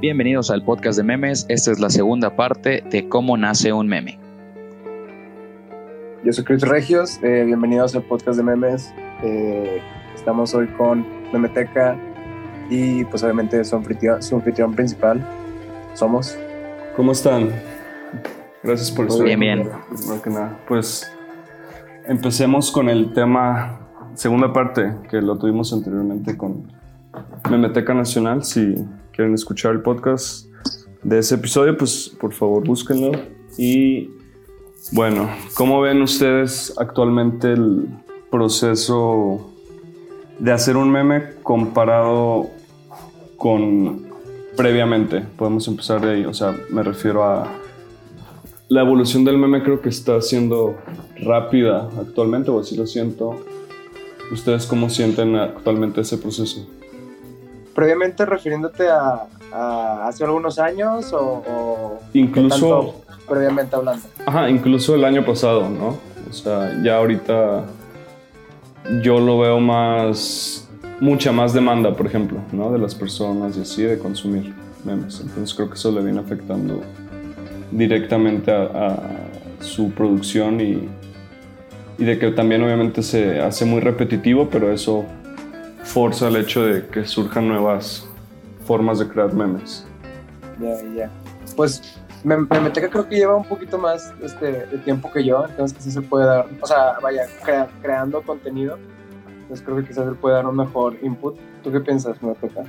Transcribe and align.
Bienvenidos 0.00 0.50
al 0.50 0.64
podcast 0.64 0.96
de 0.96 1.02
memes. 1.02 1.44
Esta 1.50 1.72
es 1.72 1.78
la 1.78 1.90
segunda 1.90 2.34
parte 2.34 2.82
de 2.90 3.06
cómo 3.06 3.36
nace 3.36 3.70
un 3.70 3.86
meme. 3.86 4.18
Yo 6.24 6.32
soy 6.32 6.42
Chris 6.42 6.62
Regios, 6.62 7.22
eh, 7.22 7.44
bienvenidos 7.44 7.94
al 7.94 8.04
podcast 8.04 8.38
de 8.38 8.42
memes. 8.42 8.94
Eh, 9.22 9.82
estamos 10.14 10.54
hoy 10.54 10.68
con 10.68 11.04
Memeteca 11.34 11.98
y 12.70 13.04
pues 13.04 13.22
obviamente 13.22 13.62
su 13.62 13.76
anfitrión, 13.76 14.22
su 14.22 14.36
anfitrión 14.36 14.74
principal 14.74 15.22
somos. 15.92 16.34
¿Cómo 16.96 17.12
están? 17.12 17.50
Gracias 18.62 18.90
por 18.90 19.06
estar 19.06 19.26
Bien, 19.26 19.38
bien. 19.38 19.68
Primero 19.94 20.22
que 20.22 20.30
nada, 20.30 20.58
pues 20.66 21.12
empecemos 22.06 22.70
con 22.70 22.88
el 22.88 23.12
tema, 23.12 23.80
segunda 24.14 24.50
parte, 24.50 24.94
que 25.10 25.20
lo 25.20 25.36
tuvimos 25.36 25.74
anteriormente 25.74 26.38
con 26.38 26.72
Memeteca 27.50 27.92
Nacional. 27.92 28.44
Si 28.44 28.74
quieren 29.20 29.34
escuchar 29.34 29.72
el 29.72 29.82
podcast 29.82 30.46
de 31.02 31.18
ese 31.18 31.34
episodio, 31.34 31.76
pues 31.76 32.10
por 32.18 32.32
favor 32.32 32.66
búsquenlo. 32.66 33.12
Y 33.58 34.08
bueno, 34.92 35.28
¿cómo 35.52 35.82
ven 35.82 36.00
ustedes 36.00 36.72
actualmente 36.78 37.52
el 37.52 37.86
proceso 38.30 39.52
de 40.38 40.52
hacer 40.52 40.78
un 40.78 40.90
meme 40.90 41.34
comparado 41.42 42.48
con 43.36 44.06
previamente? 44.56 45.20
Podemos 45.36 45.68
empezar 45.68 46.00
de 46.00 46.12
ahí, 46.12 46.24
o 46.24 46.32
sea, 46.32 46.56
me 46.70 46.82
refiero 46.82 47.22
a 47.22 47.46
la 48.70 48.80
evolución 48.80 49.22
del 49.26 49.36
meme 49.36 49.62
creo 49.62 49.82
que 49.82 49.90
está 49.90 50.22
siendo 50.22 50.78
rápida 51.20 51.90
actualmente, 52.00 52.50
o 52.50 52.58
así 52.58 52.74
lo 52.74 52.86
siento. 52.86 53.38
¿Ustedes 54.32 54.64
cómo 54.64 54.88
sienten 54.88 55.36
actualmente 55.36 56.00
ese 56.00 56.16
proceso? 56.16 56.66
Previamente 57.74 58.26
refiriéndote 58.26 58.88
a, 58.88 59.26
a 59.52 60.06
hace 60.08 60.24
algunos 60.24 60.58
años 60.58 61.12
o, 61.12 61.18
o 61.20 61.98
Incluso, 62.12 62.56
tanto 62.58 62.94
previamente 63.28 63.76
hablando. 63.76 64.02
ajá, 64.26 64.50
incluso 64.50 64.94
el 64.94 65.04
año 65.04 65.24
pasado, 65.24 65.68
¿no? 65.68 65.96
O 66.28 66.32
sea, 66.32 66.76
ya 66.82 66.96
ahorita 66.96 67.64
yo 69.02 69.20
lo 69.20 69.38
veo 69.38 69.60
más, 69.60 70.68
mucha 71.00 71.32
más 71.32 71.52
demanda, 71.52 71.94
por 71.94 72.06
ejemplo, 72.06 72.38
¿no? 72.52 72.70
De 72.72 72.78
las 72.78 72.94
personas 72.94 73.56
y 73.56 73.60
así, 73.62 73.82
de 73.82 73.98
consumir 73.98 74.52
memes. 74.84 75.20
Entonces 75.20 75.54
creo 75.54 75.68
que 75.68 75.74
eso 75.74 75.92
le 75.92 76.02
viene 76.02 76.20
afectando 76.20 76.80
directamente 77.70 78.50
a, 78.52 78.62
a 78.64 78.96
su 79.60 79.90
producción 79.90 80.60
y, 80.60 80.88
y 81.98 82.04
de 82.04 82.18
que 82.18 82.30
también 82.32 82.62
obviamente 82.64 83.02
se 83.02 83.40
hace 83.40 83.64
muy 83.64 83.80
repetitivo, 83.80 84.48
pero 84.50 84.72
eso 84.72 85.04
forza 85.84 86.28
el 86.28 86.36
hecho 86.36 86.64
de 86.64 86.86
que 86.86 87.04
surjan 87.04 87.48
nuevas 87.48 88.06
formas 88.66 88.98
de 88.98 89.08
crear 89.08 89.32
memes. 89.32 89.86
Ya, 90.60 90.74
ya. 90.94 91.10
Pues 91.56 91.82
Mem- 92.24 92.46
Memeteca 92.50 92.88
creo 92.90 93.08
que 93.08 93.16
lleva 93.16 93.34
un 93.34 93.44
poquito 93.44 93.78
más 93.78 94.12
este, 94.22 94.52
de 94.66 94.78
tiempo 94.78 95.10
que 95.10 95.24
yo, 95.24 95.44
entonces 95.48 95.76
que 95.76 95.82
sí 95.84 95.90
se 95.90 96.02
puede 96.02 96.26
dar, 96.26 96.46
o 96.60 96.66
sea, 96.66 96.98
vaya, 97.02 97.22
crea- 97.42 97.68
creando 97.82 98.20
contenido, 98.22 98.78
entonces 99.42 99.64
creo 99.64 99.78
que 99.78 99.88
quizás 99.88 100.06
se 100.06 100.12
puede 100.14 100.34
dar 100.36 100.46
un 100.46 100.56
mejor 100.56 100.96
input. 101.02 101.36
¿Tú 101.64 101.72
qué 101.72 101.80
piensas, 101.80 102.22
Memeteca? 102.22 102.62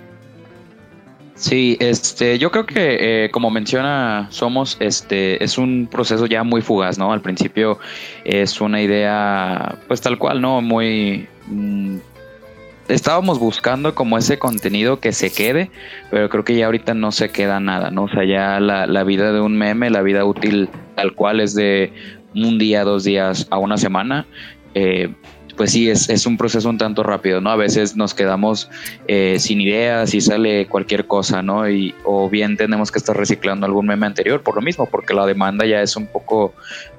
Sí, 1.36 1.76
este, 1.80 2.38
yo 2.38 2.52
creo 2.52 2.66
que 2.66 3.26
eh, 3.26 3.32
como 3.32 3.50
menciona 3.50 4.28
Somos, 4.30 4.78
este, 4.80 5.44
es 5.44 5.58
un 5.58 5.88
proceso 5.90 6.28
ya 6.28 6.44
muy 6.44 6.62
fugaz, 6.62 6.98
¿no? 7.00 7.12
Al 7.12 7.22
principio 7.22 7.80
es 8.24 8.62
una 8.62 8.82
idea, 8.82 9.76
pues 9.88 10.02
tal 10.02 10.18
cual, 10.20 10.40
¿no? 10.42 10.62
Muy 10.62 11.28
mm, 11.48 11.98
estábamos 12.94 13.40
buscando 13.40 13.96
como 13.96 14.18
ese 14.18 14.38
contenido 14.38 15.00
que 15.00 15.12
se 15.14 15.32
quede, 15.32 15.72
pero 16.10 16.30
creo 16.30 16.44
que 16.44 16.56
ya 16.56 16.66
ahorita 16.66 16.94
no 16.94 17.12
se 17.12 17.30
queda 17.30 17.60
nada, 17.60 17.92
¿no? 17.92 18.04
O 18.04 18.10
sea, 18.10 18.24
ya 18.26 18.60
la, 18.60 18.86
la 18.86 19.04
vida 19.04 19.32
de 19.32 19.42
un 19.42 19.58
meme, 19.58 19.90
la 19.90 20.02
vida 20.02 20.26
útil 20.26 20.70
tal 20.96 21.14
cual 21.14 21.40
es 21.40 21.56
de 21.56 21.94
un 22.36 22.58
día, 22.58 22.84
dos 22.84 23.04
días 23.04 23.48
a 23.50 23.58
una 23.58 23.78
semana. 23.78 24.26
eh, 24.74 25.14
pues 25.62 25.74
sí, 25.74 25.90
es, 25.90 26.10
es 26.10 26.26
un 26.26 26.38
proceso 26.38 26.70
un 26.70 26.78
tanto 26.78 27.04
rápido, 27.04 27.42
¿no? 27.42 27.52
A 27.52 27.56
veces 27.56 27.96
nos 27.96 28.14
quedamos 28.14 28.70
eh, 29.08 29.38
sin 29.38 29.62
ideas 29.62 30.14
y 30.14 30.22
sale 30.22 30.68
cualquier 30.68 31.06
cosa, 31.06 31.42
¿no? 31.42 31.70
Y, 31.70 31.94
o 32.04 32.30
bien 32.30 32.58
tenemos 32.58 32.92
que 32.92 32.98
estar 32.98 33.16
reciclando 33.16 33.66
algún 33.66 33.86
meme 33.86 34.06
anterior 34.08 34.42
por 34.42 34.56
lo 34.56 34.62
mismo, 34.62 34.88
porque 34.88 35.14
la 35.14 35.26
demanda 35.26 35.66
ya 35.66 35.82
es 35.82 35.96
un 35.96 36.08
poco 36.08 36.54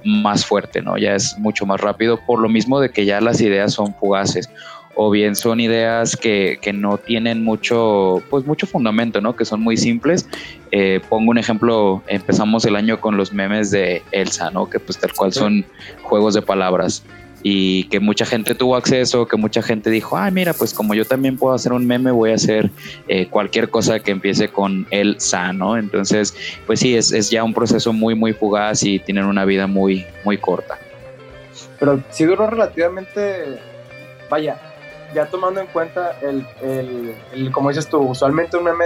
más 0.05 0.47
fuerte, 0.47 0.83
¿no? 0.83 0.97
Ya 0.99 1.15
es 1.15 1.37
mucho 1.39 1.67
más 1.67 1.81
rápido, 1.81 2.21
por 2.25 2.41
lo 2.41 2.49
mismo 2.49 2.79
de 2.79 2.91
que 2.91 3.05
ya 3.05 3.21
las 3.21 3.41
ideas 3.41 3.73
son 3.73 3.95
fugaces 3.95 4.49
o 4.95 5.11
bien 5.11 5.35
son 5.35 5.61
ideas 5.61 6.17
que, 6.17 6.59
que 6.61 6.73
no 6.73 6.99
tienen 6.99 7.43
mucho, 7.43 8.23
pues 8.31 8.47
mucho 8.47 8.67
fundamento, 8.67 9.21
¿no? 9.21 9.35
Que 9.37 9.45
son 9.45 9.61
muy 9.61 9.77
simples. 9.77 10.29
Eh, 10.71 11.01
pongo 11.09 11.31
un 11.31 11.39
ejemplo, 11.39 12.03
empezamos 12.07 12.65
el 12.65 12.77
año 12.77 13.01
con 13.01 13.17
los 13.17 13.33
memes 13.33 13.71
de 13.71 14.03
Elsa, 14.13 14.51
¿no? 14.51 14.69
Que 14.69 14.79
pues 14.79 14.99
tal 14.99 15.13
cual 15.13 15.33
son 15.33 15.65
juegos 16.03 16.35
de 16.35 16.43
palabras 16.43 17.03
y 17.43 17.85
que 17.85 18.01
mucha 18.01 18.25
gente 18.25 18.55
tuvo 18.55 18.77
acceso, 18.77 19.27
que 19.27 19.37
mucha 19.37 19.63
gente 19.63 19.91
dijo, 19.91 20.17
ay, 20.17 20.31
mira, 20.31 20.53
pues 20.53 20.73
como 20.73 20.95
yo 20.95 21.05
también 21.05 21.37
puedo 21.37 21.55
hacer 21.55 21.73
un 21.73 21.87
meme, 21.87 22.11
voy 22.13 22.31
a 22.31 22.35
hacer 22.35 22.71
eh, 23.09 23.27
cualquier 23.27 23.69
cosa 23.69 23.99
que 23.99 24.13
empiece 24.13 24.49
con 24.49 24.87
Elsa, 24.91 25.53
¿no? 25.53 25.77
Entonces, 25.77 26.35
pues 26.67 26.81
sí, 26.81 26.97
es, 26.97 27.13
es 27.13 27.31
ya 27.31 27.43
un 27.43 27.53
proceso 27.53 27.93
muy, 27.93 28.15
muy 28.15 28.33
fugaz 28.33 28.85
y 28.85 28.99
tienen 29.01 29.25
una 29.25 29.45
vida 29.45 29.67
muy, 29.67 30.07
muy 30.25 30.39
corta. 30.39 30.79
Pero 31.81 32.01
sí 32.11 32.25
duró 32.25 32.49
relativamente, 32.49 33.59
vaya, 34.31 34.61
ya 35.15 35.27
tomando 35.27 35.61
en 35.61 35.67
cuenta 35.69 36.17
el, 36.23 36.47
el, 36.61 37.15
el- 37.33 37.53
como 37.53 37.69
dices 37.69 37.89
tú, 37.89 37.99
usualmente 37.99 38.57
un 38.57 38.65
meme 38.65 38.85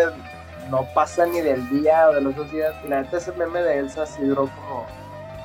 no 0.70 0.86
pasa 0.94 1.26
ni 1.26 1.40
del 1.40 1.68
día 1.70 2.08
o 2.08 2.14
de 2.14 2.20
los 2.20 2.34
dos 2.34 2.50
días, 2.50 2.74
y 2.84 2.88
la 2.88 3.02
neta 3.02 3.18
ese 3.18 3.32
meme 3.32 3.60
de 3.62 3.78
Elsa 3.78 4.04
sí 4.06 4.22
duró 4.22 4.42
como, 4.48 4.86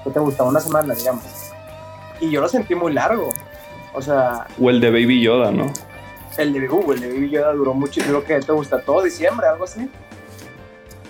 ¿qué 0.03 0.09
te 0.09 0.19
gusta? 0.19 0.43
Una 0.43 0.59
semana, 0.59 0.93
digamos. 0.95 1.23
Y 2.19 2.31
yo 2.31 2.41
lo 2.41 2.47
sentí 2.47 2.73
muy 2.75 2.91
largo. 2.93 3.29
O 3.93 4.01
sea, 4.01 4.47
O 4.59 4.69
el 4.69 4.79
de 4.79 4.89
Baby 4.89 5.21
Yoda, 5.21 5.51
¿no? 5.51 5.71
el 6.37 6.53
de 6.53 6.65
Google, 6.67 6.95
el 6.95 7.01
de 7.01 7.07
Baby 7.09 7.29
Yoda 7.29 7.51
duró 7.53 7.73
mucho 7.73 7.99
y 7.99 8.03
creo 8.03 8.23
que 8.23 8.39
te 8.39 8.51
gusta 8.53 8.79
todo 8.81 9.03
diciembre, 9.03 9.45
algo 9.47 9.65
así. 9.65 9.89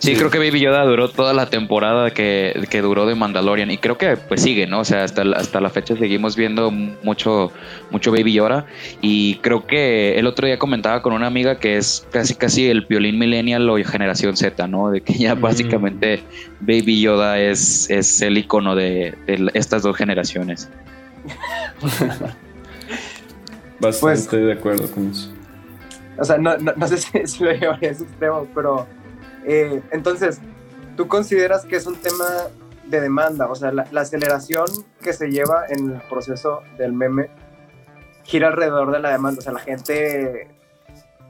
Sí, 0.01 0.13
Sí. 0.13 0.15
creo 0.17 0.31
que 0.31 0.39
Baby 0.39 0.59
Yoda 0.61 0.83
duró 0.83 1.09
toda 1.11 1.31
la 1.31 1.45
temporada 1.51 2.09
que, 2.11 2.65
que 2.71 2.81
duró 2.81 3.05
de 3.05 3.13
Mandalorian 3.13 3.69
y 3.69 3.77
creo 3.77 3.99
que 3.99 4.17
pues 4.17 4.41
sigue, 4.41 4.65
¿no? 4.65 4.79
O 4.79 4.83
sea, 4.83 5.03
hasta, 5.03 5.23
la- 5.23 5.37
hasta 5.37 5.61
la 5.61 5.69
fecha 5.69 5.95
seguimos 5.95 6.35
viendo 6.35 6.71
mucho, 6.71 7.51
mucho 7.91 8.11
Baby 8.11 8.33
Yoda 8.33 8.65
y 8.99 9.35
creo 9.43 9.67
que 9.67 10.17
el 10.17 10.25
otro 10.25 10.47
día 10.47 10.57
comentaba 10.57 11.03
con 11.03 11.13
una 11.13 11.27
amiga 11.27 11.59
que 11.59 11.77
es 11.77 12.07
casi 12.11 12.33
casi 12.33 12.67
el 12.67 12.81
violín 12.81 13.19
millennial 13.19 13.69
o 13.69 13.75
generación 13.83 14.35
Z, 14.35 14.67
¿no? 14.67 14.89
De 14.89 15.01
que 15.01 15.13
ya 15.13 15.35
Mm. 15.35 15.41
básicamente 15.41 16.23
Baby 16.61 16.99
Yoda 17.01 17.39
es, 17.39 17.87
es 17.91 18.23
el 18.23 18.39
icono 18.39 18.73
de, 18.75 19.13
de 19.27 19.51
estas 19.53 19.83
dos 19.83 19.95
generaciones. 19.95 20.67
Bastante 23.79 24.27
Pues- 24.27 24.31
de 24.31 24.53
acuerdo 24.53 24.89
con 24.91 25.11
eso. 25.11 25.29
O 26.17 26.23
sea, 26.25 26.37
no, 26.37 26.57
no, 26.57 26.73
no 26.75 26.87
sé 26.87 26.97
si, 26.97 27.25
si 27.25 27.43
lo 27.43 27.51
llevaría 27.51 27.89
a 27.89 27.91
ese 27.91 28.03
extremo, 28.03 28.47
pero 28.53 28.87
eh, 29.45 29.81
entonces, 29.91 30.39
¿tú 30.97 31.07
consideras 31.07 31.65
que 31.65 31.75
es 31.75 31.85
un 31.87 31.95
tema 31.95 32.25
de 32.85 33.01
demanda? 33.01 33.47
O 33.47 33.55
sea, 33.55 33.71
la, 33.71 33.85
aceleración 34.01 34.65
que 35.01 35.13
se 35.13 35.29
lleva 35.29 35.65
en 35.69 35.91
el 35.95 36.01
proceso 36.09 36.61
del 36.77 36.93
meme 36.93 37.29
gira 38.23 38.47
alrededor 38.49 38.91
de 38.91 38.99
la 38.99 39.11
demanda. 39.11 39.39
O 39.39 39.41
sea, 39.41 39.53
la 39.53 39.59
gente, 39.59 40.47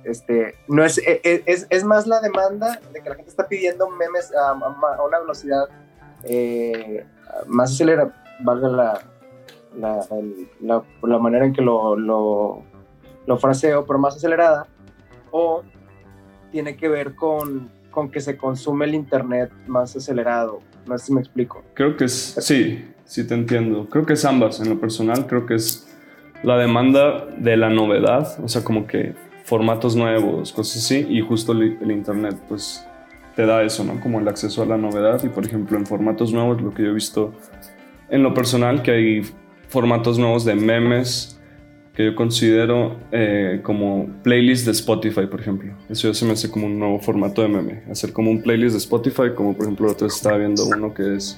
este, 0.03 0.55
no 0.67 0.83
es, 0.83 0.97
e- 0.97 1.21
e- 1.23 1.43
es, 1.45 1.67
es 1.69 1.83
más 1.83 2.07
la 2.07 2.19
demanda 2.21 2.79
de 2.91 3.01
que 3.01 3.09
la 3.09 3.15
gente 3.15 3.29
está 3.29 3.47
pidiendo 3.47 3.89
memes 3.89 4.33
a, 4.35 4.53
una 4.53 5.19
velocidad 5.19 5.67
eh, 6.23 7.05
más 7.47 7.71
acelerada, 7.71 8.13
valga 8.43 8.67
la, 8.69 9.01
la, 9.77 10.05
la- 10.59 10.83
la 11.03 11.17
manera 11.19 11.45
en 11.45 11.53
que 11.53 11.61
lo, 11.61 11.95
lo, 11.95 12.63
lo 13.25 13.37
fraseo, 13.37 13.85
pero 13.85 13.99
más 13.99 14.15
acelerada, 14.15 14.67
o 15.31 15.63
tiene 16.51 16.75
que 16.75 16.89
ver 16.89 17.15
con, 17.15 17.71
con 17.91 18.09
que 18.09 18.21
se 18.21 18.37
consume 18.37 18.85
el 18.85 18.95
internet 18.95 19.51
más 19.67 19.95
acelerado. 19.95 20.59
No 20.87 20.97
sé 20.97 21.07
si 21.07 21.13
me 21.13 21.21
explico. 21.21 21.63
Creo 21.73 21.95
que 21.95 22.05
es, 22.05 22.35
sí, 22.39 22.85
sí 23.05 23.27
te 23.27 23.35
entiendo. 23.35 23.87
Creo 23.89 24.05
que 24.05 24.13
es 24.13 24.25
ambas. 24.25 24.59
En 24.59 24.69
lo 24.69 24.79
personal, 24.79 25.27
creo 25.27 25.45
que 25.45 25.55
es 25.55 25.87
la 26.43 26.57
demanda 26.57 27.25
de 27.37 27.57
la 27.57 27.69
novedad, 27.69 28.39
o 28.43 28.47
sea, 28.47 28.63
como 28.63 28.87
que 28.87 29.13
formatos 29.43 29.95
nuevos, 29.95 30.51
cosas 30.53 30.83
así, 30.83 31.05
y 31.09 31.21
justo 31.21 31.51
el, 31.51 31.77
el 31.81 31.91
internet, 31.91 32.35
pues 32.47 32.83
te 33.35 33.45
da 33.45 33.63
eso, 33.63 33.83
¿no? 33.83 33.99
Como 33.99 34.19
el 34.19 34.27
acceso 34.27 34.63
a 34.63 34.65
la 34.65 34.77
novedad. 34.77 35.23
Y 35.23 35.29
por 35.29 35.45
ejemplo, 35.45 35.77
en 35.77 35.85
formatos 35.85 36.33
nuevos, 36.33 36.61
lo 36.61 36.73
que 36.73 36.83
yo 36.83 36.89
he 36.89 36.93
visto 36.93 37.33
en 38.09 38.23
lo 38.23 38.33
personal, 38.33 38.81
que 38.81 38.91
hay 38.91 39.21
formatos 39.67 40.17
nuevos 40.17 40.45
de 40.45 40.55
memes 40.55 41.40
que 41.93 42.05
yo 42.05 42.15
considero 42.15 42.97
eh, 43.11 43.59
como 43.63 44.07
playlist 44.23 44.65
de 44.65 44.71
Spotify, 44.71 45.27
por 45.27 45.41
ejemplo. 45.41 45.73
Eso 45.89 46.07
ya 46.07 46.13
se 46.13 46.25
me 46.25 46.33
hace 46.33 46.49
como 46.49 46.67
un 46.67 46.79
nuevo 46.79 46.99
formato 46.99 47.41
de 47.41 47.49
meme. 47.49 47.83
Hacer 47.91 48.13
como 48.13 48.31
un 48.31 48.41
playlist 48.41 48.73
de 48.73 48.77
Spotify, 48.77 49.33
como 49.35 49.53
por 49.53 49.65
ejemplo, 49.65 49.87
vez 49.87 50.01
estaba 50.15 50.37
viendo 50.37 50.65
uno 50.65 50.93
que 50.93 51.15
es 51.15 51.35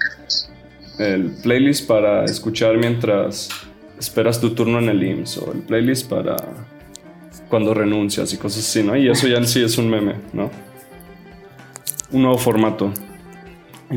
el 1.00 1.32
playlist 1.42 1.88
para 1.88 2.26
escuchar 2.26 2.78
mientras 2.78 3.50
esperas 3.98 4.40
tu 4.40 4.54
turno 4.54 4.80
en 4.80 4.90
el 4.90 5.04
IMSS 5.04 5.38
o 5.40 5.52
el 5.54 5.60
playlist 5.60 6.10
para 6.10 6.36
cuando 7.50 7.74
renuncias 7.74 8.34
y 8.34 8.38
cosas 8.38 8.60
así, 8.60 8.84
¿no? 8.84 8.96
Y 8.96 9.10
eso 9.10 9.28
ya 9.28 9.38
en 9.38 9.48
sí 9.48 9.64
es 9.64 9.78
un 9.78 9.90
meme, 9.90 10.16
¿no? 10.34 10.50
un 12.14 12.22
nuevo 12.22 12.38
formato. 12.38 12.94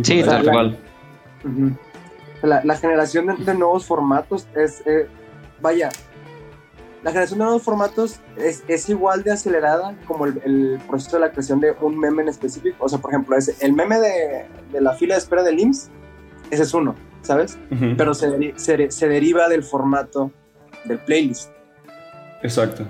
Sí, 0.02 0.22
tal 0.22 0.44
cual. 0.44 0.78
La, 2.42 2.76
generación 2.76 3.44
de, 3.44 3.54
nuevos 3.54 3.84
formatos 3.84 4.46
es, 4.54 4.82
eh, 4.86 5.08
vaya, 5.60 5.90
la 7.06 7.12
generación 7.12 7.38
de 7.38 7.44
nuevos 7.44 7.62
formatos 7.62 8.18
es, 8.36 8.64
es 8.66 8.88
igual 8.88 9.22
de 9.22 9.30
acelerada 9.30 9.94
como 10.08 10.26
el, 10.26 10.80
proceso 10.88 11.18
de 11.18 11.20
la 11.20 11.30
creación 11.30 11.60
de 11.60 11.70
un 11.80 11.96
meme 11.96 12.22
en 12.22 12.28
específico. 12.28 12.84
O 12.84 12.88
sea, 12.88 12.98
por 12.98 13.12
ejemplo, 13.12 13.36
es 13.36 13.62
el 13.62 13.74
meme 13.74 14.00
de, 14.00 14.46
de 14.72 14.80
la 14.80 14.92
fila 14.94 15.14
de 15.14 15.20
espera 15.20 15.44
del 15.44 15.60
IMSS, 15.60 15.88
ese 16.50 16.64
es 16.64 16.74
uno, 16.74 16.96
¿sabes? 17.22 17.60
Pero 17.96 18.12
se, 18.12 18.54
se, 18.56 18.90
se, 18.90 19.08
deriva 19.08 19.48
del 19.48 19.62
formato 19.62 20.32
del 20.84 20.98
playlist. 20.98 21.52
Exacto. 22.42 22.84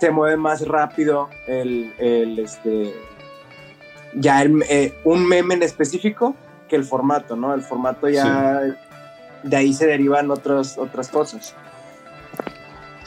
Se 0.00 0.10
mueve 0.10 0.36
más 0.36 0.66
rápido 0.66 1.28
el, 1.46 1.94
el 1.98 2.40
este, 2.40 2.92
ya 4.14 4.42
el, 4.42 4.64
eh, 4.68 4.98
un 5.04 5.24
meme 5.24 5.54
en 5.54 5.62
específico 5.62 6.34
que 6.68 6.74
el 6.74 6.82
formato, 6.82 7.36
¿no? 7.36 7.54
El 7.54 7.62
formato 7.62 8.08
ya 8.08 8.62
de 9.44 9.56
ahí 9.56 9.72
se 9.72 9.86
derivan 9.86 10.28
otras 10.32 10.76
otras 10.76 11.08
cosas. 11.08 11.54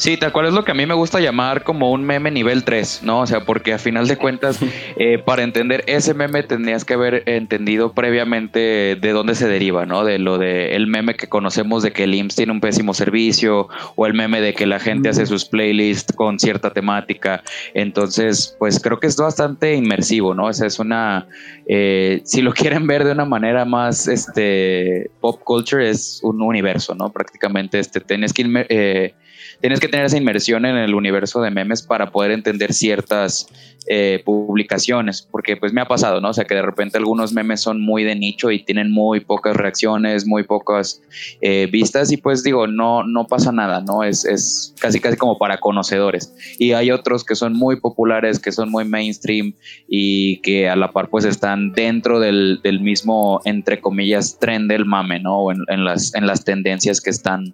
Sí, 0.01 0.17
tal 0.17 0.31
cual 0.31 0.47
es 0.47 0.53
lo 0.53 0.65
que 0.65 0.71
a 0.71 0.73
mí 0.73 0.87
me 0.87 0.95
gusta 0.95 1.19
llamar 1.19 1.63
como 1.63 1.91
un 1.91 2.03
meme 2.03 2.31
nivel 2.31 2.63
3, 2.63 3.01
¿no? 3.03 3.19
O 3.19 3.27
sea, 3.27 3.41
porque 3.41 3.71
a 3.71 3.77
final 3.77 4.07
de 4.07 4.17
cuentas, 4.17 4.57
eh, 4.97 5.19
para 5.19 5.43
entender 5.43 5.83
ese 5.85 6.15
meme 6.15 6.41
tendrías 6.41 6.85
que 6.85 6.95
haber 6.95 7.21
entendido 7.27 7.93
previamente 7.93 8.97
de 8.99 9.11
dónde 9.11 9.35
se 9.35 9.47
deriva, 9.47 9.85
¿no? 9.85 10.03
De 10.03 10.17
lo 10.17 10.39
de 10.39 10.75
el 10.75 10.87
meme 10.87 11.13
que 11.13 11.29
conocemos 11.29 11.83
de 11.83 11.91
que 11.91 12.05
el 12.05 12.15
IMSS 12.15 12.35
tiene 12.35 12.51
un 12.51 12.61
pésimo 12.61 12.95
servicio 12.95 13.69
o 13.95 14.07
el 14.07 14.15
meme 14.15 14.41
de 14.41 14.55
que 14.55 14.65
la 14.65 14.79
gente 14.79 15.07
hace 15.07 15.27
sus 15.27 15.45
playlists 15.45 16.15
con 16.15 16.39
cierta 16.39 16.73
temática. 16.73 17.43
Entonces, 17.75 18.55
pues 18.57 18.79
creo 18.79 18.99
que 18.99 19.05
es 19.05 19.15
bastante 19.17 19.75
inmersivo, 19.75 20.33
¿no? 20.33 20.45
O 20.45 20.53
sea, 20.53 20.65
es 20.65 20.79
una, 20.79 21.27
eh, 21.67 22.21
si 22.25 22.41
lo 22.41 22.53
quieren 22.55 22.87
ver 22.87 23.03
de 23.03 23.11
una 23.11 23.25
manera 23.25 23.65
más, 23.65 24.07
este, 24.07 25.11
pop 25.19 25.43
culture 25.43 25.87
es 25.87 26.21
un 26.23 26.41
universo, 26.41 26.95
¿no? 26.95 27.11
Prácticamente, 27.11 27.77
este, 27.77 27.99
tienes 27.99 28.33
que. 28.33 28.65
Eh, 28.67 29.13
tienes 29.61 29.79
que 29.79 29.87
tener 29.87 30.07
esa 30.07 30.17
inmersión 30.17 30.65
en 30.65 30.75
el 30.75 30.95
universo 30.95 31.41
de 31.41 31.51
memes 31.51 31.81
para 31.83 32.11
poder 32.11 32.31
entender 32.31 32.73
ciertas 32.73 33.47
eh, 33.87 34.21
publicaciones, 34.25 35.27
porque 35.29 35.57
pues 35.57 35.73
me 35.73 35.81
ha 35.81 35.87
pasado, 35.87 36.19
¿no? 36.21 36.29
O 36.29 36.33
sea, 36.33 36.45
que 36.45 36.55
de 36.55 36.61
repente 36.61 36.97
algunos 36.97 37.33
memes 37.33 37.61
son 37.61 37.81
muy 37.81 38.03
de 38.03 38.15
nicho 38.15 38.51
y 38.51 38.63
tienen 38.63 38.91
muy 38.91 39.21
pocas 39.21 39.55
reacciones, 39.55 40.25
muy 40.25 40.43
pocas 40.43 41.01
eh, 41.41 41.67
vistas 41.71 42.11
y 42.11 42.17
pues 42.17 42.43
digo, 42.43 42.67
no, 42.67 43.03
no 43.03 43.27
pasa 43.27 43.51
nada, 43.51 43.81
¿no? 43.81 44.03
Es, 44.03 44.25
es 44.25 44.75
casi 44.79 44.99
casi 44.99 45.17
como 45.17 45.37
para 45.37 45.59
conocedores. 45.59 46.33
Y 46.57 46.73
hay 46.73 46.91
otros 46.91 47.23
que 47.23 47.35
son 47.35 47.53
muy 47.53 47.79
populares, 47.79 48.39
que 48.39 48.51
son 48.51 48.69
muy 48.69 48.85
mainstream 48.85 49.53
y 49.87 50.37
que 50.41 50.69
a 50.69 50.75
la 50.75 50.91
par 50.91 51.09
pues 51.09 51.25
están 51.25 51.71
dentro 51.71 52.19
del, 52.19 52.59
del 52.63 52.81
mismo, 52.81 53.41
entre 53.45 53.79
comillas, 53.79 54.37
tren 54.39 54.67
del 54.67 54.85
mame, 54.85 55.19
¿no? 55.19 55.37
O 55.39 55.51
en, 55.51 55.59
en, 55.67 55.85
las, 55.85 56.13
en 56.15 56.27
las 56.27 56.43
tendencias 56.43 57.01
que 57.01 57.09
están... 57.09 57.53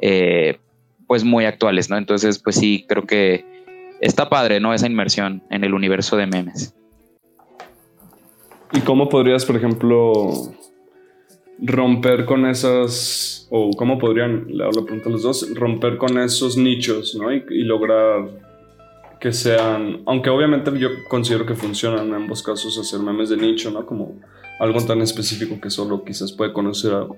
Eh, 0.00 0.58
pues 1.10 1.24
muy 1.24 1.44
actuales, 1.44 1.90
¿no? 1.90 1.96
Entonces, 1.96 2.38
pues 2.38 2.54
sí, 2.54 2.84
creo 2.88 3.02
que 3.02 3.44
está 4.00 4.28
padre, 4.28 4.60
¿no? 4.60 4.72
Esa 4.72 4.86
inmersión 4.86 5.42
en 5.50 5.64
el 5.64 5.74
universo 5.74 6.16
de 6.16 6.28
memes. 6.28 6.72
¿Y 8.72 8.78
cómo 8.82 9.08
podrías, 9.08 9.44
por 9.44 9.56
ejemplo, 9.56 10.22
romper 11.58 12.26
con 12.26 12.46
esas, 12.46 13.48
o 13.50 13.72
cómo 13.76 13.98
podrían, 13.98 14.56
le 14.56 14.62
hago 14.62 14.70
la 14.70 14.82
pregunta 14.82 15.08
a 15.08 15.12
los 15.12 15.24
dos, 15.24 15.52
romper 15.56 15.96
con 15.96 16.16
esos 16.16 16.56
nichos, 16.56 17.16
¿no? 17.16 17.32
Y, 17.32 17.64
lograr 17.64 18.30
que 19.20 19.32
sean, 19.32 20.02
aunque 20.06 20.30
obviamente 20.30 20.70
yo 20.78 20.90
considero 21.08 21.44
que 21.44 21.56
funcionan 21.56 22.06
en 22.06 22.14
ambos 22.14 22.40
casos 22.40 22.78
hacer 22.78 23.00
memes 23.00 23.30
de 23.30 23.36
nicho, 23.36 23.72
¿no? 23.72 23.84
Como 23.84 24.20
algo 24.60 24.80
tan 24.86 25.02
específico 25.02 25.60
que 25.60 25.70
solo 25.70 26.04
quizás 26.04 26.30
puede 26.30 26.52
conocer 26.52 26.94
a 26.94 27.08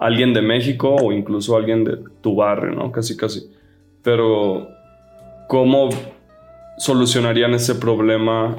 alguien 0.00 0.32
de 0.32 0.42
México 0.42 0.94
o 0.94 1.12
incluso 1.12 1.56
alguien 1.56 1.84
de 1.84 1.98
tu 2.20 2.36
barrio, 2.36 2.72
¿no? 2.72 2.92
Casi, 2.92 3.16
casi. 3.16 3.50
Pero, 4.02 4.68
¿cómo 5.48 5.90
solucionarían 6.78 7.54
ese 7.54 7.74
problema 7.74 8.56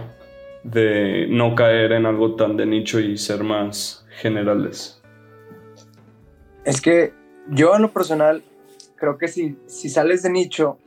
de 0.63 1.27
no 1.29 1.55
caer 1.55 1.93
en 1.93 2.05
algo 2.05 2.35
tan 2.35 2.57
de 2.57 2.65
nicho 2.65 2.99
y 2.99 3.17
ser 3.17 3.43
más 3.43 4.05
generales? 4.09 5.01
Es 6.65 6.81
que 6.81 7.13
yo 7.49 7.75
en 7.75 7.83
lo 7.83 7.91
personal 7.91 8.43
creo 8.95 9.17
que 9.17 9.27
si, 9.27 9.57
si 9.65 9.89
sales 9.89 10.23
de 10.23 10.29
nicho, 10.29 10.77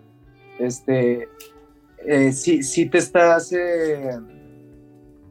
este, 0.59 1.29
eh, 2.07 2.33
si, 2.33 2.87
te 2.87 2.99
estás, 2.99 3.53
eh, 3.53 4.19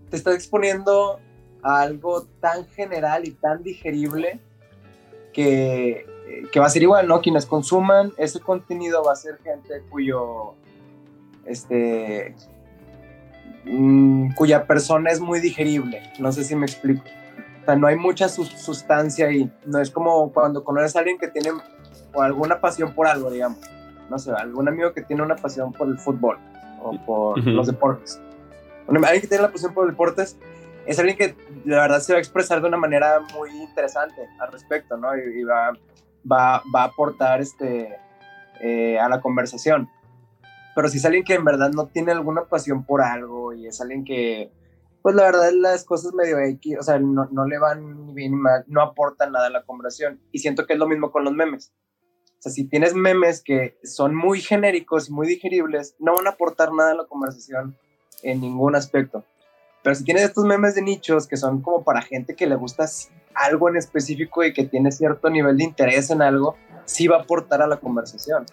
te 0.10 0.18
estás 0.18 0.36
exponiendo 0.36 1.20
a 1.62 1.82
algo 1.82 2.28
tan 2.40 2.66
general 2.66 3.28
y 3.28 3.32
tan 3.32 3.62
digerible 3.62 4.40
que, 5.32 6.06
va 6.60 6.66
a 6.66 6.70
ser 6.70 6.84
igual, 6.84 7.08
¿no? 7.08 7.22
Quienes 7.22 7.46
consuman 7.46 8.14
ese 8.18 8.40
contenido 8.40 9.04
va 9.04 9.14
a 9.14 9.16
ser 9.16 9.38
gente 9.44 9.84
cuyo, 9.90 10.54
este, 11.46 12.36
mm, 13.66 14.34
cuya 14.36 14.66
persona 14.66 15.12
es 15.12 15.20
muy 15.20 15.40
digerible. 15.40 16.02
No 16.20 16.32
sé 16.32 16.44
si 16.44 16.56
me 16.56 16.66
explico. 16.66 17.04
O 17.62 17.66
sea, 17.66 17.76
no 17.76 17.88
hay 17.88 17.96
mucha 17.96 18.28
sustancia 18.28 19.28
ahí. 19.28 19.52
No 19.66 19.80
es 19.80 19.92
como 19.92 20.32
cuando 20.32 20.64
conoces 20.64 20.96
a 20.96 21.00
alguien 21.00 21.18
que 21.18 21.28
tiene 21.28 21.52
alguna 22.14 22.60
pasión 22.60 22.94
por 22.94 23.08
algo, 23.08 23.30
digamos. 23.30 23.60
No 24.10 24.20
sé, 24.20 24.32
algún 24.32 24.68
amigo 24.68 24.94
que 24.94 25.02
tiene 25.02 25.22
una 25.22 25.36
pasión 25.36 25.72
por 25.72 25.88
el 25.88 25.98
fútbol 25.98 26.38
o 26.84 26.98
por 27.06 27.46
los 27.46 27.68
deportes. 27.68 28.20
alguien 28.88 29.22
que 29.22 29.28
tiene 29.28 29.44
la 29.44 29.52
pasión 29.52 29.74
por 29.74 29.86
los 29.86 29.94
deportes 29.94 30.38
es 30.86 31.00
alguien 31.00 31.18
que 31.18 31.36
la 31.66 31.78
verdad 31.78 32.00
se 32.00 32.14
va 32.14 32.18
a 32.18 32.22
expresar 32.22 32.62
de 32.62 32.68
una 32.68 32.78
manera 32.78 33.20
muy 33.36 33.50
interesante 33.52 34.28
al 34.40 34.52
respecto, 34.52 34.98
¿no? 34.98 35.16
Y, 35.16 35.44
va, 35.44 35.74
va, 36.30 36.64
va, 36.74 36.82
a 36.82 36.86
aportar 36.86 37.42
este, 37.42 37.98
eh, 38.60 39.00
a 39.00 39.08
la 39.10 39.22
conversación. 39.22 39.90
Pero 40.76 40.88
si 40.90 40.98
es 40.98 41.06
alguien 41.06 41.24
que 41.24 41.36
en 41.36 41.44
verdad 41.44 41.72
no 41.72 41.88
tiene 41.88 42.12
alguna 42.12 42.46
pasión 42.46 42.86
por 42.86 43.02
algo 43.02 43.54
y 43.54 43.68
es 43.68 43.82
alguien 43.82 44.04
que, 44.04 44.52
pues 45.02 45.16
la 45.16 45.24
verdad 45.24 45.52
las 45.54 45.84
cosas 45.84 46.14
medio 46.14 46.40
X, 46.40 46.78
o 46.80 46.84
sea, 46.84 47.00
no, 47.00 47.28
no 47.32 47.46
le 47.46 47.58
van 47.58 48.08
ni 48.08 48.14
bien 48.14 48.32
ni 48.32 48.38
mal, 48.38 48.64
no 48.68 48.82
aportan 48.82 49.32
nada 49.32 49.48
a 49.48 49.52
la 49.52 49.64
conversación. 49.64 50.22
Y 50.32 50.40
siento 50.40 50.66
que 50.66 50.74
es 50.74 50.80
lo 50.80 50.88
mismo 50.88 51.12
con 51.12 51.24
los 51.24 51.34
memes. 51.34 51.74
O 52.40 52.44
sea, 52.44 52.52
si 52.52 52.68
tienes 52.68 52.96
memes 52.96 53.44
que 53.44 53.78
son 53.84 54.16
muy 54.16 54.42
genéricos 54.42 55.10
y 55.10 55.14
muy 55.14 55.28
digeribles, 55.28 55.96
no 56.00 56.16
van 56.16 56.28
a 56.28 56.32
aportar 56.32 56.74
nada 56.74 56.92
a 56.92 56.96
la 56.96 57.06
conversación 57.06 57.78
en 58.24 58.42
ningún 58.42 58.76
aspecto. 58.76 59.24
Pero 59.84 59.96
si 59.96 60.04
tienes 60.04 60.24
estos 60.24 60.46
memes 60.46 60.76
de 60.76 60.82
nichos 60.82 61.28
que 61.28 61.38
son 61.38 61.62
como 61.62 61.84
para 61.84 62.02
gente 62.02 62.36
que 62.36 62.46
le 62.46 62.56
gusta 62.56 62.86
algo 63.34 63.70
en 63.70 63.78
específico 63.78 64.44
y 64.44 64.54
que 64.54 64.66
tiene 64.66 64.92
cierto 64.92 65.30
nivel 65.30 65.58
de 65.58 65.64
interés 65.64 66.10
en 66.12 66.22
algo, 66.22 66.56
sí 66.86 67.08
va 67.08 67.18
a 67.18 67.22
aportar 67.22 67.62
a 67.62 67.68
la 67.68 67.78
conversación. 67.78 68.46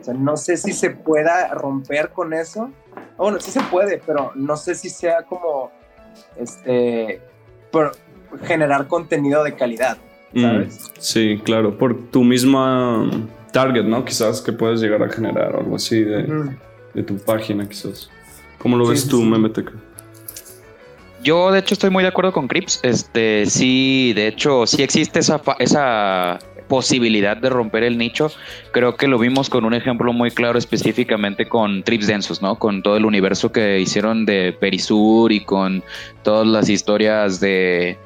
O 0.00 0.04
sea, 0.04 0.14
no 0.14 0.36
sé 0.36 0.56
si 0.56 0.72
se 0.72 0.90
pueda 0.90 1.48
romper 1.48 2.10
con 2.10 2.32
eso. 2.34 2.70
Bueno, 3.16 3.40
sí 3.40 3.50
se 3.50 3.60
puede, 3.62 4.00
pero 4.04 4.32
no 4.34 4.56
sé 4.56 4.74
si 4.74 4.90
sea 4.90 5.22
como 5.22 5.70
este 6.36 7.20
generar 8.42 8.88
contenido 8.88 9.44
de 9.44 9.54
calidad, 9.54 9.98
mm, 10.32 10.42
¿sabes? 10.42 10.92
sí, 10.98 11.40
claro, 11.44 11.76
por 11.76 12.10
tu 12.10 12.24
misma 12.24 13.08
target, 13.52 13.84
¿no? 13.84 14.04
Quizás 14.04 14.40
que 14.40 14.52
puedes 14.52 14.80
llegar 14.80 15.02
a 15.02 15.08
generar 15.08 15.54
algo 15.54 15.76
así 15.76 16.02
de, 16.02 16.56
de 16.94 17.02
tu 17.02 17.18
página, 17.18 17.68
quizás. 17.68 18.10
¿Cómo 18.58 18.76
lo 18.76 18.86
ves 18.86 19.06
tú, 19.06 19.22
Memeteca? 19.22 19.72
Yo, 21.26 21.50
de 21.50 21.58
hecho, 21.58 21.74
estoy 21.74 21.90
muy 21.90 22.04
de 22.04 22.08
acuerdo 22.08 22.32
con 22.32 22.46
Crips. 22.46 22.78
Este, 22.84 23.46
sí, 23.46 24.12
de 24.14 24.28
hecho, 24.28 24.64
sí 24.64 24.84
existe 24.84 25.18
esa, 25.18 25.42
esa 25.58 26.38
posibilidad 26.68 27.36
de 27.36 27.50
romper 27.50 27.82
el 27.82 27.98
nicho. 27.98 28.30
Creo 28.70 28.94
que 28.94 29.08
lo 29.08 29.18
vimos 29.18 29.50
con 29.50 29.64
un 29.64 29.74
ejemplo 29.74 30.12
muy 30.12 30.30
claro 30.30 30.56
específicamente 30.56 31.48
con 31.48 31.82
Trips 31.82 32.06
Densos, 32.06 32.42
¿no? 32.42 32.60
Con 32.60 32.80
todo 32.80 32.96
el 32.96 33.04
universo 33.04 33.50
que 33.50 33.80
hicieron 33.80 34.24
de 34.24 34.52
Perisur 34.52 35.32
y 35.32 35.40
con 35.40 35.82
todas 36.22 36.46
las 36.46 36.68
historias 36.68 37.40
de 37.40 37.98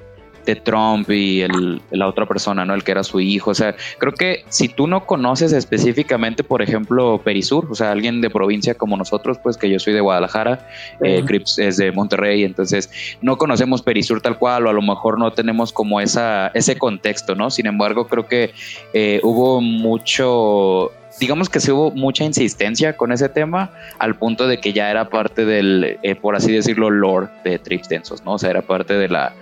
de 0.54 0.60
Trump 0.60 1.08
y 1.10 1.42
el, 1.42 1.80
la 1.90 2.06
otra 2.08 2.26
persona, 2.26 2.64
¿no? 2.64 2.74
El 2.74 2.84
que 2.84 2.92
era 2.92 3.02
su 3.04 3.20
hijo. 3.20 3.50
O 3.50 3.54
sea, 3.54 3.74
creo 3.98 4.12
que 4.12 4.44
si 4.48 4.68
tú 4.68 4.86
no 4.86 5.06
conoces 5.06 5.52
específicamente, 5.52 6.44
por 6.44 6.62
ejemplo, 6.62 7.20
Perisur, 7.22 7.66
o 7.70 7.74
sea, 7.74 7.92
alguien 7.92 8.20
de 8.20 8.30
provincia 8.30 8.74
como 8.74 8.96
nosotros, 8.96 9.38
pues 9.42 9.56
que 9.56 9.70
yo 9.70 9.78
soy 9.78 9.92
de 9.92 10.00
Guadalajara, 10.00 10.68
eh, 11.02 11.22
Crips 11.24 11.58
es 11.58 11.76
de 11.76 11.92
Monterrey, 11.92 12.44
entonces 12.44 12.90
no 13.22 13.36
conocemos 13.36 13.82
Perisur 13.82 14.20
tal 14.20 14.38
cual, 14.38 14.66
o 14.66 14.70
a 14.70 14.72
lo 14.72 14.82
mejor 14.82 15.18
no 15.18 15.32
tenemos 15.32 15.72
como 15.72 16.00
esa, 16.00 16.48
ese 16.48 16.76
contexto, 16.76 17.34
¿no? 17.34 17.50
Sin 17.50 17.66
embargo, 17.66 18.06
creo 18.08 18.26
que 18.26 18.52
eh, 18.92 19.20
hubo 19.22 19.60
mucho 19.60 20.92
digamos 21.20 21.48
que 21.48 21.60
se 21.60 21.70
hubo 21.70 21.92
mucha 21.92 22.24
insistencia 22.24 22.96
con 22.96 23.12
ese 23.12 23.28
tema 23.28 23.70
al 23.98 24.16
punto 24.16 24.48
de 24.48 24.58
que 24.58 24.72
ya 24.72 24.90
era 24.90 25.08
parte 25.08 25.44
del, 25.44 25.98
eh, 26.02 26.14
por 26.16 26.34
así 26.34 26.50
decirlo, 26.50 26.90
lore 26.90 27.28
de 27.44 27.58
Trips 27.58 27.88
Densos, 27.88 28.24
¿no? 28.24 28.32
O 28.32 28.38
sea, 28.38 28.50
era 28.50 28.62
parte 28.62 28.94
de 28.94 29.08
la, 29.08 29.34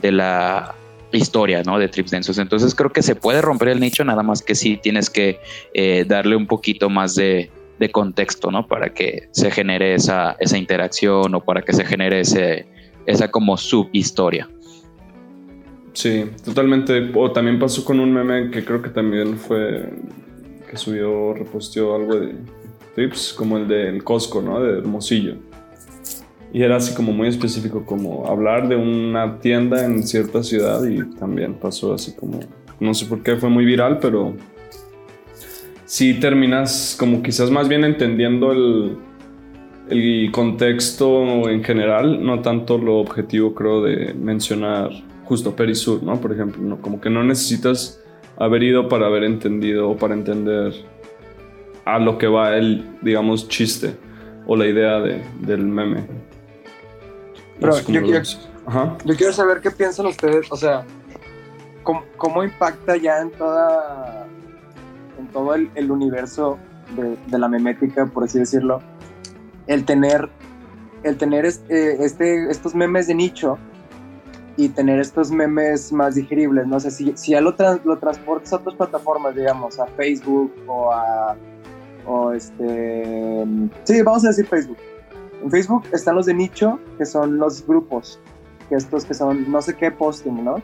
de 0.00 0.12
la 0.12 0.74
historia, 1.18 1.62
¿no? 1.62 1.78
De 1.78 1.88
trips 1.88 2.10
densos. 2.10 2.38
Entonces 2.38 2.74
creo 2.74 2.90
que 2.90 3.02
se 3.02 3.14
puede 3.14 3.40
romper 3.40 3.68
el 3.68 3.80
nicho, 3.80 4.04
nada 4.04 4.22
más 4.22 4.42
que 4.42 4.54
sí 4.54 4.78
tienes 4.82 5.10
que 5.10 5.40
eh, 5.72 6.04
darle 6.06 6.36
un 6.36 6.46
poquito 6.46 6.90
más 6.90 7.14
de, 7.14 7.50
contexto, 7.92 8.50
¿no? 8.50 8.66
Para 8.66 8.94
que 8.94 9.28
se 9.32 9.50
genere 9.50 9.92
esa, 9.92 10.36
esa 10.40 10.56
interacción 10.56 11.34
o 11.34 11.44
para 11.44 11.60
que 11.60 11.74
se 11.74 11.84
genere 11.84 12.20
ese, 12.20 12.66
esa 13.04 13.30
como 13.30 13.58
subhistoria. 13.58 14.48
Sí, 15.92 16.24
totalmente. 16.42 17.10
O 17.14 17.30
también 17.30 17.58
pasó 17.58 17.84
con 17.84 18.00
un 18.00 18.10
meme 18.10 18.50
que 18.50 18.64
creo 18.64 18.80
que 18.80 18.88
también 18.88 19.36
fue 19.36 19.90
que 20.74 20.78
subió, 20.80 21.32
reposteó 21.34 21.94
algo 21.94 22.16
de 22.18 22.34
tips, 22.96 23.32
como 23.32 23.56
el 23.58 23.68
del 23.68 24.02
Costco, 24.02 24.42
¿no? 24.42 24.60
De 24.60 24.78
Hermosillo. 24.78 25.36
Y 26.52 26.62
era 26.62 26.76
así 26.76 26.94
como 26.94 27.12
muy 27.12 27.28
específico, 27.28 27.84
como 27.86 28.26
hablar 28.26 28.68
de 28.68 28.76
una 28.76 29.38
tienda 29.38 29.84
en 29.84 30.02
cierta 30.02 30.42
ciudad 30.42 30.84
y 30.84 31.04
también 31.16 31.54
pasó 31.54 31.94
así 31.94 32.12
como, 32.12 32.40
no 32.80 32.94
sé 32.94 33.06
por 33.06 33.22
qué 33.22 33.36
fue 33.36 33.48
muy 33.48 33.64
viral, 33.64 33.98
pero 34.00 34.34
sí 35.84 36.14
terminas 36.14 36.96
como 36.98 37.22
quizás 37.22 37.50
más 37.50 37.68
bien 37.68 37.84
entendiendo 37.84 38.52
el, 38.52 38.96
el 39.90 40.30
contexto 40.32 41.48
en 41.48 41.62
general, 41.64 42.24
no 42.24 42.40
tanto 42.40 42.78
lo 42.78 42.98
objetivo 42.98 43.54
creo 43.54 43.82
de 43.82 44.14
mencionar 44.14 44.90
justo 45.24 45.56
Perisur, 45.56 46.02
¿no? 46.02 46.20
Por 46.20 46.32
ejemplo, 46.32 46.62
¿no? 46.62 46.80
como 46.80 47.00
que 47.00 47.10
no 47.10 47.24
necesitas 47.24 48.03
haber 48.38 48.62
ido 48.62 48.88
para 48.88 49.06
haber 49.06 49.24
entendido 49.24 49.90
o 49.90 49.96
para 49.96 50.14
entender 50.14 50.72
a 51.84 51.98
lo 51.98 52.18
que 52.18 52.26
va 52.26 52.56
el, 52.56 52.98
digamos, 53.02 53.48
chiste 53.48 53.96
o 54.46 54.56
la 54.56 54.66
idea 54.66 55.00
de, 55.00 55.22
del 55.40 55.64
meme. 55.66 56.06
Pero 57.60 57.78
yo 57.78 58.02
quiero, 58.02 58.22
yo 59.04 59.16
quiero, 59.16 59.32
saber 59.32 59.60
qué 59.60 59.70
piensan 59.70 60.06
ustedes, 60.06 60.50
o 60.50 60.56
sea, 60.56 60.84
cómo, 61.82 62.04
cómo 62.16 62.42
impacta 62.42 62.96
ya 62.96 63.20
en 63.20 63.30
toda 63.30 64.26
en 65.18 65.28
todo 65.28 65.54
el, 65.54 65.70
el 65.76 65.90
universo 65.90 66.58
de, 66.96 67.16
de, 67.28 67.38
la 67.38 67.48
memética, 67.48 68.06
por 68.06 68.24
así 68.24 68.38
decirlo, 68.40 68.82
el 69.68 69.84
tener, 69.84 70.28
el 71.04 71.16
tener 71.16 71.46
este, 71.46 72.04
este, 72.04 72.50
estos 72.50 72.74
memes 72.74 73.06
de 73.06 73.14
nicho 73.14 73.58
y 74.56 74.68
tener 74.68 75.00
estos 75.00 75.30
memes 75.30 75.92
más 75.92 76.14
digeribles, 76.14 76.66
no 76.66 76.78
sé, 76.78 76.90
si, 76.90 77.12
si 77.16 77.32
ya 77.32 77.40
lo, 77.40 77.54
lo 77.84 77.98
transportas 77.98 78.52
a 78.52 78.56
otras 78.56 78.76
plataformas, 78.76 79.34
digamos, 79.34 79.78
a 79.80 79.86
Facebook 79.86 80.52
o 80.68 80.92
a, 80.92 81.36
o 82.06 82.32
este, 82.32 83.44
sí, 83.84 84.02
vamos 84.02 84.24
a 84.24 84.28
decir 84.28 84.46
Facebook. 84.46 84.78
En 85.42 85.50
Facebook 85.50 85.84
están 85.92 86.14
los 86.14 86.26
de 86.26 86.34
nicho, 86.34 86.78
que 86.96 87.04
son 87.04 87.38
los 87.38 87.66
grupos, 87.66 88.20
que 88.68 88.76
estos 88.76 89.04
que 89.04 89.14
son, 89.14 89.50
no 89.50 89.60
sé 89.60 89.74
qué 89.74 89.90
posting, 89.90 90.44
¿no? 90.44 90.56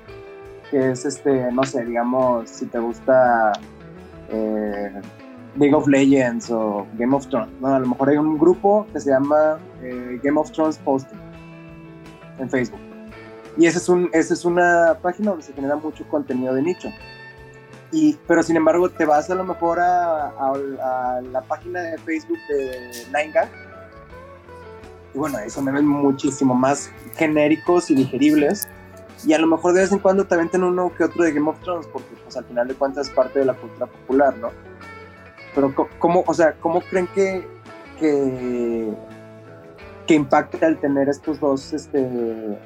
Que 0.70 0.92
es 0.92 1.04
este, 1.04 1.50
no 1.52 1.64
sé, 1.64 1.84
digamos, 1.84 2.48
si 2.48 2.66
te 2.66 2.78
gusta 2.78 3.52
eh, 4.30 4.92
League 5.56 5.74
of 5.74 5.86
Legends 5.88 6.50
o 6.50 6.86
Game 6.96 7.14
of 7.14 7.26
Thrones. 7.26 7.52
¿no? 7.60 7.68
A 7.74 7.80
lo 7.80 7.88
mejor 7.88 8.08
hay 8.08 8.16
un 8.16 8.38
grupo 8.38 8.86
que 8.92 9.00
se 9.00 9.10
llama 9.10 9.58
eh, 9.82 10.20
Game 10.22 10.38
of 10.38 10.50
Thrones 10.52 10.78
Posting 10.78 11.18
en 12.38 12.48
Facebook. 12.48 12.89
Y 13.60 13.66
esa 13.66 13.76
es, 13.76 13.90
un, 13.90 14.08
esa 14.14 14.32
es 14.32 14.46
una 14.46 14.96
página 15.02 15.32
donde 15.32 15.44
se 15.44 15.52
genera 15.52 15.76
mucho 15.76 16.08
contenido 16.08 16.54
de 16.54 16.62
nicho. 16.62 16.88
Y, 17.92 18.16
pero 18.26 18.42
sin 18.42 18.56
embargo, 18.56 18.88
te 18.88 19.04
vas 19.04 19.28
a 19.28 19.34
lo 19.34 19.44
mejor 19.44 19.78
a, 19.80 20.28
a, 20.28 21.20
la 21.20 21.42
página 21.42 21.82
de 21.82 21.98
Facebook 21.98 22.38
de 22.48 23.04
Nine 23.08 23.34
Y 25.12 25.18
bueno, 25.18 25.36
ahí 25.36 25.50
son 25.50 25.66
memes 25.66 25.82
muchísimo 25.82 26.54
más 26.54 26.90
genéricos 27.16 27.90
y 27.90 27.96
digeribles. 27.96 28.66
Y 29.26 29.34
a 29.34 29.38
lo 29.38 29.46
mejor 29.46 29.74
de 29.74 29.82
vez 29.82 29.92
en 29.92 29.98
cuando 29.98 30.24
también 30.24 30.48
tienen 30.48 30.70
uno 30.70 30.90
que 30.96 31.04
otro 31.04 31.22
de 31.22 31.30
Game 31.30 31.50
of 31.50 31.60
Thrones, 31.60 31.86
porque 31.88 32.16
pues 32.24 32.34
al 32.38 32.46
final 32.46 32.66
de 32.66 32.72
cuentas 32.72 33.08
es 33.08 33.14
parte 33.14 33.40
de 33.40 33.44
la 33.44 33.52
cultura 33.52 33.84
popular, 33.84 34.38
¿no? 34.38 34.48
Pero 35.54 35.74
¿cómo, 35.98 36.24
o 36.26 36.32
sea, 36.32 36.54
¿cómo 36.54 36.80
creen 36.80 37.08
que, 37.08 37.46
que, 37.98 38.90
que 40.06 40.14
impacta 40.14 40.66
el 40.66 40.78
tener 40.78 41.10
estos 41.10 41.38
dos 41.40 41.74
este, 41.74 42.58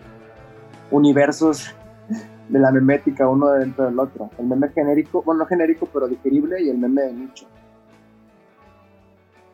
universos 0.90 1.74
de 2.48 2.58
la 2.58 2.70
memética 2.70 3.28
uno 3.28 3.50
dentro 3.50 3.86
del 3.86 3.98
otro? 3.98 4.30
El 4.38 4.46
meme 4.46 4.68
genérico, 4.70 5.22
bueno, 5.22 5.40
no 5.40 5.46
genérico, 5.46 5.88
pero 5.92 6.08
digerible 6.08 6.62
y 6.62 6.70
el 6.70 6.78
meme 6.78 7.02
de 7.02 7.12
nicho. 7.12 7.46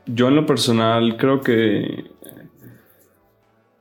Yo 0.07 0.29
en 0.29 0.37
lo 0.37 0.47
personal 0.47 1.17
creo 1.17 1.41
que 1.41 2.11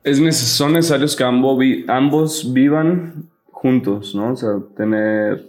es 0.02 0.36
son 0.36 0.72
necesarios 0.72 1.16
que 1.16 1.24
ambos, 1.24 1.58
ambos 1.88 2.52
vivan 2.52 3.28
juntos, 3.50 4.14
¿no? 4.14 4.32
O 4.32 4.36
sea, 4.36 4.50
tener 4.76 5.46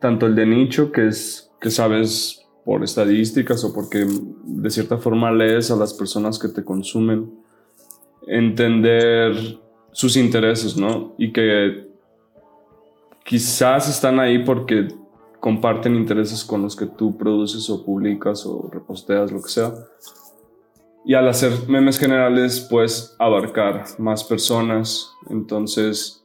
tanto 0.00 0.26
el 0.26 0.34
de 0.34 0.46
nicho, 0.46 0.92
que 0.92 1.08
es 1.08 1.50
que 1.60 1.70
sabes 1.70 2.46
por 2.64 2.82
estadísticas 2.82 3.62
o 3.64 3.72
porque 3.72 4.06
de 4.44 4.70
cierta 4.70 4.98
forma 4.98 5.30
lees 5.30 5.70
a 5.70 5.76
las 5.76 5.94
personas 5.94 6.38
que 6.38 6.48
te 6.48 6.64
consumen, 6.64 7.32
entender 8.26 9.34
sus 9.96 10.14
intereses, 10.18 10.76
¿no? 10.76 11.14
Y 11.16 11.32
que 11.32 11.88
quizás 13.24 13.88
están 13.88 14.20
ahí 14.20 14.44
porque 14.44 14.88
comparten 15.40 15.96
intereses 15.96 16.44
con 16.44 16.60
los 16.60 16.76
que 16.76 16.84
tú 16.84 17.16
produces 17.16 17.70
o 17.70 17.82
publicas 17.82 18.44
o 18.44 18.68
reposteas, 18.70 19.32
lo 19.32 19.40
que 19.40 19.48
sea. 19.48 19.72
Y 21.06 21.14
al 21.14 21.26
hacer 21.26 21.50
memes 21.66 21.98
generales, 21.98 22.60
puedes 22.60 23.16
abarcar 23.18 23.84
más 23.96 24.22
personas. 24.22 25.10
Entonces, 25.30 26.22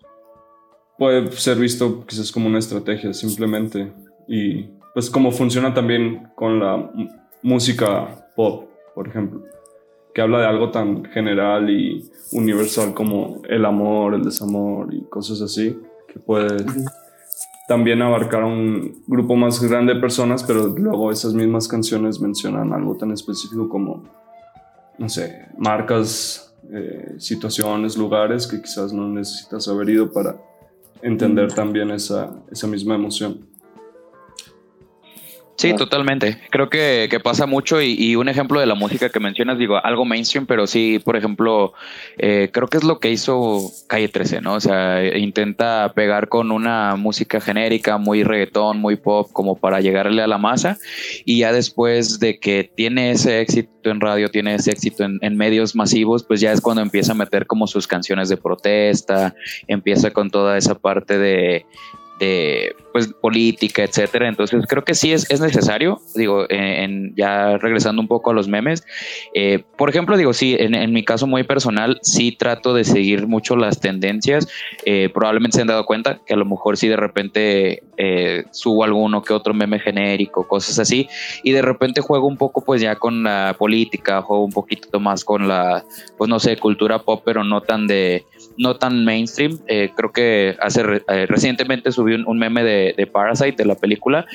puede 0.97 1.31
ser 1.31 1.57
visto 1.57 2.05
quizás 2.05 2.29
como 2.29 2.47
una 2.47 2.59
estrategia 2.59 3.13
simplemente. 3.13 3.93
Y 4.27 4.63
pues 4.93 5.09
como 5.09 5.31
funciona 5.31 5.73
también 5.73 6.27
con 6.35 6.59
la 6.59 6.91
música 7.41 8.27
pop, 8.35 8.65
por 8.93 9.07
ejemplo, 9.07 9.41
que 10.13 10.21
habla 10.21 10.39
de 10.39 10.47
algo 10.47 10.71
tan 10.71 11.05
general 11.05 11.69
y 11.69 12.09
universal 12.31 12.93
como 12.93 13.41
el 13.47 13.65
amor, 13.65 14.13
el 14.13 14.23
desamor 14.23 14.93
y 14.93 15.01
cosas 15.03 15.41
así, 15.41 15.77
que 16.07 16.19
puede 16.19 16.57
también 17.67 18.01
abarcar 18.01 18.43
a 18.43 18.47
un 18.47 19.03
grupo 19.07 19.35
más 19.35 19.61
grande 19.61 19.93
de 19.93 20.01
personas, 20.01 20.43
pero 20.43 20.67
luego 20.67 21.11
esas 21.11 21.33
mismas 21.33 21.67
canciones 21.67 22.19
mencionan 22.19 22.73
algo 22.73 22.97
tan 22.97 23.11
específico 23.11 23.69
como, 23.69 24.03
no 24.97 25.07
sé, 25.07 25.47
marcas, 25.57 26.53
eh, 26.73 27.15
situaciones, 27.17 27.97
lugares 27.97 28.47
que 28.47 28.61
quizás 28.61 28.91
no 28.93 29.07
necesitas 29.07 29.67
haber 29.67 29.89
ido 29.89 30.11
para 30.11 30.35
entender 31.01 31.53
también 31.53 31.91
esa, 31.91 32.31
esa 32.51 32.67
misma 32.67 32.95
emoción. 32.95 33.50
Sí, 35.61 35.75
totalmente. 35.75 36.39
Creo 36.49 36.69
que, 36.69 37.07
pasa 37.23 37.45
mucho 37.45 37.81
y, 37.81 38.15
un 38.15 38.29
ejemplo 38.29 38.59
de 38.59 38.65
la 38.65 38.73
música 38.73 39.09
que 39.09 39.19
mencionas, 39.19 39.59
digo, 39.59 39.77
algo 39.83 40.05
mainstream, 40.05 40.47
pero 40.47 40.65
sí, 40.65 40.99
por 41.03 41.15
ejemplo, 41.15 41.73
eh, 42.17 42.49
creo 42.51 42.67
que 42.67 42.77
es 42.77 42.83
lo 42.83 42.99
que 42.99 43.11
hizo 43.11 43.69
Calle 43.87 44.07
13, 44.07 44.41
¿no? 44.41 44.55
O 44.55 44.59
sea, 44.59 45.15
intenta 45.15 45.91
pegar 45.93 46.29
con 46.29 46.51
una 46.51 46.95
música 46.95 47.39
genérica, 47.39 47.99
muy 47.99 48.23
reggaetón, 48.23 48.79
muy 48.79 48.95
pop, 48.95 49.29
como 49.33 49.55
para 49.55 49.81
llegarle 49.81 50.23
a 50.23 50.27
la 50.27 50.39
masa 50.39 50.79
y 51.25 51.39
ya 51.39 51.53
después 51.53 52.19
de 52.19 52.39
que 52.39 52.71
tiene 52.75 53.11
ese 53.11 53.41
éxito 53.41 53.91
en 53.91 54.01
radio, 54.01 54.29
tiene 54.29 54.55
ese 54.55 54.71
éxito 54.71 55.03
en, 55.03 55.19
en 55.21 55.37
medios 55.37 55.75
masivos, 55.75 56.23
pues 56.23 56.41
ya 56.41 56.51
es 56.51 56.61
cuando 56.61 56.81
empieza 56.81 57.11
a 57.11 57.15
meter 57.15 57.45
como 57.45 57.67
sus 57.67 57.85
canciones 57.85 58.29
de 58.29 58.37
protesta, 58.37 59.35
empieza 59.67 60.09
con 60.09 60.31
toda 60.31 60.57
esa 60.57 60.73
parte 60.73 61.19
de 61.19 61.65
de 62.21 62.75
pues 62.91 63.11
política, 63.13 63.83
etcétera. 63.83 64.27
Entonces 64.27 64.65
creo 64.67 64.83
que 64.83 64.93
sí 64.93 65.11
es, 65.11 65.29
es 65.31 65.41
necesario, 65.41 65.99
digo, 66.15 66.45
en, 66.49 67.15
ya 67.15 67.57
regresando 67.57 68.01
un 68.01 68.07
poco 68.07 68.29
a 68.29 68.33
los 68.33 68.47
memes. 68.47 68.83
Eh, 69.33 69.63
por 69.77 69.89
ejemplo, 69.89 70.17
digo, 70.17 70.33
sí, 70.33 70.55
en, 70.59 70.93
mi 70.93 71.03
caso 71.03 71.25
muy 71.25 71.43
personal, 71.43 71.99
sí 72.03 72.31
trato 72.31 72.73
de 72.73 72.83
seguir 72.83 73.27
mucho 73.27 73.55
las 73.55 73.79
tendencias. 73.79 74.47
Eh, 74.85 75.09
probablemente 75.13 75.55
se 75.55 75.61
han 75.61 75.67
dado 75.67 75.85
cuenta 75.85 76.19
que 76.25 76.33
a 76.33 76.37
lo 76.37 76.45
mejor 76.45 76.77
sí 76.77 76.87
de 76.87 76.97
repente 76.97 77.83
eh, 77.97 78.43
subo 78.51 78.83
alguno 78.83 79.23
que 79.23 79.33
otro 79.33 79.53
meme 79.53 79.79
genérico, 79.79 80.47
cosas 80.47 80.77
así, 80.77 81.07
y 81.43 81.51
de 81.53 81.61
repente 81.61 82.01
juego 82.01 82.27
un 82.27 82.37
poco 82.37 82.61
pues 82.61 82.81
ya 82.81 82.95
con 82.97 83.23
la 83.23 83.55
política, 83.57 84.21
juego 84.21 84.43
un 84.43 84.51
poquito 84.51 84.99
más 84.99 85.25
con 85.25 85.47
la, 85.47 85.83
pues 86.17 86.29
no 86.29 86.39
sé, 86.39 86.57
cultura 86.57 86.99
pop, 86.99 87.23
pero 87.25 87.43
no 87.43 87.61
tan 87.61 87.87
de 87.87 88.25
no 88.57 88.75
tan 88.77 89.05
mainstream. 89.05 89.59
Eh, 89.67 89.91
creo 89.95 90.11
que 90.11 90.55
hace 90.59 90.81
eh, 90.81 91.25
recientemente 91.27 91.91
subí 91.91 92.15
un, 92.15 92.39
meme 92.39 92.63
de, 92.63 93.07
Parasite, 93.11 93.55
de 93.57 93.65
la 93.65 93.75
película. 93.75 94.25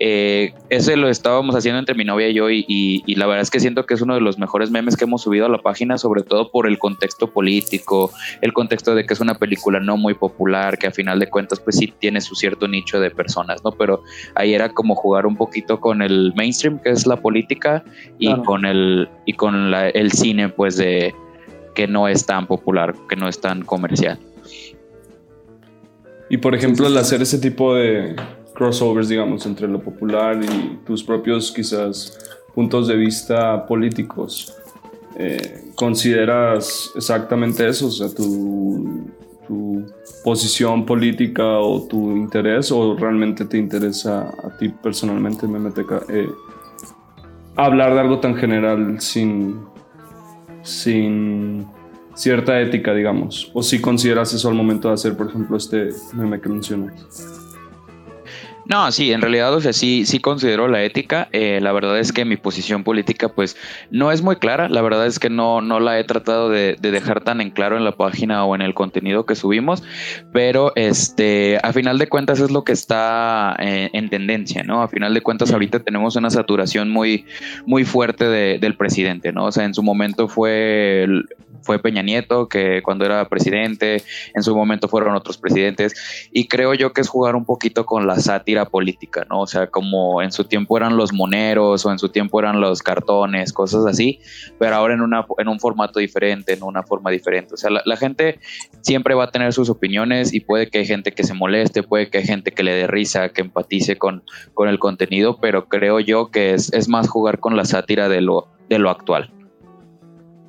Eh, 0.00 0.52
ese 0.70 0.96
lo 0.96 1.08
estábamos 1.08 1.54
haciendo 1.54 1.78
entre 1.78 1.94
mi 1.94 2.04
novia 2.04 2.28
y 2.28 2.34
yo 2.34 2.50
y, 2.50 3.02
la 3.14 3.26
verdad 3.26 3.42
es 3.42 3.50
que 3.50 3.60
siento 3.60 3.86
que 3.86 3.94
es 3.94 4.02
uno 4.02 4.14
de 4.14 4.20
los 4.20 4.38
mejores 4.38 4.70
memes 4.70 4.96
que 4.96 5.04
hemos 5.04 5.22
subido 5.22 5.46
a 5.46 5.48
la 5.48 5.58
página, 5.58 5.98
sobre 5.98 6.22
todo 6.22 6.50
por 6.50 6.66
el 6.66 6.78
contexto 6.78 7.30
político, 7.30 8.10
el 8.40 8.52
contexto 8.52 8.94
de 8.94 9.06
que 9.06 9.14
es 9.14 9.20
una 9.20 9.34
película 9.34 9.80
no 9.80 9.96
muy 9.96 10.14
popular, 10.14 10.78
que 10.78 10.88
a 10.88 10.90
final 10.90 11.18
de 11.18 11.28
cuentas 11.28 11.60
pues 11.60 11.76
sí 11.76 11.92
tiene 11.98 12.20
su 12.20 12.34
cierto 12.34 12.68
nicho 12.68 13.00
de 13.00 13.10
personas, 13.10 13.62
¿no? 13.64 13.72
Pero 13.72 14.02
ahí 14.34 14.54
era 14.54 14.68
como 14.68 14.94
jugar 14.94 15.26
un 15.26 15.36
poquito 15.36 15.80
con 15.80 16.02
el 16.02 16.32
mainstream, 16.34 16.80
que 16.80 16.90
es 16.90 17.06
la 17.06 17.16
política, 17.16 17.84
y 18.18 18.34
con 18.42 18.64
el, 18.64 19.08
y 19.26 19.34
con 19.34 19.74
el 19.74 20.12
cine 20.12 20.48
pues 20.48 20.76
de 20.76 21.14
que 21.74 21.86
no 21.86 22.08
es 22.08 22.26
tan 22.26 22.46
popular, 22.46 22.94
que 23.08 23.16
no 23.16 23.28
es 23.28 23.40
tan 23.40 23.62
comercial. 23.62 24.18
Y 26.30 26.38
por 26.38 26.54
ejemplo, 26.54 26.86
al 26.86 26.96
hacer 26.96 27.22
ese 27.22 27.38
tipo 27.38 27.74
de 27.74 28.16
crossovers, 28.54 29.08
digamos, 29.08 29.44
entre 29.46 29.68
lo 29.68 29.80
popular 29.80 30.40
y 30.42 30.78
tus 30.86 31.02
propios 31.02 31.52
quizás 31.52 32.18
puntos 32.54 32.88
de 32.88 32.96
vista 32.96 33.66
políticos, 33.66 34.54
eh, 35.16 35.70
¿consideras 35.74 36.90
exactamente 36.96 37.68
eso? 37.68 37.88
O 37.88 37.90
sea, 37.90 38.08
tu, 38.08 39.10
tu 39.46 39.86
posición 40.24 40.86
política 40.86 41.58
o 41.58 41.82
tu 41.82 42.16
interés, 42.16 42.72
o 42.72 42.96
realmente 42.96 43.44
te 43.44 43.58
interesa 43.58 44.32
a 44.42 44.56
ti 44.56 44.68
personalmente, 44.68 45.46
Memeteca, 45.46 46.00
eh, 46.08 46.28
hablar 47.56 47.94
de 47.94 48.00
algo 48.00 48.18
tan 48.20 48.34
general 48.36 49.00
sin, 49.00 49.60
sin 50.64 51.66
cierta 52.14 52.60
ética, 52.60 52.92
digamos? 52.94 53.50
O 53.54 53.62
si 53.62 53.80
consideras 53.80 54.32
eso 54.32 54.48
al 54.48 54.54
momento 54.54 54.88
de 54.88 54.94
hacer, 54.94 55.16
por 55.16 55.28
ejemplo, 55.28 55.56
este 55.56 55.90
meme 56.14 56.40
que 56.40 56.48
mencionas. 56.48 57.43
No, 58.66 58.90
sí, 58.92 59.12
en 59.12 59.20
realidad, 59.20 59.52
o 59.54 59.60
sea, 59.60 59.74
sí, 59.74 60.06
sí 60.06 60.20
considero 60.20 60.68
la 60.68 60.82
ética. 60.82 61.28
Eh, 61.32 61.60
la 61.60 61.72
verdad 61.72 61.98
es 61.98 62.12
que 62.12 62.24
mi 62.24 62.36
posición 62.36 62.82
política, 62.82 63.28
pues, 63.28 63.56
no 63.90 64.10
es 64.10 64.22
muy 64.22 64.36
clara. 64.36 64.68
La 64.68 64.80
verdad 64.80 65.06
es 65.06 65.18
que 65.18 65.28
no, 65.28 65.60
no 65.60 65.80
la 65.80 65.98
he 65.98 66.04
tratado 66.04 66.48
de, 66.48 66.76
dejar 66.80 67.22
tan 67.22 67.40
en 67.40 67.50
claro 67.50 67.76
en 67.76 67.84
la 67.84 67.92
página 67.92 68.44
o 68.44 68.54
en 68.54 68.62
el 68.62 68.72
contenido 68.72 69.26
que 69.26 69.34
subimos. 69.34 69.82
Pero, 70.32 70.72
este, 70.76 71.58
a 71.62 71.72
final 71.72 71.98
de 71.98 72.08
cuentas 72.08 72.40
es 72.40 72.50
lo 72.50 72.64
que 72.64 72.72
está 72.72 73.54
eh, 73.58 73.90
en, 73.92 74.08
tendencia, 74.08 74.62
¿no? 74.62 74.82
A 74.82 74.88
final 74.88 75.12
de 75.12 75.20
cuentas, 75.20 75.52
ahorita 75.52 75.80
tenemos 75.80 76.16
una 76.16 76.30
saturación 76.30 76.90
muy, 76.90 77.26
muy 77.66 77.84
fuerte 77.84 78.24
del 78.24 78.76
presidente, 78.76 79.32
¿no? 79.32 79.46
O 79.46 79.52
sea, 79.52 79.64
en 79.64 79.74
su 79.74 79.82
momento 79.82 80.28
fue 80.28 81.06
fue 81.64 81.78
Peña 81.78 82.02
Nieto, 82.02 82.48
que 82.48 82.82
cuando 82.82 83.04
era 83.04 83.28
presidente, 83.28 84.02
en 84.34 84.42
su 84.42 84.54
momento 84.54 84.88
fueron 84.88 85.14
otros 85.14 85.38
presidentes, 85.38 86.28
y 86.32 86.46
creo 86.46 86.74
yo 86.74 86.92
que 86.92 87.00
es 87.00 87.08
jugar 87.08 87.34
un 87.34 87.44
poquito 87.44 87.86
con 87.86 88.06
la 88.06 88.18
sátira 88.20 88.66
política, 88.66 89.26
¿no? 89.28 89.40
O 89.40 89.46
sea, 89.46 89.68
como 89.68 90.22
en 90.22 90.30
su 90.30 90.44
tiempo 90.44 90.76
eran 90.76 90.96
los 90.96 91.12
moneros 91.12 91.84
o 91.86 91.92
en 91.92 91.98
su 91.98 92.08
tiempo 92.10 92.38
eran 92.38 92.60
los 92.60 92.82
cartones, 92.82 93.52
cosas 93.52 93.86
así, 93.86 94.20
pero 94.58 94.76
ahora 94.76 94.94
en, 94.94 95.00
una, 95.00 95.26
en 95.38 95.48
un 95.48 95.58
formato 95.58 95.98
diferente, 95.98 96.52
en 96.52 96.62
una 96.62 96.82
forma 96.82 97.10
diferente. 97.10 97.54
O 97.54 97.56
sea, 97.56 97.70
la, 97.70 97.96
gente 97.96 98.40
siempre 98.82 99.14
va 99.14 99.24
a 99.24 99.30
tener 99.30 99.52
sus 99.52 99.70
opiniones 99.70 100.34
y 100.34 100.40
puede 100.40 100.68
que 100.68 100.78
hay 100.78 100.86
gente 100.86 101.12
que 101.12 101.24
se 101.24 101.32
moleste, 101.32 101.82
puede 101.82 102.10
que 102.10 102.18
hay 102.18 102.24
gente 102.24 102.52
que 102.52 102.62
le 102.62 102.74
dé 102.74 102.86
risa, 102.86 103.28
que 103.30 103.40
empatice 103.40 103.96
con, 103.96 104.24
con 104.52 104.68
el 104.68 104.78
contenido, 104.78 105.38
pero 105.40 105.68
creo 105.68 106.00
yo 106.00 106.30
que 106.30 106.54
es, 106.54 106.72
es 106.72 106.88
más 106.88 107.08
jugar 107.08 107.38
con 107.38 107.56
la 107.56 107.64
sátira 107.64 108.08
de 108.08 108.20
lo, 108.20 108.48
de 108.68 108.78
lo 108.78 108.90
actual. 108.90 109.33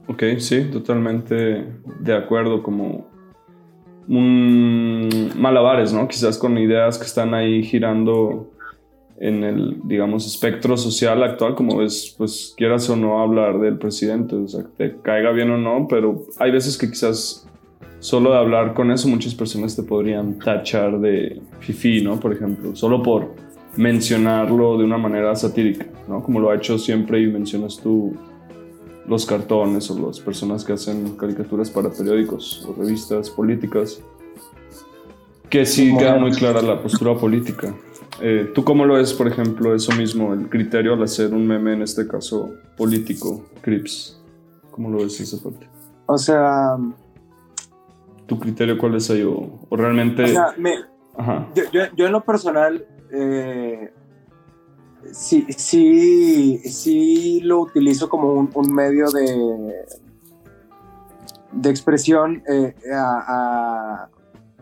Ok, 0.08 0.24
sí, 0.38 0.66
totalmente 0.72 1.66
de 2.00 2.16
acuerdo, 2.16 2.62
como 2.62 3.08
un 4.08 5.32
malabares, 5.36 5.94
¿no? 5.94 6.08
Quizás 6.08 6.38
con 6.38 6.58
ideas 6.58 6.98
que 6.98 7.06
están 7.06 7.34
ahí 7.34 7.64
girando 7.64 8.52
en 9.20 9.44
el, 9.44 9.80
digamos, 9.86 10.28
espectro 10.28 10.78
social 10.78 11.24
actual, 11.24 11.56
como 11.56 11.78
ves, 11.78 12.14
pues 12.18 12.54
quieras 12.58 12.90
o 12.90 12.96
no 12.96 13.22
hablar 13.22 13.60
del 13.60 13.78
presidente, 13.78 14.36
o 14.36 14.48
sea, 14.48 14.64
que 14.64 14.90
te 14.90 14.96
caiga 15.02 15.32
bien 15.32 15.50
o 15.52 15.58
no, 15.58 15.88
pero 15.88 16.26
hay 16.38 16.52
veces 16.52 16.78
que 16.78 16.90
quizás 16.90 17.48
solo 18.00 18.32
de 18.32 18.38
hablar 18.38 18.74
con 18.74 18.92
eso 18.92 19.08
muchas 19.08 19.34
personas 19.34 19.76
te 19.76 19.84
podrían 19.84 20.38
tachar 20.38 21.00
de 21.00 21.42
fifi, 21.60 22.02
¿no? 22.02 22.20
Por 22.20 22.34
ejemplo, 22.34 22.76
solo 22.76 23.02
por 23.02 23.34
mencionarlo 23.78 24.78
de 24.78 24.84
una 24.84 24.98
manera 24.98 25.36
satírica, 25.36 25.88
¿no? 26.08 26.22
Como 26.22 26.39
lo 26.39 26.52
ha 26.52 26.56
hecho 26.56 26.78
siempre 26.78 27.22
y 27.22 27.28
mencionas 27.28 27.80
tú 27.82 28.15
los 29.08 29.26
cartones 29.26 29.89
o 29.91 30.08
las 30.08 30.20
personas 30.20 30.63
que 30.63 30.74
hacen 30.74 31.15
caricaturas 31.15 31.70
para 31.70 31.89
periódicos 31.89 32.65
o 32.68 32.74
revistas 32.74 33.30
políticas, 33.30 34.02
que 35.50 35.65
sí 35.65 35.96
queda 35.98 36.18
muy 36.18 36.32
clara 36.32 36.62
la 36.62 36.82
postura 36.82 37.15
política. 37.15 37.74
Eh, 38.22 38.52
¿Tú 38.54 38.63
cómo 38.63 38.86
lo 38.86 38.96
ves, 38.96 39.13
por 39.13 39.28
ejemplo, 39.28 39.76
eso 39.76 39.91
mismo, 39.94 40.34
el 40.34 40.50
criterio 40.50 40.94
al 40.94 41.04
hacer 41.04 41.34
un 41.34 41.46
meme, 41.46 41.74
en 41.74 41.82
este 41.82 42.08
caso 42.08 42.54
político, 42.78 43.44
Crips? 43.62 44.22
¿Cómo 44.72 44.89
lo 44.89 45.00
ves 45.00 45.20
esa 45.20 45.41
parte? 45.41 45.68
O 46.06 46.18
sea... 46.18 46.78
¿Tu 48.26 48.39
criterio 48.39 48.78
cuál 48.78 48.96
es 48.96 49.10
ahí? 49.10 49.24
¿O, 49.24 49.68
realmente...? 49.72 50.24
O 50.24 50.28
sea, 50.28 50.56
Yo, 51.56 51.63
yo, 51.72 51.82
yo, 51.96 52.06
en 52.06 52.12
lo 52.12 52.24
personal... 52.24 52.86
Eh, 53.12 53.94
sí, 55.12 55.46
sí, 55.58 56.58
sí 56.60 57.41
lo 57.41 57.62
utilizo 57.62 58.10
como 58.10 58.34
un, 58.34 58.74
medio 58.74 59.10
de, 59.12 59.86
de 61.52 61.70
expresión. 61.70 62.44
Eh, 62.48 62.76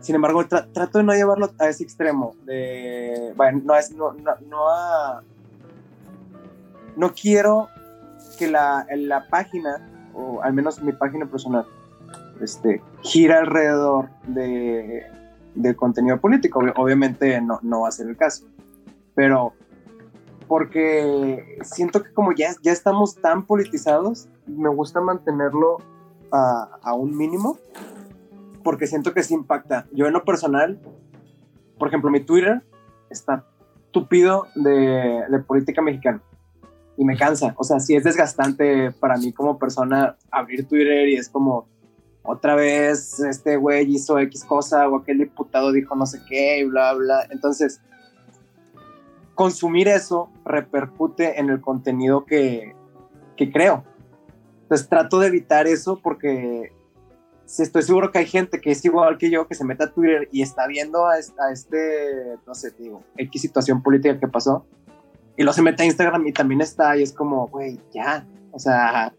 sin 0.00 0.14
embargo, 0.14 0.46
trato 0.46 0.98
de 0.98 1.04
no 1.04 1.14
llevarlo 1.14 1.50
a 1.58 1.68
ese 1.68 1.84
extremo. 1.84 2.34
De, 2.44 3.32
bueno, 3.36 3.62
no, 3.64 3.76
es, 3.76 3.90
no, 3.92 4.12
no, 4.12 5.22
no 6.96 7.12
quiero 7.14 7.68
que 8.38 8.48
la, 8.48 8.86
la, 8.94 9.28
página, 9.28 9.88
o 10.14 10.42
al 10.42 10.52
menos 10.52 10.82
mi 10.82 10.92
página 10.92 11.26
personal, 11.26 11.66
este, 12.40 12.82
gira 13.02 13.38
alrededor 13.38 14.10
de, 14.26 15.06
de 15.54 15.74
contenido 15.74 16.20
político. 16.20 16.60
Obviamente 16.76 17.40
no, 17.40 17.58
no 17.62 17.82
va 17.82 17.88
a 17.88 17.92
ser 17.92 18.08
el 18.08 18.16
caso. 18.16 18.46
Pero 19.14 19.54
porque 20.54 21.58
siento 21.64 22.00
que 22.04 22.12
como 22.12 22.30
ya, 22.32 22.54
ya 22.62 22.70
estamos 22.70 23.16
tan 23.16 23.44
politizados, 23.44 24.28
me 24.46 24.68
gusta 24.68 25.00
mantenerlo 25.00 25.78
a, 26.30 26.94
un 26.94 27.16
mínimo, 27.16 27.58
porque 28.62 28.86
siento 28.86 29.12
que 29.12 29.24
sí 29.24 29.34
impacta. 29.34 29.88
Yo 29.90 30.06
en 30.06 30.12
lo 30.12 30.24
personal, 30.24 30.78
por 31.76 31.88
ejemplo, 31.88 32.08
mi 32.08 32.20
Twitter 32.20 32.62
está 33.10 33.44
tupido 33.90 34.46
de, 34.54 35.24
de 35.28 35.38
política 35.40 35.82
mexicana 35.82 36.22
y 36.96 37.04
me 37.04 37.16
cansa. 37.16 37.52
O 37.56 37.64
sea, 37.64 37.80
sí 37.80 37.96
es 37.96 38.04
desgastante 38.04 38.92
para 38.92 39.16
mí 39.16 39.32
como 39.32 39.58
persona 39.58 40.16
abrir 40.30 40.68
Twitter 40.68 41.08
y 41.08 41.16
es 41.16 41.28
como, 41.28 41.66
otra 42.22 42.54
vez 42.54 43.18
este 43.18 43.56
güey 43.56 43.92
hizo 43.92 44.20
X 44.20 44.44
cosa 44.44 44.88
o 44.88 44.98
aquel 44.98 45.18
diputado 45.18 45.72
dijo 45.72 45.96
no 45.96 46.06
sé 46.06 46.20
qué 46.28 46.60
y 46.60 46.64
bla, 46.64 46.94
bla. 46.94 47.26
Entonces, 47.30 47.80
consumir 49.34 49.88
eso 49.88 50.30
repercute 50.44 51.38
en 51.38 51.50
el 51.50 51.60
contenido 51.60 52.24
que, 52.24 52.74
creo. 53.36 53.84
Entonces 54.62 54.88
trato 54.88 55.18
de 55.18 55.28
evitar 55.28 55.66
eso 55.66 56.00
porque 56.02 56.72
estoy 57.46 57.82
seguro 57.82 58.10
que 58.10 58.18
hay 58.18 58.26
gente 58.26 58.60
que 58.60 58.70
es 58.70 58.84
igual 58.84 59.18
que 59.18 59.30
yo, 59.30 59.46
que 59.46 59.54
se 59.54 59.64
mete 59.64 59.84
a 59.84 59.92
Twitter 59.92 60.28
y 60.32 60.42
está 60.42 60.66
viendo 60.66 61.06
a, 61.06 61.18
este, 61.18 62.38
no 62.46 62.54
sé, 62.54 62.70
digo, 62.78 63.02
X 63.16 63.42
situación 63.42 63.82
política 63.82 64.18
que 64.18 64.28
pasó, 64.28 64.64
y 65.36 65.42
luego 65.42 65.52
se 65.52 65.62
mete 65.62 65.82
a 65.82 65.86
Instagram 65.86 66.26
y 66.26 66.32
también 66.32 66.60
está, 66.60 66.96
y 66.96 67.02
es 67.02 67.12
como, 67.12 67.48
güey, 67.48 67.78
ya, 67.92 68.26
o 68.52 68.58
sea, 68.58 69.12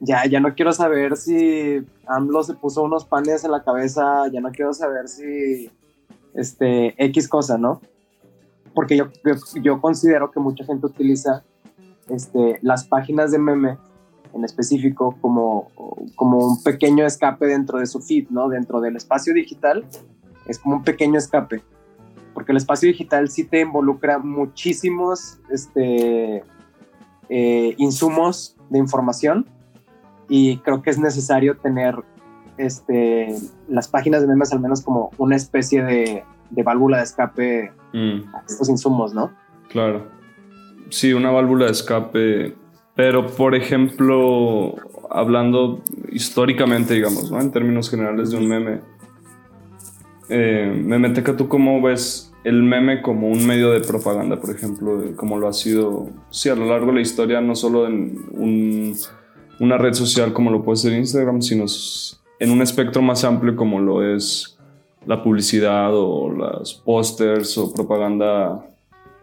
ya, 0.00 0.26
ya 0.26 0.38
no 0.38 0.54
quiero 0.54 0.72
saber 0.72 1.16
si 1.16 1.84
AMLO 2.06 2.42
se 2.44 2.54
puso 2.54 2.82
unos 2.82 3.04
panes 3.04 3.44
en 3.44 3.50
la 3.50 3.64
cabeza, 3.64 4.28
ya 4.30 4.40
no 4.40 4.52
quiero 4.52 4.72
saber 4.72 5.08
si, 5.08 5.70
este, 6.34 6.94
X 7.02 7.28
cosa, 7.28 7.58
¿no? 7.58 7.80
Porque 8.74 8.96
yo, 8.96 9.06
yo, 9.62 9.80
considero 9.80 10.30
que 10.30 10.40
mucha 10.40 10.64
gente 10.64 10.86
utiliza 10.86 11.44
este, 12.08 12.58
las 12.62 12.84
páginas 12.84 13.30
de 13.30 13.38
meme 13.38 13.78
en 14.34 14.44
específico 14.44 15.16
como, 15.20 15.70
como 16.16 16.38
un 16.38 16.62
pequeño 16.62 17.06
escape 17.06 17.46
dentro 17.46 17.78
de 17.78 17.86
su 17.86 18.00
feed, 18.00 18.28
¿no? 18.30 18.48
Dentro 18.48 18.80
del 18.80 18.96
espacio 18.96 19.32
digital 19.32 19.84
es 20.46 20.58
como 20.58 20.76
un 20.76 20.82
pequeño 20.82 21.18
escape, 21.18 21.62
porque 22.34 22.52
el 22.52 22.58
espacio 22.58 22.88
digital 22.88 23.30
sí 23.30 23.44
te 23.44 23.60
involucra 23.60 24.18
muchísimos 24.18 25.38
este, 25.50 26.42
eh, 27.28 27.74
insumos 27.78 28.56
de 28.70 28.78
información 28.78 29.46
y 30.28 30.58
creo 30.58 30.82
que 30.82 30.90
es 30.90 30.98
necesario 30.98 31.56
tener 31.58 31.94
este, 32.56 33.36
las 33.68 33.88
páginas 33.88 34.20
de 34.20 34.28
memes 34.28 34.52
al 34.52 34.60
menos 34.60 34.82
como 34.82 35.10
una 35.18 35.36
especie 35.36 35.82
de, 35.84 36.24
de 36.54 36.62
válvula 36.62 36.98
de 36.98 37.02
escape 37.04 37.72
mm. 37.92 38.34
a 38.34 38.42
estos 38.46 38.68
insumos, 38.68 39.14
¿no? 39.14 39.32
Claro. 39.68 40.06
Sí, 40.90 41.12
una 41.12 41.30
válvula 41.30 41.66
de 41.66 41.72
escape. 41.72 42.54
Pero, 42.94 43.26
por 43.26 43.54
ejemplo, 43.54 44.76
hablando 45.10 45.82
históricamente, 46.12 46.94
digamos, 46.94 47.30
¿no? 47.30 47.40
En 47.40 47.50
términos 47.50 47.90
generales 47.90 48.30
de 48.30 48.36
un 48.36 48.48
meme. 48.48 48.80
Eh, 50.28 50.82
Memeteca, 50.84 51.36
¿tú 51.36 51.48
cómo 51.48 51.82
ves 51.82 52.32
el 52.44 52.62
meme 52.62 53.02
como 53.02 53.28
un 53.28 53.46
medio 53.46 53.70
de 53.70 53.80
propaganda, 53.80 54.36
por 54.36 54.50
ejemplo, 54.50 55.02
como 55.16 55.38
lo 55.38 55.48
ha 55.48 55.52
sido, 55.52 56.08
sí, 56.30 56.50
a 56.50 56.54
lo 56.54 56.66
largo 56.66 56.88
de 56.88 56.94
la 56.94 57.00
historia, 57.00 57.40
no 57.40 57.54
solo 57.54 57.86
en 57.86 58.94
una 59.60 59.78
red 59.78 59.94
social 59.94 60.32
como 60.32 60.50
lo 60.50 60.62
puede 60.62 60.76
ser 60.76 60.92
Instagram, 60.92 61.40
sino 61.40 61.64
en 62.38 62.50
un 62.50 62.62
espectro 62.62 63.00
más 63.00 63.24
amplio 63.24 63.56
como 63.56 63.80
lo 63.80 64.14
es 64.14 64.53
la 65.06 65.22
publicidad 65.22 65.90
o 65.94 66.30
las 66.32 66.74
pósters 66.74 67.56
o 67.58 67.72
propaganda 67.72 68.66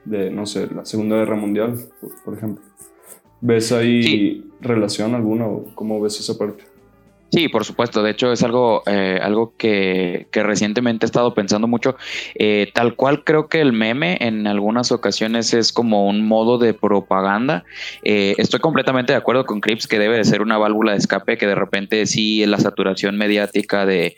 de, 0.06 0.32
no 0.32 0.46
sé, 0.46 0.68
la 0.74 0.86
Segunda 0.86 1.18
Guerra 1.18 1.36
Mundial, 1.36 1.78
por, 2.26 2.34
ejemplo. 2.36 2.64
¿Ves 3.40 3.72
ahí 3.72 4.50
relación 4.60 5.16
alguna 5.16 5.48
o 5.48 5.66
cómo 5.76 6.00
ves 6.02 6.20
esa 6.20 6.38
parte? 6.38 6.64
Sí, 7.32 7.48
por 7.48 7.64
supuesto. 7.64 8.04
De 8.04 8.12
hecho, 8.12 8.34
es 8.34 8.44
algo, 8.44 8.84
eh, 8.88 9.18
algo 9.22 9.54
que, 9.58 10.28
recientemente 10.34 11.06
he 11.06 11.08
estado 11.08 11.34
pensando 11.34 11.66
mucho. 11.66 11.96
Eh, 12.36 12.70
tal 12.74 12.96
cual 12.96 13.24
creo 13.24 13.48
que 13.48 13.62
el 13.62 13.72
meme 13.72 14.18
en 14.20 14.48
algunas 14.48 14.92
ocasiones 14.92 15.54
es 15.54 15.72
como 15.72 16.08
un 16.08 16.28
modo 16.28 16.58
de 16.58 16.74
propaganda. 16.74 17.64
Eh, 18.04 18.36
estoy 18.38 18.60
completamente 18.60 19.14
de 19.14 19.18
acuerdo 19.18 19.46
con 19.46 19.62
Crips 19.62 19.88
que 19.88 19.98
debe 19.98 20.18
de 20.18 20.26
ser 20.26 20.42
una 20.42 20.58
válvula 20.58 20.92
de 20.92 20.98
escape, 20.98 21.38
que 21.38 21.48
de 21.48 21.56
repente 21.56 22.06
sí 22.06 22.46
la 22.46 22.58
saturación 22.58 23.18
mediática 23.18 23.86
de, 23.86 24.18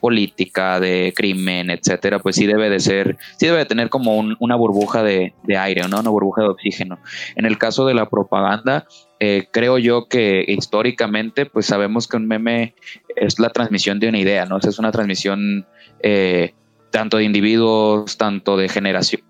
política, 0.00 0.78
de 0.78 1.12
crimen, 1.16 1.70
etcétera, 1.70 2.20
pues 2.20 2.36
sí 2.36 2.46
debe 2.46 2.70
de 2.70 2.78
ser, 2.78 3.16
sí 3.36 3.46
debe 3.46 3.58
de 3.58 3.66
tener 3.66 3.88
como 3.88 4.16
una 4.16 4.54
burbuja 4.54 5.02
de, 5.02 5.34
de 5.42 5.56
aire, 5.56 5.88
¿no? 5.88 5.98
Una 5.98 6.10
burbuja 6.10 6.42
de 6.42 6.48
oxígeno. 6.48 7.00
En 7.34 7.46
el 7.46 7.58
caso 7.58 7.84
de 7.84 7.94
la 7.94 8.08
propaganda, 8.08 8.86
eh, 9.20 9.46
creo 9.50 9.78
yo 9.78 10.08
que 10.08 10.44
históricamente, 10.46 11.46
pues 11.46 11.66
sabemos 11.66 12.08
que 12.08 12.16
un 12.16 12.26
meme 12.26 12.74
es 13.16 13.38
la 13.38 13.50
transmisión 13.50 14.00
de 14.00 14.08
una 14.08 14.18
idea, 14.18 14.44
¿no? 14.44 14.58
es 14.58 14.78
una 14.78 14.92
transmisión 14.92 15.66
eh, 16.02 16.52
tanto 16.90 17.18
de 17.18 17.24
individuos, 17.24 18.16
tanto 18.18 18.56
de 18.56 18.68
generaciones, 18.68 19.24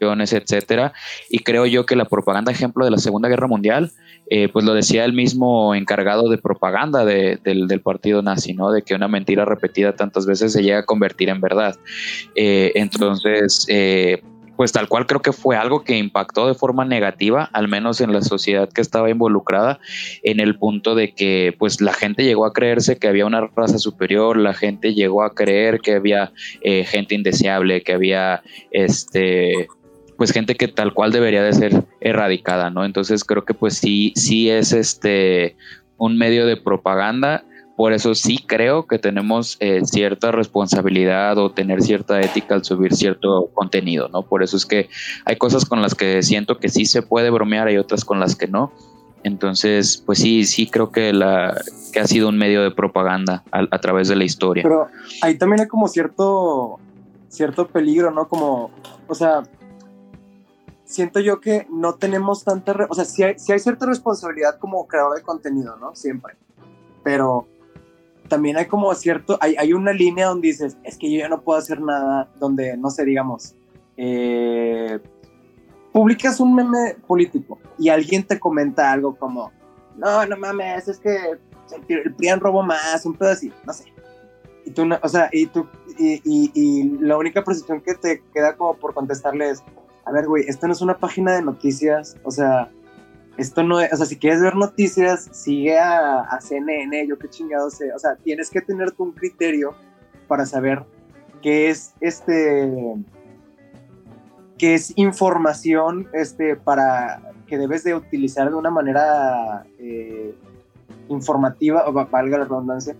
etcétera. 0.00 0.92
Y 1.30 1.40
creo 1.40 1.66
yo 1.66 1.86
que 1.86 1.96
la 1.96 2.04
propaganda, 2.04 2.52
ejemplo 2.52 2.84
de 2.84 2.90
la 2.90 2.98
Segunda 2.98 3.28
Guerra 3.28 3.46
Mundial, 3.46 3.90
eh, 4.30 4.48
pues 4.48 4.64
lo 4.64 4.74
decía 4.74 5.04
el 5.04 5.12
mismo 5.12 5.74
encargado 5.74 6.28
de 6.28 6.38
propaganda 6.38 7.04
del, 7.04 7.40
del, 7.42 7.80
partido 7.80 8.22
nazi, 8.22 8.54
¿no? 8.54 8.70
De 8.70 8.82
que 8.82 8.94
una 8.94 9.08
mentira 9.08 9.44
repetida 9.44 9.94
tantas 9.94 10.26
veces 10.26 10.52
se 10.52 10.62
llega 10.62 10.80
a 10.80 10.86
convertir 10.86 11.28
en 11.28 11.40
verdad. 11.40 11.76
entonces, 12.34 13.66
pues 14.56 14.72
tal 14.72 14.88
cual 14.88 15.06
creo 15.06 15.20
que 15.20 15.32
fue 15.32 15.56
algo 15.56 15.84
que 15.84 15.96
impactó 15.96 16.46
de 16.46 16.54
forma 16.54 16.84
negativa, 16.84 17.50
al 17.52 17.68
menos 17.68 18.00
en 18.00 18.12
la 18.12 18.22
sociedad 18.22 18.68
que 18.68 18.80
estaba 18.80 19.10
involucrada, 19.10 19.80
en 20.22 20.40
el 20.40 20.56
punto 20.56 20.94
de 20.94 21.12
que 21.14 21.54
pues 21.58 21.80
la 21.80 21.92
gente 21.92 22.24
llegó 22.24 22.46
a 22.46 22.52
creerse 22.52 22.98
que 22.98 23.08
había 23.08 23.26
una 23.26 23.46
raza 23.54 23.78
superior, 23.78 24.36
la 24.36 24.54
gente 24.54 24.94
llegó 24.94 25.22
a 25.22 25.34
creer 25.34 25.80
que 25.80 25.94
había 25.94 26.32
eh, 26.60 26.84
gente 26.84 27.14
indeseable, 27.14 27.82
que 27.82 27.92
había 27.92 28.42
este 28.70 29.68
pues 30.16 30.30
gente 30.30 30.54
que 30.54 30.68
tal 30.68 30.94
cual 30.94 31.10
debería 31.10 31.42
de 31.42 31.52
ser 31.52 31.84
erradicada, 32.00 32.70
¿no? 32.70 32.84
Entonces 32.84 33.24
creo 33.24 33.44
que 33.44 33.54
pues 33.54 33.76
sí, 33.78 34.12
sí 34.14 34.48
es 34.48 34.72
este 34.72 35.56
un 35.96 36.16
medio 36.16 36.46
de 36.46 36.56
propaganda 36.56 37.44
por 37.76 37.92
eso 37.92 38.14
sí 38.14 38.38
creo 38.46 38.86
que 38.86 38.98
tenemos 38.98 39.56
eh, 39.60 39.80
cierta 39.84 40.30
responsabilidad 40.30 41.38
o 41.38 41.50
tener 41.50 41.82
cierta 41.82 42.20
ética 42.20 42.54
al 42.54 42.64
subir 42.64 42.94
cierto 42.94 43.50
contenido, 43.52 44.08
¿no? 44.08 44.22
Por 44.22 44.42
eso 44.44 44.56
es 44.56 44.64
que 44.64 44.88
hay 45.24 45.36
cosas 45.36 45.64
con 45.64 45.82
las 45.82 45.94
que 45.94 46.22
siento 46.22 46.58
que 46.58 46.68
sí 46.68 46.86
se 46.86 47.02
puede 47.02 47.30
bromear, 47.30 47.66
hay 47.66 47.76
otras 47.76 48.04
con 48.04 48.20
las 48.20 48.36
que 48.36 48.46
no. 48.46 48.72
Entonces, 49.24 50.02
pues 50.04 50.18
sí, 50.18 50.44
sí 50.44 50.68
creo 50.70 50.92
que, 50.92 51.12
la, 51.12 51.60
que 51.92 51.98
ha 51.98 52.06
sido 52.06 52.28
un 52.28 52.36
medio 52.36 52.62
de 52.62 52.70
propaganda 52.70 53.42
a, 53.50 53.78
través 53.80 54.06
de 54.06 54.16
la 54.16 54.24
historia. 54.24 54.62
Pero 54.62 54.86
ahí 55.22 55.36
también 55.36 55.62
hay 55.62 55.66
como 55.66 55.88
cierto, 55.88 56.78
cierto 57.28 57.66
peligro, 57.66 58.10
¿no? 58.10 58.28
Como, 58.28 58.70
o 59.08 59.14
sea, 59.14 59.42
siento 60.84 61.20
yo 61.20 61.40
que 61.40 61.66
no 61.70 61.94
tenemos 61.94 62.44
tanta, 62.44 62.86
o 62.88 62.94
sea, 62.94 63.06
sí 63.06 63.22
hay, 63.22 63.38
sí 63.38 63.50
hay 63.50 63.58
cierta 63.58 63.86
responsabilidad 63.86 64.58
como 64.58 64.86
creador 64.86 65.16
de 65.16 65.22
contenido, 65.22 65.76
¿no? 65.76 65.94
Siempre. 65.96 66.34
Pero 67.02 67.46
también 68.28 68.56
hay 68.56 68.66
como 68.66 68.94
cierto, 68.94 69.38
hay, 69.40 69.56
hay 69.56 69.72
una 69.72 69.92
línea 69.92 70.28
donde 70.28 70.48
dices, 70.48 70.76
es 70.82 70.96
que 70.98 71.10
yo 71.10 71.18
ya 71.18 71.28
no 71.28 71.42
puedo 71.42 71.58
hacer 71.58 71.80
nada, 71.80 72.30
donde, 72.38 72.76
no 72.76 72.90
sé, 72.90 73.04
digamos, 73.04 73.54
eh, 73.96 74.98
publicas 75.92 76.40
un 76.40 76.54
meme 76.54 76.96
político 77.06 77.58
y 77.78 77.88
alguien 77.88 78.24
te 78.24 78.40
comenta 78.40 78.90
algo 78.90 79.16
como, 79.16 79.52
no, 79.96 80.26
no 80.26 80.36
mames, 80.36 80.88
es 80.88 80.98
que 80.98 81.38
el 81.88 82.14
PRIAN 82.14 82.40
robó 82.40 82.62
más, 82.62 83.04
un 83.04 83.14
pedo 83.14 83.30
así, 83.30 83.52
no 83.64 83.72
sé. 83.72 83.92
Y 84.64 84.70
tú, 84.70 84.88
o 85.02 85.08
sea, 85.08 85.28
y 85.30 85.46
tú, 85.46 85.68
y, 85.98 86.14
y, 86.24 86.50
y 86.54 86.98
la 87.00 87.18
única 87.18 87.44
percepción 87.44 87.80
que 87.82 87.94
te 87.94 88.22
queda 88.32 88.56
como 88.56 88.74
por 88.74 88.94
contestarle 88.94 89.50
es, 89.50 89.62
a 90.04 90.12
ver, 90.12 90.26
güey, 90.26 90.44
esto 90.48 90.66
no 90.66 90.72
es 90.72 90.80
una 90.80 90.98
página 90.98 91.34
de 91.34 91.42
noticias, 91.42 92.16
o 92.24 92.30
sea, 92.30 92.70
esto 93.36 93.62
no 93.62 93.80
es, 93.80 93.92
o 93.92 93.96
sea, 93.96 94.06
si 94.06 94.16
quieres 94.16 94.40
ver 94.40 94.54
noticias, 94.54 95.28
sigue 95.32 95.78
a, 95.78 96.38
CNN, 96.40 97.06
yo 97.06 97.18
qué 97.18 97.28
chingado 97.28 97.70
sé, 97.70 97.92
o 97.92 97.98
sea, 97.98 98.16
tienes 98.16 98.50
que 98.50 98.60
tener 98.60 98.92
un 98.98 99.12
criterio 99.12 99.74
para 100.28 100.46
saber 100.46 100.84
qué 101.42 101.70
es 101.70 101.94
este, 102.00 102.94
qué 104.56 104.74
es 104.74 104.92
información, 104.96 106.08
este, 106.12 106.56
para 106.56 107.32
que 107.46 107.58
debes 107.58 107.84
de 107.84 107.94
utilizar 107.94 108.48
de 108.48 108.56
una 108.56 108.70
manera 108.70 109.66
eh, 109.78 110.34
informativa, 111.08 111.88
o 111.88 111.92
valga 111.92 112.38
la 112.38 112.44
redundancia, 112.44 112.96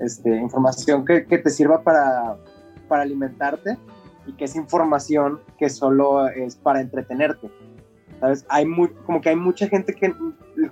este, 0.00 0.36
información 0.36 1.04
que, 1.04 1.26
que 1.26 1.38
te 1.38 1.50
sirva 1.50 1.82
para, 1.82 2.36
para 2.88 3.02
alimentarte 3.02 3.78
y 4.26 4.32
que 4.32 4.44
es 4.44 4.56
información 4.56 5.40
que 5.58 5.68
solo 5.68 6.26
es 6.28 6.56
para 6.56 6.80
entretenerte. 6.80 7.50
Hay 8.48 8.66
muy, 8.66 8.90
como 9.06 9.20
que 9.20 9.30
hay 9.30 9.36
mucha 9.36 9.68
gente 9.68 9.94
que, 9.94 10.14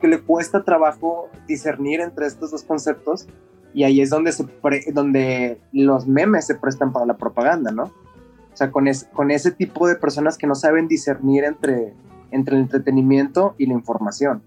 que 0.00 0.08
le 0.08 0.20
cuesta 0.20 0.64
trabajo 0.64 1.28
discernir 1.46 2.00
entre 2.00 2.26
estos 2.26 2.50
dos 2.50 2.62
conceptos 2.62 3.26
y 3.74 3.84
ahí 3.84 4.00
es 4.00 4.10
donde, 4.10 4.32
se 4.32 4.44
donde 4.92 5.60
los 5.72 6.06
memes 6.06 6.46
se 6.46 6.54
prestan 6.54 6.92
para 6.92 7.06
la 7.06 7.16
propaganda, 7.16 7.72
¿no? 7.72 7.84
O 7.84 8.56
sea, 8.56 8.70
con, 8.70 8.86
con 9.12 9.30
ese 9.30 9.50
tipo 9.50 9.88
de 9.88 9.96
personas 9.96 10.36
que 10.36 10.46
no 10.46 10.54
saben 10.54 10.88
discernir 10.88 11.44
entre, 11.44 11.94
entre 12.30 12.56
el 12.56 12.62
entretenimiento 12.62 13.54
y 13.56 13.66
la 13.66 13.72
información. 13.72 14.42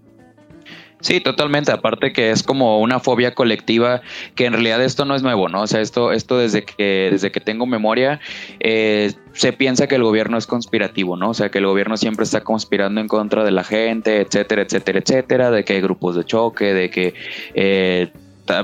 Sí, 1.00 1.20
totalmente. 1.20 1.72
Aparte 1.72 2.12
que 2.12 2.30
es 2.30 2.42
como 2.42 2.80
una 2.80 3.00
fobia 3.00 3.34
colectiva, 3.34 4.00
que 4.34 4.46
en 4.46 4.54
realidad 4.54 4.82
esto 4.82 5.04
no 5.04 5.14
es 5.14 5.22
nuevo, 5.22 5.48
¿no? 5.48 5.62
O 5.62 5.66
sea, 5.66 5.80
esto, 5.80 6.10
esto 6.10 6.38
desde 6.38 6.64
que, 6.64 7.08
desde 7.12 7.30
que 7.30 7.40
tengo 7.40 7.66
memoria, 7.66 8.18
eh, 8.60 9.12
se 9.32 9.52
piensa 9.52 9.86
que 9.88 9.96
el 9.96 10.02
gobierno 10.02 10.38
es 10.38 10.46
conspirativo, 10.46 11.16
¿no? 11.16 11.30
O 11.30 11.34
sea, 11.34 11.50
que 11.50 11.58
el 11.58 11.66
gobierno 11.66 11.98
siempre 11.98 12.24
está 12.24 12.40
conspirando 12.40 13.00
en 13.00 13.08
contra 13.08 13.44
de 13.44 13.50
la 13.50 13.62
gente, 13.62 14.22
etcétera, 14.22 14.62
etcétera, 14.62 15.00
etcétera, 15.00 15.50
de 15.50 15.64
que 15.64 15.74
hay 15.74 15.80
grupos 15.82 16.16
de 16.16 16.24
choque, 16.24 16.72
de 16.72 16.88
que 16.88 17.14
eh, 17.54 18.10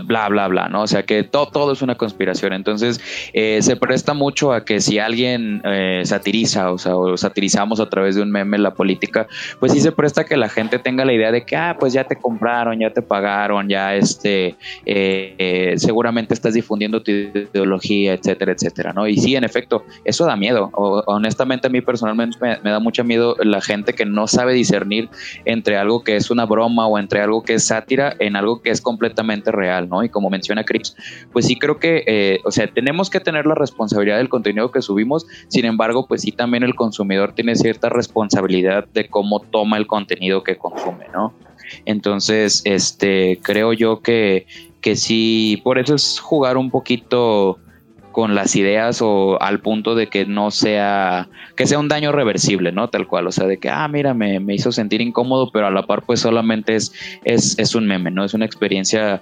bla, 0.05 0.29
bla, 0.29 0.49
bla, 0.49 0.69
¿no? 0.69 0.83
O 0.83 0.87
sea 0.87 1.03
que 1.05 1.23
todo, 1.23 1.73
es 1.73 1.83
una 1.83 1.95
conspiración. 1.97 2.53
Entonces, 2.53 3.01
eh, 3.33 3.61
se 3.63 3.77
presta 3.77 4.15
mucho 4.15 4.53
a 4.53 4.65
que 4.65 4.81
si 4.81 4.99
alguien 4.99 5.63
eh, 5.65 6.03
satiriza, 6.05 6.73
o 6.73 6.79
sea, 6.79 6.97
o 6.97 7.17
satirizamos 7.17 7.81
a 7.81 7.89
través 7.89 8.15
de 8.15 8.23
un 8.23 8.31
meme 8.31 8.59
la 8.59 8.75
política, 8.75 9.27
pues 9.61 9.73
sí 9.73 9.81
se 9.81 9.93
presta 9.93 10.25
que 10.25 10.37
la 10.37 10.49
gente 10.49 10.79
tenga 10.79 11.05
la 11.05 11.13
idea 11.13 11.33
de 11.33 11.45
que, 11.45 11.57
ah, 11.57 11.77
pues 11.79 11.93
ya 11.93 12.05
te 12.05 12.17
compraron, 12.17 12.79
ya 12.79 12.91
te 12.91 13.03
pagaron, 13.03 13.69
ya 13.69 13.95
este, 13.95 14.57
eh, 14.87 15.75
seguramente 15.77 16.35
estás 16.35 16.55
difundiendo 16.55 17.03
tu 17.03 17.11
ideología, 17.11 18.15
etcétera, 18.15 18.53
etcétera, 18.53 18.93
¿no? 18.93 19.07
Y 19.07 19.17
sí, 19.17 19.37
en 19.37 19.45
efecto, 19.45 19.85
eso 20.05 20.25
da 20.25 20.37
miedo. 20.37 20.71
O, 20.75 21.03
honestamente, 21.07 21.67
a 21.67 21.71
mí 21.71 21.81
personalmente 21.81 22.39
me, 22.41 22.59
me 22.63 22.71
da 22.71 22.81
mucho 22.81 23.05
miedo 23.05 23.37
la 23.43 23.61
gente 23.61 23.95
que 23.95 24.05
no 24.05 24.27
sabe 24.27 24.55
discernir 24.55 25.09
entre 25.45 25.77
algo 25.77 26.03
que 26.05 26.17
es 26.17 26.31
una 26.31 26.47
broma 26.47 26.87
o 26.87 26.99
entre 26.99 27.21
algo 27.21 27.43
que 27.43 27.55
es 27.55 27.67
sátira 27.67 28.15
en 28.19 28.37
algo 28.37 28.63
que 28.63 28.71
es 28.71 28.81
completamente 28.81 29.51
real. 29.51 29.72
¿No? 29.81 30.05
Y 30.05 30.09
como 30.09 30.31
menciona 30.31 30.65
Crips, 30.65 30.97
pues 31.33 31.47
sí 31.47 31.57
creo 31.59 31.79
que, 31.79 32.05
eh, 32.07 32.41
o 32.45 32.51
sea, 32.51 32.67
tenemos 32.67 33.11
que 33.11 33.21
tener 33.21 33.47
la 33.47 33.55
responsabilidad 33.55 34.19
del 34.19 34.29
contenido 34.29 34.71
que 34.71 34.83
subimos, 34.83 35.27
sin 35.49 35.65
embargo, 35.65 36.07
pues 36.07 36.23
sí 36.23 36.33
también 36.33 36.63
el 36.63 36.75
consumidor 36.75 37.33
tiene 37.35 37.55
cierta 37.57 37.89
responsabilidad 37.89 38.87
de 38.93 39.09
cómo 39.09 39.41
toma 39.41 39.77
el 39.77 39.87
contenido 39.87 40.43
que 40.43 40.57
consume, 40.57 41.07
¿no? 41.13 41.33
Entonces, 41.85 42.63
este, 42.65 43.39
creo 43.43 43.73
yo 43.73 44.01
que, 44.01 44.47
que 44.81 44.97
sí, 44.97 45.61
por 45.65 45.79
eso 45.79 45.95
es 45.95 46.21
jugar 46.21 46.57
un 46.57 46.71
poquito 46.71 47.59
con 48.13 48.35
las 48.35 48.55
ideas 48.55 49.01
o 49.03 49.41
al 49.43 49.61
punto 49.61 49.95
de 49.95 50.07
que 50.07 50.27
no 50.27 50.51
sea, 50.51 51.29
que 51.57 51.67
sea 51.67 51.79
un 51.79 51.89
daño 51.89 52.13
reversible, 52.13 52.71
¿no? 52.71 52.89
Tal 52.89 53.09
cual, 53.09 53.27
o 53.27 53.33
sea, 53.33 53.47
de 53.47 53.59
que, 53.59 53.71
ah, 53.71 53.89
mira, 53.89 54.15
me, 54.15 54.39
me 54.39 54.55
hizo 54.55 54.71
sentir 54.71 55.01
incómodo, 55.01 55.51
pero 55.51 55.67
a 55.67 55.71
la 55.71 55.87
par 55.87 56.03
pues 56.03 56.21
solamente 56.21 56.77
es, 56.77 56.93
es, 57.25 57.59
es 57.59 57.75
un 57.75 57.87
meme, 57.87 58.11
¿no? 58.11 58.25
Es 58.25 58.35
una 58.35 58.45
experiencia 58.45 59.21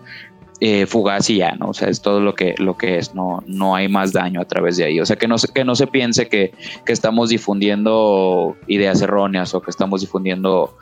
eh, 0.60 0.84
fugaz 0.86 1.30
y 1.30 1.38
ya, 1.38 1.52
¿no? 1.52 1.70
O 1.70 1.74
sea, 1.74 1.88
es 1.88 2.02
todo 2.02 2.20
lo 2.20 2.34
que, 2.34 2.54
lo 2.58 2.76
que 2.76 2.98
es, 2.98 3.14
no, 3.14 3.42
no 3.46 3.74
hay 3.74 3.88
más 3.88 4.12
daño 4.12 4.42
a 4.42 4.44
través 4.44 4.76
de 4.76 4.84
ahí. 4.84 5.00
O 5.00 5.06
sea, 5.06 5.16
que 5.16 5.26
no, 5.26 5.36
que 5.54 5.64
no 5.64 5.74
se 5.74 5.86
piense 5.86 6.28
que, 6.28 6.52
que 6.84 6.92
estamos 6.92 7.30
difundiendo 7.30 8.56
ideas 8.66 9.00
erróneas 9.00 9.54
o 9.54 9.62
que 9.62 9.70
estamos 9.70 10.02
difundiendo 10.02 10.76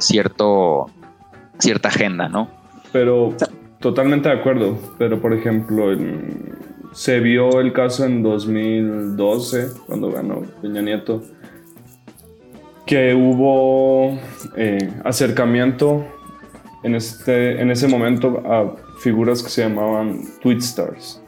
cierto, 0.00 0.86
cierta 1.58 1.88
agenda, 1.88 2.28
¿no? 2.28 2.50
Pero 2.92 3.34
totalmente 3.78 4.28
de 4.28 4.34
acuerdo, 4.34 4.76
pero 4.98 5.20
por 5.20 5.32
ejemplo, 5.32 5.96
se 6.92 7.20
vio 7.20 7.60
el 7.60 7.72
caso 7.72 8.04
en 8.04 8.24
2012, 8.24 9.68
cuando 9.86 10.10
ganó 10.10 10.42
Peña 10.60 10.82
Nieto, 10.82 11.22
que 12.84 13.14
hubo 13.14 14.18
eh, 14.56 14.90
acercamiento 15.04 16.04
en, 16.82 16.96
este, 16.96 17.60
en 17.60 17.70
ese 17.70 17.86
momento 17.86 18.42
a 18.44 18.74
figuras 19.00 19.42
que 19.42 19.48
se 19.48 19.62
llamaban 19.62 20.22
tweet 20.40 20.58
stars, 20.58 21.20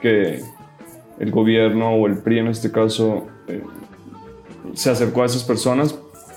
que 0.00 0.42
el 1.18 1.30
gobierno 1.30 1.94
o 1.94 2.06
el 2.06 2.18
PRI 2.18 2.38
en 2.38 2.46
este 2.48 2.70
caso 2.70 3.26
eh, 3.48 3.62
se 4.74 4.90
acercó 4.90 5.22
a 5.22 5.26
esas 5.26 5.42
personas 5.42 5.94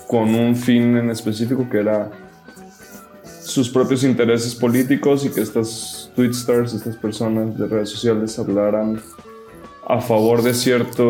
con 0.08 0.34
un 0.34 0.56
fin 0.56 0.96
en 0.96 1.10
específico 1.10 1.68
que 1.70 1.78
era 1.78 2.10
sus 3.42 3.68
propios 3.68 4.04
intereses 4.04 4.54
políticos 4.54 5.24
y 5.24 5.30
que 5.30 5.42
estas 5.42 6.10
tweetstars, 6.16 6.72
estas 6.74 6.96
personas 6.96 7.58
de 7.58 7.66
redes 7.66 7.90
sociales 7.90 8.38
hablaran 8.38 9.00
a 9.86 10.00
favor 10.00 10.42
de 10.42 10.54
cierta 10.54 11.02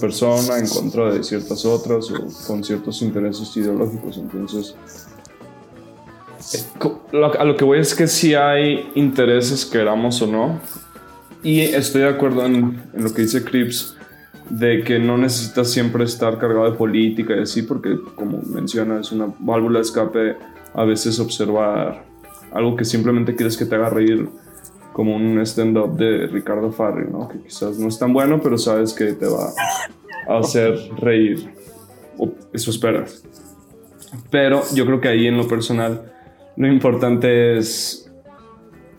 persona, 0.00 0.58
en 0.58 0.68
contra 0.68 1.12
de 1.12 1.24
ciertas 1.24 1.64
otras 1.64 2.10
o 2.12 2.46
con 2.46 2.62
ciertos 2.62 3.02
intereses 3.02 3.56
ideológicos. 3.56 4.18
Entonces, 4.18 4.76
a 7.38 7.44
lo 7.44 7.56
que 7.56 7.64
voy 7.64 7.78
es 7.78 7.94
que 7.94 8.06
si 8.06 8.34
hay 8.34 8.90
intereses, 8.94 9.64
queramos 9.64 10.20
o 10.22 10.26
no, 10.26 10.60
y 11.42 11.60
estoy 11.60 12.02
de 12.02 12.08
acuerdo 12.08 12.44
en, 12.44 12.82
en 12.92 13.04
lo 13.04 13.12
que 13.12 13.22
dice 13.22 13.44
Crips, 13.44 13.96
de 14.50 14.82
que 14.82 14.98
no 14.98 15.16
necesitas 15.16 15.70
siempre 15.70 16.04
estar 16.04 16.38
cargado 16.38 16.70
de 16.70 16.76
política 16.76 17.36
y 17.36 17.42
así, 17.42 17.62
porque 17.62 17.98
como 18.16 18.42
menciona, 18.42 19.00
es 19.00 19.12
una 19.12 19.32
válvula 19.38 19.78
de 19.78 19.84
escape 19.84 20.36
a 20.74 20.84
veces 20.84 21.18
observar 21.20 22.04
algo 22.52 22.76
que 22.76 22.84
simplemente 22.84 23.34
quieres 23.36 23.56
que 23.56 23.64
te 23.64 23.76
haga 23.76 23.90
reír, 23.90 24.28
como 24.92 25.14
un 25.14 25.38
stand-up 25.40 25.96
de 25.96 26.26
Ricardo 26.26 26.72
Farri, 26.72 27.08
¿no? 27.10 27.28
que 27.28 27.40
quizás 27.40 27.78
no 27.78 27.88
es 27.88 27.98
tan 27.98 28.12
bueno, 28.12 28.40
pero 28.42 28.58
sabes 28.58 28.92
que 28.92 29.12
te 29.12 29.26
va 29.26 29.52
a 30.28 30.38
hacer 30.38 30.76
reír, 30.98 31.48
o 32.18 32.32
eso 32.52 32.70
esperas. 32.70 33.22
Pero 34.30 34.62
yo 34.74 34.84
creo 34.84 35.00
que 35.00 35.08
ahí 35.08 35.26
en 35.28 35.36
lo 35.36 35.46
personal, 35.46 36.12
lo 36.56 36.66
importante 36.68 37.58
es 37.58 38.10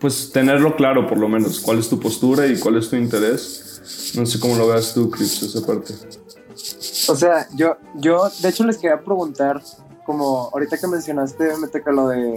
pues 0.02 0.32
tenerlo 0.32 0.74
claro 0.74 1.06
por 1.06 1.16
lo 1.16 1.28
menos, 1.28 1.60
cuál 1.60 1.78
es 1.78 1.88
tu 1.88 2.00
postura 2.00 2.46
y 2.48 2.58
cuál 2.58 2.76
es 2.76 2.90
tu 2.90 2.96
interés. 2.96 4.12
No 4.16 4.26
sé 4.26 4.40
cómo 4.40 4.56
lo 4.56 4.66
veas 4.66 4.92
tú, 4.94 5.08
Chris, 5.08 5.40
esa 5.42 5.64
parte. 5.64 5.94
O 7.08 7.14
sea, 7.14 7.46
yo, 7.54 7.76
yo 7.94 8.28
de 8.40 8.48
hecho 8.48 8.64
les 8.64 8.78
quería 8.78 9.00
preguntar, 9.00 9.62
como 10.04 10.50
ahorita 10.52 10.76
que 10.76 10.88
mencionaste, 10.88 11.50
que 11.72 11.92
lo 11.92 12.08
de... 12.08 12.34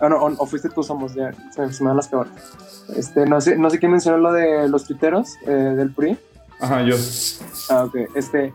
Bueno, 0.00 0.16
o, 0.22 0.34
o, 0.36 0.46
fuiste 0.46 0.68
tú, 0.68 0.82
somos, 0.82 1.14
ya, 1.14 1.32
se, 1.54 1.82
me 1.82 1.88
dan 1.88 1.96
las 1.96 2.08
cabras. 2.08 2.32
Este, 2.94 3.24
no 3.26 3.40
sé, 3.40 3.56
no 3.56 3.70
sé 3.70 3.78
quién 3.78 3.92
mencionó 3.92 4.18
lo 4.18 4.32
de 4.32 4.68
los 4.68 4.84
tuiteros 4.84 5.36
eh, 5.46 5.50
del 5.50 5.92
PRI. 5.92 6.18
Ajá, 6.60 6.82
yo. 6.82 6.96
Ah, 7.70 7.84
ok. 7.84 7.96
Este, 8.14 8.52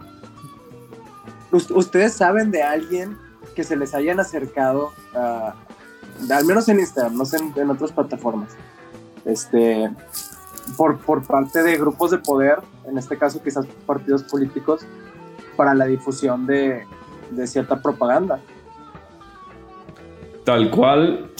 ¿Ustedes 1.52 2.13
saben 2.13 2.52
de 2.52 2.62
alguien 2.62 3.18
que 3.56 3.63
se 3.63 3.76
les 3.76 3.94
hayan 3.94 4.20
acercado 4.20 4.91
a, 5.13 5.56
al 6.30 6.46
menos 6.46 6.68
en 6.70 6.80
Instagram, 6.80 7.15
no 7.15 7.26
sé 7.26 7.38
en, 7.38 7.70
otras 7.70 7.91
plataformas, 7.91 8.52
este, 9.26 9.89
por, 10.78 10.98
por 11.00 11.24
parte 11.24 11.63
de 11.63 11.78
grupos 11.78 12.12
de 12.12 12.20
poder, 12.20 12.60
en 12.88 12.98
este 12.98 13.18
caso 13.18 13.41
quizás 13.41 13.65
partidos 13.86 14.24
políticos, 14.24 14.86
para 15.56 15.74
la 15.74 15.86
difusión 15.86 16.46
de, 16.46 16.84
de 17.32 17.48
cierta 17.48 17.82
propaganda. 17.82 18.39
Tal 20.44 20.70
cual, 20.70 21.32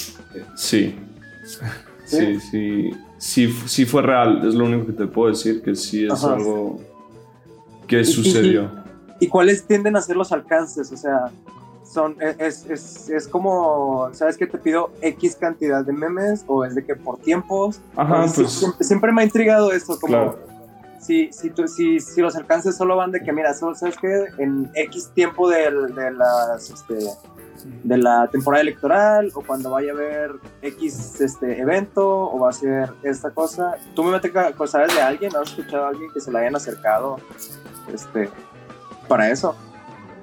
sí. 0.56 0.99
Sí, 2.06 2.39
sí, 2.39 2.91
sí, 3.17 3.56
sí, 3.65 3.86
fue 3.86 4.01
real, 4.01 4.47
es 4.47 4.54
lo 4.54 4.65
único 4.65 4.88
que 4.88 4.93
te 4.93 5.08
puedo 5.08 5.30
decir, 5.30 5.62
que 5.62 5.75
sí 5.75 6.06
es 6.06 6.23
algo 6.23 6.80
que 7.88 8.04
sucedió. 8.04 8.71
¿Y, 9.19 9.28
cuáles 9.28 9.65
tienden 9.65 9.95
a 9.95 10.01
ser 10.01 10.15
los 10.15 10.32
alcances? 10.32 10.91
O 10.91 10.97
sea, 10.97 11.32
son, 11.95 12.15
e, 12.21 12.36
es, 12.38 12.65
es, 12.69 13.10
es, 13.10 13.27
como, 13.27 14.10
¿sabes 14.13 14.38
que 14.38 14.45
te 14.45 14.58
pido 14.60 14.91
X 15.01 15.36
cantidad 15.38 15.84
de 15.84 15.93
memes? 15.93 16.43
¿O 16.47 16.63
es 16.63 16.75
de 16.75 16.86
que 16.86 16.95
por 16.95 17.17
tiempos? 17.17 17.79
Ajá, 17.95 18.25
pues, 18.36 18.65
siempre, 18.79 19.12
me 19.12 19.21
ha 19.21 19.25
intrigado 19.25 19.71
eso, 19.71 19.99
como 19.99 20.36
si, 20.99 21.31
si, 21.31 21.51
si, 21.67 21.99
si, 21.99 22.21
los 22.21 22.36
alcances 22.36 22.75
solo 22.75 22.95
van 22.95 23.12
de 23.12 23.21
que, 23.21 23.31
mira, 23.31 23.53
¿sabes 23.53 23.95
que 23.97 24.25
En 24.38 24.71
X 24.73 25.12
tiempo 25.13 25.49
de, 25.49 25.71
de 25.71 26.12
las, 26.12 26.69
este, 26.69 26.95
de 27.84 27.97
la 27.97 28.27
temporada 28.27 28.62
electoral 28.62 29.31
o 29.34 29.41
cuando 29.41 29.71
vaya 29.71 29.91
a 29.91 29.95
haber 29.95 30.31
X 30.62 31.21
este 31.21 31.60
evento 31.60 32.31
o 32.31 32.39
va 32.39 32.49
a 32.49 32.53
ser 32.53 32.91
esta 33.03 33.31
cosa. 33.31 33.75
¿Tú 33.95 34.03
me 34.03 34.12
metes 34.12 34.31
sabes 34.67 34.93
de 34.93 35.01
alguien? 35.01 35.36
¿Has 35.36 35.49
escuchado 35.49 35.86
a 35.86 35.89
alguien 35.89 36.12
que 36.12 36.19
se 36.19 36.31
le 36.31 36.39
hayan 36.39 36.55
acercado 36.55 37.17
este, 37.93 38.29
para 39.08 39.29
eso? 39.29 39.55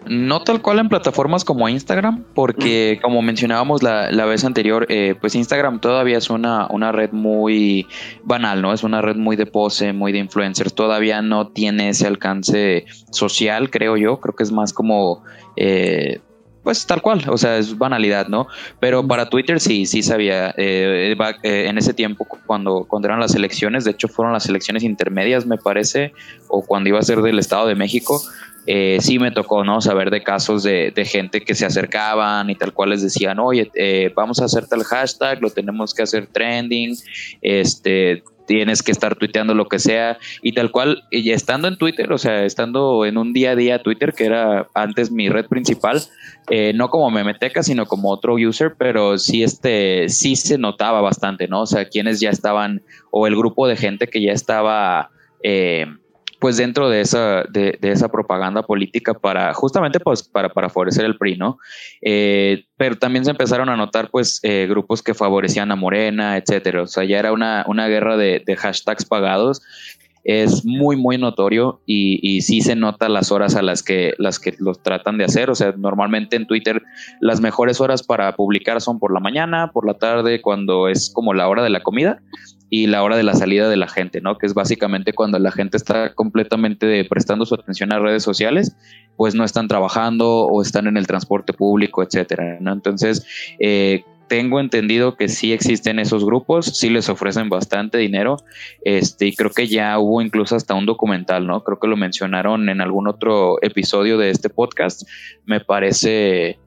No 0.07 0.43
tal 0.43 0.61
cual 0.61 0.79
en 0.79 0.89
plataformas 0.89 1.45
como 1.45 1.69
Instagram, 1.69 2.25
porque 2.35 2.99
como 3.03 3.23
mencionábamos 3.23 3.83
la, 3.83 4.25
vez 4.25 4.45
anterior, 4.45 4.87
eh, 4.89 5.15
pues 5.21 5.35
Instagram 5.35 5.81
todavía 5.81 6.19
es 6.19 6.31
una, 6.31 6.67
una 6.71 6.93
red 6.93 7.13
muy 7.13 7.87
banal, 8.25 8.63
¿no? 8.63 8.73
Es 8.73 8.83
una 8.83 9.01
red 9.01 9.17
muy 9.17 9.37
de 9.37 9.47
pose, 9.47 9.93
muy 9.93 10.13
de 10.13 10.19
influencers, 10.19 10.75
todavía 10.75 11.23
no 11.23 11.49
tiene 11.49 11.89
ese 11.91 12.07
alcance 12.07 12.85
social, 13.11 13.71
creo 13.71 13.97
yo, 13.97 14.21
creo 14.21 14.35
que 14.35 14.43
es 14.43 14.53
más 14.53 14.73
como... 14.73 15.23
Eh, 15.57 16.21
pues 16.63 16.87
tal 16.87 17.03
cual, 17.03 17.25
o 17.29 17.37
sea, 17.37 17.59
es 17.59 17.77
banalidad, 17.77 18.29
¿no? 18.29 18.47
Pero 18.79 19.07
para 19.07 19.29
Twitter 19.29 19.59
sí, 19.59 19.85
sí 19.85 20.03
sabía. 20.03 20.55
Eh, 20.57 21.17
en 21.43 21.77
ese 21.77 21.93
tiempo, 21.93 22.25
cuando, 22.47 22.85
cuando 22.85 23.09
eran 23.09 23.19
las 23.19 23.35
elecciones, 23.35 23.85
de 23.85 23.91
hecho 23.91 24.07
fueron 24.07 24.33
las 24.33 24.47
elecciones 24.47 24.85
intermedias, 24.85 25.45
me 25.45 25.59
parece, 25.59 26.13
o 26.49 26.63
cuando 26.65 26.89
iba 26.89 27.01
a 27.01 27.03
ser 27.03 27.21
del 27.23 27.41
Estado 27.41 27.67
de 27.67 27.75
México, 27.75 28.23
eh, 28.67 28.99
sí 29.01 29.19
me 29.19 29.31
tocó 29.33 29.65
no 29.65 29.81
saber 29.81 30.11
de 30.11 30.23
casos 30.23 30.63
de, 30.63 30.93
gente 31.05 31.41
que 31.41 31.55
se 31.55 31.67
acercaban 31.67 32.49
y 32.49 32.55
tal 32.55 32.73
cual 32.73 32.91
les 32.91 33.03
decían 33.03 33.41
oye 33.41 33.71
eh, 33.75 34.13
vamos 34.15 34.41
a 34.41 34.45
hacer 34.45 34.67
tal 34.69 34.85
hashtag 34.85 35.43
lo 35.43 35.51
tenemos 35.51 35.93
que 35.93 36.03
hacer 36.03 36.29
trending 36.29 36.97
este 37.41 38.23
tienes 38.47 38.83
que 38.83 38.93
estar 38.93 39.17
tuiteando 39.17 39.55
lo 39.55 39.67
que 39.67 39.79
sea 39.79 40.19
y 40.43 40.53
tal 40.53 40.71
cual 40.71 41.03
y 41.11 41.31
estando 41.33 41.67
en 41.67 41.77
Twitter 41.77 42.13
o 42.13 42.19
sea 42.19 42.45
estando 42.45 43.05
en 43.05 43.19
un 43.19 43.33
día 43.33 43.53
a 43.53 43.57
día 43.57 43.83
Twitter 43.83 44.13
que 44.13 44.27
era 44.27 44.69
antes 44.75 45.11
mi 45.11 45.29
red 45.29 45.47
principal 45.47 46.01
eh, 46.49 46.73
no 46.75 46.89
como 46.89 47.11
memeteca 47.11 47.63
sino 47.63 47.87
como 47.87 48.11
otro 48.11 48.35
user 48.35 48.75
pero 48.79 49.19
sí 49.19 49.43
este 49.43 50.09
sí 50.09 50.37
se 50.37 50.59
notaba 50.59 51.01
bastante 51.01 51.49
no 51.49 51.63
o 51.63 51.67
sea 51.67 51.89
quienes 51.89 52.21
ya 52.21 52.31
estaban 52.31 52.83
o 53.11 53.27
el 53.27 53.37
grupo 53.37 53.67
de 53.67 53.77
gente 53.77 54.07
que 54.07 54.23
ya 54.23 54.33
estaba 54.33 55.11
eh, 55.43 55.87
pues 56.43 56.57
dentro 56.57 56.91
de 56.91 57.01
esa, 57.01 57.45
de, 57.45 57.79
esa 57.83 58.11
propaganda 58.11 58.65
política 58.65 59.15
para 59.15 59.55
justamente 59.55 60.01
pues 60.01 60.25
para, 60.25 60.49
para 60.49 60.69
favorecer 60.69 61.05
el 61.05 61.17
PRI, 61.17 61.37
¿no? 61.37 61.59
Eh, 62.03 62.65
pero 62.77 62.99
también 62.99 63.25
se 63.25 63.31
empezaron 63.31 63.69
a 63.69 63.77
notar 63.77 64.11
pues 64.11 64.41
eh, 64.43 64.67
grupos 64.69 65.05
que 65.05 65.15
favorecían 65.15 65.71
a 65.71 65.77
Morena, 65.77 66.37
etcétera. 66.37 66.83
O 66.83 66.89
sea, 66.89 67.05
ya 67.05 67.21
era 67.21 67.33
una, 67.33 67.65
una 67.69 67.87
guerra 67.87 68.17
de, 68.17 68.43
de 68.45 68.57
hashtags 68.57 69.05
pagados 69.05 69.63
es 70.25 70.65
muy, 70.65 70.97
muy 70.97 71.19
notorio 71.19 71.81
y, 71.87 72.19
y, 72.23 72.43
sí 72.43 72.61
se 72.61 72.77
nota 72.77 73.09
las 73.09 73.33
horas 73.33 73.57
a 73.57 73.63
las 73.63 73.83
que, 73.83 74.15
las 74.19 74.39
que 74.39 74.55
los 74.59 74.81
tratan 74.83 75.19
de 75.19 75.25
hacer. 75.25 75.51
O 75.51 75.55
sea, 75.55 75.75
normalmente 75.77 76.37
en 76.37 76.47
Twitter 76.47 76.83
las 77.21 77.41
mejores 77.41 77.81
horas 77.81 78.03
para 78.05 78.35
publicar 78.35 78.81
son 78.81 78.99
por 79.01 79.13
la 79.13 79.19
mañana, 79.19 79.71
por 79.73 79.87
la 79.87 79.95
tarde, 79.95 80.41
cuando 80.41 80.89
es 80.89 81.11
como 81.13 81.35
la 81.35 81.49
hora 81.49 81.63
de 81.63 81.71
la 81.71 81.83
comida 81.83 82.21
y 82.75 82.87
la 82.87 83.03
hora 83.03 83.19
de 83.19 83.23
la 83.23 83.35
salida 83.35 83.69
de 83.69 83.77
la 83.77 83.87
gente, 83.87 84.23
¿no? 84.23 84.39
Que 84.39 84.47
es 84.47 84.55
básicamente 84.55 85.13
cuando 85.13 85.39
la 85.39 85.53
gente 85.53 85.77
está 85.77 86.15
completamente 86.15 87.05
prestando 87.05 87.45
su 87.45 87.55
atención 87.55 87.93
a 87.93 87.99
redes 87.99 88.23
sociales, 88.23 88.75
pues 89.19 89.35
no 89.35 89.45
están 89.45 89.69
trabajando 89.69 90.47
o 90.47 90.63
están 90.63 90.87
en 90.87 90.97
el 90.97 91.07
transporte 91.07 91.53
público, 91.53 92.03
etcétera, 92.03 92.57
¿no? 92.61 92.73
Entonces, 92.73 93.27
eh, 93.59 94.05
tengo 94.27 94.59
entendido 94.59 95.17
que 95.17 95.29
sí 95.29 95.53
existen 95.53 95.99
esos 95.99 96.25
grupos, 96.25 96.65
sí 96.65 96.89
les 96.89 97.11
ofrecen 97.11 97.51
bastante 97.51 97.99
dinero, 97.99 98.39
este, 98.87 99.27
y 99.27 99.37
creo 99.37 99.51
que 99.51 99.67
ya 99.67 99.99
hubo 99.99 100.23
incluso 100.23 100.57
hasta 100.57 100.73
un 100.73 100.87
documental, 100.87 101.47
¿no? 101.47 101.65
Creo 101.65 101.79
que 101.79 101.89
lo 101.89 101.99
mencionaron 101.99 102.71
en 102.71 102.81
algún 102.81 103.07
otro 103.07 103.59
episodio 103.61 104.17
de 104.17 104.31
este 104.31 104.49
podcast, 104.49 105.03
me 105.45 105.61
parece 105.61 106.59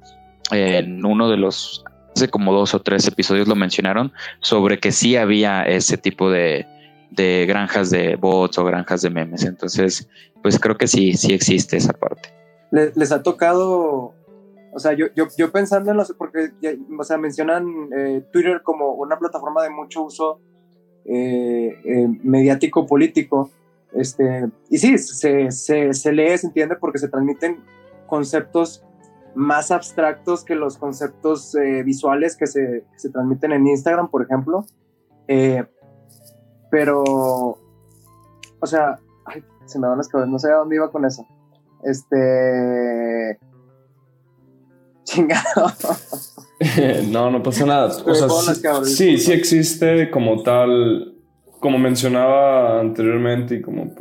en 0.52 1.04
uno 1.04 1.32
de 1.32 1.38
los, 1.38 1.84
hace 2.16 2.30
como 2.30 2.54
dos 2.54 2.74
o 2.74 2.82
tres 2.82 3.08
episodios 3.08 3.48
lo 3.48 3.56
mencionaron, 3.56 4.14
sobre 4.40 4.80
que 4.80 4.92
sí 4.92 5.16
había 5.16 5.64
ese 5.64 5.98
tipo 5.98 6.30
de, 6.30 6.66
de 7.12 7.46
granjas 7.48 7.90
de 7.90 8.16
bots 8.16 8.58
o 8.58 8.66
granjas 8.66 9.02
de 9.02 9.10
memes, 9.10 9.44
entonces, 9.44 10.08
pues 10.42 10.60
creo 10.60 10.78
que 10.78 10.88
sí, 10.88 11.14
sí 11.14 11.34
existe 11.34 11.78
esa 11.78 11.94
parte. 11.94 12.30
¿Les 12.72 13.12
ha 13.12 13.24
tocado 13.24 14.14
o 14.76 14.80
sea, 14.80 14.92
yo, 14.92 15.06
yo, 15.16 15.52
pensando 15.54 15.92
en 15.92 15.98
los, 15.98 16.12
porque, 16.18 16.52
o 17.00 17.04
sea, 17.06 17.18
mencionan 17.18 17.66
eh, 17.98 18.26
Twitter 18.34 18.62
como 18.62 18.92
una 18.96 19.18
plataforma 19.18 19.64
de 19.64 19.70
mucho 19.70 20.04
uso 20.04 20.42
eh, 21.06 21.80
eh, 21.86 22.08
mediático 22.24 22.86
político. 22.86 23.50
Este, 23.94 24.50
y 24.70 24.78
sí, 24.78 24.98
se, 24.98 25.50
se, 25.50 25.94
se, 25.94 26.12
lee, 26.12 26.38
se 26.38 26.48
entiende 26.48 26.76
porque 26.76 27.00
se 27.00 27.08
transmiten 27.08 27.64
conceptos 28.06 28.84
más 29.36 29.72
abstractos 29.72 30.44
que 30.44 30.56
los 30.56 30.78
conceptos 30.78 31.56
visuales 31.84 32.36
que 32.38 32.48
se, 32.48 32.86
se, 32.96 33.10
transmiten 33.10 33.52
en 33.52 33.68
Instagram, 33.68 34.10
por 34.10 34.24
ejemplo. 34.24 34.66
pero, 36.72 37.04
o 37.04 38.66
sea, 38.66 39.00
se 39.66 39.80
me 39.80 39.88
van 39.88 39.98
las 39.98 40.08
cabezas, 40.08 40.32
no 40.32 40.40
sé 40.40 40.52
a 40.52 40.56
dónde 40.56 40.76
iba 40.76 40.92
con 40.92 41.06
eso. 41.06 41.26
Este, 41.84 43.38
Chingado. 45.04 45.72
no, 47.12 47.32
no 47.32 47.44
pasa 47.44 47.66
nada. 47.66 47.88
O 48.06 48.16
sea, 48.16 48.84
sí, 48.84 49.18
sí, 49.18 49.32
existe 49.32 50.10
como 50.10 50.42
tal, 50.42 51.16
como 51.60 51.78
mencionaba 51.78 52.80
anteriormente 52.80 53.56
y 53.56 53.62
como 53.62 53.94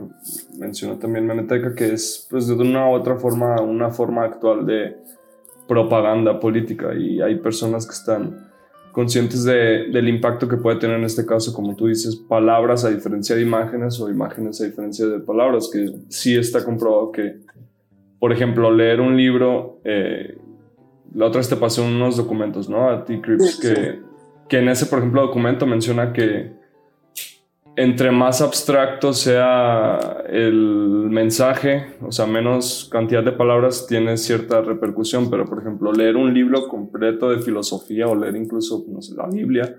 mencionó 0.58 0.98
también 0.98 1.26
Meneteca, 1.26 1.74
que 1.74 1.92
es 1.92 2.26
pues 2.30 2.46
de 2.46 2.54
una 2.54 2.88
u 2.88 2.92
otra 2.92 3.16
forma 3.16 3.60
una 3.60 3.90
forma 3.90 4.24
actual 4.24 4.64
de 4.66 4.96
propaganda 5.66 6.38
política 6.40 6.94
y 6.94 7.20
hay 7.20 7.36
personas 7.36 7.86
que 7.86 7.92
están 7.92 8.50
conscientes 8.92 9.44
de, 9.44 9.88
del 9.90 10.08
impacto 10.08 10.48
que 10.48 10.56
puede 10.56 10.78
tener 10.78 10.98
en 10.98 11.04
este 11.04 11.26
caso, 11.26 11.52
como 11.52 11.74
tú 11.74 11.88
dices, 11.88 12.14
palabras 12.14 12.84
a 12.84 12.90
diferencia 12.90 13.34
de 13.34 13.42
imágenes 13.42 14.00
o 14.00 14.08
imágenes 14.08 14.60
a 14.60 14.64
diferencia 14.64 15.06
de 15.06 15.18
palabras, 15.18 15.68
que 15.72 15.90
sí 16.08 16.36
está 16.36 16.64
comprobado 16.64 17.10
que, 17.10 17.40
por 18.20 18.32
ejemplo, 18.32 18.70
leer 18.70 19.00
un 19.00 19.16
libro, 19.16 19.80
eh, 19.84 20.38
la 21.12 21.26
otra 21.26 21.40
vez 21.40 21.48
te 21.48 21.56
pasé 21.56 21.80
unos 21.80 22.16
documentos, 22.16 22.68
¿no? 22.68 22.88
A 22.88 23.04
ti, 23.04 23.20
Crips, 23.20 23.58
que, 23.60 24.00
que 24.48 24.58
en 24.58 24.68
ese, 24.68 24.86
por 24.86 25.00
ejemplo, 25.00 25.22
documento 25.22 25.66
menciona 25.66 26.12
que 26.12 26.52
entre 27.76 28.10
más 28.10 28.40
abstracto 28.40 29.12
sea 29.12 30.22
el 30.28 31.08
mensaje, 31.10 31.86
o 32.02 32.12
sea, 32.12 32.26
menos 32.26 32.88
cantidad 32.90 33.22
de 33.24 33.32
palabras 33.32 33.86
tiene 33.88 34.16
cierta 34.16 34.60
repercusión, 34.60 35.30
pero 35.30 35.44
por 35.44 35.60
ejemplo, 35.60 35.92
leer 35.92 36.16
un 36.16 36.32
libro 36.32 36.68
completo 36.68 37.30
de 37.30 37.40
filosofía 37.40 38.06
o 38.06 38.14
leer 38.14 38.36
incluso, 38.36 38.84
no 38.88 39.02
sé, 39.02 39.14
la 39.16 39.26
Biblia, 39.26 39.76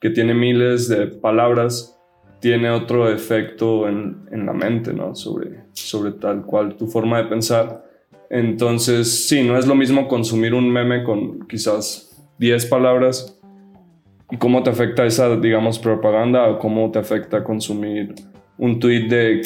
que 0.00 0.10
tiene 0.10 0.34
miles 0.34 0.88
de 0.88 1.06
palabras, 1.06 1.98
tiene 2.40 2.70
otro 2.70 3.08
efecto 3.08 3.88
en, 3.88 4.28
en 4.30 4.46
la 4.46 4.52
mente, 4.52 4.92
¿no? 4.92 5.14
Sobre, 5.14 5.64
sobre 5.72 6.12
tal 6.12 6.44
cual 6.44 6.76
tu 6.76 6.86
forma 6.86 7.18
de 7.18 7.28
pensar. 7.28 7.84
Entonces, 8.30 9.26
sí, 9.26 9.42
no 9.42 9.56
es 9.56 9.66
lo 9.66 9.74
mismo 9.74 10.06
consumir 10.06 10.54
un 10.54 10.70
meme 10.70 11.02
con 11.02 11.48
quizás 11.48 12.30
10 12.38 12.66
palabras 12.66 13.37
¿Y 13.37 13.37
cómo 14.36 14.62
te 14.62 14.70
afecta 14.70 15.06
esa, 15.06 15.36
digamos, 15.36 15.78
propaganda 15.78 16.48
o 16.48 16.58
cómo 16.58 16.90
te 16.90 16.98
afecta 16.98 17.42
consumir 17.42 18.14
un 18.58 18.78
tweet 18.78 19.08
de 19.08 19.42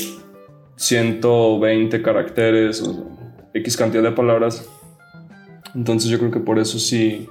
120 0.77 2.03
caracteres 2.03 2.83
o 2.83 3.07
X 3.55 3.77
cantidad 3.77 4.03
de 4.03 4.13
palabras? 4.13 4.69
Entonces 5.75 6.11
yo 6.11 6.19
creo 6.19 6.31
que 6.31 6.41
por 6.41 6.59
eso 6.59 6.79
sí, 6.79 7.29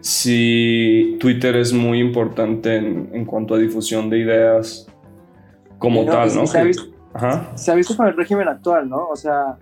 sí 0.00 1.16
Twitter 1.20 1.56
es 1.56 1.72
muy 1.72 2.00
importante 2.00 2.76
en, 2.76 3.24
cuanto 3.26 3.54
a 3.54 3.58
difusión 3.58 4.08
de 4.08 4.20
ideas 4.20 4.86
como 5.78 6.06
tal, 6.06 6.34
¿no? 6.34 6.46
Se, 6.46 6.58
ha 6.58 6.64
visto, 6.64 6.84
se 7.54 7.70
ha 7.70 7.74
visto 7.74 7.96
con 7.96 8.06
el 8.06 8.16
régimen 8.16 8.48
actual, 8.48 8.88
¿no? 8.88 9.08
O 9.08 9.16
sea, 9.16 9.58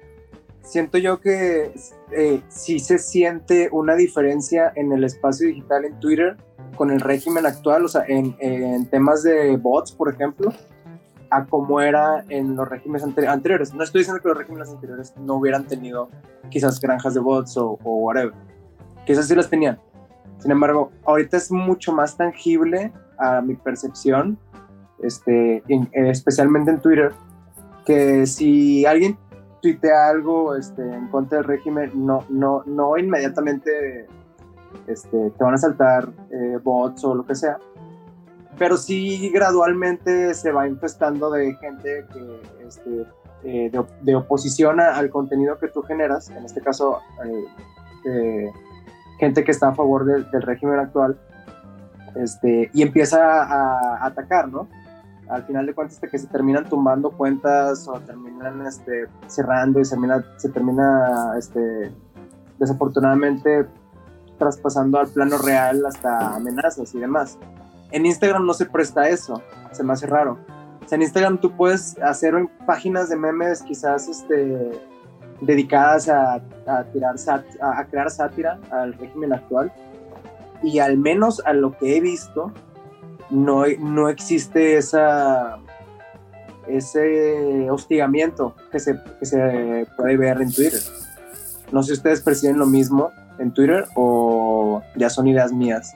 siento 0.63 0.99
yo 0.99 1.21
que 1.21 1.73
eh, 2.13 2.41
sí 2.49 2.79
se 2.79 2.99
siente 2.99 3.69
una 3.73 3.97
diferencia 3.97 4.73
en 4.77 4.93
el 4.93 5.03
espacio 5.05 5.49
digital 5.49 5.85
en 5.85 5.99
Twitter 5.99 6.37
con 6.77 6.91
el 6.91 7.01
régimen 7.01 7.47
actual, 7.47 7.85
o 7.85 7.89
sea, 7.89 8.05
en, 8.07 8.37
en 8.41 8.87
temas 8.87 9.23
de 9.23 9.57
bots, 9.57 9.93
por 9.93 10.13
ejemplo, 10.13 10.53
a 11.31 11.47
como 11.47 11.81
era 11.81 12.25
en 12.29 12.57
los 12.57 12.69
regímenes 12.69 13.05
anteriores. 13.27 13.73
No 13.75 13.83
estoy 13.83 14.01
diciendo 14.01 14.21
que 14.23 14.29
los 14.29 14.37
regímenes 14.37 14.69
anteriores 14.69 15.15
no 15.17 15.37
hubieran 15.37 15.67
tenido 15.67 16.09
quizás 16.51 16.81
granjas 16.81 17.15
de 17.15 17.21
bots 17.21 17.57
o, 17.57 17.79
o 17.83 17.97
whatever, 17.99 18.35
quizás 19.07 19.29
sí 19.29 19.35
las 19.35 19.49
tenían. 19.49 19.79
Sin 20.39 20.51
embargo, 20.51 20.91
ahorita 21.05 21.37
es 21.37 21.51
mucho 21.51 21.93
más 21.93 22.17
tangible 22.17 22.93
a 23.19 23.41
mi 23.41 23.55
percepción, 23.55 24.39
este, 25.03 25.63
especialmente 25.93 26.71
en 26.73 26.81
Twitter, 26.81 27.13
que 27.87 28.27
si 28.27 28.85
alguien 28.85 29.17
tuitea 29.61 30.09
algo 30.09 30.57
este, 30.57 30.83
en 30.83 31.09
contra 31.09 31.39
del 31.39 31.47
régimen, 31.47 31.93
no, 31.95 32.25
no, 32.29 32.65
no 32.67 32.99
inmediatamente 32.99 34.07
este, 34.87 35.31
te 35.31 35.45
van 35.45 35.55
a 35.55 35.59
saltar 35.59 36.09
eh, 36.31 36.59
bots 36.63 37.05
o 37.05 37.15
lo 37.15 37.25
que 37.25 37.35
sea. 37.35 37.59
Pero 38.59 38.77
sí 38.77 39.31
gradualmente 39.31 40.35
se 40.35 40.53
va 40.53 40.69
infestando 40.69 41.31
de 41.31 41.55
gente 41.55 42.05
que, 42.13 42.67
este, 42.67 43.07
eh, 43.45 43.73
de, 44.03 44.15
oposición 44.15 44.79
al 44.81 45.11
contenido 45.11 45.59
que 45.59 45.69
tú 45.69 45.83
generas, 45.83 46.31
en 46.31 46.45
este 46.45 46.61
caso 46.61 47.01
eh, 48.05 48.51
gente 49.19 49.43
que 49.43 49.51
está 49.51 49.69
a 49.69 49.75
favor 49.75 50.05
del 50.05 50.43
régimen 50.43 50.79
actual, 50.79 51.19
este, 52.15 52.71
y 52.73 52.83
empieza 52.83 53.43
a, 53.43 54.05
atacar, 54.05 54.49
¿no? 54.49 54.69
Al 55.29 55.45
final 55.45 55.65
de 55.65 55.75
cuentas, 55.75 55.99
que 55.99 56.19
se 56.19 56.27
terminan 56.27 56.69
tumbando 56.69 57.11
cuentas 57.11 57.89
o 57.89 57.99
terminan 58.01 58.67
este, 58.67 59.07
cerrando 59.29 59.81
y 59.81 59.85
se 59.85 59.93
termina, 59.93 60.25
se 60.37 60.49
termina 60.51 61.35
este, 61.39 61.91
desafortunadamente 62.59 63.67
traspasando 64.43 64.99
al 64.99 65.07
plano 65.07 65.39
real 65.39 65.87
hasta 65.87 66.35
amenazas 66.35 66.93
y 66.97 66.99
demás. 66.99 67.39
En 67.93 68.05
Instagram 68.07 68.45
no 68.45 68.55
se 68.55 68.67
presta 68.67 69.09
eso, 69.09 69.41
se 69.71 69.85
me 69.85 69.93
hace 69.93 70.09
raro. 70.09 70.37
O 70.85 70.89
sea, 70.89 70.97
en 70.97 71.03
Instagram 71.03 71.39
tú 71.39 71.57
puedes 71.57 71.97
hacer 71.99 72.35
páginas 72.67 73.09
de 73.09 73.15
memes 73.15 73.63
quizás 73.63 74.09
este, 74.09 74.81
dedicadas 75.41 76.09
a, 76.09 76.43
a 76.67 76.85
tirar 76.93 77.15
a, 77.61 77.85
crear 77.85 78.11
sátira 78.11 78.59
al 78.73 78.95
régimen 78.95 79.33
actual 79.33 79.73
y 80.61 80.81
al 80.81 80.99
menos 80.99 81.41
a 81.45 81.53
lo 81.53 81.79
que 81.79 81.97
he 81.97 82.01
visto 82.01 82.53
no, 83.31 83.65
no 83.79 84.09
existe 84.09 84.77
esa 84.77 85.61
ese 86.67 87.71
hostigamiento 87.71 88.57
que 88.73 88.81
se, 88.81 88.99
que 89.21 89.27
se 89.27 89.87
puede 89.97 90.17
ver 90.17 90.41
en 90.41 90.53
Twitter. 90.53 90.81
No 91.73 91.83
sé 91.83 91.89
si 91.89 91.93
ustedes 91.95 92.21
perciben 92.21 92.59
lo 92.59 92.67
mismo, 92.67 93.11
en 93.43 93.53
Twitter 93.53 93.85
o 93.95 94.83
ya 94.95 95.11
son 95.11 95.27
ideas 95.29 95.53
mías? 95.53 95.95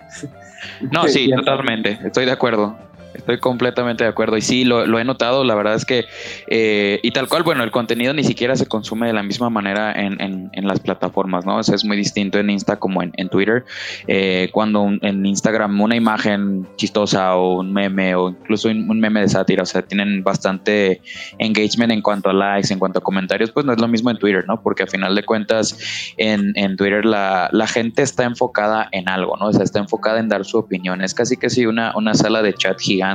No, 0.90 1.04
sí, 1.08 1.30
totalmente, 1.30 1.98
estoy 2.04 2.26
de 2.26 2.32
acuerdo. 2.32 2.76
Estoy 3.16 3.38
completamente 3.38 4.04
de 4.04 4.10
acuerdo. 4.10 4.36
Y 4.36 4.42
sí, 4.42 4.64
lo, 4.64 4.98
he 4.98 5.04
notado. 5.04 5.44
La 5.44 5.54
verdad 5.54 5.74
es 5.74 5.84
que, 5.84 6.04
eh, 6.48 7.00
y 7.02 7.10
tal 7.10 7.28
cual, 7.28 7.42
bueno, 7.42 7.64
el 7.64 7.70
contenido 7.70 8.14
ni 8.14 8.24
siquiera 8.24 8.56
se 8.56 8.66
consume 8.66 9.06
de 9.06 9.12
la 9.12 9.22
misma 9.22 9.50
manera 9.50 9.92
en, 9.92 10.20
en, 10.20 10.66
las 10.66 10.80
plataformas, 10.80 11.46
¿no? 11.46 11.56
O 11.56 11.62
sea, 11.62 11.76
es 11.76 11.84
muy 11.84 11.96
distinto 11.96 12.38
en 12.38 12.50
Insta 12.50 12.76
como 12.76 13.02
en, 13.02 13.12
en 13.16 13.28
Twitter. 13.28 13.64
Eh, 14.08 14.48
cuando 14.52 14.88
en 15.00 15.24
Instagram 15.24 15.80
una 15.80 15.96
imagen 15.96 16.66
chistosa 16.76 17.36
o 17.36 17.60
un 17.60 17.72
meme 17.72 18.14
o 18.14 18.30
incluso 18.30 18.68
un, 18.68 19.00
meme 19.00 19.20
de 19.20 19.28
sátira, 19.28 19.62
o 19.62 19.66
sea, 19.66 19.82
tienen 19.82 20.24
bastante 20.24 21.00
engagement 21.38 21.92
en 21.92 22.02
cuanto 22.02 22.30
a 22.30 22.32
likes, 22.32 22.72
en 22.72 22.78
cuanto 22.78 22.98
a 22.98 23.02
comentarios, 23.02 23.50
pues 23.52 23.64
no 23.64 23.72
es 23.72 23.80
lo 23.80 23.88
mismo 23.88 24.10
en 24.10 24.18
Twitter, 24.18 24.44
¿no? 24.46 24.60
Porque 24.60 24.82
a 24.82 24.86
final 24.86 25.14
de 25.14 25.24
cuentas, 25.24 25.78
en, 26.16 26.52
en 26.56 26.76
Twitter 26.76 27.04
la, 27.04 27.48
la 27.52 27.66
gente 27.66 28.02
está 28.02 28.24
enfocada 28.24 28.88
en 28.92 29.08
algo, 29.08 29.36
¿no? 29.36 29.46
O 29.46 29.52
sea, 29.52 29.62
está 29.62 29.78
enfocada 29.78 30.18
en 30.18 30.28
dar 30.28 30.44
su 30.44 30.58
opinión. 30.58 31.00
Es 31.00 31.14
casi 31.14 31.36
que 31.36 31.48
sí 31.48 31.66
una, 31.66 31.92
una 31.96 32.14
sala 32.14 32.42
de 32.42 32.54
chat 32.54 32.80
gigante 32.80 33.05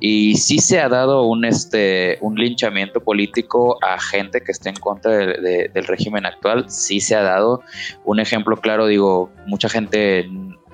y 0.00 0.36
sí 0.36 0.58
se 0.58 0.80
ha 0.80 0.88
dado 0.88 1.24
un, 1.24 1.44
este, 1.44 2.16
un 2.22 2.34
linchamiento 2.36 3.00
político 3.00 3.76
a 3.82 4.00
gente 4.00 4.40
que 4.40 4.52
esté 4.52 4.70
en 4.70 4.76
contra 4.76 5.12
del 5.12 5.86
régimen 5.86 6.24
actual. 6.24 6.64
Sí 6.68 7.00
se 7.00 7.14
ha 7.14 7.22
dado. 7.22 7.62
Un 8.04 8.18
ejemplo 8.18 8.56
claro, 8.56 8.86
digo, 8.86 9.30
mucha 9.46 9.68
gente 9.68 10.26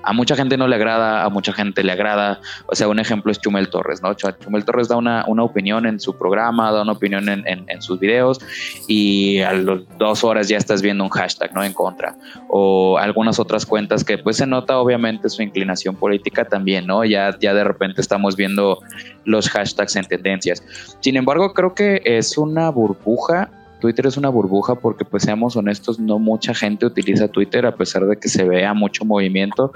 a 0.07 0.13
mucha 0.13 0.37
gente 0.37 0.55
no 0.55 0.69
le 0.69 0.75
agrada, 0.77 1.25
a 1.25 1.29
mucha 1.29 1.51
gente 1.51 1.83
le 1.83 1.91
agrada. 1.91 2.39
O 2.67 2.75
sea, 2.75 2.87
un 2.87 2.97
ejemplo 2.97 3.29
es 3.29 3.41
Chumel 3.41 3.69
Torres, 3.69 4.01
¿no? 4.01 4.13
Chumel 4.13 4.63
Torres 4.63 4.87
da 4.87 4.95
una, 4.95 5.25
una 5.27 5.43
opinión 5.43 5.85
en 5.85 5.99
su 5.99 6.17
programa, 6.17 6.71
da 6.71 6.83
una 6.83 6.93
opinión 6.93 7.27
en, 7.27 7.43
en, 7.45 7.81
sus 7.81 7.99
videos 7.99 8.39
y 8.87 9.39
a 9.41 9.51
las 9.51 9.81
dos 9.97 10.23
horas 10.23 10.47
ya 10.47 10.55
estás 10.55 10.81
viendo 10.81 11.03
un 11.03 11.09
hashtag, 11.09 11.53
¿no? 11.53 11.61
En 11.61 11.73
contra. 11.73 12.15
O 12.47 12.97
algunas 12.97 13.37
otras 13.37 13.65
cuentas 13.65 14.05
que 14.05 14.17
pues 14.17 14.37
se 14.37 14.47
nota 14.47 14.77
obviamente 14.77 15.27
su 15.29 15.41
inclinación 15.41 15.93
política 15.93 16.45
también, 16.45 16.87
¿no? 16.87 17.03
Ya, 17.03 17.37
ya 17.37 17.53
de 17.53 17.65
repente 17.65 17.99
estamos 17.99 18.37
viendo 18.37 18.79
los 19.25 19.49
hashtags 19.49 19.97
en 19.97 20.05
tendencias. 20.05 20.63
Sin 21.01 21.17
embargo, 21.17 21.53
creo 21.53 21.75
que 21.75 22.01
es 22.05 22.37
una 22.37 22.69
burbuja 22.69 23.49
Twitter 23.79 24.07
es 24.07 24.17
una 24.17 24.29
burbuja 24.29 24.75
porque, 24.75 25.05
pues 25.05 25.23
seamos 25.23 25.55
honestos, 25.55 25.99
no 25.99 26.19
mucha 26.19 26.53
gente 26.53 26.85
utiliza 26.85 27.27
Twitter 27.27 27.65
a 27.65 27.75
pesar 27.75 28.05
de 28.05 28.17
que 28.17 28.29
se 28.29 28.43
vea 28.43 28.73
mucho 28.73 29.05
movimiento 29.05 29.73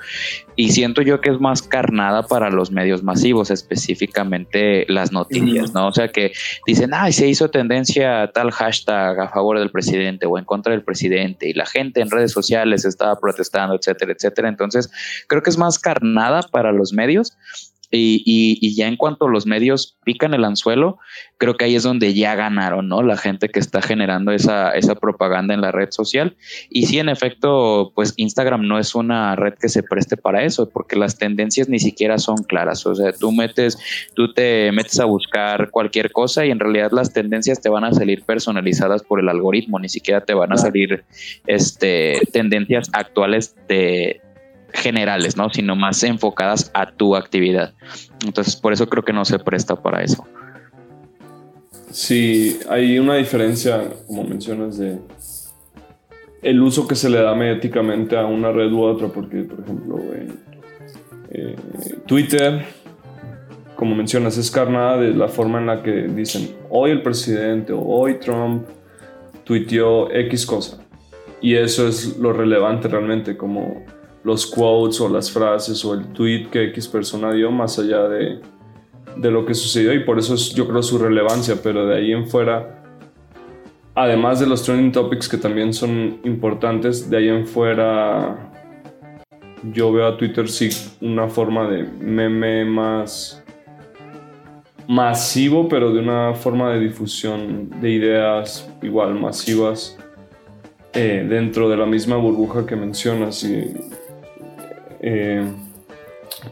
y 0.55 0.71
siento 0.71 1.01
yo 1.01 1.21
que 1.21 1.29
es 1.29 1.39
más 1.39 1.61
carnada 1.61 2.23
para 2.23 2.49
los 2.49 2.71
medios 2.71 3.03
masivos, 3.03 3.51
específicamente 3.51 4.85
las 4.87 5.11
noticias, 5.11 5.73
¿no? 5.73 5.87
O 5.87 5.93
sea 5.93 6.09
que 6.09 6.31
dicen, 6.65 6.91
ay, 6.93 7.13
se 7.13 7.27
hizo 7.27 7.49
tendencia 7.49 8.31
tal 8.33 8.51
hashtag 8.51 9.19
a 9.19 9.29
favor 9.29 9.59
del 9.59 9.71
presidente 9.71 10.25
o 10.25 10.37
en 10.37 10.45
contra 10.45 10.71
del 10.71 10.83
presidente 10.83 11.49
y 11.49 11.53
la 11.53 11.65
gente 11.65 12.01
en 12.01 12.09
redes 12.09 12.31
sociales 12.31 12.85
estaba 12.85 13.19
protestando, 13.19 13.75
etcétera, 13.75 14.13
etcétera. 14.13 14.49
Entonces, 14.49 14.91
creo 15.27 15.41
que 15.43 15.49
es 15.49 15.57
más 15.57 15.79
carnada 15.79 16.41
para 16.43 16.71
los 16.71 16.93
medios 16.93 17.37
y, 17.91 18.75
ya 18.75 18.87
en 18.87 18.95
cuanto 18.95 19.27
los 19.27 19.45
medios 19.45 19.97
pican 20.03 20.33
el 20.33 20.45
anzuelo, 20.45 20.97
creo 21.37 21.55
que 21.55 21.65
ahí 21.65 21.75
es 21.75 21.83
donde 21.83 22.13
ya 22.13 22.35
ganaron, 22.35 22.87
¿no? 22.87 23.03
La 23.03 23.17
gente 23.17 23.49
que 23.49 23.59
está 23.59 23.81
generando 23.81 24.31
esa, 24.31 24.71
esa 24.71 24.95
propaganda 24.95 25.53
en 25.53 25.61
la 25.61 25.71
red 25.71 25.89
social. 25.91 26.37
Y 26.69 26.85
sí, 26.85 26.99
en 26.99 27.09
efecto, 27.09 27.91
pues 27.93 28.13
Instagram 28.17 28.67
no 28.67 28.79
es 28.79 28.95
una 28.95 29.35
red 29.35 29.55
que 29.55 29.69
se 29.69 29.83
preste 29.83 30.17
para 30.17 30.43
eso, 30.43 30.69
porque 30.69 30.95
las 30.95 31.17
tendencias 31.17 31.67
ni 31.67 31.79
siquiera 31.79 32.17
son 32.17 32.37
claras. 32.43 32.85
O 32.85 32.95
sea, 32.95 33.11
tú 33.11 33.31
metes, 33.31 33.77
tú 34.15 34.33
te 34.33 34.71
metes 34.71 34.99
a 34.99 35.05
buscar 35.05 35.69
cualquier 35.69 36.11
cosa 36.11 36.45
y 36.45 36.51
en 36.51 36.59
realidad 36.59 36.91
las 36.91 37.11
tendencias 37.11 37.61
te 37.61 37.69
van 37.69 37.83
a 37.83 37.93
salir 37.93 38.23
personalizadas 38.23 39.03
por 39.03 39.19
el 39.19 39.29
algoritmo, 39.29 39.79
ni 39.79 39.89
siquiera 39.89 40.21
te 40.21 40.33
van 40.33 40.53
a 40.53 40.57
salir 40.57 41.03
este, 41.47 42.21
tendencias 42.31 42.89
actuales 42.93 43.55
de 43.67 44.21
generales, 44.73 45.37
¿no? 45.37 45.49
Sino 45.49 45.75
más 45.75 46.03
enfocadas 46.03 46.71
a 46.73 46.91
tu 46.91 47.15
actividad. 47.15 47.73
Entonces, 48.25 48.55
por 48.55 48.73
eso 48.73 48.87
creo 48.87 49.03
que 49.03 49.13
no 49.13 49.25
se 49.25 49.39
presta 49.39 49.75
para 49.75 50.03
eso. 50.03 50.25
Sí, 51.89 52.59
hay 52.69 52.99
una 52.99 53.15
diferencia, 53.15 53.83
como 54.07 54.23
mencionas, 54.23 54.77
de 54.77 54.99
el 56.41 56.61
uso 56.61 56.87
que 56.87 56.95
se 56.95 57.09
le 57.09 57.21
da 57.21 57.35
mediáticamente 57.35 58.17
a 58.17 58.25
una 58.25 58.51
red 58.51 58.71
u 58.71 58.81
otra, 58.81 59.07
porque, 59.07 59.43
por 59.43 59.59
ejemplo, 59.59 59.97
Eh, 61.33 61.55
Twitter, 62.05 62.65
como 63.77 63.95
mencionas, 63.95 64.37
es 64.37 64.51
carnada 64.51 64.97
de 64.97 65.13
la 65.13 65.29
forma 65.29 65.59
en 65.59 65.67
la 65.67 65.81
que 65.81 66.09
dicen 66.09 66.57
hoy 66.69 66.91
el 66.91 67.01
presidente 67.01 67.71
o 67.71 67.79
hoy 67.79 68.15
Trump 68.15 68.65
tuiteó 69.45 70.11
X 70.11 70.45
cosa. 70.45 70.83
Y 71.39 71.55
eso 71.55 71.87
es 71.87 72.17
lo 72.17 72.33
relevante 72.33 72.89
realmente, 72.89 73.37
como 73.37 73.85
los 74.23 74.45
quotes 74.45 75.01
o 75.01 75.09
las 75.09 75.31
frases 75.31 75.83
o 75.83 75.93
el 75.93 76.07
tweet 76.13 76.47
que 76.51 76.65
X 76.65 76.87
persona 76.87 77.31
dio 77.33 77.51
más 77.51 77.79
allá 77.79 78.07
de, 78.07 78.39
de 79.17 79.31
lo 79.31 79.45
que 79.45 79.53
sucedió 79.53 79.93
y 79.93 80.03
por 80.03 80.19
eso 80.19 80.35
es 80.35 80.53
yo 80.53 80.67
creo 80.67 80.83
su 80.83 80.97
relevancia, 80.97 81.57
pero 81.61 81.85
de 81.85 81.97
ahí 81.97 82.11
en 82.11 82.27
fuera, 82.27 82.83
además 83.95 84.39
de 84.39 84.47
los 84.47 84.63
trending 84.63 84.91
topics 84.91 85.27
que 85.27 85.37
también 85.37 85.73
son 85.73 86.19
importantes, 86.23 87.09
de 87.09 87.17
ahí 87.17 87.29
en 87.29 87.47
fuera 87.47 88.51
yo 89.73 89.91
veo 89.91 90.07
a 90.07 90.17
Twitter 90.17 90.47
sí 90.49 90.69
una 91.01 91.27
forma 91.27 91.67
de 91.67 91.83
meme 91.83 92.65
más 92.65 93.43
masivo, 94.87 95.69
pero 95.69 95.93
de 95.93 95.99
una 95.99 96.33
forma 96.33 96.73
de 96.73 96.79
difusión 96.79 97.69
de 97.79 97.91
ideas 97.91 98.69
igual 98.81 99.19
masivas 99.19 99.97
eh, 100.93 101.25
dentro 101.29 101.69
de 101.69 101.77
la 101.77 101.85
misma 101.85 102.17
burbuja 102.17 102.65
que 102.65 102.75
mencionas. 102.75 103.43
Y, 103.43 103.73
eh, 105.01 105.43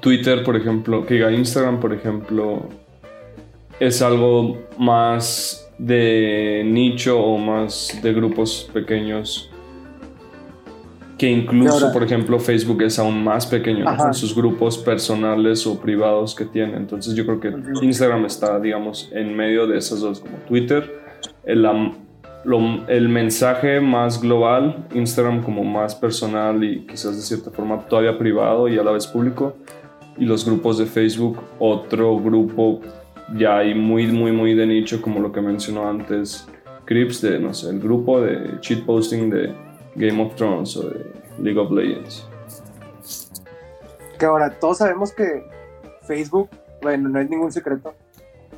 Twitter, 0.02 0.44
por 0.44 0.56
ejemplo, 0.56 1.06
que 1.06 1.18
Instagram, 1.32 1.80
por 1.80 1.94
ejemplo, 1.94 2.68
es 3.80 4.02
algo 4.02 4.58
más 4.78 5.72
de 5.78 6.64
nicho 6.66 7.20
o 7.20 7.38
más 7.38 7.98
de 8.02 8.14
grupos 8.14 8.70
pequeños 8.74 9.50
que 11.20 11.30
incluso, 11.30 11.92
por 11.92 12.02
ejemplo, 12.02 12.40
Facebook 12.40 12.82
es 12.82 12.98
aún 12.98 13.22
más 13.22 13.46
pequeño 13.46 13.86
en 13.86 14.14
sus 14.14 14.34
grupos 14.34 14.78
personales 14.78 15.68
o 15.68 15.78
privados 15.78 16.34
que 16.34 16.46
tiene. 16.46 16.78
Entonces 16.78 17.14
yo 17.14 17.26
creo 17.26 17.42
que 17.42 17.54
Instagram 17.86 18.26
está, 18.26 18.58
digamos, 18.58 19.10
en 19.12 19.36
medio 19.36 19.68
de 19.68 19.78
esas 19.78 20.00
dos, 20.00 20.22
como 20.22 20.38
Twitter, 20.48 20.90
el, 22.46 22.84
el 22.88 23.10
mensaje 23.10 23.80
más 23.82 24.22
global, 24.22 24.88
Instagram 24.94 25.44
como 25.44 25.64
más 25.64 25.96
personal 25.96 26.64
y 26.64 26.86
quizás 26.86 27.16
de 27.16 27.22
cierta 27.22 27.52
forma 27.52 27.80
todavía 27.88 28.18
privado 28.18 28.68
y 28.68 28.78
a 28.78 28.84
la 28.84 28.92
vez 28.92 29.08
público, 29.08 29.56
y 30.18 30.26
los 30.26 30.46
grupos 30.46 30.78
de 30.78 30.86
Facebook, 30.86 31.40
otro 31.60 32.18
grupo 32.20 32.82
ya 33.36 33.58
hay 33.58 33.74
muy, 33.74 34.08
muy, 34.08 34.32
muy 34.32 34.54
de 34.54 34.66
nicho, 34.66 35.02
como 35.02 35.20
lo 35.20 35.32
que 35.32 35.42
mencionó 35.42 35.88
antes, 35.88 36.48
Crips, 36.86 37.22
de, 37.22 37.40
no 37.40 37.54
sé, 37.54 37.70
el 37.70 37.80
grupo 37.80 38.20
de 38.20 38.60
cheat 38.62 38.84
posting 38.84 39.30
de 39.30 39.54
Game 39.96 40.22
of 40.22 40.36
Thrones 40.36 40.76
o 40.76 40.90
de 40.90 41.06
League 41.40 41.60
of 41.60 41.72
Legends. 41.72 42.28
Que 44.18 44.26
ahora 44.26 44.50
todos 44.60 44.80
sabemos 44.80 45.14
que 45.14 45.46
Facebook, 46.02 46.50
bueno, 46.82 47.08
no 47.10 47.20
es 47.20 47.30
ningún 47.30 47.52
secreto, 47.52 47.94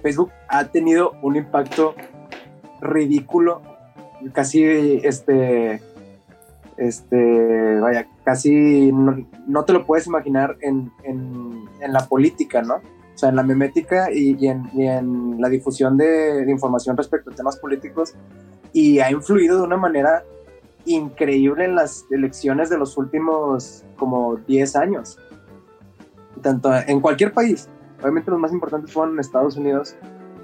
Facebook 0.02 0.32
ha 0.48 0.64
tenido 0.66 1.14
un 1.22 1.36
impacto 1.36 1.94
ridículo, 2.82 3.62
casi 4.34 4.64
este, 5.04 5.82
este, 6.78 7.80
vaya, 7.80 8.08
casi 8.24 8.92
no, 8.92 9.66
te 9.66 9.74
lo 9.74 9.86
puedes 9.86 10.08
imaginar 10.08 10.58
en, 10.62 10.92
en, 11.04 11.68
la 11.88 12.08
política, 12.08 12.62
¿no? 12.62 12.76
O 12.76 13.18
sea, 13.18 13.30
en 13.30 13.36
la 13.36 13.44
memética 13.44 14.12
y, 14.12 14.48
en, 14.48 14.70
y 14.74 14.88
en, 14.88 15.42
la 15.42 15.50
difusión 15.50 15.98
de, 15.98 16.46
de, 16.46 16.52
información 16.52 16.96
respecto 16.96 17.32
a 17.32 17.36
temas 17.36 17.58
políticos 17.58 18.14
y 18.74 19.00
ha 19.00 19.12
influido 19.12 19.58
de 19.58 19.64
una 19.64 19.78
manera 19.78 20.24
increíble 20.86 21.66
en 21.66 21.76
las 21.76 22.06
elecciones 22.10 22.70
de 22.70 22.78
los 22.78 22.98
últimos 22.98 23.84
como 23.98 24.38
10 24.48 24.76
años. 24.76 25.20
Tanto 26.42 26.72
en 26.88 27.00
cualquier 27.02 27.34
país. 27.34 27.68
Obviamente 28.02 28.32
los 28.32 28.40
más 28.40 28.52
importantes 28.52 28.92
fueron 28.92 29.14
en 29.16 29.20
Estados 29.20 29.58
Unidos 29.58 29.96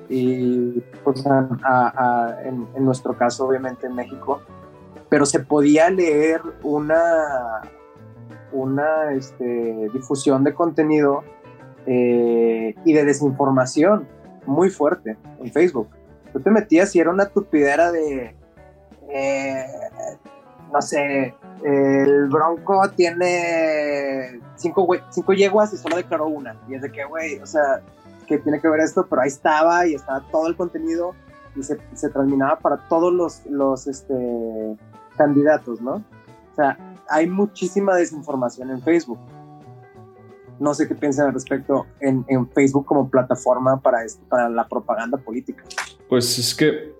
y 0.09 0.79
pues, 1.03 1.23
en, 1.25 2.85
nuestro 2.85 3.17
caso 3.17 3.47
obviamente 3.47 3.87
en 3.87 3.95
México. 3.95 4.41
Pero 5.09 5.25
se 5.25 5.39
podía 5.39 5.89
leer 5.89 6.41
una, 6.63 7.61
una 8.51 9.11
este, 9.13 9.89
difusión 9.93 10.43
de 10.43 10.53
contenido 10.53 11.23
eh, 11.85 12.75
y 12.83 12.93
de 12.93 13.05
desinformación 13.05 14.07
muy 14.45 14.69
fuerte 14.69 15.17
en 15.39 15.51
Facebook. 15.51 15.87
Tú 16.33 16.41
te 16.41 16.51
metías 16.51 16.93
y 16.95 16.99
era 16.99 17.09
una 17.09 17.27
tupidera 17.27 17.91
de 17.91 18.35
eh, 19.09 19.65
no 20.71 20.81
sé, 20.81 21.33
el 21.63 22.27
Bronco 22.27 22.89
tiene 22.95 24.39
cinco, 24.55 24.87
cinco 25.09 25.33
yeguas 25.33 25.73
y 25.73 25.77
solo 25.77 25.95
declaró 25.95 26.27
una. 26.27 26.55
Y 26.67 26.75
es 26.75 26.81
de 26.81 26.91
que, 26.91 27.05
güey, 27.05 27.39
o 27.39 27.45
sea, 27.45 27.81
que 28.27 28.37
tiene 28.37 28.59
que 28.61 28.67
ver 28.67 28.81
esto, 28.81 29.07
pero 29.09 29.21
ahí 29.21 29.29
estaba 29.29 29.87
y 29.87 29.95
estaba 29.95 30.21
todo 30.31 30.47
el 30.47 30.55
contenido 30.55 31.15
y 31.55 31.63
se, 31.63 31.77
se 31.93 32.09
terminaba 32.09 32.59
para 32.59 32.87
todos 32.87 33.11
los, 33.13 33.45
los 33.47 33.87
este, 33.87 34.77
candidatos, 35.15 35.81
¿no? 35.81 35.95
O 35.95 36.55
sea, 36.55 36.77
hay 37.09 37.27
muchísima 37.27 37.95
desinformación 37.95 38.69
en 38.69 38.81
Facebook. 38.81 39.19
No 40.59 40.73
sé 40.73 40.87
qué 40.87 40.95
piensan 40.95 41.27
al 41.27 41.33
respecto 41.33 41.85
en, 41.99 42.25
en 42.27 42.49
Facebook 42.49 42.85
como 42.85 43.09
plataforma 43.09 43.79
para, 43.79 44.03
esto, 44.03 44.23
para 44.27 44.49
la 44.49 44.67
propaganda 44.67 45.17
política. 45.17 45.63
Pues 46.09 46.37
es 46.39 46.55
que 46.55 46.97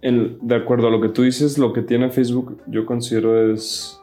de 0.00 0.54
acuerdo 0.54 0.86
a 0.86 0.90
lo 0.90 1.00
que 1.00 1.08
tú 1.08 1.22
dices, 1.22 1.58
lo 1.58 1.72
que 1.72 1.82
tiene 1.82 2.10
Facebook 2.10 2.60
yo 2.66 2.86
considero 2.86 3.52
es 3.52 4.00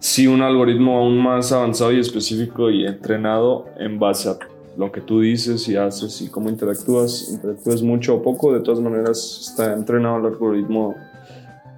sí 0.00 0.26
un 0.26 0.42
algoritmo 0.42 0.98
aún 0.98 1.18
más 1.18 1.52
avanzado 1.52 1.92
y 1.92 2.00
específico 2.00 2.70
y 2.70 2.86
entrenado 2.86 3.66
en 3.78 3.98
base 3.98 4.30
a 4.30 4.38
lo 4.76 4.90
que 4.90 5.00
tú 5.00 5.20
dices 5.20 5.68
y 5.68 5.76
haces 5.76 6.22
y 6.22 6.28
cómo 6.28 6.48
interactúas. 6.48 7.30
Interactúas 7.30 7.82
mucho 7.82 8.16
o 8.16 8.22
poco, 8.22 8.52
de 8.52 8.60
todas 8.60 8.80
maneras 8.80 9.48
está 9.50 9.74
entrenado 9.74 10.18
el 10.18 10.26
algoritmo 10.26 10.94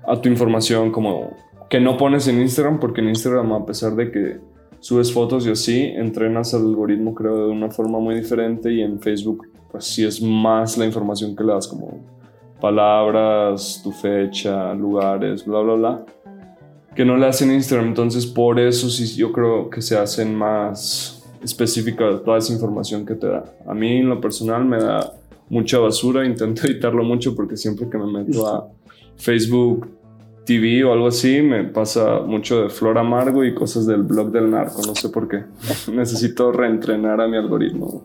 a 0.06 0.20
tu 0.20 0.28
información 0.28 0.90
como 0.90 1.36
que 1.68 1.80
no 1.80 1.96
pones 1.96 2.28
en 2.28 2.40
Instagram 2.40 2.78
porque 2.80 3.00
en 3.00 3.08
Instagram 3.08 3.52
a 3.52 3.66
pesar 3.66 3.94
de 3.94 4.10
que 4.10 4.40
subes 4.80 5.12
fotos 5.12 5.46
y 5.46 5.50
así, 5.50 5.80
entrenas 5.80 6.54
al 6.54 6.62
algoritmo 6.62 7.14
creo 7.14 7.46
de 7.46 7.52
una 7.52 7.70
forma 7.70 7.98
muy 7.98 8.14
diferente 8.16 8.72
y 8.72 8.82
en 8.82 9.00
Facebook 9.00 9.46
pues 9.70 9.84
sí 9.84 10.04
es 10.04 10.20
más 10.20 10.76
la 10.76 10.84
información 10.84 11.34
que 11.34 11.44
le 11.44 11.52
das 11.52 11.66
como 11.66 12.04
palabras, 12.60 13.80
tu 13.82 13.90
fecha, 13.90 14.74
lugares, 14.74 15.44
bla, 15.44 15.60
bla, 15.60 15.74
bla, 15.74 16.06
que 16.94 17.04
no 17.04 17.16
le 17.16 17.26
hacen 17.26 17.50
Instagram. 17.52 17.88
Entonces, 17.88 18.26
por 18.26 18.60
eso 18.60 18.90
sí 18.90 19.06
yo 19.16 19.32
creo 19.32 19.70
que 19.70 19.82
se 19.82 19.96
hacen 19.96 20.34
más 20.34 21.22
específicas 21.42 22.22
toda 22.24 22.38
esa 22.38 22.52
información 22.52 23.04
que 23.04 23.14
te 23.14 23.26
da. 23.26 23.44
A 23.66 23.74
mí, 23.74 23.98
en 23.98 24.08
lo 24.08 24.20
personal, 24.20 24.64
me 24.64 24.78
da 24.78 25.12
mucha 25.48 25.78
basura. 25.78 26.24
Intento 26.26 26.66
editarlo 26.66 27.04
mucho 27.04 27.34
porque 27.34 27.56
siempre 27.56 27.88
que 27.88 27.98
me 27.98 28.06
meto 28.06 28.46
a 28.46 28.68
Facebook 29.16 29.88
TV 30.44 30.82
o 30.84 30.92
algo 30.92 31.06
así, 31.06 31.40
me 31.40 31.64
pasa 31.64 32.20
mucho 32.20 32.64
de 32.64 32.68
flor 32.68 32.98
amargo 32.98 33.44
y 33.44 33.54
cosas 33.54 33.86
del 33.86 34.02
blog 34.02 34.32
del 34.32 34.50
narco. 34.50 34.82
No 34.86 34.94
sé 34.94 35.08
por 35.08 35.28
qué. 35.28 35.44
Necesito 35.92 36.52
reentrenar 36.52 37.20
a 37.20 37.28
mi 37.28 37.36
algoritmo. 37.36 38.04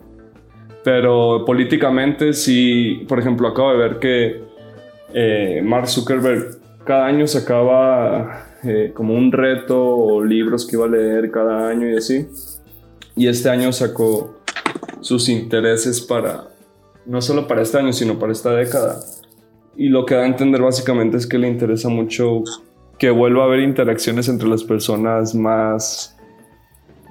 Pero 0.83 1.43
políticamente 1.45 2.31
sí, 2.33 3.05
por 3.09 3.19
ejemplo, 3.19 3.47
acabo 3.47 3.71
de 3.71 3.77
ver 3.77 3.99
que 3.99 4.41
eh, 5.13 5.61
Mark 5.63 5.87
Zuckerberg 5.89 6.59
cada 6.85 7.07
año 7.07 7.27
sacaba 7.27 8.46
eh, 8.67 8.91
como 8.93 9.13
un 9.13 9.31
reto 9.31 9.79
o 9.79 10.23
libros 10.23 10.65
que 10.65 10.75
iba 10.75 10.85
a 10.85 10.89
leer 10.89 11.31
cada 11.31 11.69
año 11.69 11.89
y 11.89 11.95
así. 11.95 12.27
Y 13.15 13.27
este 13.27 13.49
año 13.49 13.71
sacó 13.71 14.35
sus 15.01 15.29
intereses 15.29 16.01
para, 16.01 16.49
no 17.05 17.21
solo 17.21 17.47
para 17.47 17.61
este 17.61 17.77
año, 17.77 17.93
sino 17.93 18.19
para 18.19 18.31
esta 18.31 18.51
década. 18.51 18.99
Y 19.75 19.89
lo 19.89 20.05
que 20.05 20.15
da 20.15 20.23
a 20.23 20.27
entender 20.27 20.61
básicamente 20.61 21.17
es 21.17 21.27
que 21.27 21.37
le 21.37 21.47
interesa 21.47 21.89
mucho 21.89 22.43
que 22.97 23.09
vuelva 23.09 23.43
a 23.43 23.45
haber 23.45 23.59
interacciones 23.59 24.27
entre 24.27 24.47
las 24.47 24.63
personas 24.63 25.35
más, 25.35 26.17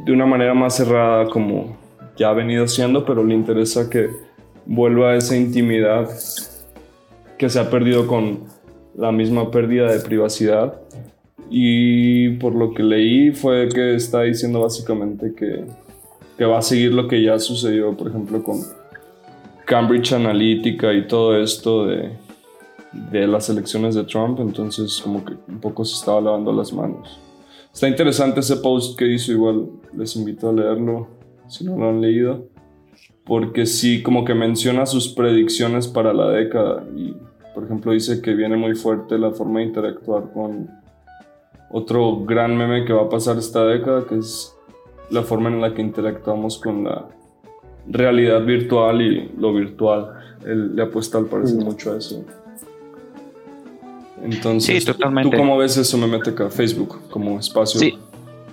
de 0.04 0.12
una 0.12 0.26
manera 0.26 0.52
más 0.52 0.76
cerrada 0.76 1.26
como 1.28 1.76
ya 2.16 2.30
ha 2.30 2.32
venido 2.32 2.66
siendo, 2.66 3.04
pero 3.04 3.22
le 3.22 3.34
interesa 3.34 3.88
que 3.88 4.10
vuelva 4.64 5.12
a 5.12 5.16
esa 5.16 5.36
intimidad 5.36 6.08
que 7.38 7.48
se 7.48 7.60
ha 7.60 7.70
perdido 7.70 8.06
con 8.06 8.40
la 8.96 9.12
misma 9.12 9.50
pérdida 9.50 9.92
de 9.92 10.00
privacidad. 10.00 10.80
Y 11.50 12.30
por 12.36 12.54
lo 12.54 12.72
que 12.72 12.82
leí 12.82 13.30
fue 13.32 13.68
que 13.68 13.94
está 13.94 14.22
diciendo 14.22 14.60
básicamente 14.60 15.34
que, 15.34 15.64
que 16.36 16.44
va 16.44 16.58
a 16.58 16.62
seguir 16.62 16.92
lo 16.92 17.08
que 17.08 17.22
ya 17.22 17.38
sucedió, 17.38 17.96
por 17.96 18.08
ejemplo, 18.08 18.42
con 18.42 18.60
Cambridge 19.64 20.12
Analytica 20.12 20.92
y 20.92 21.06
todo 21.06 21.40
esto 21.40 21.86
de, 21.86 22.10
de 23.10 23.26
las 23.26 23.48
elecciones 23.48 23.94
de 23.94 24.04
Trump. 24.04 24.40
Entonces 24.40 25.00
como 25.02 25.24
que 25.24 25.34
un 25.48 25.60
poco 25.60 25.84
se 25.84 25.94
estaba 25.94 26.20
lavando 26.20 26.52
las 26.52 26.72
manos. 26.72 27.18
Está 27.72 27.88
interesante 27.88 28.40
ese 28.40 28.56
post 28.56 28.98
que 28.98 29.06
hizo, 29.06 29.32
igual 29.32 29.68
les 29.96 30.16
invito 30.16 30.48
a 30.48 30.52
leerlo 30.52 31.08
si 31.48 31.64
no 31.64 31.76
lo 31.76 31.90
han 31.90 32.00
leído 32.00 32.48
porque 33.26 33.66
sí 33.66 34.02
como 34.02 34.24
que 34.24 34.34
menciona 34.34 34.86
sus 34.86 35.08
predicciones 35.08 35.88
para 35.88 36.14
la 36.14 36.30
década 36.30 36.84
y 36.96 37.14
por 37.54 37.64
ejemplo 37.64 37.92
dice 37.92 38.22
que 38.22 38.34
viene 38.34 38.56
muy 38.56 38.74
fuerte 38.76 39.18
la 39.18 39.32
forma 39.32 39.58
de 39.58 39.66
interactuar 39.66 40.32
con 40.32 40.70
otro 41.70 42.24
gran 42.24 42.56
meme 42.56 42.84
que 42.84 42.92
va 42.92 43.02
a 43.02 43.08
pasar 43.08 43.38
esta 43.38 43.64
década 43.64 44.04
que 44.08 44.18
es 44.18 44.56
la 45.10 45.22
forma 45.22 45.48
en 45.48 45.60
la 45.60 45.74
que 45.74 45.82
interactuamos 45.82 46.58
con 46.58 46.84
la 46.84 47.06
realidad 47.88 48.44
virtual 48.44 49.02
y 49.02 49.30
lo 49.38 49.52
virtual. 49.52 50.12
Él 50.44 50.76
le 50.76 50.82
apuesta 50.82 51.18
al 51.18 51.26
parecer 51.26 51.56
mucho 51.56 51.92
a 51.92 51.98
eso. 51.98 52.24
Entonces, 54.22 54.82
Sí, 54.82 54.86
totalmente. 54.86 55.30
¿tú 55.30 55.36
cómo 55.36 55.58
ves 55.58 55.76
eso, 55.76 55.98
Memeteca? 55.98 56.48
Facebook 56.50 57.00
como 57.10 57.38
espacio. 57.38 57.78
Sí. 57.78 57.98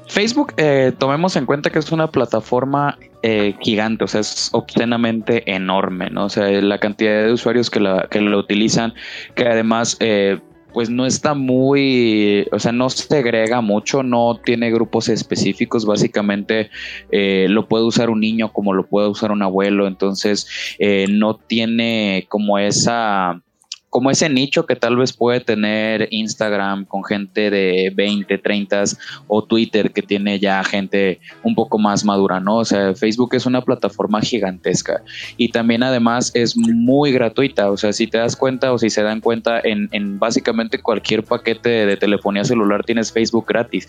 Facebook, 0.07 0.53
eh, 0.57 0.91
tomemos 0.97 1.35
en 1.35 1.45
cuenta 1.45 1.69
que 1.69 1.79
es 1.79 1.91
una 1.91 2.07
plataforma 2.07 2.97
eh, 3.21 3.55
gigante, 3.61 4.03
o 4.03 4.07
sea, 4.07 4.21
es 4.21 4.49
obscenamente 4.51 5.49
enorme, 5.51 6.09
¿no? 6.09 6.25
O 6.25 6.29
sea, 6.29 6.49
la 6.61 6.77
cantidad 6.77 7.25
de 7.25 7.31
usuarios 7.31 7.69
que 7.69 7.79
la, 7.79 8.07
que 8.11 8.19
lo 8.19 8.37
utilizan, 8.37 8.93
que 9.35 9.47
además, 9.47 9.95
eh, 10.01 10.39
pues 10.73 10.89
no 10.89 11.05
está 11.05 11.33
muy, 11.33 12.47
o 12.51 12.59
sea, 12.59 12.71
no 12.71 12.89
segrega 12.89 13.61
mucho, 13.61 14.03
no 14.03 14.39
tiene 14.43 14.71
grupos 14.71 15.09
específicos, 15.09 15.85
básicamente 15.85 16.69
eh, 17.11 17.47
lo 17.49 17.67
puede 17.67 17.85
usar 17.85 18.09
un 18.09 18.19
niño 18.19 18.51
como 18.51 18.73
lo 18.73 18.85
puede 18.85 19.07
usar 19.07 19.31
un 19.31 19.43
abuelo, 19.43 19.87
entonces 19.87 20.47
eh, 20.79 21.05
no 21.09 21.35
tiene 21.35 22.25
como 22.29 22.57
esa 22.57 23.41
como 23.93 24.09
ese 24.09 24.27
nicho 24.27 24.65
que 24.65 24.75
tal 24.75 24.95
vez 24.97 25.13
puede 25.13 25.39
tener 25.39 26.07
Instagram 26.09 26.85
con 26.85 27.03
gente 27.03 27.51
de 27.51 27.93
20, 27.93 28.39
30 28.39 28.83
o 29.27 29.43
Twitter 29.43 29.91
que 29.91 30.01
tiene 30.01 30.39
ya 30.39 30.63
gente 30.63 31.19
un 31.43 31.53
poco 31.53 31.77
más 31.77 32.03
madura, 32.03 32.39
¿no? 32.39 32.57
O 32.57 32.65
sea, 32.65 32.95
Facebook 32.95 33.35
es 33.35 33.45
una 33.45 33.61
plataforma 33.61 34.19
gigantesca 34.19 35.03
y 35.37 35.49
también 35.49 35.83
además 35.83 36.31
es 36.33 36.57
muy 36.57 37.11
gratuita, 37.11 37.69
o 37.69 37.77
sea, 37.77 37.93
si 37.93 38.07
te 38.07 38.17
das 38.17 38.35
cuenta 38.35 38.73
o 38.73 38.79
si 38.79 38.89
se 38.89 39.03
dan 39.03 39.21
cuenta, 39.21 39.59
en, 39.63 39.89
en 39.91 40.17
básicamente 40.17 40.79
cualquier 40.79 41.23
paquete 41.23 41.85
de, 41.85 41.95
telefonía 41.95 42.43
celular 42.43 42.83
tienes 42.83 43.13
Facebook 43.13 43.45
gratis. 43.47 43.87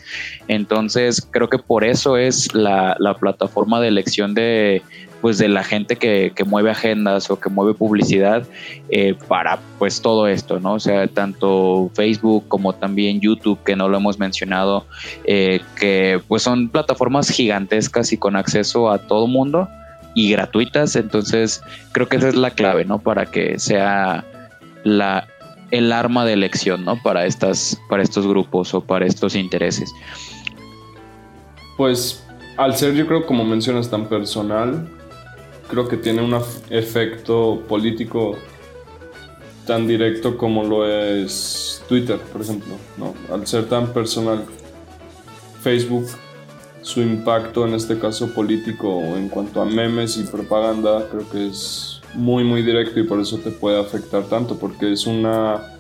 Entonces, 0.49 1.27
creo 1.31 1.49
que 1.49 1.59
por 1.59 1.83
eso 1.83 2.19
es 2.19 2.55
la, 2.55 2.95
la 2.99 3.15
plataforma 3.15 3.81
de 3.81 3.89
elección 3.89 4.35
de, 4.35 4.83
pues 5.25 5.39
de 5.39 5.49
la 5.49 5.65
gente 5.65 5.97
que, 5.97 6.35
mueve 6.45 6.71
agendas 6.71 7.31
o 7.31 7.41
que 7.41 7.49
mueve 7.49 7.73
publicidad 7.73 8.47
eh, 8.91 9.15
para 9.27 9.59
pues 9.79 10.03
todo 10.03 10.29
esto, 10.29 10.61
¿no? 10.61 10.75
O 10.75 10.79
sea, 10.79 11.07
tanto 11.09 11.91
Facebook 11.95 12.45
como 12.47 12.75
también 12.75 13.23
YouTube, 13.23 13.59
que 13.65 13.75
no 13.75 13.89
lo 13.89 13.97
hemos 13.97 14.19
mencionado, 14.19 14.85
eh, 15.25 15.63
que 15.81 16.21
pues 16.29 16.43
son 16.43 16.69
plataformas 16.69 17.31
gigantescas 17.31 18.13
y 18.13 18.19
con 18.19 18.37
acceso 18.37 18.91
a 18.91 18.99
todo 18.99 19.27
mundo 19.27 19.67
y 20.15 20.31
gratuitas, 20.33 20.95
entonces 20.95 21.63
creo 21.93 22.07
que 22.07 22.17
esa 22.17 22.29
es 22.29 22.37
la 22.37 22.51
clave, 22.51 22.85
¿no? 22.85 22.99
Para 22.99 23.25
que 23.25 23.59
sea 23.59 24.27
la, 24.83 25.27
el 25.71 25.91
arma 25.93 26.27
de 26.27 26.35
elección, 26.35 26.85
¿no? 26.85 27.03
Para, 27.03 27.25
estas, 27.25 27.81
para 27.89 28.03
estos 28.03 28.27
grupos 28.27 28.75
o 28.75 28.83
para 28.83 29.07
estos 29.07 29.37
intereses. 29.37 29.91
Pues 31.79 32.23
al 32.59 32.77
ser 32.77 32.93
yo 32.93 33.07
creo 33.07 33.25
como 33.25 33.43
mencionas 33.43 33.89
tan 33.89 34.07
personal, 34.07 34.87
creo 35.69 35.89
que 35.89 35.97
tiene 35.97 36.23
un 36.23 36.35
efecto 36.71 37.63
político 37.69 38.37
tan 39.67 39.87
directo 39.87 40.37
como 40.37 40.65
lo 40.65 40.87
es 40.87 41.83
Twitter, 41.89 42.19
por 42.33 42.43
ejemplo. 42.43 42.75
¿no? 42.99 43.15
Al 43.33 43.47
ser 43.47 43.69
tan 43.69 43.93
personal, 43.93 44.45
Facebook, 45.63 46.07
su 46.83 47.01
impacto 47.01 47.67
en 47.67 47.75
este 47.75 47.99
caso 47.99 48.33
político 48.35 49.01
en 49.17 49.29
cuanto 49.29 49.63
a 49.63 49.65
memes 49.65 50.19
y 50.19 50.25
propaganda, 50.25 51.09
creo 51.11 51.29
que 51.31 51.49
es 51.49 52.01
muy, 52.15 52.45
muy 52.45 52.63
directo 52.63 53.01
y 53.01 53.05
por 53.05 53.21
eso 53.21 53.39
te 53.39 53.51
puede 53.51 53.81
afectar 53.81 54.25
tanto, 54.25 54.57
porque 54.57 54.93
es 54.93 55.07
una... 55.07 55.71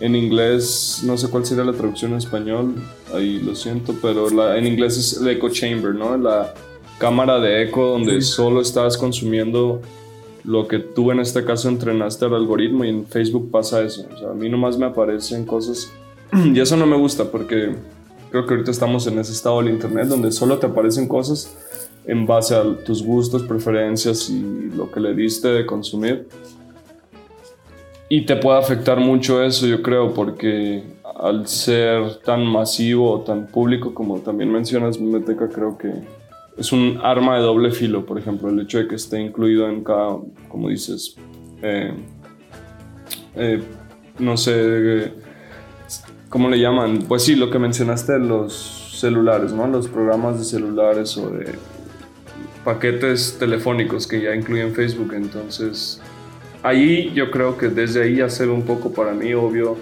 En 0.00 0.16
inglés, 0.16 1.02
no 1.04 1.16
sé 1.16 1.28
cuál 1.30 1.46
sería 1.46 1.62
la 1.62 1.72
traducción 1.72 2.12
en 2.12 2.18
español, 2.18 2.74
ahí 3.14 3.38
lo 3.38 3.54
siento, 3.54 3.94
pero 4.02 4.28
la, 4.28 4.58
en 4.58 4.66
inglés 4.66 4.98
es 4.98 5.20
el 5.20 5.28
echo 5.28 5.48
chamber, 5.50 5.94
¿no? 5.94 6.16
La, 6.16 6.52
cámara 6.98 7.40
de 7.40 7.62
eco 7.62 7.86
donde 7.86 8.20
sí. 8.20 8.32
solo 8.32 8.60
estás 8.60 8.96
consumiendo 8.96 9.80
lo 10.44 10.68
que 10.68 10.78
tú 10.78 11.10
en 11.10 11.20
este 11.20 11.44
caso 11.44 11.68
entrenaste 11.68 12.26
al 12.26 12.34
algoritmo 12.34 12.84
y 12.84 12.90
en 12.90 13.06
Facebook 13.06 13.50
pasa 13.50 13.82
eso. 13.82 14.06
O 14.14 14.18
sea, 14.18 14.30
a 14.30 14.34
mí 14.34 14.48
nomás 14.48 14.78
me 14.78 14.86
aparecen 14.86 15.44
cosas 15.44 15.92
y 16.32 16.58
eso 16.60 16.76
no 16.76 16.86
me 16.86 16.96
gusta 16.96 17.24
porque 17.24 17.74
creo 18.30 18.46
que 18.46 18.54
ahorita 18.54 18.70
estamos 18.70 19.06
en 19.06 19.18
ese 19.18 19.32
estado 19.32 19.62
del 19.62 19.72
internet 19.72 20.08
donde 20.08 20.30
solo 20.32 20.58
te 20.58 20.66
aparecen 20.66 21.08
cosas 21.08 21.56
en 22.06 22.26
base 22.26 22.54
a 22.54 22.62
tus 22.84 23.02
gustos, 23.02 23.42
preferencias 23.44 24.28
y 24.28 24.70
lo 24.74 24.90
que 24.90 25.00
le 25.00 25.14
diste 25.14 25.48
de 25.48 25.64
consumir. 25.64 26.28
Y 28.10 28.26
te 28.26 28.36
puede 28.36 28.58
afectar 28.58 29.00
mucho 29.00 29.42
eso, 29.42 29.66
yo 29.66 29.82
creo, 29.82 30.12
porque 30.12 30.82
al 31.16 31.48
ser 31.48 32.16
tan 32.16 32.44
masivo, 32.44 33.20
tan 33.20 33.46
público 33.46 33.94
como 33.94 34.18
también 34.18 34.52
mencionas, 34.52 35.00
Meteca, 35.00 35.48
creo 35.48 35.78
que 35.78 35.90
es 36.56 36.72
un 36.72 37.00
arma 37.02 37.36
de 37.36 37.42
doble 37.42 37.70
filo, 37.72 38.06
por 38.06 38.18
ejemplo, 38.18 38.48
el 38.48 38.60
hecho 38.60 38.78
de 38.78 38.88
que 38.88 38.94
esté 38.94 39.20
incluido 39.20 39.68
en 39.68 39.82
cada, 39.82 40.18
como 40.48 40.68
dices, 40.68 41.16
eh, 41.62 41.92
eh, 43.34 43.62
no 44.18 44.36
sé, 44.36 45.12
¿cómo 46.28 46.48
le 46.48 46.60
llaman? 46.60 47.00
Pues 47.08 47.24
sí, 47.24 47.34
lo 47.34 47.50
que 47.50 47.58
mencionaste 47.58 48.12
de 48.14 48.20
los 48.20 48.96
celulares, 49.00 49.52
¿no? 49.52 49.66
Los 49.66 49.88
programas 49.88 50.38
de 50.38 50.44
celulares 50.44 51.16
o 51.16 51.30
de 51.30 51.52
paquetes 52.64 53.36
telefónicos 53.38 54.06
que 54.06 54.22
ya 54.22 54.34
incluyen 54.34 54.74
Facebook, 54.74 55.12
entonces 55.14 56.00
ahí 56.62 57.12
yo 57.14 57.30
creo 57.30 57.58
que 57.58 57.68
desde 57.68 58.02
ahí 58.02 58.20
hacer 58.20 58.48
un 58.48 58.62
poco 58.62 58.92
para 58.92 59.12
mí 59.12 59.34
obvio 59.34 59.76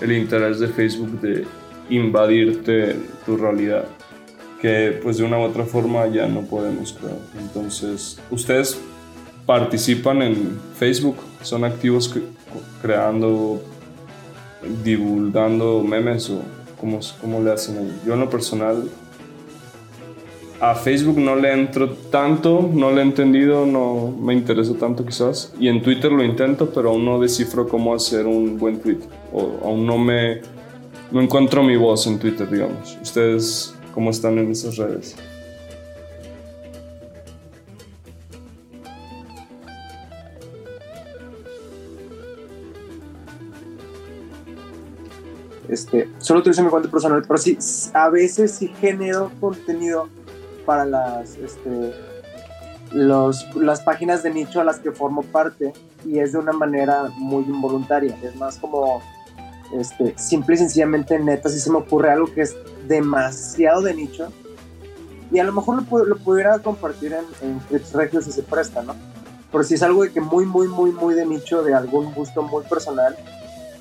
el 0.00 0.12
interés 0.12 0.58
de 0.58 0.68
Facebook 0.68 1.20
de 1.20 1.44
invadirte 1.90 2.96
tu 3.24 3.36
realidad 3.36 3.86
que 4.60 4.98
pues 5.02 5.18
de 5.18 5.24
una 5.24 5.38
u 5.38 5.42
otra 5.42 5.64
forma 5.64 6.06
ya 6.08 6.26
no 6.26 6.42
podemos 6.42 6.92
crear. 6.92 7.16
Entonces, 7.38 8.18
ustedes 8.30 8.78
participan 9.46 10.22
en 10.22 10.60
Facebook, 10.78 11.16
son 11.42 11.64
activos 11.64 12.14
creando, 12.82 13.62
divulgando 14.84 15.82
memes 15.82 16.28
o 16.30 16.42
cómo, 16.80 17.00
cómo 17.20 17.40
le 17.40 17.52
hacen 17.52 17.78
ahí. 17.78 18.00
Yo 18.06 18.14
en 18.14 18.20
lo 18.20 18.30
personal 18.30 18.88
a 20.60 20.74
Facebook 20.74 21.18
no 21.18 21.36
le 21.36 21.52
entro 21.52 21.90
tanto, 22.10 22.68
no 22.72 22.90
le 22.90 23.00
he 23.00 23.04
entendido, 23.04 23.64
no 23.64 24.12
me 24.20 24.34
interesa 24.34 24.74
tanto 24.74 25.04
quizás. 25.04 25.54
Y 25.60 25.68
en 25.68 25.82
Twitter 25.82 26.10
lo 26.10 26.24
intento, 26.24 26.70
pero 26.70 26.90
aún 26.90 27.04
no 27.04 27.20
descifro 27.20 27.68
cómo 27.68 27.94
hacer 27.94 28.26
un 28.26 28.58
buen 28.58 28.80
tweet. 28.80 28.98
O 29.32 29.60
aún 29.64 29.86
no 29.86 29.98
me 29.98 30.40
no 31.10 31.22
encuentro 31.22 31.62
mi 31.62 31.76
voz 31.76 32.06
en 32.06 32.18
Twitter, 32.18 32.50
digamos. 32.50 32.98
Ustedes 33.00 33.77
cómo 33.98 34.10
están 34.10 34.38
en 34.38 34.52
esas 34.52 34.76
redes. 34.76 35.16
Este, 45.68 46.08
solo 46.18 46.38
utilizo 46.38 46.62
mi 46.62 46.70
cuenta 46.70 46.88
personal, 46.88 47.24
pero 47.26 47.38
sí, 47.38 47.58
a 47.92 48.08
veces 48.08 48.52
sí 48.52 48.68
genero 48.80 49.32
contenido 49.40 50.08
para 50.64 50.84
las, 50.84 51.34
este, 51.34 51.92
los, 52.92 53.52
las 53.56 53.80
páginas 53.80 54.22
de 54.22 54.30
nicho 54.30 54.60
a 54.60 54.64
las 54.64 54.78
que 54.78 54.92
formo 54.92 55.24
parte 55.24 55.72
y 56.06 56.20
es 56.20 56.30
de 56.30 56.38
una 56.38 56.52
manera 56.52 57.10
muy 57.16 57.42
involuntaria. 57.42 58.16
Es 58.22 58.36
más 58.36 58.58
como 58.58 59.02
este, 59.72 60.14
simple 60.18 60.54
y 60.54 60.58
sencillamente 60.58 61.18
neta, 61.18 61.48
si 61.48 61.58
se 61.58 61.70
me 61.70 61.78
ocurre 61.78 62.10
algo 62.10 62.32
que 62.32 62.42
es 62.42 62.56
demasiado 62.86 63.82
de 63.82 63.94
nicho 63.94 64.32
y 65.30 65.38
a 65.38 65.44
lo 65.44 65.52
mejor 65.52 65.82
lo, 65.82 66.04
lo 66.04 66.16
pudiera 66.16 66.58
compartir 66.58 67.12
en, 67.12 67.48
en 67.48 67.58
clips 67.60 67.92
regios 67.92 68.24
si 68.24 68.32
se 68.32 68.42
presta, 68.42 68.82
¿no? 68.82 68.94
Pero 69.50 69.64
si 69.64 69.74
es 69.74 69.82
algo 69.82 70.02
de 70.02 70.10
que 70.10 70.20
muy, 70.20 70.44
muy, 70.44 70.68
muy, 70.68 70.92
muy 70.92 71.14
de 71.14 71.24
nicho, 71.24 71.62
de 71.62 71.74
algún 71.74 72.12
gusto 72.14 72.42
muy 72.42 72.64
personal, 72.64 73.16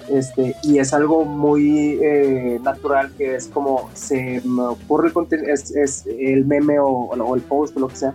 este, 0.10 0.56
y 0.64 0.80
es 0.80 0.94
algo 0.94 1.26
muy 1.26 2.00
eh, 2.02 2.60
natural 2.64 3.12
que 3.18 3.36
es 3.36 3.48
como 3.48 3.90
se 3.94 4.42
me 4.46 4.64
ocurre 4.64 5.08
el 5.08 5.14
contenido, 5.14 5.54
es, 5.54 6.06
el 6.08 6.46
meme 6.46 6.80
o, 6.80 6.88
o, 6.88 7.36
el 7.36 7.42
post 7.42 7.76
o 7.76 7.82
lo 7.82 7.88
que 7.90 7.98
sea, 7.98 8.14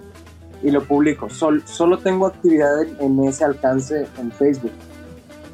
y 0.63 0.71
lo 0.71 0.83
publico. 0.83 1.29
Sol, 1.29 1.63
solo 1.67 1.99
tengo 1.99 2.27
actividad 2.27 2.83
en, 2.83 2.97
en 3.01 3.25
ese 3.25 3.45
alcance 3.45 4.07
en 4.19 4.33
Facebook. 4.33 4.73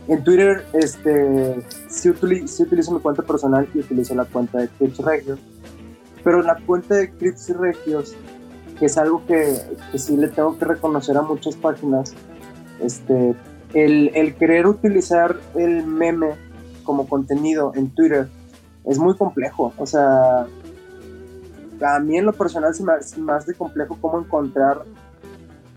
En 0.08 0.24
Twitter, 0.24 0.64
este, 0.72 1.62
sí, 1.90 2.08
utilizo, 2.08 2.92
mi 2.92 3.00
cuenta 3.00 3.22
personal 3.22 3.68
y 3.74 3.80
utilizo 3.80 4.14
la 4.14 4.24
cuenta 4.24 4.58
de 4.58 4.68
Clips 4.68 4.98
Regios. 4.98 5.38
Pero 6.24 6.42
la 6.42 6.56
cuenta 6.66 6.94
de 6.94 7.10
Clips 7.10 7.50
Regios, 7.50 8.16
que 8.78 8.86
es 8.86 8.96
algo 8.96 9.24
que, 9.26 9.58
que, 9.92 9.98
sí 9.98 10.16
le 10.16 10.28
tengo 10.28 10.58
que 10.58 10.64
reconocer 10.64 11.16
a 11.18 11.22
muchas 11.22 11.56
páginas, 11.56 12.14
este, 12.80 13.34
el, 13.74 14.10
el, 14.14 14.34
querer 14.36 14.66
utilizar 14.66 15.36
el 15.54 15.84
meme 15.84 16.36
como 16.84 17.06
contenido 17.06 17.72
en 17.74 17.90
Twitter 17.90 18.28
es 18.86 18.98
muy 18.98 19.14
complejo. 19.14 19.74
O 19.76 19.84
sea, 19.84 20.46
a 21.82 22.00
mí 22.00 22.16
en 22.16 22.24
lo 22.24 22.32
personal 22.32 22.72
me 22.80 22.92
hace 22.94 23.20
más 23.20 23.44
de 23.44 23.52
complejo 23.52 23.98
cómo 24.00 24.18
encontrar 24.18 24.84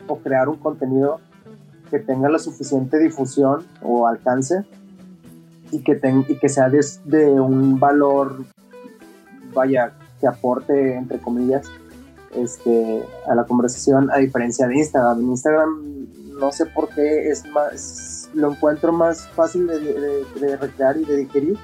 o 0.07 0.17
crear 0.19 0.47
un 0.47 0.55
contenido 0.55 1.19
que 1.91 1.99
tenga 1.99 2.29
la 2.29 2.39
suficiente 2.39 2.97
difusión 2.97 3.65
o 3.83 4.07
alcance 4.07 4.63
y 5.71 5.83
que, 5.83 5.95
ten, 5.95 6.25
y 6.27 6.39
que 6.39 6.49
sea 6.49 6.69
de, 6.69 6.83
de, 7.05 7.29
un 7.29 7.79
valor, 7.79 8.45
vaya, 9.53 9.93
que 10.19 10.27
aporte, 10.27 10.95
entre 10.95 11.19
comillas, 11.19 11.67
este, 12.35 13.03
a 13.27 13.35
la 13.35 13.43
conversación 13.43 14.09
a 14.09 14.17
diferencia 14.17 14.67
de 14.67 14.77
Instagram. 14.77 15.19
En 15.19 15.29
Instagram 15.29 16.07
no 16.39 16.51
sé 16.51 16.65
por 16.65 16.89
qué 16.89 17.29
es 17.29 17.45
más, 17.51 18.29
lo 18.33 18.51
encuentro 18.51 18.91
más 18.91 19.27
fácil 19.29 19.67
de, 19.67 20.57
recrear 20.57 20.97
y 20.97 21.05
de 21.05 21.17
digerir. 21.17 21.57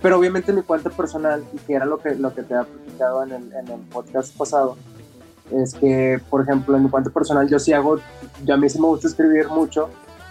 Pero 0.00 0.18
obviamente 0.18 0.52
mi 0.52 0.62
cuenta 0.62 0.90
personal, 0.90 1.44
y 1.52 1.58
que 1.58 1.74
era 1.74 1.86
lo 1.86 1.98
que, 1.98 2.16
lo 2.16 2.34
que 2.34 2.42
te 2.42 2.54
había 2.54 2.68
platicado 2.70 3.22
en 3.22 3.32
el, 3.32 3.52
en 3.52 3.68
el 3.68 3.80
podcast 3.82 4.36
pasado, 4.36 4.76
es 5.56 5.74
que, 5.74 6.20
por 6.30 6.42
ejemplo, 6.42 6.76
en 6.76 6.84
mi 6.84 6.90
cuenta 6.90 7.10
personal 7.10 7.48
yo 7.48 7.58
sí 7.58 7.72
hago, 7.72 7.98
yo 8.44 8.54
a 8.54 8.56
mí 8.56 8.68
sí 8.68 8.80
me 8.80 8.86
gusta 8.86 9.08
escribir 9.08 9.48
mucho, 9.48 9.88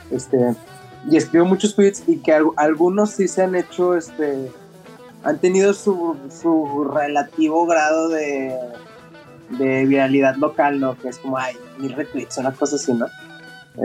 este, 0.10 0.56
y 1.10 1.18
escribo 1.18 1.46
muchos 1.46 1.76
tweets 1.76 2.04
y 2.08 2.18
que 2.18 2.34
algunos 2.58 3.12
sí 3.12 3.28
se 3.28 3.44
han 3.44 3.56
hecho, 3.56 3.96
este, 3.96 4.52
han 5.24 5.40
tenido 5.40 5.74
su, 5.74 6.18
su 6.30 6.90
relativo 6.94 7.66
grado 7.66 8.10
de, 8.10 8.56
de 9.58 9.86
viralidad 9.86 10.36
local, 10.36 10.80
¿no? 10.80 10.98
Que 10.98 11.10
es 11.10 11.18
como, 11.18 11.38
ay, 11.38 11.56
mil 11.78 11.94
retweets, 11.94 12.38
una 12.38 12.52
cosa 12.52 12.76
así, 12.76 12.94
¿no? 12.94 13.08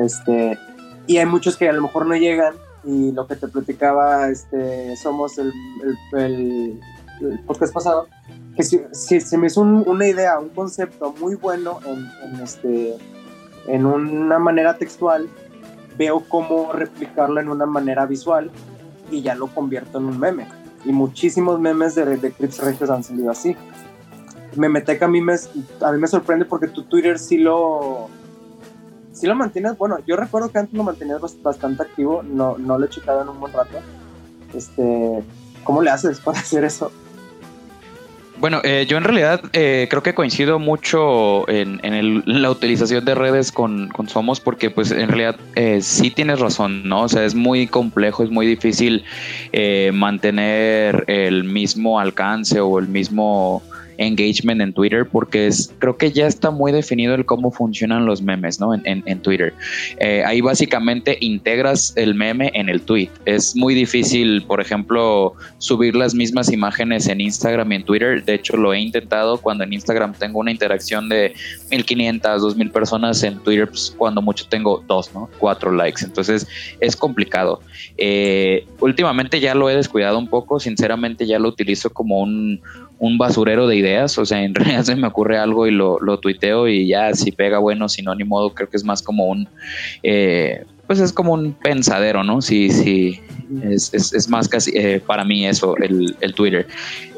Este, 0.04 0.58
y 1.06 1.18
hay 1.18 1.26
muchos 1.26 1.56
que 1.56 1.68
a 1.68 1.72
lo 1.72 1.82
mejor 1.82 2.06
no 2.06 2.16
llegan 2.16 2.54
y 2.84 3.12
lo 3.12 3.26
que 3.26 3.36
te 3.36 3.48
platicaba, 3.48 4.28
este, 4.28 4.96
somos 4.96 5.38
el, 5.38 5.52
el, 6.12 6.80
el, 7.20 7.38
podcast 7.46 7.72
pasado, 7.72 8.08
que 8.56 8.62
si, 8.62 8.80
se 9.20 9.38
me 9.38 9.48
hizo 9.48 9.60
una 9.60 10.06
idea, 10.06 10.38
un 10.38 10.48
concepto 10.48 11.14
muy 11.20 11.34
bueno 11.34 11.78
en, 11.84 12.10
en, 12.22 12.40
este, 12.40 12.96
en 13.66 13.84
una 13.84 14.38
manera 14.38 14.78
textual, 14.78 15.28
veo 15.98 16.24
cómo 16.28 16.72
replicarlo 16.72 17.40
en 17.40 17.48
una 17.48 17.66
manera 17.66 18.06
visual 18.06 18.50
y 19.10 19.22
ya 19.22 19.34
lo 19.34 19.48
convierto 19.48 19.98
en 19.98 20.06
un 20.06 20.18
meme. 20.18 20.48
Y 20.84 20.92
muchísimos 20.92 21.60
memes 21.60 21.94
de, 21.94 22.16
de 22.16 22.32
clips 22.32 22.58
regios 22.58 22.88
han 22.88 23.04
salido 23.04 23.30
así. 23.30 23.56
Memeteca 24.56 25.04
a 25.04 25.08
mí 25.08 25.20
me, 25.20 25.34
a 25.34 25.92
mí 25.92 25.98
me 25.98 26.06
sorprende 26.06 26.46
porque 26.46 26.68
tu 26.68 26.84
Twitter 26.84 27.18
sí 27.18 27.36
lo, 27.36 28.08
sí 29.12 29.26
lo 29.26 29.34
mantienes, 29.34 29.76
bueno, 29.76 29.98
yo 30.06 30.16
recuerdo 30.16 30.50
que 30.50 30.58
antes 30.58 30.74
lo 30.74 30.82
mantenías 30.82 31.20
bastante 31.42 31.82
activo, 31.82 32.22
no, 32.22 32.56
no 32.56 32.78
lo 32.78 32.86
he 32.86 32.88
checado 32.88 33.20
en 33.20 33.28
un 33.28 33.38
buen 33.38 33.52
rato. 33.52 33.78
Este, 34.54 35.22
¿Cómo 35.62 35.82
le 35.82 35.90
haces 35.90 36.20
para 36.20 36.38
hacer 36.38 36.64
eso? 36.64 36.90
Bueno, 38.38 38.60
eh, 38.64 38.84
yo 38.86 38.98
en 38.98 39.04
realidad 39.04 39.40
eh, 39.54 39.86
creo 39.88 40.02
que 40.02 40.14
coincido 40.14 40.58
mucho 40.58 41.48
en, 41.48 42.22
la 42.26 42.50
utilización 42.50 43.04
de 43.04 43.14
redes 43.14 43.50
con, 43.50 43.90
Somos 44.08 44.40
porque 44.40 44.70
pues 44.70 44.90
en 44.90 45.08
realidad 45.08 45.36
eh, 45.54 45.80
sí 45.80 46.10
tienes 46.10 46.40
razón, 46.40 46.86
¿no? 46.86 47.02
O 47.02 47.08
sea, 47.08 47.24
es 47.24 47.34
muy 47.34 47.66
complejo, 47.66 48.22
es 48.22 48.30
muy 48.30 48.46
difícil 48.46 49.04
mantener 49.92 51.04
el 51.06 51.44
mismo 51.44 51.98
alcance 51.98 52.60
o 52.60 52.78
el 52.78 52.88
mismo 52.88 53.62
engagement 53.98 54.60
en 54.60 54.72
Twitter 54.72 55.06
porque 55.10 55.46
es, 55.46 55.72
creo 55.78 55.96
que 55.96 56.10
ya 56.12 56.26
está 56.26 56.50
muy 56.50 56.72
definido 56.72 57.14
el 57.14 57.24
cómo 57.24 57.50
funcionan 57.50 58.06
los 58.06 58.22
memes, 58.22 58.60
¿no? 58.60 58.74
En, 58.74 59.20
Twitter. 59.20 59.54
Eh, 59.98 60.22
ahí 60.24 60.40
básicamente 60.40 61.16
integras 61.20 61.92
el 61.96 62.14
meme 62.14 62.50
en 62.54 62.68
el 62.68 62.82
tweet. 62.82 63.08
Es 63.24 63.56
muy 63.56 63.74
difícil, 63.74 64.42
por 64.42 64.60
ejemplo, 64.60 65.34
subir 65.58 65.96
las 65.96 66.14
mismas 66.14 66.52
imágenes 66.52 67.08
en 67.08 67.20
Instagram 67.20 67.72
y 67.72 67.76
en 67.76 67.84
Twitter. 67.84 68.24
De 68.24 68.34
hecho, 68.34 68.56
lo 68.56 68.74
he 68.74 68.80
intentado 68.80 69.38
cuando 69.38 69.64
en 69.64 69.72
Instagram 69.72 70.14
tengo 70.14 70.40
una 70.40 70.50
interacción 70.50 71.08
de 71.08 71.34
1500, 71.70 72.42
2000 72.42 72.70
personas. 72.70 73.22
En 73.22 73.38
Twitter, 73.38 73.68
pues, 73.68 73.94
cuando 73.96 74.20
mucho 74.22 74.46
tengo 74.48 74.84
dos, 74.86 75.12
¿no? 75.14 75.28
Cuatro 75.38 75.72
likes. 75.72 76.04
Entonces, 76.04 76.46
es 76.80 76.96
complicado. 76.96 77.60
Eh, 77.96 78.66
últimamente 78.80 79.40
ya 79.40 79.54
lo 79.54 79.70
he 79.70 79.76
descuidado 79.76 80.18
un 80.18 80.28
poco. 80.28 80.60
Sinceramente, 80.60 81.26
ya 81.26 81.38
lo 81.38 81.48
utilizo 81.48 81.90
como 81.90 82.20
un 82.20 82.60
un 82.98 83.18
basurero 83.18 83.66
de 83.66 83.76
ideas, 83.76 84.16
o 84.18 84.24
sea, 84.24 84.42
en 84.42 84.54
realidad 84.54 84.84
se 84.84 84.96
me 84.96 85.06
ocurre 85.06 85.38
algo 85.38 85.66
y 85.66 85.70
lo, 85.70 85.98
lo 86.00 86.18
tuiteo 86.18 86.68
y 86.68 86.88
ya 86.88 87.12
si 87.14 87.32
pega 87.32 87.58
bueno, 87.58 87.88
si 87.88 88.02
no, 88.02 88.14
ni 88.14 88.24
modo, 88.24 88.54
creo 88.54 88.68
que 88.68 88.76
es 88.76 88.84
más 88.84 89.02
como 89.02 89.26
un, 89.26 89.48
eh, 90.02 90.64
pues 90.86 91.00
es 91.00 91.12
como 91.12 91.32
un 91.32 91.52
pensadero, 91.52 92.22
¿no? 92.22 92.40
Sí, 92.40 92.70
sí, 92.70 93.20
es, 93.62 93.92
es, 93.92 94.28
más 94.28 94.48
casi 94.48 94.70
eh, 94.74 95.00
para 95.04 95.24
mí 95.24 95.46
eso, 95.46 95.76
el, 95.78 96.16
el 96.20 96.34
Twitter. 96.34 96.66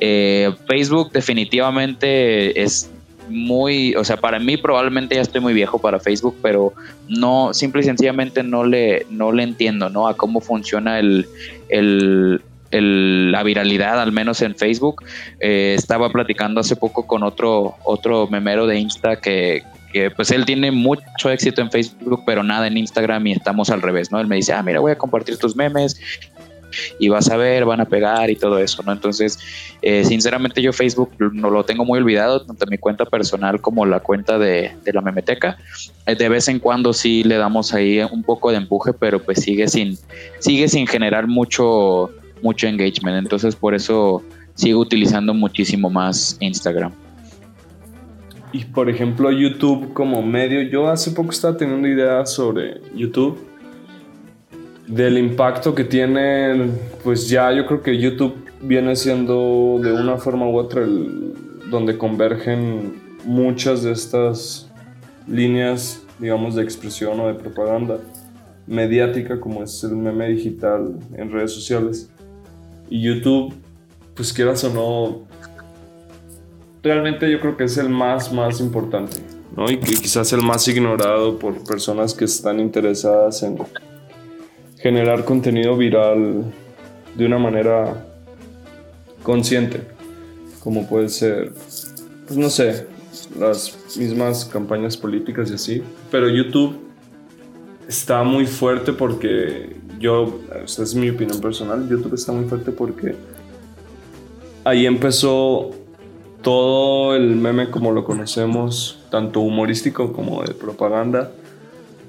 Eh, 0.01 0.51
Facebook 0.67 1.13
definitivamente 1.13 2.61
es 2.61 2.91
muy, 3.29 3.95
o 3.95 4.05
sea, 4.05 4.17
para 4.17 4.39
mí 4.39 4.57
probablemente 4.57 5.15
ya 5.15 5.21
estoy 5.21 5.41
muy 5.41 5.53
viejo 5.53 5.79
para 5.79 6.01
Facebook, 6.01 6.37
pero 6.43 6.73
no, 7.09 7.53
simple 7.53 7.83
y 7.83 7.85
sencillamente 7.85 8.43
no 8.43 8.65
le, 8.65 9.07
no 9.11 9.33
le 9.33 9.43
entiendo, 9.43 9.91
¿no? 9.91 10.09
A 10.09 10.17
cómo 10.17 10.41
funciona 10.41 10.99
el, 10.99 11.27
el, 11.69 12.41
la 12.71 13.43
viralidad, 13.43 14.01
al 14.01 14.13
menos 14.13 14.43
en 14.43 14.55
Facebook. 14.55 15.05
Eh, 15.41 15.75
estaba 15.77 16.11
platicando 16.11 16.61
hace 16.61 16.77
poco 16.77 17.07
con 17.07 17.23
otro, 17.23 17.77
otro 17.85 18.27
memero 18.29 18.67
de 18.67 18.79
Insta 18.79 19.17
que, 19.17 19.63
pues 20.15 20.31
él 20.31 20.45
tiene 20.45 20.71
mucho 20.71 21.31
éxito 21.31 21.61
en 21.61 21.71
Facebook, 21.71 22.23
pero 22.27 22.43
nada 22.43 22.67
en 22.67 22.77
Instagram 22.77 23.27
y 23.27 23.33
estamos 23.33 23.71
al 23.71 23.83
revés, 23.83 24.13
¿no? 24.13 24.21
Él 24.21 24.27
me 24.27 24.37
dice, 24.37 24.53
ah, 24.53 24.63
mira, 24.63 24.81
voy 24.81 24.93
a 24.93 24.99
compartir 24.99 25.39
tus 25.39 25.57
memes 25.57 25.99
y 26.99 27.09
vas 27.09 27.31
a 27.31 27.37
ver, 27.37 27.65
van 27.65 27.81
a 27.81 27.85
pegar 27.87 28.31
y 28.31 28.37
todo 28.37 28.59
eso, 28.59 28.83
¿no? 28.83 28.93
Entonces, 28.93 29.39
eh, 29.83 30.05
sinceramente 30.05 30.63
yo 30.63 30.73
Facebook 30.73 31.13
no 31.19 31.51
lo 31.51 31.65
tengo 31.65 31.85
muy 31.85 31.99
olvidado, 31.99 32.43
tanto 32.43 32.67
mi 32.67 32.79
cuenta 32.79 33.07
personal 33.07 33.61
como 33.61 33.87
la 33.87 34.01
cuenta 34.01 34.39
de, 34.39 34.73
de 34.85 34.93
la 34.93 35.01
memeteca. 35.01 35.59
Eh, 36.07 36.15
de 36.15 36.29
vez 36.29 36.49
en 36.49 36.59
cuando 36.59 36.93
sí 36.93 37.25
le 37.25 37.37
damos 37.37 37.75
ahí 37.75 38.01
un 38.01 38.23
poco 38.23 38.51
de 38.51 38.59
empuje, 38.59 38.93
pero 38.93 39.23
pues 39.23 39.41
sigue 39.41 39.69
sin, 39.69 39.99
sigue 40.39 40.69
sin 40.69 40.87
generar 40.87 41.27
mucho 41.27 42.11
mucho 42.43 42.67
engagement. 42.67 43.19
Entonces 43.19 43.55
por 43.57 43.75
eso 43.75 44.23
sigo 44.55 44.81
utilizando 44.81 45.35
muchísimo 45.35 45.91
más 45.91 46.37
Instagram. 46.41 46.93
Y 48.53 48.65
por 48.65 48.89
ejemplo 48.89 49.31
YouTube 49.31 49.93
como 49.93 50.23
medio, 50.23 50.63
yo 50.63 50.89
hace 50.89 51.11
poco 51.11 51.31
estaba 51.31 51.57
teniendo 51.57 51.87
ideas 51.87 52.33
sobre 52.33 52.81
YouTube, 52.95 53.39
del 54.87 55.19
impacto 55.19 55.75
que 55.75 55.85
tiene, 55.85 56.71
pues 57.05 57.29
ya 57.29 57.53
yo 57.53 57.67
creo 57.67 57.83
que 57.83 57.99
YouTube 57.99 58.35
viene 58.63 58.97
siendo 58.97 59.79
de 59.83 59.93
una 59.93 60.17
forma 60.17 60.49
u 60.49 60.57
otra 60.57 60.83
el, 60.83 61.35
donde 61.71 61.99
convergen 61.99 62.95
muchas 63.25 63.83
de 63.83 63.93
estas 63.93 64.71
líneas, 65.27 66.03
digamos, 66.19 66.55
de 66.55 66.63
expresión 66.63 67.21
o 67.21 67.29
de 67.29 67.35
propaganda 67.35 67.99
mediática 68.67 69.39
como 69.41 69.63
es 69.63 69.83
el 69.85 69.97
meme 69.97 70.29
digital 70.29 70.97
en 71.17 71.31
redes 71.31 71.53
sociales. 71.53 72.11
Y 72.91 73.03
YouTube, 73.03 73.55
pues 74.15 74.33
quieras 74.33 74.65
o 74.65 74.73
no, 74.73 75.29
realmente 76.83 77.31
yo 77.31 77.41
creo 77.41 77.57
que 77.57 77.65
es 77.65 77.77
el 77.77 77.89
más, 77.89 78.33
más 78.33 78.61
importante, 78.61 79.19
¿no? 79.57 79.71
Y 79.71 79.79
quizás 79.79 80.33
el 80.33 80.43
más 80.43 80.67
ignorado 80.69 81.39
por 81.39 81.63
personas 81.65 82.15
que 82.15 82.25
están 82.25 82.61
interesadas 82.61 83.43
en 83.43 83.59
generar 84.79 85.25
contenido 85.25 85.77
viral 85.77 86.45
de 87.17 87.27
una 87.27 87.39
manera 87.39 88.07
consciente, 89.23 89.83
como 90.61 90.87
puede 90.89 91.09
ser, 91.09 91.53
pues 92.27 92.39
no 92.39 92.49
sé, 92.49 92.87
las 93.39 93.97
mismas 93.97 94.45
campañas 94.45 94.97
políticas 94.97 95.51
y 95.51 95.55
así, 95.55 95.83
pero 96.11 96.29
YouTube 96.29 96.79
está 97.89 98.23
muy 98.23 98.47
fuerte 98.47 98.93
porque 98.93 99.77
yo, 99.99 100.41
esa 100.65 100.83
es 100.83 100.95
mi 100.95 101.11
opinión 101.11 101.41
personal, 101.41 101.89
YouTube 101.89 102.15
está 102.15 102.33
muy 102.33 102.49
fuerte 102.49 102.73
porque 102.73 103.15
ahí 104.65 104.87
empezó 104.87 105.71
todo 106.43 107.17
el 107.17 107.37
meme 107.37 107.71
como 107.71 107.93
lo 107.93 108.05
conocemos, 108.05 109.01
tanto 109.11 109.41
humorístico 109.41 110.13
como 110.13 110.43
de 110.43 110.55
propaganda. 110.55 111.33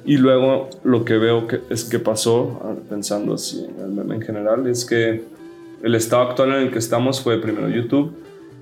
Y 0.05 0.17
luego 0.17 0.69
lo 0.83 1.03
que 1.03 1.17
veo 1.17 1.47
que 1.47 1.61
es 1.69 1.83
que 1.83 1.99
pasó, 1.99 2.61
ah, 2.63 2.73
pensando 2.89 3.33
así 3.33 3.65
en 3.65 3.83
el 3.83 3.91
meme 3.91 4.15
en 4.15 4.21
general, 4.21 4.67
es 4.67 4.85
que 4.85 5.23
el 5.83 5.95
estado 5.95 6.23
actual 6.23 6.53
en 6.53 6.67
el 6.67 6.71
que 6.71 6.79
estamos 6.79 7.21
fue 7.21 7.39
primero 7.41 7.69
YouTube 7.69 8.13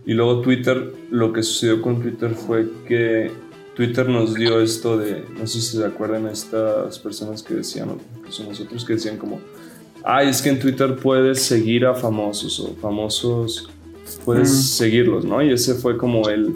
y 0.05 0.13
luego 0.13 0.41
Twitter. 0.41 0.93
Lo 1.11 1.33
que 1.33 1.43
sucedió 1.43 1.81
con 1.81 2.01
Twitter 2.01 2.31
fue 2.31 2.67
que 2.87 3.31
Twitter 3.77 4.09
nos 4.09 4.33
dio 4.33 4.59
esto 4.59 4.97
de, 4.97 5.23
no 5.37 5.45
sé 5.45 5.61
si 5.61 5.77
se 5.77 5.85
acuerdan 5.85 6.25
estas 6.25 6.97
personas 6.97 7.43
que 7.43 7.53
decían, 7.53 7.89
que 8.25 8.31
son 8.31 8.47
nosotros 8.47 8.83
que 8.83 8.93
decían 8.93 9.17
como, 9.17 9.39
ay, 10.03 10.29
es 10.29 10.41
que 10.41 10.49
en 10.49 10.57
Twitter 10.57 10.95
puedes 10.95 11.43
seguir 11.43 11.85
a 11.85 11.93
famosos 11.93 12.59
o 12.59 12.73
famosos 12.81 13.69
puedes 14.25 14.71
seguirlos, 14.71 15.25
¿no? 15.25 15.43
Y 15.43 15.51
ese 15.51 15.75
fue 15.75 15.95
como 15.95 16.27
el... 16.27 16.55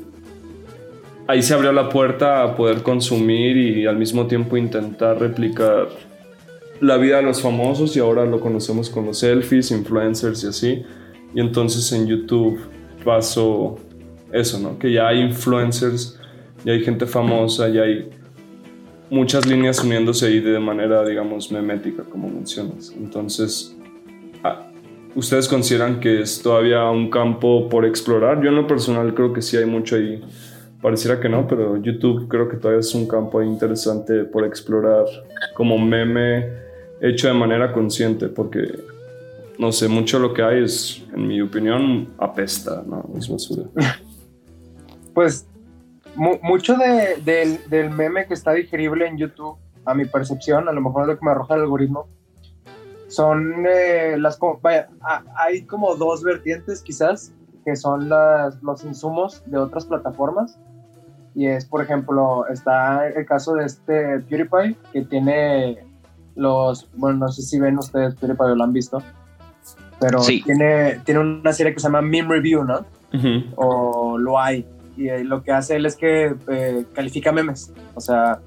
Ahí 1.28 1.44
se 1.44 1.54
abrió 1.54 1.72
la 1.72 1.90
puerta 1.90 2.42
a 2.42 2.56
poder 2.56 2.82
consumir 2.82 3.56
y 3.56 3.86
al 3.86 3.98
mismo 3.98 4.26
tiempo 4.26 4.58
intentar 4.58 5.20
replicar 5.20 5.90
la 6.80 6.98
vida 6.98 7.18
de 7.18 7.22
los 7.22 7.40
famosos 7.40 7.96
y 7.96 8.00
ahora 8.00 8.26
lo 8.26 8.40
conocemos 8.40 8.90
con 8.90 9.06
los 9.06 9.20
selfies, 9.20 9.70
influencers 9.70 10.44
y 10.44 10.48
así. 10.48 10.84
Y 11.36 11.40
entonces 11.40 11.92
en 11.92 12.08
YouTube 12.08 12.60
pasó 13.06 13.78
eso, 14.34 14.60
¿no? 14.60 14.80
Que 14.80 14.92
ya 14.92 15.08
hay 15.08 15.22
influencers 15.22 16.18
ya 16.64 16.74
hay 16.74 16.84
gente 16.84 17.06
famosa, 17.06 17.70
ya 17.70 17.84
hay 17.84 18.10
muchas 19.10 19.46
líneas 19.46 19.84
uniéndose 19.84 20.28
ahí 20.28 20.40
de 20.40 20.60
manera, 20.60 21.06
digamos, 21.06 21.52
memética, 21.52 22.04
como 22.04 22.30
mencionas. 22.30 22.94
Entonces, 22.98 23.76
ah, 24.44 24.68
¿ustedes 25.16 25.48
consideran 25.48 26.00
que 26.00 26.22
es 26.22 26.42
todavía 26.42 26.90
un 26.90 27.10
campo 27.10 27.68
por 27.70 27.86
explorar? 27.86 28.42
Yo 28.42 28.50
en 28.50 28.56
lo 28.56 28.68
personal 28.68 29.14
creo 29.14 29.34
que 29.34 29.42
sí 29.42 29.58
hay 29.58 29.66
mucho 29.66 29.96
ahí 29.96 30.22
pareciera 30.82 31.20
que 31.20 31.30
no, 31.30 31.48
pero 31.48 31.78
YouTube 31.78 32.28
creo 32.28 32.50
que 32.50 32.58
todavía 32.58 32.80
es 32.80 32.94
un 32.96 33.08
campo 33.08 33.42
interesante 33.42 34.24
por 34.24 34.46
explorar 34.46 35.06
como 35.54 35.78
meme 35.78 36.50
hecho 37.02 37.28
de 37.28 37.34
manera 37.34 37.72
consciente, 37.72 38.28
porque 38.28 38.80
no 39.60 39.72
sé, 39.72 39.88
mucho 39.88 40.18
lo 40.18 40.34
que 40.34 40.42
hay 40.42 40.64
es, 40.64 41.04
en 41.14 41.28
mi 41.28 41.40
opinión, 41.40 42.10
apesta, 42.18 42.84
¿no? 42.88 43.08
Es 43.16 43.30
basura. 43.30 43.64
Pues 45.14 45.46
mucho 46.16 46.76
del 46.76 47.90
meme 47.92 48.28
que 48.28 48.34
está 48.34 48.54
digerible 48.54 49.08
en 49.08 49.18
YouTube, 49.18 49.58
a 49.86 49.94
mi 49.94 50.06
percepción, 50.06 50.70
a 50.70 50.72
lo 50.72 50.82
mejor 50.82 51.08
lo 51.08 51.18
que 51.18 51.26
me 51.26 51.32
arroja 51.32 51.56
el 51.56 51.62
algoritmo, 51.62 52.08
son 53.08 53.66
eh, 53.68 54.16
las... 54.18 54.40
Vaya, 54.62 54.90
hay 55.36 55.64
como 55.64 55.96
dos 55.96 56.24
vertientes 56.24 56.82
quizás, 56.82 57.34
que 57.66 57.76
son 57.76 58.10
las, 58.10 58.62
los 58.64 58.84
insumos 58.84 59.44
de 59.46 59.58
otras 59.58 59.86
plataformas. 59.86 60.58
Y 61.34 61.48
es, 61.48 61.66
por 61.66 61.82
ejemplo, 61.82 62.46
está 62.48 63.08
el 63.08 63.26
caso 63.26 63.56
de 63.56 63.66
este 63.66 64.20
PewDiePie, 64.20 64.78
que 64.94 65.02
tiene 65.02 65.86
los... 66.36 66.90
Bueno, 66.96 67.20
no 67.20 67.28
sé 67.30 67.42
si 67.42 67.60
ven 67.60 67.78
ustedes 67.78 68.16
PewDiePie 68.16 68.46
o 68.46 68.56
lo 68.56 68.64
han 68.64 68.74
visto, 68.74 69.02
pero 70.00 70.20
tiene, 70.22 71.00
tiene 71.06 71.20
una 71.20 71.54
serie 71.54 71.74
que 71.74 71.80
se 71.80 71.88
llama 71.88 72.02
Meme 72.02 72.30
Review, 72.30 72.64
¿no? 72.64 72.86
O 73.56 74.18
lo 74.18 74.40
hay. 74.40 74.66
Y 75.02 75.10
eh, 75.10 75.24
lo 75.24 75.42
que 75.42 75.52
hace 75.52 75.78
él 75.78 75.88
es 75.88 75.96
que 75.96 76.36
eh, 76.48 76.86
califica 76.94 77.32
memes. 77.32 77.72
O 77.96 78.02
sea, 78.02 78.40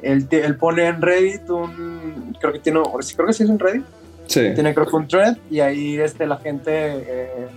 él, 0.00 0.28
él, 0.30 0.56
pone 0.56 0.86
en 0.86 1.02
Reddit 1.02 1.50
un. 1.50 2.36
Creo 2.40 2.52
que 2.52 2.60
tiene. 2.60 2.80
Creo 3.16 3.26
que 3.26 3.32
sí 3.32 3.42
es 3.42 3.48
un 3.48 3.58
Reddit. 3.58 3.84
Sí. 4.26 4.52
Tiene 4.54 4.74
creo 4.74 4.86
que 4.86 4.94
un 4.94 5.08
thread 5.08 5.38
y 5.50 5.60
ahí 5.60 5.98
este, 5.98 6.26
la 6.26 6.36
gente 6.36 6.70
eh, 6.70 7.48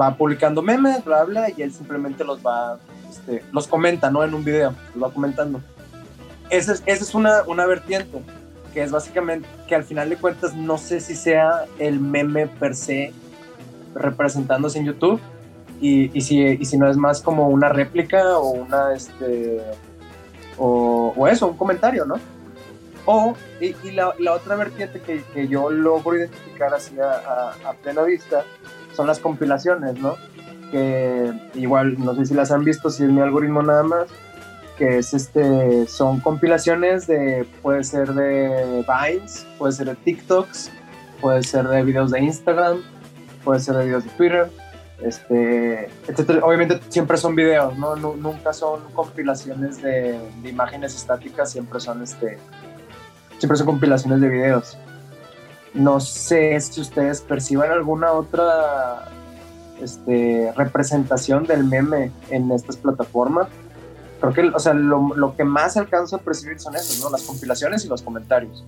va 0.00 0.16
publicando 0.16 0.62
memes, 0.62 1.04
bla, 1.04 1.22
bla, 1.22 1.50
y 1.54 1.62
él 1.62 1.72
simplemente 1.72 2.24
los 2.24 2.44
va. 2.44 2.78
Este, 3.08 3.44
los 3.52 3.68
comenta, 3.68 4.10
¿no? 4.10 4.24
En 4.24 4.34
un 4.34 4.44
video. 4.44 4.74
Los 4.94 5.04
va 5.04 5.14
comentando. 5.14 5.60
Esa 6.50 6.72
es, 6.72 6.82
esa 6.84 7.04
es 7.04 7.14
una, 7.14 7.42
una 7.46 7.64
vertiente 7.64 8.18
que 8.74 8.82
es 8.82 8.90
básicamente 8.90 9.46
que 9.68 9.76
al 9.76 9.84
final 9.84 10.10
de 10.10 10.16
cuentas 10.16 10.54
no 10.54 10.78
sé 10.78 11.00
si 11.00 11.14
sea 11.14 11.64
el 11.78 12.00
meme 12.00 12.48
per 12.48 12.74
se 12.74 13.12
representándose 13.94 14.78
en 14.78 14.86
YouTube 14.86 15.20
y, 15.80 16.16
y, 16.16 16.20
si, 16.20 16.40
y 16.40 16.64
si 16.64 16.76
no 16.78 16.88
es 16.88 16.96
más 16.96 17.22
como 17.22 17.48
una 17.48 17.68
réplica 17.68 18.38
o 18.38 18.50
una 18.50 18.94
este 18.94 19.62
o, 20.58 21.14
o 21.16 21.28
eso, 21.28 21.46
un 21.46 21.56
comentario, 21.56 22.04
¿no? 22.04 22.16
O, 23.06 23.34
y, 23.60 23.74
y 23.84 23.92
la, 23.92 24.12
la, 24.18 24.34
otra 24.34 24.56
vertiente 24.56 25.00
que, 25.00 25.22
que, 25.32 25.48
yo 25.48 25.70
logro 25.70 26.16
identificar 26.16 26.74
así 26.74 26.98
a, 27.00 27.52
a, 27.66 27.72
plena 27.74 28.02
vista 28.02 28.44
son 28.94 29.06
las 29.06 29.18
compilaciones, 29.18 29.98
¿no? 29.98 30.16
Que 30.70 31.32
igual, 31.54 31.98
no 31.98 32.14
sé 32.14 32.26
si 32.26 32.34
las 32.34 32.50
han 32.50 32.64
visto, 32.64 32.90
si 32.90 33.04
es 33.04 33.10
mi 33.10 33.22
algoritmo 33.22 33.62
nada 33.62 33.82
más, 33.82 34.08
que 34.76 34.98
es 34.98 35.14
este, 35.14 35.86
son 35.86 36.20
compilaciones 36.20 37.06
de, 37.06 37.46
puede 37.62 37.82
ser 37.82 38.12
de 38.12 38.84
Vines, 38.86 39.46
puede 39.56 39.72
ser 39.72 39.86
de 39.86 39.94
TikToks, 39.96 40.70
puede 41.20 41.42
ser 41.42 41.66
de 41.66 41.82
videos 41.84 42.10
de 42.10 42.20
Instagram, 42.20 42.82
puede 43.42 43.60
ser 43.60 43.76
de 43.76 43.86
videos 43.86 44.04
de 44.04 44.10
Twitter, 44.10 44.50
este, 45.02 45.90
Obviamente 46.42 46.80
siempre 46.88 47.16
son 47.16 47.34
videos, 47.34 47.76
¿no? 47.78 47.96
Nunca 47.96 48.52
son 48.52 48.80
compilaciones 48.92 49.80
de, 49.80 50.18
de, 50.42 50.48
imágenes 50.48 50.96
estáticas, 50.96 51.52
siempre 51.52 51.80
son, 51.80 52.02
este, 52.02 52.38
siempre 53.38 53.56
son 53.56 53.66
compilaciones 53.66 54.20
de 54.20 54.28
videos. 54.28 54.76
No 55.74 56.00
sé 56.00 56.60
si 56.60 56.80
ustedes 56.80 57.20
perciban 57.20 57.70
alguna 57.70 58.12
otra 58.12 59.08
este, 59.80 60.52
representación 60.56 61.44
del 61.44 61.64
meme 61.64 62.10
en 62.30 62.50
estas 62.50 62.76
plataformas 62.76 63.48
creo 64.20 64.32
que, 64.32 64.48
o 64.48 64.58
sea, 64.58 64.74
lo, 64.74 65.14
lo, 65.14 65.36
que 65.36 65.44
más 65.44 65.76
alcanzo 65.76 66.16
a 66.16 66.18
percibir 66.18 66.58
son 66.58 66.76
esos, 66.76 67.00
¿no? 67.00 67.10
Las 67.10 67.22
compilaciones 67.22 67.84
y 67.84 67.88
los 67.88 68.02
comentarios. 68.02 68.64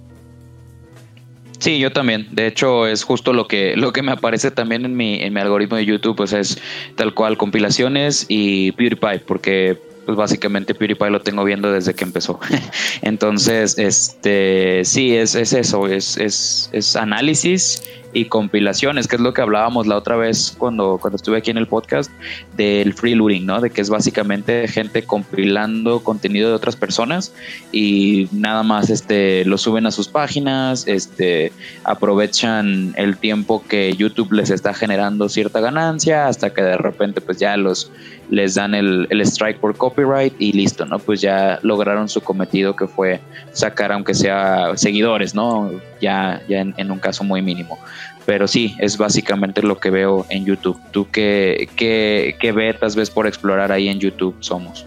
Sí, 1.61 1.79
yo 1.79 1.93
también. 1.93 2.27
De 2.31 2.47
hecho, 2.47 2.87
es 2.87 3.05
justo 3.05 3.35
lo 3.35 3.47
que, 3.47 3.77
lo 3.77 3.93
que 3.93 4.03
me 4.03 4.13
aparece 4.13 4.51
también 4.51 4.87
en 4.87 4.97
mi, 4.97 5.23
en 5.23 5.35
mi 5.35 5.41
algoritmo 5.41 5.77
de 5.77 5.85
YouTube, 5.85 6.17
pues 6.17 6.33
es 6.33 6.59
tal 6.95 7.13
cual 7.13 7.37
compilaciones 7.37 8.25
y 8.29 8.73
PewDiePie, 8.73 9.21
porque 9.27 9.79
pues 10.11 10.17
básicamente 10.17 10.75
PewDiePie 10.75 11.09
lo 11.09 11.21
tengo 11.21 11.45
viendo 11.45 11.71
desde 11.71 11.95
que 11.95 12.03
empezó. 12.03 12.41
Entonces, 13.03 13.79
este 13.79 14.85
sí, 14.85 15.15
es, 15.15 15.37
es 15.37 15.53
eso, 15.53 15.87
es, 15.87 16.17
es, 16.17 16.69
es 16.73 16.97
análisis 16.97 17.81
y 18.13 18.25
compilaciones, 18.25 19.07
que 19.07 19.15
es 19.15 19.23
lo 19.23 19.33
que 19.33 19.41
hablábamos 19.41 19.87
la 19.87 19.97
otra 19.97 20.17
vez 20.17 20.53
cuando, 20.59 20.99
cuando 21.01 21.15
estuve 21.15 21.39
aquí 21.39 21.53
en 21.53 21.59
el 21.59 21.69
podcast 21.69 22.11
del 22.57 22.93
freelooting, 22.93 23.47
¿no? 23.47 23.61
De 23.61 23.71
que 23.71 23.81
es 23.81 23.89
básicamente 23.89 24.67
gente 24.67 25.05
compilando 25.05 26.03
contenido 26.03 26.49
de 26.49 26.57
otras 26.57 26.75
personas 26.75 27.33
y 27.71 28.27
nada 28.33 28.65
más 28.65 28.91
este 28.91 29.45
lo 29.45 29.59
suben 29.59 29.87
a 29.87 29.93
sus 29.93 30.09
páginas, 30.09 30.89
este 30.89 31.53
aprovechan 31.85 32.95
el 32.97 33.17
tiempo 33.17 33.63
que 33.69 33.95
YouTube 33.95 34.33
les 34.33 34.51
está 34.51 34.75
generando 34.75 35.29
cierta 35.29 35.61
ganancia 35.61 36.27
hasta 36.27 36.53
que 36.53 36.63
de 36.63 36.79
repente 36.79 37.21
pues 37.21 37.39
ya 37.39 37.57
los 37.57 37.93
les 38.31 38.55
dan 38.55 38.74
el, 38.74 39.07
el 39.11 39.20
strike 39.22 39.59
por 39.59 39.76
copyright 39.76 40.35
y 40.39 40.53
listo, 40.53 40.87
¿no? 40.87 40.99
Pues 40.99 41.20
ya 41.20 41.59
lograron 41.62 42.09
su 42.09 42.20
cometido 42.20 42.76
que 42.76 42.87
fue 42.87 43.20
sacar 43.53 43.93
aunque 43.93 44.14
sea 44.14 44.76
seguidores, 44.76 45.35
¿no? 45.35 45.70
Ya, 46.01 46.41
ya 46.49 46.61
en, 46.61 46.91
un 46.91 46.99
caso 46.99 47.24
muy 47.24 47.43
mínimo. 47.43 47.78
Pero 48.24 48.47
sí, 48.47 48.76
es 48.78 48.97
básicamente 48.97 49.62
lo 49.62 49.78
que 49.78 49.91
veo 49.91 50.24
en 50.28 50.45
YouTube. 50.45 50.78
¿Tú 50.93 51.09
qué, 51.11 51.68
qué, 51.76 52.37
qué 52.39 52.53
betas 52.53 52.95
ves 52.95 53.11
por 53.11 53.26
explorar 53.26 53.72
ahí 53.72 53.89
en 53.89 53.99
YouTube 53.99 54.37
somos? 54.41 54.87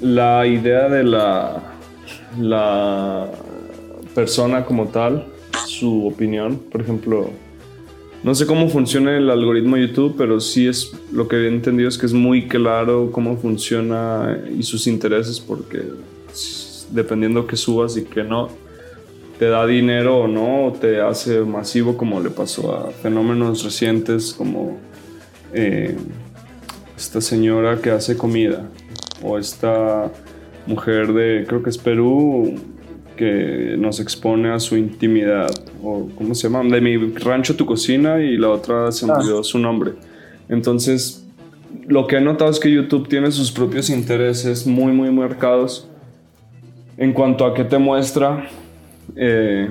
La 0.00 0.46
idea 0.46 0.88
de 0.88 1.04
la, 1.04 1.62
la 2.38 3.28
persona 4.14 4.64
como 4.64 4.88
tal, 4.88 5.26
su 5.66 6.08
opinión, 6.08 6.60
por 6.70 6.80
ejemplo, 6.80 7.30
no 8.24 8.34
sé 8.34 8.46
cómo 8.46 8.70
funciona 8.70 9.14
el 9.18 9.28
algoritmo 9.28 9.76
de 9.76 9.88
YouTube, 9.88 10.14
pero 10.16 10.40
sí 10.40 10.66
es 10.66 10.92
lo 11.12 11.28
que 11.28 11.36
he 11.36 11.48
entendido 11.48 11.90
es 11.90 11.98
que 11.98 12.06
es 12.06 12.14
muy 12.14 12.48
claro 12.48 13.10
cómo 13.12 13.36
funciona 13.36 14.40
y 14.58 14.62
sus 14.62 14.86
intereses, 14.86 15.40
porque 15.40 15.82
dependiendo 16.90 17.46
que 17.46 17.56
subas 17.56 17.98
y 17.98 18.04
que 18.04 18.24
no, 18.24 18.48
te 19.38 19.46
da 19.46 19.66
dinero 19.66 20.20
o 20.20 20.26
no, 20.26 20.68
o 20.68 20.72
te 20.72 21.02
hace 21.02 21.40
masivo 21.40 21.98
como 21.98 22.18
le 22.18 22.30
pasó 22.30 22.74
a 22.74 22.90
fenómenos 22.92 23.62
recientes 23.62 24.32
como 24.32 24.78
eh, 25.52 25.94
esta 26.96 27.20
señora 27.20 27.82
que 27.82 27.90
hace 27.90 28.16
comida 28.16 28.70
o 29.22 29.36
esta 29.36 30.10
mujer 30.66 31.12
de, 31.12 31.44
creo 31.46 31.62
que 31.62 31.68
es 31.68 31.76
Perú, 31.76 32.54
que 33.16 33.76
nos 33.78 34.00
expone 34.00 34.50
a 34.50 34.58
su 34.58 34.76
intimidad, 34.76 35.50
o 35.82 36.08
¿cómo 36.16 36.34
se 36.34 36.48
llama? 36.48 36.68
De 36.68 36.80
mi 36.80 36.96
rancho 37.14 37.56
tu 37.56 37.66
cocina 37.66 38.20
y 38.20 38.36
la 38.36 38.50
otra 38.50 38.90
se 38.92 39.06
me 39.06 39.12
ah. 39.12 39.18
olvidó 39.18 39.44
su 39.44 39.58
nombre. 39.58 39.92
Entonces, 40.48 41.24
lo 41.86 42.06
que 42.06 42.16
he 42.16 42.20
notado 42.20 42.50
es 42.50 42.60
que 42.60 42.70
YouTube 42.70 43.08
tiene 43.08 43.30
sus 43.30 43.52
propios 43.52 43.90
intereses 43.90 44.66
muy, 44.66 44.92
muy 44.92 45.10
marcados 45.10 45.88
en 46.96 47.12
cuanto 47.12 47.44
a 47.44 47.54
qué 47.54 47.64
te 47.64 47.78
muestra 47.78 48.48
eh, 49.16 49.68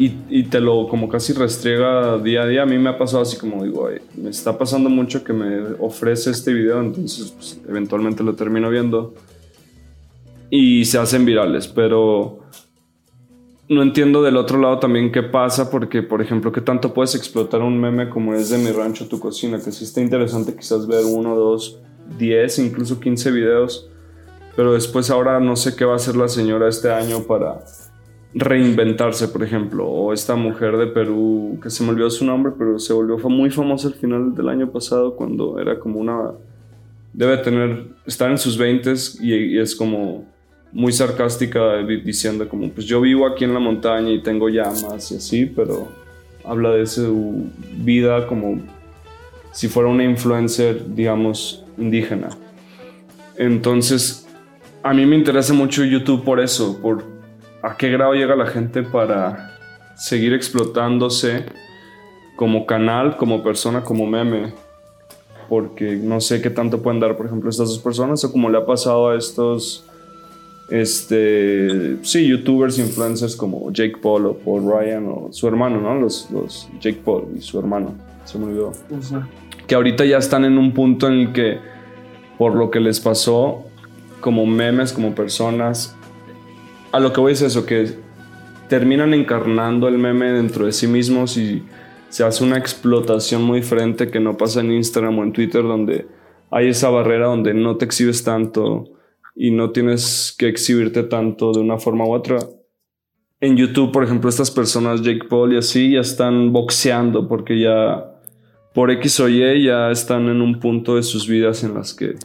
y, 0.00 0.44
te 0.44 0.60
lo 0.60 0.86
como 0.86 1.08
casi 1.08 1.32
restriega 1.32 2.18
día 2.18 2.42
a 2.42 2.46
día. 2.46 2.62
A 2.62 2.66
mí 2.66 2.78
me 2.78 2.90
ha 2.90 2.98
pasado 2.98 3.22
así 3.22 3.36
como 3.36 3.64
digo, 3.64 3.88
me 4.16 4.30
está 4.30 4.56
pasando 4.56 4.88
mucho 4.88 5.24
que 5.24 5.32
me 5.32 5.72
ofrece 5.80 6.30
este 6.30 6.52
video, 6.52 6.80
entonces 6.80 7.32
pues, 7.32 7.60
eventualmente 7.68 8.22
lo 8.22 8.34
termino 8.34 8.70
viendo 8.70 9.14
y 10.50 10.84
se 10.84 10.98
hacen 10.98 11.24
virales, 11.24 11.68
pero 11.68 12.40
no 13.68 13.82
entiendo 13.82 14.22
del 14.22 14.36
otro 14.36 14.58
lado 14.58 14.78
también 14.78 15.12
qué 15.12 15.22
pasa, 15.22 15.70
porque 15.70 16.02
por 16.02 16.22
ejemplo, 16.22 16.52
qué 16.52 16.60
tanto 16.60 16.94
puedes 16.94 17.14
explotar 17.14 17.60
un 17.62 17.80
meme 17.80 18.08
como 18.08 18.34
es 18.34 18.50
de 18.50 18.58
mi 18.58 18.70
rancho, 18.70 19.08
tu 19.08 19.20
cocina, 19.20 19.58
que 19.62 19.72
sí 19.72 19.84
está 19.84 20.00
interesante 20.00 20.56
quizás 20.56 20.86
ver 20.86 21.04
uno, 21.04 21.36
dos, 21.36 21.80
diez, 22.18 22.58
incluso 22.58 22.98
quince 22.98 23.30
videos 23.30 23.90
pero 24.58 24.72
después 24.72 25.08
ahora 25.08 25.38
no 25.38 25.54
sé 25.54 25.76
qué 25.76 25.84
va 25.84 25.92
a 25.92 25.96
hacer 25.96 26.16
la 26.16 26.26
señora 26.26 26.68
este 26.68 26.90
año 26.90 27.22
para 27.28 27.60
reinventarse, 28.34 29.28
por 29.28 29.44
ejemplo, 29.44 29.86
o 29.86 30.12
esta 30.12 30.34
mujer 30.34 30.76
de 30.78 30.88
Perú, 30.88 31.60
que 31.62 31.70
se 31.70 31.84
me 31.84 31.90
olvidó 31.90 32.10
su 32.10 32.24
nombre, 32.24 32.52
pero 32.58 32.76
se 32.80 32.92
volvió 32.92 33.16
muy 33.28 33.50
famosa 33.50 33.86
al 33.86 33.94
final 33.94 34.34
del 34.34 34.48
año 34.48 34.68
pasado 34.72 35.14
cuando 35.14 35.60
era 35.60 35.78
como 35.78 36.00
una... 36.00 36.32
Debe 37.12 37.36
tener, 37.36 37.86
estar 38.04 38.32
en 38.32 38.38
sus 38.38 38.58
20 38.58 38.94
y, 39.20 39.32
y 39.32 39.58
es 39.60 39.76
como 39.76 40.26
muy 40.72 40.92
sarcástica 40.92 41.78
diciendo 41.78 42.48
como, 42.48 42.70
pues 42.70 42.86
yo 42.86 43.00
vivo 43.00 43.26
aquí 43.26 43.44
en 43.44 43.54
la 43.54 43.60
montaña 43.60 44.10
y 44.10 44.22
tengo 44.22 44.48
llamas 44.48 45.10
y 45.12 45.16
así, 45.16 45.46
pero 45.46 45.88
habla 46.44 46.70
de 46.70 46.86
su 46.86 47.46
vida 47.78 48.26
como 48.26 48.60
si 49.52 49.68
fuera 49.68 49.88
una 49.88 50.04
influencer, 50.04 50.94
digamos, 50.94 51.64
indígena. 51.78 52.28
Entonces, 53.36 54.26
a 54.82 54.92
mí 54.92 55.06
me 55.06 55.16
interesa 55.16 55.54
mucho 55.54 55.84
YouTube 55.84 56.24
por 56.24 56.40
eso, 56.40 56.78
por 56.80 57.04
a 57.62 57.76
qué 57.76 57.90
grado 57.90 58.14
llega 58.14 58.36
la 58.36 58.46
gente 58.46 58.82
para 58.82 59.58
seguir 59.96 60.32
explotándose 60.32 61.44
como 62.36 62.66
canal, 62.66 63.16
como 63.16 63.42
persona, 63.42 63.82
como 63.82 64.06
meme. 64.06 64.52
porque 65.48 65.96
no 65.96 66.20
sé 66.20 66.42
qué 66.42 66.50
tanto 66.50 66.82
pueden 66.82 67.00
dar, 67.00 67.16
por 67.16 67.26
ejemplo, 67.26 67.48
estas 67.48 67.68
dos 67.68 67.78
personas, 67.78 68.22
o 68.24 68.30
como 68.30 68.50
le 68.50 68.58
ha 68.58 68.66
pasado 68.66 69.08
a 69.08 69.16
estos, 69.16 69.86
este, 70.70 71.96
sí, 72.02 72.26
youtubers, 72.26 72.78
influencers 72.78 73.34
como 73.34 73.72
Jake 73.72 73.96
Paul 74.02 74.26
o 74.26 74.34
Paul 74.34 74.70
Ryan 74.70 75.06
o 75.06 75.28
su 75.30 75.48
hermano, 75.48 75.80
¿no? 75.80 75.94
Los, 75.94 76.30
los 76.30 76.68
Jake 76.80 77.00
Paul 77.04 77.28
y 77.36 77.40
su 77.40 77.58
hermano, 77.58 77.94
se 78.24 78.38
me 78.38 78.46
olvidó. 78.46 78.72
Que 79.66 79.74
ahorita 79.74 80.04
ya 80.04 80.18
están 80.18 80.44
en 80.44 80.58
un 80.58 80.72
punto 80.72 81.08
en 81.08 81.14
el 81.14 81.32
que, 81.32 81.58
por 82.36 82.54
lo 82.54 82.70
que 82.70 82.80
les 82.80 83.00
pasó, 83.00 83.64
como 84.20 84.44
memes, 84.46 84.92
como 84.92 85.14
personas, 85.14 85.96
a 86.92 87.00
lo 87.00 87.12
que 87.12 87.20
voy 87.20 87.32
es 87.32 87.42
eso, 87.42 87.64
que 87.64 87.94
terminan 88.68 89.14
encarnando 89.14 89.88
el 89.88 89.98
meme 89.98 90.32
dentro 90.32 90.66
de 90.66 90.72
sí 90.72 90.86
mismos 90.86 91.36
y 91.38 91.62
se 92.10 92.24
hace 92.24 92.44
una 92.44 92.58
explotación 92.58 93.42
muy 93.42 93.60
diferente 93.60 94.10
que 94.10 94.20
no 94.20 94.36
pasa 94.36 94.60
en 94.60 94.72
Instagram 94.72 95.18
o 95.18 95.22
en 95.22 95.32
Twitter 95.32 95.62
donde 95.62 96.06
hay 96.50 96.68
esa 96.68 96.88
barrera 96.90 97.26
donde 97.26 97.54
no 97.54 97.76
te 97.76 97.84
exhibes 97.84 98.24
tanto 98.24 98.97
y 99.40 99.52
no 99.52 99.70
tienes 99.70 100.34
que 100.36 100.48
exhibirte 100.48 101.04
tanto 101.04 101.52
de 101.52 101.60
una 101.60 101.78
forma 101.78 102.04
u 102.04 102.12
otra. 102.12 102.40
En 103.40 103.56
YouTube, 103.56 103.92
por 103.92 104.02
ejemplo, 104.02 104.28
estas 104.28 104.50
personas, 104.50 105.00
Jake 105.00 105.28
Paul 105.30 105.52
y 105.52 105.58
así, 105.58 105.92
ya 105.92 106.00
están 106.00 106.52
boxeando 106.52 107.28
porque 107.28 107.60
ya 107.60 108.20
por 108.74 108.90
X 108.90 109.20
o 109.20 109.28
Y 109.28 109.62
ya 109.62 109.92
están 109.92 110.28
en 110.28 110.42
un 110.42 110.58
punto 110.58 110.96
de 110.96 111.04
sus 111.04 111.28
vidas 111.28 111.62
en 111.62 111.74
las 111.74 111.94
que 111.94 112.16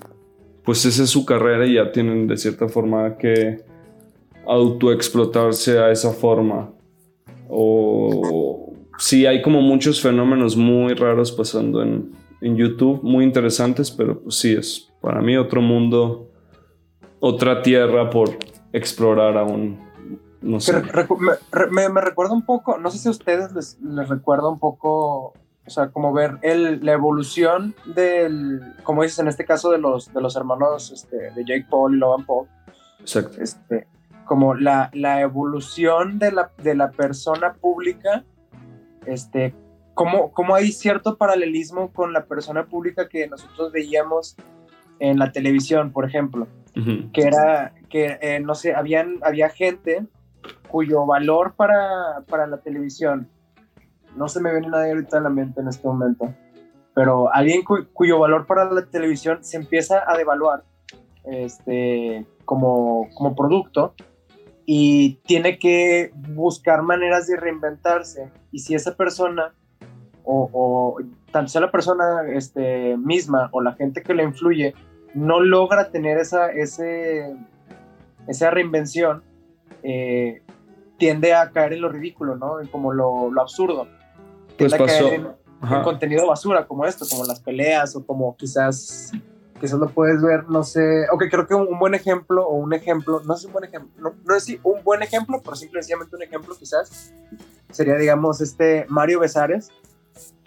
pues 0.66 0.86
esa 0.86 1.03
es 1.03 1.11
su 1.11 1.24
carrera 1.24 1.68
y 1.68 1.76
ya 1.76 1.91
tienen 1.91 2.26
de 2.26 2.36
cierta 2.36 2.68
forma 2.68 3.16
que 3.18 3.59
autoexplotarse 4.47 5.78
a 5.78 5.91
esa 5.91 6.14
forma. 6.14 6.72
O 7.47 8.74
sí, 8.97 9.28
hay 9.28 9.43
como 9.43 9.61
muchos 9.61 10.01
fenómenos 10.01 10.57
muy 10.57 10.95
raros 10.95 11.32
pasando 11.32 11.84
en, 11.84 12.11
en 12.41 12.57
YouTube, 12.57 13.03
muy 13.03 13.24
interesantes, 13.24 13.91
pero 13.91 14.20
pues 14.20 14.36
sí, 14.36 14.53
es 14.53 14.89
para 14.99 15.22
mí 15.22 15.38
otro 15.38 15.61
mundo, 15.61 16.33
otra 17.26 17.61
tierra 17.61 18.09
por 18.09 18.38
explorar 18.74 19.38
aún. 19.38 19.80
No 20.41 20.59
sé. 20.59 20.74
Me, 21.71 21.88
me, 21.88 22.01
recuerda 22.01 22.34
un 22.34 22.45
poco, 22.45 22.78
no 22.78 22.91
sé 22.91 22.97
si 22.97 23.07
a 23.07 23.11
ustedes 23.11 23.53
les, 23.53 23.80
les 23.80 24.09
recuerda 24.09 24.49
un 24.49 24.59
poco 24.59 25.34
o 25.65 25.69
sea, 25.69 25.88
como 25.88 26.11
ver 26.11 26.38
el, 26.41 26.86
la 26.86 26.91
evolución 26.91 27.74
del, 27.95 28.59
como 28.84 29.03
dices 29.03 29.19
en 29.19 29.30
este 29.30 29.45
caso 29.45 29.71
de 29.71 29.78
los, 29.78 30.13
de 30.13 30.19
los 30.19 30.36
hermanos 30.36 30.91
este, 30.91 31.32
de 31.32 31.45
Jake 31.45 31.65
Paul 31.69 31.95
y 31.95 31.99
Logan 31.99 32.26
Paul. 32.26 32.47
Exacto. 32.99 33.41
Este, 33.41 33.88
como 34.26 34.53
la, 34.55 34.89
la 34.91 35.21
evolución 35.21 36.19
de 36.19 36.34
la, 36.34 36.51
de 36.61 36.76
la, 36.76 36.91
persona 36.91 37.53
pública, 37.53 38.26
este, 39.05 39.55
como, 39.93 40.34
como 40.34 40.55
hay 40.55 40.74
cierto 40.74 41.17
paralelismo 41.17 41.93
con 41.93 42.11
la 42.11 42.26
persona 42.26 42.65
pública 42.65 43.07
que 43.07 43.30
nosotros 43.30 43.71
veíamos 43.71 44.36
en 44.99 45.19
la 45.19 45.32
televisión, 45.32 45.93
por 45.93 46.05
ejemplo, 46.05 46.47
que 46.74 47.21
era 47.21 47.74
que, 47.89 48.17
eh, 48.21 48.39
no 48.39 48.55
sé, 48.55 48.74
habían, 48.74 49.19
había 49.21 49.49
gente 49.49 50.05
cuyo 50.69 51.05
valor 51.05 51.53
para, 51.55 52.24
para 52.28 52.47
la 52.47 52.57
televisión, 52.57 53.30
no 54.15 54.28
se 54.28 54.41
me 54.41 54.51
viene 54.51 54.69
nadie 54.69 54.91
ahorita 54.91 55.17
a 55.17 55.21
la 55.21 55.30
mente 55.30 55.61
en 55.61 55.67
este 55.67 55.88
momento, 55.88 56.34
pero 56.95 57.34
alguien 57.34 57.63
cuyo 57.63 58.19
valor 58.19 58.45
para 58.45 58.71
la 58.71 58.86
televisión 58.86 59.43
se 59.43 59.57
empieza 59.57 60.03
a 60.07 60.17
devaluar 60.17 60.63
este, 61.26 62.26
como, 62.45 63.07
como 63.15 63.36
producto, 63.36 63.93
y 64.65 65.15
tiene 65.26 65.59
que 65.59 66.11
buscar 66.30 66.84
maneras 66.84 67.28
de 67.28 67.38
reinventarse. 67.38 68.32
Y 68.51 68.59
si 68.59 68.76
esa 68.76 68.95
persona, 68.95 69.53
o, 70.24 70.49
o 70.53 70.97
tan 71.32 71.49
sea 71.49 71.61
la 71.61 71.71
persona 71.71 72.21
este, 72.34 72.95
misma 72.97 73.49
o 73.51 73.61
la 73.61 73.74
gente 73.74 74.01
que 74.01 74.13
le 74.13 74.24
influye, 74.24 74.74
no 75.14 75.39
logra 75.39 75.89
tener 75.89 76.18
esa, 76.18 76.51
ese, 76.51 77.36
esa 78.28 78.51
reinvención, 78.51 79.24
eh, 79.84 80.41
tiende 80.97 81.34
a 81.34 81.51
caer 81.51 81.74
en 81.74 81.82
lo 81.82 81.89
ridículo, 81.89 82.36
¿no? 82.36 82.57
Como 82.72 82.93
lo, 82.93 83.32
lo 83.32 83.41
absurdo. 83.41 83.88
Pues 84.57 84.74
pasó. 84.76 85.11
en, 85.11 85.28
en 85.72 85.84
contenido 85.84 86.28
basura 86.28 86.66
como 86.66 86.86
esto, 86.86 87.05
como 87.09 87.26
las 87.26 87.39
peleas 87.39 87.95
o 87.95 88.05
como 88.05 88.36
quizás 88.36 89.11
quizás 89.64 89.80
lo 89.80 89.88
puedes 89.88 90.22
ver, 90.22 90.49
no 90.49 90.61
sé, 90.66 91.05
ok, 91.09 91.24
creo 91.32 91.47
que 91.47 91.55
un, 91.55 91.80
buen 91.80 91.93
ejemplo 91.93 92.45
o 92.45 92.55
un 92.55 92.74
ejemplo, 92.74 93.22
no 93.26 93.34
es 93.34 93.45
un 93.45 93.53
buen 93.53 93.64
ejemplo, 93.64 93.93
no, 93.97 94.14
no 94.26 94.36
es 94.36 94.49
un 94.61 94.84
buen 94.84 95.01
ejemplo, 95.01 95.41
pero 95.41 95.55
simplemente 95.55 96.14
un 96.14 96.22
ejemplo 96.22 96.53
quizás, 96.59 97.14
sería, 97.72 97.95
digamos, 97.95 98.41
este 98.41 98.86
Mario 98.89 99.22
Besares, 99.22 99.70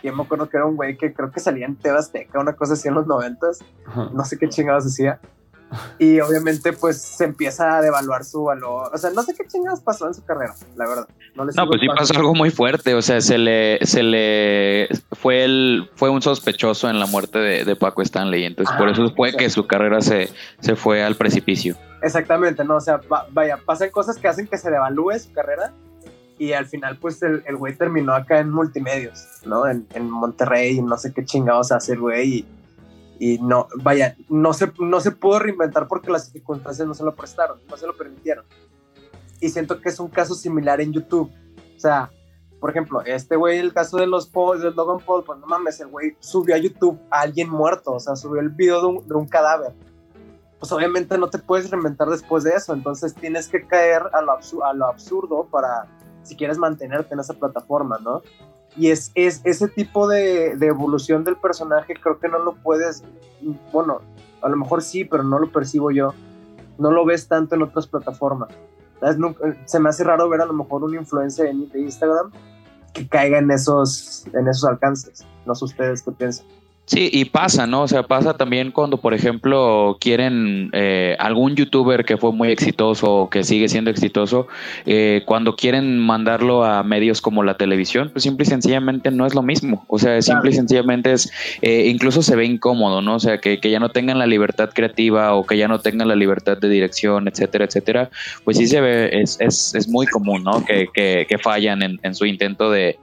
que 0.01 0.13
me 0.13 0.23
acuerdo 0.23 0.49
que 0.49 0.57
era 0.57 0.67
un 0.67 0.77
güey 0.77 0.97
que 0.97 1.13
creo 1.13 1.31
que 1.31 1.41
salía 1.41 1.67
en 1.67 1.77
Tebasteca, 1.77 2.39
una 2.39 2.55
cosa 2.55 2.75
así 2.75 2.89
en 2.89 2.95
los 2.95 3.07
noventas, 3.07 3.65
no 4.13 4.25
sé 4.25 4.39
qué 4.39 4.49
chingados 4.49 4.85
decía, 4.85 5.21
y 5.99 6.21
obviamente 6.21 6.73
pues 6.73 7.01
se 7.03 7.25
empieza 7.25 7.77
a 7.77 7.83
devaluar 7.83 8.25
su 8.25 8.45
valor. 8.45 8.91
O 8.95 8.99
sea, 8.99 9.11
no 9.11 9.23
sé 9.23 9.35
qué 9.35 9.47
chingados 9.47 9.81
pasó 9.81 10.07
en 10.07 10.15
su 10.15 10.25
carrera, 10.25 10.55
la 10.77 10.87
verdad. 10.87 11.09
No, 11.35 11.67
pues 11.67 11.81
sí 11.81 11.89
pasó 11.89 12.17
algo 12.17 12.35
muy 12.35 12.51
fuerte. 12.51 12.95
O 12.95 13.03
sea, 13.03 13.21
se 13.21 13.37
le, 13.39 13.85
se 13.85 14.03
le 14.03 14.89
fue 15.13 15.45
el, 15.45 15.91
fue 15.97 16.09
un 16.09 16.23
sospechoso 16.23 16.89
en 16.89 17.01
la 17.01 17.07
muerte 17.07 17.39
de, 17.39 17.77
Paco 17.77 18.03
Stanley. 18.03 18.45
Entonces, 18.45 18.75
por 18.77 18.89
eso 18.89 19.13
fue 19.15 19.33
que 19.33 19.51
su 19.51 19.67
carrera 19.67 20.01
se, 20.01 20.31
se 20.61 20.77
fue 20.77 21.03
al 21.03 21.17
precipicio. 21.17 21.77
Exactamente, 22.03 22.65
no, 22.65 22.77
o 22.77 22.81
sea, 22.81 23.01
vaya, 23.33 23.59
pasan 23.65 23.91
cosas 23.91 24.19
que 24.19 24.29
hacen 24.29 24.47
que 24.47 24.59
se 24.59 24.71
devalúe 24.71 25.19
su 25.19 25.33
carrera 25.33 25.73
y 26.39 26.53
al 26.53 26.67
final 26.67 26.99
pues 26.99 27.23
el, 27.23 27.43
el 27.47 27.57
güey 27.57 27.77
terminó 27.77 28.15
acá 28.15 28.41
en 28.41 28.51
multimedios, 28.51 29.27
¿no? 29.45 29.67
En, 29.67 29.87
en 29.95 30.11
Monterrey, 30.11 30.81
no 30.83 30.97
sé 30.99 31.13
qué 31.13 31.25
chingados 31.25 31.73
hace 31.73 31.93
el 31.93 32.01
güey 32.01 32.35
y 32.35 32.47
y 33.19 33.39
no, 33.39 33.69
vaya, 33.83 34.17
no 34.29 34.53
se, 34.53 34.73
no 34.79 35.01
se 35.01 35.11
pudo 35.11 35.39
reinventar 35.39 35.89
porque 35.89 36.11
las 36.11 36.29
circunstancias 36.29 36.87
no 36.87 36.95
se 36.95 37.05
lo 37.05 37.15
prestaron, 37.15 37.59
no 37.69 37.77
se 37.77 37.87
lo 37.87 37.97
permitieron. 37.97 38.45
Y 39.41 39.49
siento 39.49 39.81
que 39.81 39.89
es 39.89 40.01
un 40.01 40.09
caso 40.09 40.35
similar 40.35 40.81
en 40.81 40.93
YouTube. 40.93 41.31
O 41.77 41.81
sea, 41.81 42.11
por 42.61 42.71
ejemplo, 42.71 43.03
este 43.03 43.37
güey, 43.37 43.59
el 43.59 43.73
caso 43.73 43.97
de 43.99 44.07
los 44.07 44.27
Paul, 44.27 44.61
de 44.61 44.71
Logan 44.71 45.05
Paul, 45.05 45.25
pues 45.25 45.39
no 45.39 45.47
mames, 45.47 45.81
el 45.81 45.89
güey 45.89 46.17
subió 46.21 46.55
a 46.55 46.59
YouTube 46.59 46.99
a 47.11 47.21
alguien 47.21 47.49
muerto, 47.49 47.93
o 47.93 48.01
sea, 48.01 48.17
subió 48.17 48.41
el 48.41 48.51
video 48.51 48.81
de 48.81 48.87
un, 48.87 49.09
de 49.09 49.15
un 49.15 49.27
cadáver. 49.27 49.73
Pues 50.59 50.73
obviamente 50.73 51.19
no 51.19 51.29
te 51.29 51.39
puedes 51.39 51.71
reinventar 51.71 52.09
después 52.09 52.45
de 52.45 52.53
eso, 52.53 52.73
entonces 52.73 53.15
tienes 53.15 53.49
que 53.49 53.67
caer 53.67 54.03
a 54.13 54.23
lo, 54.23 54.33
a 54.33 54.73
lo 54.73 54.87
absurdo 54.87 55.47
para, 55.51 55.87
si 56.27 56.37
quieres 56.37 56.59
mantenerte 56.59 57.15
en 57.15 57.21
esa 57.21 57.35
plataforma, 57.35 57.99
¿no? 58.03 58.23
Y 58.77 58.91
es, 58.91 59.11
es 59.15 59.41
ese 59.45 59.69
tipo 59.69 60.07
de, 60.07 60.57
de, 60.57 60.67
evolución 60.67 61.25
del 61.25 61.37
personaje, 61.37 61.95
creo 61.95 62.19
que 62.19 62.29
no 62.29 62.39
lo 62.39 62.55
puedes, 62.57 63.03
bueno, 63.73 64.01
a 64.43 64.49
lo 64.49 64.57
mejor 64.57 64.83
sí, 64.83 65.05
pero 65.05 65.23
no 65.23 65.39
lo 65.39 65.51
percibo 65.51 65.91
yo. 65.91 66.13
No 66.79 66.91
lo 66.91 67.05
ves 67.05 67.27
tanto 67.27 67.55
en 67.55 67.63
otras 67.63 67.87
plataformas. 67.87 68.51
se 69.65 69.81
me 69.81 69.89
hace 69.89 70.05
raro 70.05 70.29
ver 70.29 70.43
a 70.43 70.47
lo 70.47 70.53
mejor 70.53 70.85
una 70.85 70.99
influencia 70.99 71.45
de 71.45 71.81
Instagram 71.81 72.31
que 72.93 73.09
caiga 73.09 73.39
en 73.39 73.51
esos, 73.51 74.27
en 74.33 74.47
esos 74.49 74.65
alcances. 74.69 75.27
No 75.47 75.55
sé 75.55 75.65
ustedes 75.65 76.03
qué 76.03 76.13
piensan. 76.13 76.47
Sí, 76.87 77.11
y 77.13 77.25
pasa, 77.25 77.67
¿no? 77.67 77.83
O 77.83 77.89
sea, 77.89 78.05
pasa 78.05 78.37
también 78.37 78.71
cuando, 78.71 78.99
por 78.99 79.13
ejemplo, 79.13 79.99
quieren 80.01 80.71
eh, 80.73 81.17
algún 81.19 81.57
youtuber 81.57 82.05
que 82.05 82.17
fue 82.17 82.31
muy 82.31 82.53
exitoso 82.53 83.13
o 83.13 83.29
que 83.29 83.43
sigue 83.43 83.69
siendo 83.69 83.91
exitoso, 83.91 84.47
eh, 84.87 85.23
cuando 85.27 85.57
quieren 85.57 85.99
mandarlo 85.99 86.65
a 86.65 86.85
medios 86.85 87.21
como 87.21 87.43
la 87.43 87.57
televisión, 87.57 88.11
pues 88.13 88.23
simple 88.23 88.45
y 88.45 88.47
sencillamente 88.47 89.11
no 89.11 89.27
es 89.27 89.35
lo 89.35 89.43
mismo. 89.43 89.85
O 89.89 89.99
sea, 89.99 90.23
simple 90.23 90.51
y 90.51 90.55
sencillamente 90.55 91.13
es, 91.13 91.33
eh, 91.61 91.89
incluso 91.89 92.23
se 92.23 92.37
ve 92.37 92.45
incómodo, 92.45 93.03
¿no? 93.03 93.17
O 93.17 93.21
sea, 93.21 93.39
que, 93.39 93.59
que, 93.59 93.69
ya 93.69 93.81
no 93.81 93.89
tengan 93.89 94.21
la 94.21 94.27
libertad 94.27 94.71
creativa 94.73 95.35
o 95.35 95.45
que 95.45 95.57
ya 95.57 95.67
no 95.67 95.81
tengan 95.81 96.07
la 96.07 96.15
libertad 96.15 96.57
de 96.57 96.69
dirección, 96.69 97.27
etcétera, 97.27 97.65
etcétera, 97.65 98.11
pues 98.45 98.59
sí 98.59 98.69
se 98.69 98.81
ve, 98.81 99.11
es, 99.11 99.41
es, 99.41 99.75
es 99.75 99.89
muy 99.89 100.07
común, 100.07 100.45
¿no? 100.45 100.65
Que, 100.65 100.87
que, 100.95 101.27
que 101.29 101.39
fallan 101.39 101.83
en, 101.83 101.99
en 102.05 102.15
su 102.15 102.27
intento 102.27 102.71
de, 102.71 102.97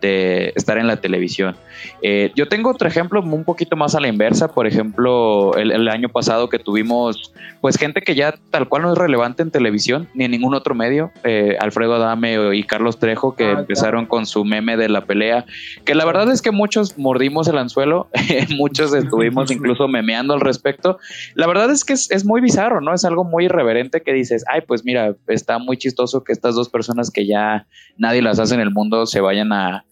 de 0.00 0.52
estar 0.56 0.78
en 0.78 0.86
la 0.86 0.96
televisión. 0.96 1.56
Eh, 2.02 2.32
yo 2.34 2.48
tengo 2.48 2.70
otro 2.70 2.88
ejemplo 2.88 3.20
un 3.20 3.44
poquito 3.44 3.76
más 3.76 3.94
a 3.94 4.00
la 4.00 4.08
inversa, 4.08 4.48
por 4.48 4.66
ejemplo, 4.66 5.54
el, 5.56 5.88
año 5.88 6.08
pasado 6.08 6.48
que 6.48 6.58
tuvimos 6.58 7.32
pues 7.60 7.76
gente 7.76 8.02
que 8.02 8.14
ya 8.14 8.34
tal 8.50 8.68
cual 8.68 8.82
no 8.82 8.92
es 8.92 8.98
relevante 8.98 9.42
en 9.42 9.50
televisión 9.50 10.06
ni 10.14 10.24
en 10.24 10.30
ningún 10.30 10.54
otro 10.54 10.74
medio, 10.74 11.10
eh, 11.24 11.56
Alfredo 11.60 11.94
Adame 11.94 12.54
y 12.54 12.62
Carlos 12.64 12.98
Trejo 12.98 13.34
que 13.34 13.46
ah, 13.46 13.60
empezaron 13.60 14.06
con 14.06 14.26
su 14.26 14.44
meme 14.44 14.76
de 14.76 14.88
la 14.88 15.06
pelea, 15.06 15.46
que 15.84 15.94
la 15.94 16.04
verdad 16.04 16.30
es 16.30 16.42
que 16.42 16.50
muchos 16.50 16.98
mordimos 16.98 17.48
el 17.48 17.58
anzuelo, 17.58 18.08
muchos 18.56 18.94
estuvimos 18.94 19.50
incluso 19.50 19.88
memeando 19.88 20.34
al 20.34 20.40
respecto. 20.40 20.98
La 21.34 21.46
verdad 21.46 21.70
es 21.70 21.84
que 21.84 21.94
es, 21.94 22.10
es 22.10 22.24
muy 22.24 22.40
bizarro, 22.40 22.80
¿no? 22.80 22.94
Es 22.94 23.04
algo 23.04 23.24
muy 23.24 23.46
irreverente 23.46 24.02
que 24.02 24.12
dices, 24.12 24.44
ay, 24.52 24.60
pues 24.66 24.84
mira, 24.84 25.14
está 25.26 25.58
muy 25.58 25.76
chistoso 25.76 26.22
que 26.22 26.32
estas 26.32 26.54
dos 26.54 26.68
personas 26.68 27.10
que 27.10 27.26
ya 27.26 27.66
nadie 27.96 28.22
las 28.22 28.38
hace 28.38 28.54
en 28.54 28.60
el 28.60 28.70
mundo 28.70 29.06
se 29.06 29.20
vayan 29.20 29.52
a 29.52 29.84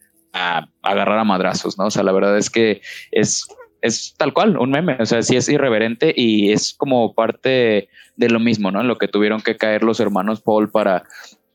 agarrar 0.83 1.19
a 1.19 1.25
madrazos, 1.25 1.79
¿no? 1.79 1.87
O 1.87 1.91
sea, 1.91 2.03
la 2.03 2.13
verdad 2.13 2.37
es 2.37 2.51
que 2.51 2.81
es, 3.11 3.47
es 3.83 4.15
tal 4.17 4.33
cual, 4.33 4.57
un 4.57 4.71
meme, 4.71 4.97
o 4.99 5.07
sea, 5.07 5.23
sí 5.23 5.37
es 5.37 5.49
irreverente 5.49 6.13
y 6.17 6.53
es 6.53 6.75
como 6.75 7.15
parte 7.15 7.89
de 8.17 8.31
lo 8.31 8.41
mismo, 8.41 8.71
¿no? 8.71 8.81
En 8.81 8.89
lo 8.89 8.99
que 8.99 9.09
tuvieron 9.09 9.41
que 9.41 9.57
caer 9.57 9.83
los 9.83 10.01
hermanos 10.01 10.41
Paul 10.41 10.71
para 10.71 11.05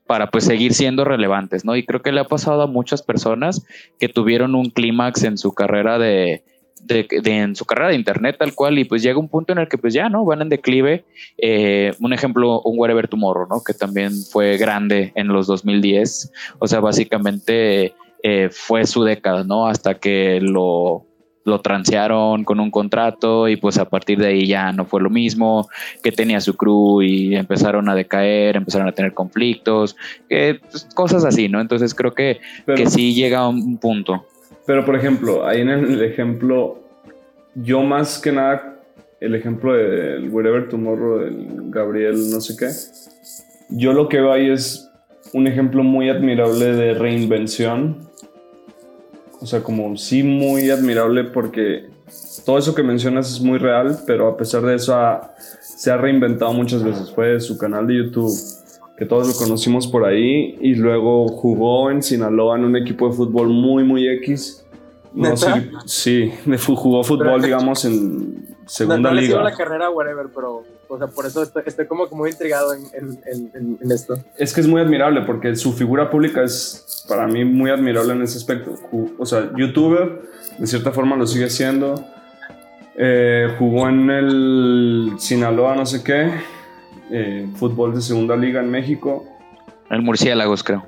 para 0.07 0.29
pues 0.29 0.43
seguir 0.43 0.73
siendo 0.73 1.05
relevantes, 1.05 1.63
¿no? 1.63 1.73
Y 1.77 1.86
creo 1.86 2.01
que 2.01 2.11
le 2.11 2.19
ha 2.19 2.25
pasado 2.25 2.63
a 2.63 2.67
muchas 2.67 3.01
personas 3.01 3.65
que 3.97 4.09
tuvieron 4.09 4.55
un 4.55 4.69
clímax 4.69 5.23
en 5.23 5.38
su 5.38 5.53
carrera 5.53 5.97
de, 5.99 6.43
de, 6.84 7.07
en 7.23 7.55
su 7.55 7.65
carrera 7.65 7.89
de 7.89 7.95
internet 7.95 8.36
tal 8.38 8.53
cual 8.53 8.77
y 8.79 8.86
pues 8.86 9.03
llega 9.03 9.19
un 9.19 9.29
punto 9.29 9.53
en 9.53 9.59
el 9.59 9.69
que 9.69 9.77
pues 9.77 9.93
ya 9.93 10.09
no 10.09 10.25
van 10.25 10.41
en 10.41 10.49
declive 10.49 11.05
eh, 11.38 11.93
un 11.99 12.13
ejemplo 12.13 12.61
un 12.61 12.77
Whatever 12.77 13.07
Tomorrow 13.07 13.47
no 13.47 13.63
que 13.63 13.73
también 13.73 14.11
fue 14.32 14.57
grande 14.57 15.11
en 15.15 15.27
los 15.27 15.47
2010 15.47 16.32
o 16.59 16.67
sea 16.67 16.79
básicamente 16.79 17.93
eh, 18.24 18.49
fue 18.51 18.86
su 18.86 19.03
década 19.03 19.43
no 19.43 19.67
hasta 19.67 19.95
que 19.95 20.39
lo 20.41 21.05
lo 21.43 21.61
transearon 21.61 22.43
con 22.43 22.59
un 22.59 22.72
contrato 22.72 23.47
y 23.47 23.55
pues 23.55 23.78
a 23.78 23.86
partir 23.86 24.19
de 24.19 24.28
ahí 24.28 24.47
ya 24.47 24.72
no 24.72 24.86
fue 24.86 25.01
lo 25.01 25.09
mismo, 25.09 25.67
que 26.03 26.11
tenía 26.11 26.39
su 26.39 26.55
crew 26.55 27.01
y 27.01 27.36
empezaron 27.36 27.89
a 27.89 27.95
decaer, 27.95 28.55
empezaron 28.55 28.88
a 28.88 28.91
tener 28.91 29.13
conflictos, 29.13 29.95
pues, 30.30 30.88
cosas 30.93 31.26
así, 31.26 31.49
¿no? 31.49 31.59
Entonces 31.59 31.95
creo 31.95 32.13
que, 32.13 32.39
que 32.76 32.88
sí 32.88 33.13
llega 33.13 33.39
a 33.39 33.49
un 33.49 33.78
punto. 33.78 34.26
Pero 34.65 34.86
por 34.86 34.95
ejemplo, 34.95 35.47
ahí 35.47 35.61
en 35.61 35.69
el 35.69 36.03
ejemplo, 36.03 36.80
yo 37.55 37.82
más 37.82 38.19
que 38.19 38.32
nada, 38.32 38.80
el 39.19 39.36
ejemplo 39.36 39.74
del 39.74 40.30
Wherever 40.30 40.69
Tomorrow, 40.69 41.19
del 41.19 41.47
Gabriel 41.69 42.15
no 42.32 42.39
sé 42.41 42.55
qué, 42.57 42.72
yo 43.69 43.93
lo 43.93 44.09
que 44.09 44.17
veo 44.17 44.32
ahí 44.32 44.49
es 44.49 44.88
un 45.34 45.47
ejemplo 45.47 45.84
muy 45.84 46.09
admirable 46.09 46.74
de 46.74 46.93
reinvención 46.93 48.11
o 49.42 49.46
sea, 49.46 49.64
como 49.64 49.98
sí 49.98 50.24
muy 50.24 50.70
admirable 50.70 51.24
porque 51.26 51.89
todo 52.46 52.58
eso 52.58 52.76
que 52.76 52.84
mencionas 52.84 53.32
es 53.32 53.42
muy 53.42 53.58
real, 53.58 54.00
pero 54.06 54.28
a 54.28 54.38
pesar 54.38 54.62
de 54.62 54.76
eso 54.76 54.96
se 55.60 55.92
ha 55.92 55.98
reinventado 55.98 56.54
muchas 56.54 56.84
veces. 56.84 57.12
Fue 57.12 57.39
su 57.39 57.58
canal 57.58 57.88
de 57.88 57.98
YouTube, 57.98 58.32
que 58.98 59.06
todos 59.06 59.28
lo 59.28 59.34
conocimos 59.34 59.88
por 59.88 60.06
ahí, 60.06 60.58
y 60.62 60.76
luego 60.76 61.28
jugó 61.30 61.89
en 61.89 62.04
Sinaloa 62.04 62.58
en 62.58 62.66
un 62.66 62.78
equipo 62.78 63.10
de 63.10 63.16
fútbol 63.16 63.50
muy, 63.50 63.84
muy 63.84 64.08
X. 64.08 64.64
No 65.14 65.36
sé, 65.36 65.72
sí, 65.86 66.32
jugó 66.68 67.04
fútbol, 67.04 67.42
digamos, 67.42 67.84
en 67.84 68.56
segunda 68.66 69.10
no, 69.10 69.16
no 69.16 69.22
liga. 69.22 69.44
la 69.44 69.56
carrera, 69.56 69.89
whatever, 69.89 70.28
pero 70.34 70.64
o 70.92 70.98
sea, 70.98 71.08
por 71.08 71.26
eso 71.26 71.44
estoy, 71.66 71.88
como 71.88 72.06
muy 72.12 72.32
intrigado 72.32 72.74
en, 72.74 72.84
en, 73.26 73.80
en, 73.82 73.92
esto. 73.92 74.16
Es 74.38 74.54
que 74.54 74.60
es 74.60 74.68
muy 74.68 74.82
admirable 74.82 75.22
porque 75.22 75.56
su 75.56 75.72
figura 75.72 76.10
pública 76.10 76.44
es 76.44 77.06
para 77.08 77.28
mí 77.28 77.46
muy 77.46 77.72
admirable 77.72 78.12
en 78.12 78.22
ese 78.22 78.38
aspecto. 78.38 78.76
O 79.18 79.26
sea, 79.26 79.52
youtuber, 79.56 80.22
de 80.58 80.68
cierta 80.68 80.92
forma 80.92 81.16
lo 81.16 81.26
sigue 81.26 81.50
siendo. 81.50 81.96
Eh, 82.98 83.56
jugó 83.58 83.88
en 83.88 84.10
el 84.10 85.14
Sinaloa, 85.18 85.76
no 85.78 85.86
sé 85.86 86.04
qué. 86.04 86.30
Eh, 87.10 87.48
fútbol 87.56 87.96
de 87.96 88.02
segunda 88.02 88.36
liga 88.36 88.60
en 88.60 88.70
México. 88.70 89.26
El 89.89 90.02
Murciélagos, 90.02 90.62
creo. 90.62 90.86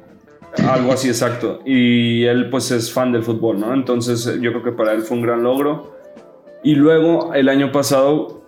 Algo 0.69 0.91
así, 0.91 1.07
exacto. 1.07 1.61
Y 1.65 2.25
él 2.25 2.49
pues 2.49 2.71
es 2.71 2.91
fan 2.91 3.13
del 3.13 3.23
fútbol, 3.23 3.57
¿no? 3.57 3.73
Entonces 3.73 4.25
yo 4.41 4.51
creo 4.51 4.63
que 4.63 4.71
para 4.73 4.91
él 4.91 5.03
fue 5.03 5.15
un 5.15 5.23
gran 5.23 5.43
logro. 5.43 5.95
Y 6.61 6.75
luego 6.75 7.33
el 7.33 7.47
año 7.47 7.71
pasado, 7.71 8.42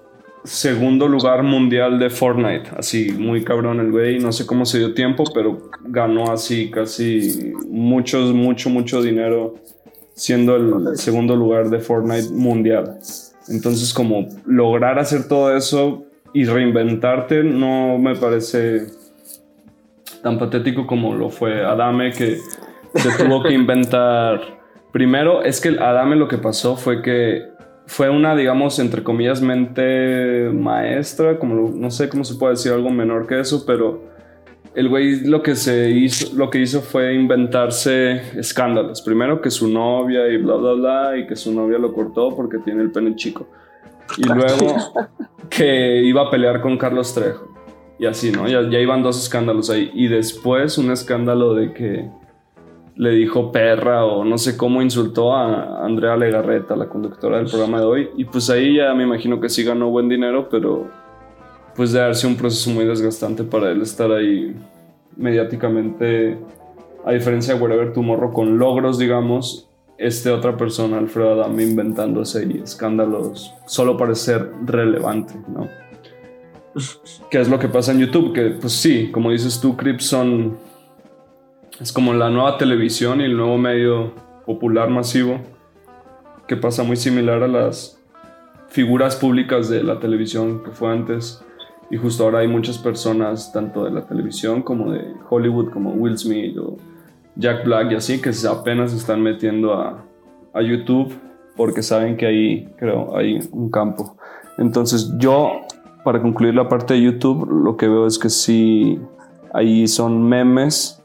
segundo 0.45 1.07
lugar 1.07 1.43
mundial 1.43 1.99
de 1.99 2.09
Fortnite. 2.09 2.69
Así, 2.77 3.11
muy 3.11 3.43
cabrón 3.43 3.79
el 3.79 3.91
güey. 3.91 4.19
No 4.19 4.31
sé 4.31 4.45
cómo 4.45 4.65
se 4.65 4.79
dio 4.79 4.93
tiempo, 4.93 5.23
pero 5.33 5.69
ganó 5.81 6.31
así 6.31 6.69
casi 6.69 7.53
muchos, 7.67 8.33
mucho, 8.33 8.69
mucho 8.69 9.01
dinero 9.01 9.55
siendo 10.13 10.55
el 10.55 10.97
segundo 10.97 11.35
lugar 11.35 11.69
de 11.69 11.79
Fortnite 11.79 12.29
mundial. 12.29 12.99
Entonces, 13.47 13.93
como 13.93 14.27
lograr 14.45 14.97
hacer 14.97 15.27
todo 15.27 15.55
eso 15.55 16.05
y 16.33 16.45
reinventarte 16.45 17.43
no 17.43 17.97
me 17.97 18.15
parece 18.15 18.87
tan 20.23 20.39
patético 20.39 20.87
como 20.87 21.13
lo 21.13 21.29
fue 21.29 21.63
Adame, 21.63 22.11
que 22.11 22.39
se 22.95 23.23
tuvo 23.23 23.43
que 23.43 23.53
inventar. 23.53 24.41
Primero, 24.91 25.43
es 25.43 25.59
que 25.59 25.69
Adame 25.69 26.15
lo 26.15 26.27
que 26.27 26.37
pasó 26.37 26.75
fue 26.75 27.01
que 27.01 27.54
fue 27.87 28.09
una, 28.09 28.35
digamos, 28.35 28.79
entre 28.79 29.03
comillas, 29.03 29.41
mente 29.41 30.49
maestra, 30.53 31.37
como 31.37 31.69
no 31.69 31.91
sé 31.91 32.09
cómo 32.09 32.23
se 32.23 32.35
puede 32.35 32.53
decir 32.53 32.71
algo 32.71 32.89
menor 32.89 33.27
que 33.27 33.39
eso, 33.39 33.63
pero 33.65 34.15
el 34.73 34.89
güey 34.89 35.21
lo 35.21 35.41
que 35.41 35.55
se 35.55 35.91
hizo, 35.91 36.35
lo 36.35 36.49
que 36.49 36.59
hizo 36.59 36.81
fue 36.81 37.13
inventarse 37.13 38.21
escándalos. 38.37 39.01
Primero 39.01 39.39
que 39.39 39.49
su 39.49 39.69
novia 39.69 40.27
y 40.27 40.37
bla 40.37 40.55
bla 40.55 40.73
bla 40.73 41.17
y 41.17 41.27
que 41.27 41.35
su 41.35 41.53
novia 41.53 41.77
lo 41.77 41.93
cortó 41.93 42.35
porque 42.35 42.57
tiene 42.59 42.81
el 42.81 42.91
pene 42.91 43.15
chico. 43.15 43.47
Y 44.17 44.27
luego 44.27 44.75
que 45.49 46.03
iba 46.03 46.23
a 46.23 46.29
pelear 46.29 46.61
con 46.61 46.77
Carlos 46.77 47.13
Trejo. 47.13 47.53
Y 47.97 48.05
así, 48.05 48.31
¿no? 48.31 48.47
Ya, 48.47 48.69
ya 48.69 48.79
iban 48.79 49.01
dos 49.03 49.17
escándalos 49.21 49.69
ahí. 49.69 49.89
Y 49.93 50.09
después 50.09 50.77
un 50.77 50.91
escándalo 50.91 51.53
de 51.53 51.71
que 51.71 52.09
le 52.95 53.11
dijo 53.11 53.51
perra 53.51 54.05
o 54.05 54.23
no 54.23 54.37
sé 54.37 54.55
cómo 54.55 54.81
insultó 54.81 55.33
a 55.33 55.85
Andrea 55.85 56.15
Legarreta, 56.15 56.75
la 56.75 56.87
conductora 56.87 57.37
del 57.37 57.47
programa 57.47 57.79
de 57.79 57.85
hoy. 57.85 58.09
Y 58.17 58.25
pues 58.25 58.49
ahí 58.49 58.77
ya 58.77 58.93
me 58.93 59.03
imagino 59.03 59.39
que 59.39 59.49
sí 59.49 59.63
ganó 59.63 59.89
buen 59.89 60.07
dinero, 60.07 60.47
pero 60.49 60.87
pues 61.75 61.91
de 61.91 62.13
sido 62.13 62.29
un 62.29 62.37
proceso 62.37 62.69
muy 62.69 62.85
desgastante 62.85 63.43
para 63.43 63.71
él 63.71 63.81
estar 63.81 64.11
ahí 64.11 64.55
mediáticamente, 65.17 66.37
a 67.05 67.11
diferencia 67.11 67.53
de 67.53 67.61
Wherever 67.61 67.93
Tomorrow, 67.93 68.31
con 68.31 68.57
logros, 68.57 68.97
digamos, 68.97 69.69
este 69.97 70.29
otra 70.29 70.57
persona, 70.57 70.97
Alfredo 70.97 71.33
Adame, 71.33 71.63
inventándose 71.63 72.45
y 72.45 72.61
escándalos 72.61 73.53
solo 73.65 73.97
para 73.97 74.15
ser 74.15 74.51
relevante, 74.65 75.33
¿no? 75.47 75.67
¿Qué 77.29 77.39
es 77.39 77.49
lo 77.49 77.57
que 77.59 77.69
pasa 77.69 77.93
en 77.93 77.99
YouTube? 77.99 78.33
Que 78.33 78.49
pues 78.59 78.73
sí, 78.73 79.09
como 79.11 79.31
dices 79.31 79.61
tú, 79.61 79.77
Crips 79.77 80.05
son 80.05 80.57
es 81.79 81.91
como 81.91 82.13
la 82.13 82.29
nueva 82.29 82.57
televisión 82.57 83.21
y 83.21 83.25
el 83.25 83.35
nuevo 83.35 83.57
medio 83.57 84.13
popular 84.45 84.89
masivo 84.89 85.39
que 86.47 86.55
pasa 86.55 86.83
muy 86.83 86.95
similar 86.95 87.43
a 87.43 87.47
las 87.47 88.01
figuras 88.69 89.15
públicas 89.15 89.67
de 89.69 89.83
la 89.83 89.99
televisión 89.99 90.63
que 90.63 90.71
fue 90.71 90.91
antes. 90.91 91.43
Y 91.91 91.97
justo 91.97 92.23
ahora 92.23 92.39
hay 92.39 92.47
muchas 92.47 92.77
personas, 92.77 93.51
tanto 93.51 93.83
de 93.83 93.91
la 93.91 94.05
televisión 94.05 94.61
como 94.61 94.91
de 94.91 95.13
Hollywood, 95.29 95.71
como 95.71 95.91
Will 95.91 96.17
Smith 96.17 96.57
o 96.57 96.77
Jack 97.35 97.65
Black 97.65 97.91
y 97.91 97.95
así, 97.95 98.21
que 98.21 98.31
apenas 98.49 98.91
se 98.91 98.97
están 98.97 99.21
metiendo 99.21 99.73
a, 99.73 100.03
a 100.53 100.61
YouTube 100.61 101.13
porque 101.57 101.81
saben 101.81 102.17
que 102.17 102.25
ahí, 102.25 102.69
creo, 102.77 103.17
hay 103.17 103.39
un 103.51 103.69
campo. 103.69 104.17
Entonces 104.57 105.13
yo, 105.17 105.61
para 106.03 106.21
concluir 106.21 106.55
la 106.55 106.69
parte 106.69 106.93
de 106.93 107.01
YouTube, 107.01 107.49
lo 107.49 107.75
que 107.75 107.87
veo 107.87 108.07
es 108.07 108.17
que 108.17 108.29
sí, 108.29 108.99
ahí 109.53 109.87
son 109.87 110.27
memes 110.27 111.04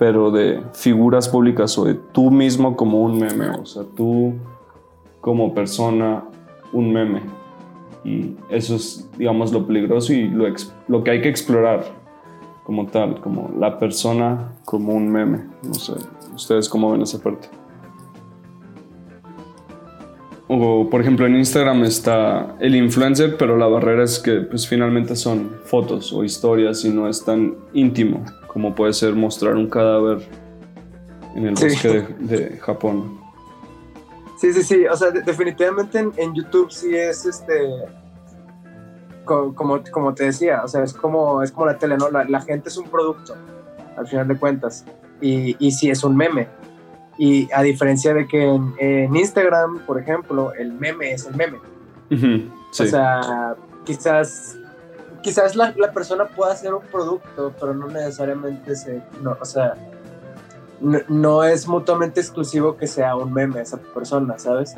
pero 0.00 0.30
de 0.30 0.62
figuras 0.72 1.28
públicas 1.28 1.76
o 1.76 1.84
de 1.84 1.92
tú 1.92 2.30
mismo 2.30 2.74
como 2.74 3.02
un 3.02 3.18
meme, 3.18 3.50
o 3.50 3.66
sea, 3.66 3.82
tú 3.94 4.32
como 5.20 5.52
persona 5.52 6.24
un 6.72 6.90
meme. 6.90 7.20
Y 8.02 8.34
eso 8.48 8.76
es, 8.76 9.10
digamos, 9.18 9.52
lo 9.52 9.66
peligroso 9.66 10.14
y 10.14 10.26
lo, 10.26 11.04
que 11.04 11.10
hay 11.10 11.20
que 11.20 11.28
explorar 11.28 11.84
como 12.64 12.86
tal, 12.86 13.20
como 13.20 13.50
la 13.58 13.78
persona 13.78 14.52
como 14.64 14.94
un 14.94 15.12
meme. 15.12 15.44
No 15.62 15.74
sé, 15.74 15.92
¿ustedes 16.34 16.66
cómo 16.70 16.92
ven 16.92 17.02
esa 17.02 17.22
parte? 17.22 17.50
O, 20.48 20.88
por 20.88 21.02
ejemplo, 21.02 21.26
en 21.26 21.36
Instagram 21.36 21.84
está 21.84 22.56
el 22.58 22.74
influencer, 22.74 23.36
pero 23.36 23.58
la 23.58 23.66
barrera 23.66 24.04
es 24.04 24.18
que 24.18 24.40
pues 24.40 24.66
finalmente 24.66 25.14
son 25.14 25.50
fotos 25.66 26.10
o 26.14 26.24
historias 26.24 26.86
y 26.86 26.88
no 26.88 27.06
es 27.06 27.22
tan 27.22 27.56
íntimo 27.74 28.24
como 28.52 28.74
puede 28.74 28.92
ser 28.92 29.14
mostrar 29.14 29.54
un 29.54 29.68
cadáver 29.68 30.28
en 31.36 31.46
el 31.46 31.54
bosque 31.54 32.06
de, 32.18 32.58
Japón. 32.60 33.20
Sí, 34.40 34.52
sí, 34.52 34.62
sí, 34.62 34.86
o 34.86 34.96
sea, 34.96 35.10
definitivamente 35.10 35.98
en, 35.98 36.34
YouTube 36.34 36.70
sí 36.72 36.96
es 36.96 37.26
este, 37.26 37.54
como, 39.24 39.54
como, 39.92 40.14
te 40.14 40.24
decía, 40.24 40.62
o 40.64 40.68
sea, 40.68 40.82
es 40.82 40.92
como, 40.92 41.42
es 41.42 41.52
como 41.52 41.66
la 41.66 41.78
tele, 41.78 41.96
¿no? 41.96 42.10
La, 42.10 42.40
gente 42.40 42.70
es 42.70 42.76
un 42.76 42.88
producto, 42.88 43.36
al 43.96 44.08
final 44.08 44.26
de 44.26 44.36
cuentas, 44.36 44.84
y, 45.20 45.54
y 45.64 45.70
sí 45.70 45.90
es 45.90 46.02
un 46.02 46.16
meme. 46.16 46.48
Y 47.18 47.48
a 47.52 47.62
diferencia 47.62 48.14
de 48.14 48.26
que 48.26 48.42
en, 48.42 49.14
Instagram, 49.14 49.80
por 49.86 50.00
ejemplo, 50.00 50.52
el 50.54 50.72
meme 50.72 51.12
es 51.12 51.26
el 51.26 51.36
meme. 51.36 51.58
O 52.70 52.72
sea, 52.72 53.54
quizás 53.84 54.59
quizás 55.22 55.56
la, 55.56 55.74
la, 55.76 55.92
persona 55.92 56.26
pueda 56.26 56.52
hacer 56.52 56.72
un 56.74 56.82
producto, 56.82 57.52
pero 57.58 57.74
no 57.74 57.88
necesariamente 57.88 58.74
se, 58.76 59.02
no, 59.22 59.36
o 59.40 59.44
sea, 59.44 59.74
no, 60.80 61.44
es 61.44 61.68
mutuamente 61.68 62.20
exclusivo 62.20 62.76
que 62.76 62.86
sea 62.86 63.14
un 63.16 63.32
meme 63.32 63.60
esa 63.60 63.78
persona, 63.78 64.38
¿sabes? 64.38 64.76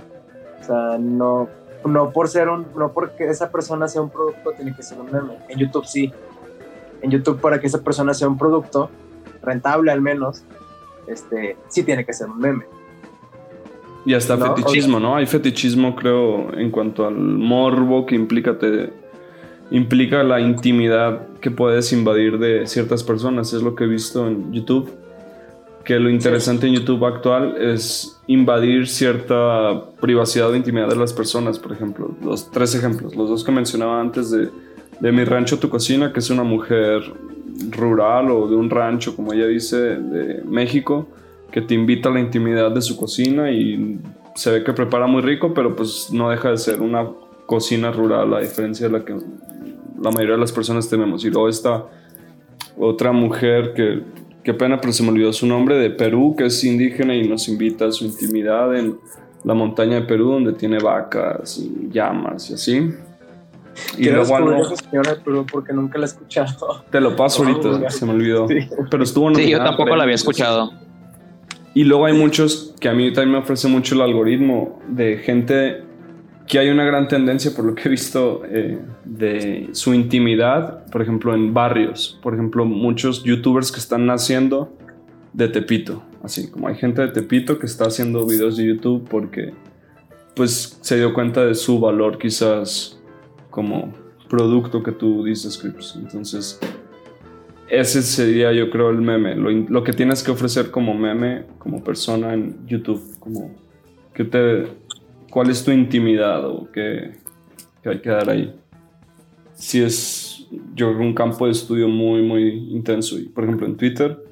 O 0.61 0.64
sea, 0.64 0.99
no, 0.99 1.49
no 1.84 2.11
por 2.11 2.28
ser 2.28 2.49
un, 2.49 2.66
no 2.76 2.93
porque 2.93 3.28
esa 3.28 3.51
persona 3.51 3.88
sea 3.88 4.03
un 4.03 4.11
producto 4.11 4.53
tiene 4.53 4.74
que 4.74 4.82
ser 4.82 4.99
un 5.01 5.11
meme. 5.11 5.38
En 5.49 5.59
YouTube 5.59 5.84
sí. 5.84 6.12
En 7.01 7.11
YouTube 7.11 7.40
para 7.40 7.61
que 7.61 7.66
esa 7.66 7.82
persona 7.82 8.14
sea 8.14 8.28
un 8.28 8.38
producto 8.38 8.90
rentable 9.43 9.90
al 9.90 10.01
menos, 10.01 10.45
este, 11.07 11.57
sí 11.68 11.82
tiene 11.82 12.05
que 12.05 12.12
ser 12.12 12.28
un 12.28 12.38
meme. 12.38 12.64
Y 14.05 14.14
hasta 14.14 14.36
fetichismo, 14.36 14.99
¿no? 14.99 15.14
Hay 15.14 15.26
fetichismo, 15.26 15.95
creo, 15.95 16.53
en 16.55 16.72
cuanto 16.72 17.07
al 17.07 17.14
morbo 17.14 18.05
que 18.05 18.16
implica 18.16 18.59
te, 18.59 18.93
implica 19.73 20.23
la 20.23 20.41
intimidad 20.41 21.27
que 21.41 21.51
puedes 21.51 21.93
invadir 21.93 22.39
de 22.39 22.66
ciertas 22.66 23.03
personas. 23.03 23.53
Es 23.53 23.62
lo 23.62 23.75
que 23.75 23.85
he 23.85 23.89
visto 23.89 24.29
en 24.29 24.53
YouTube. 24.53 24.91
que 25.85 25.99
lo 25.99 26.09
interesante 26.09 26.68
en 26.68 26.75
YouTube 26.75 27.05
actual 27.05 27.57
es 27.61 28.16
invadir 28.29 28.87
cierta 28.87 29.83
privacidad 30.01 30.51
o 30.51 30.55
intimidad 30.55 30.89
de 30.89 30.95
las 30.95 31.12
personas, 31.12 31.59
por 31.59 31.73
ejemplo. 31.73 32.14
Los 32.23 32.53
tres 32.53 32.77
ejemplos, 32.77 33.16
los 33.16 33.29
dos 33.29 33.43
que 33.43 33.51
mencionaba 33.51 34.01
antes 34.01 34.31
de, 34.31 34.49
de 35.01 35.11
Mi 35.11 35.25
Rancho 35.25 35.59
Tu 35.59 35.68
Cocina, 35.68 36.12
que 36.12 36.20
es 36.20 36.31
una 36.31 36.45
mujer 36.45 37.03
rural 37.70 38.31
o 38.31 38.47
de 38.47 38.55
un 38.55 38.70
rancho, 38.70 39.16
como 39.16 39.33
ella 39.33 39.47
dice, 39.47 39.77
de 39.77 40.43
México, 40.45 41.09
que 41.51 41.61
te 41.61 41.75
invita 41.75 42.11
a 42.11 42.12
la 42.12 42.20
intimidad 42.20 42.70
de 42.70 42.81
su 42.81 42.97
cocina 42.97 43.51
y 43.51 43.99
se 44.37 44.53
ve 44.53 44.64
que 44.64 44.73
prepara 44.73 45.09
muy 45.09 45.23
rico, 45.23 45.53
pero 45.53 45.75
pues 45.75 46.11
no 46.12 46.31
deja 46.31 46.51
de 46.51 46.59
ser 46.59 46.81
una 46.81 47.09
cocina 47.47 47.91
rural, 47.91 48.33
a 48.35 48.41
diferencia 48.41 48.87
de 48.87 48.93
la 48.99 49.05
que 49.05 49.16
la 50.03 50.11
mayoría 50.11 50.34
de 50.34 50.40
las 50.40 50.53
personas 50.53 50.88
tenemos. 50.88 51.24
Y 51.24 51.30
luego 51.30 51.48
está 51.48 51.86
otra 52.78 53.12
mujer 53.12 53.72
que, 53.74 54.03
qué 54.42 54.55
pena, 54.55 54.80
pero 54.80 54.92
se 54.92 55.03
me 55.03 55.11
olvidó 55.11 55.32
su 55.32 55.46
nombre, 55.46 55.76
de 55.76 55.90
Perú, 55.90 56.34
que 56.36 56.46
es 56.46 56.64
indígena 56.64 57.14
y 57.14 57.28
nos 57.28 57.48
invita 57.48 57.86
a 57.86 57.92
su 57.92 58.05
intimidad 58.05 58.76
en 58.76 58.98
la 59.44 59.55
montaña 59.55 59.96
de 59.96 60.03
Perú, 60.03 60.32
donde 60.32 60.53
tiene 60.53 60.78
vacas 60.78 61.59
y 61.59 61.88
llamas 61.90 62.50
y 62.50 62.55
así. 62.55 62.94
Y 63.96 64.11
luego 64.11 64.38
no, 64.38 64.64
señora 64.76 65.14
de 65.14 65.20
Perú 65.20 65.46
porque 65.50 65.72
nunca 65.72 65.98
la 65.98 66.05
he 66.05 66.09
escuchado. 66.09 66.84
Te 66.90 67.00
lo 67.00 67.16
paso 67.16 67.42
ahorita, 67.42 67.90
se 67.90 68.05
me 68.05 68.12
olvidó. 68.12 68.46
Pero 68.90 69.03
estuvo 69.03 69.34
Sí, 69.34 69.48
yo 69.48 69.59
tampoco 69.59 69.96
la 69.96 70.03
había 70.05 70.14
escuchado. 70.14 70.72
Y 71.74 71.84
luego 71.84 72.05
hay 72.05 72.12
muchos 72.12 72.74
que 72.80 72.88
a 72.88 72.92
mí 72.92 73.12
también 73.12 73.32
me 73.32 73.38
ofrece 73.38 73.66
mucho 73.68 73.94
el 73.94 74.03
algoritmo 74.03 74.78
de 74.88 75.16
gente 75.18 75.84
que 76.47 76.59
hay 76.59 76.68
una 76.68 76.84
gran 76.84 77.09
tendencia, 77.09 77.53
por 77.55 77.64
lo 77.64 77.74
que 77.74 77.82
he 77.86 77.90
visto, 77.90 78.43
eh, 78.45 78.80
de 79.05 79.70
su 79.72 79.95
intimidad, 79.95 80.86
por 80.86 81.03
ejemplo, 81.03 81.34
en 81.34 81.55
barrios. 81.55 82.18
Por 82.22 82.34
ejemplo, 82.34 82.64
muchos 82.64 83.22
youtubers 83.24 83.70
que 83.72 83.78
están 83.78 84.07
naciendo 84.07 84.76
de 85.32 85.49
Tepito. 85.49 86.03
Así 86.22 86.51
como 86.51 86.68
hay 86.68 86.76
gente 86.76 87.03
de 87.03 87.09
Tepito 87.09 87.59
que 87.59 87.66
está 87.66 87.86
haciendo 87.86 88.26
videos 88.26 88.57
de 88.57 88.66
YouTube 88.66 89.09
porque 89.09 89.53
pues 90.34 90.78
se 90.80 90.97
dio 90.97 91.12
cuenta 91.12 91.45
de 91.45 91.55
su 91.55 91.80
valor 91.80 92.18
quizás 92.18 93.01
como 93.51 93.93
producto 94.28 94.82
que 94.82 94.93
tú 94.93 95.24
dices, 95.24 95.59
Crips. 95.59 95.97
Entonces, 95.97 96.59
ese 97.68 98.03
sería 98.03 98.53
yo 98.53 98.70
creo 98.70 98.90
el 98.90 99.01
meme, 99.01 99.34
lo, 99.34 99.82
que 99.84 99.93
tienes 99.93 100.22
que 100.22 100.30
ofrecer 100.30 100.70
como 100.70 100.95
meme, 100.95 101.45
como 101.59 101.82
persona 101.82 102.34
en 102.34 102.66
YouTube, 102.66 103.03
como 103.18 103.51
que 104.14 104.24
te, 104.24 104.64
cuál 105.33 105.49
es 105.49 105.64
tu 105.64 105.70
intimidad 105.70 106.45
o 106.45 106.68
qué, 106.70 107.12
hay 107.87 108.01
que 108.01 108.11
dar 108.11 108.28
ahí. 108.28 108.55
Si 109.55 109.83
es, 109.83 110.47
yo 110.74 110.93
creo, 110.93 111.01
un 111.01 111.14
campo 111.14 111.47
de 111.47 111.53
estudio 111.53 111.89
muy, 111.89 112.20
muy 112.20 112.51
intenso. 112.70 113.18
Y, 113.18 113.24
por 113.24 113.45
ejemplo, 113.45 113.66
en 113.66 113.78
Twitter, 113.78 114.22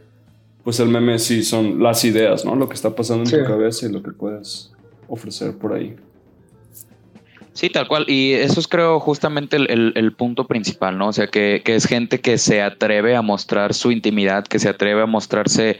pues 0.62 0.78
el 0.78 0.88
meme 0.88 1.18
sí 1.18 1.42
son 1.42 1.82
las 1.82 2.04
ideas, 2.04 2.44
¿no? 2.44 2.54
Lo 2.54 2.68
que 2.68 2.74
está 2.74 2.94
pasando 2.94 3.24
en 3.24 3.30
tu 3.30 3.48
cabeza 3.48 3.86
y 3.86 3.92
lo 3.92 4.02
que 4.02 4.10
puedes 4.10 4.72
ofrecer 5.08 5.56
por 5.56 5.72
ahí. 5.72 5.96
Sí, 7.52 7.68
tal 7.68 7.88
cual. 7.88 8.04
Y 8.08 8.32
eso 8.32 8.60
es 8.60 8.68
creo 8.68 9.00
justamente 9.00 9.56
el, 9.56 10.12
punto 10.16 10.46
principal, 10.46 10.96
¿no? 10.98 11.08
O 11.08 11.12
sea, 11.12 11.26
que, 11.26 11.62
es 11.64 11.86
gente 11.86 12.20
que 12.20 12.38
se 12.38 12.62
atreve 12.62 13.16
a 13.16 13.22
mostrar 13.22 13.74
su 13.74 13.90
intimidad, 13.90 14.46
que 14.46 14.58
se 14.58 14.68
atreve 14.68 15.02
a 15.02 15.06
mostrarse 15.06 15.78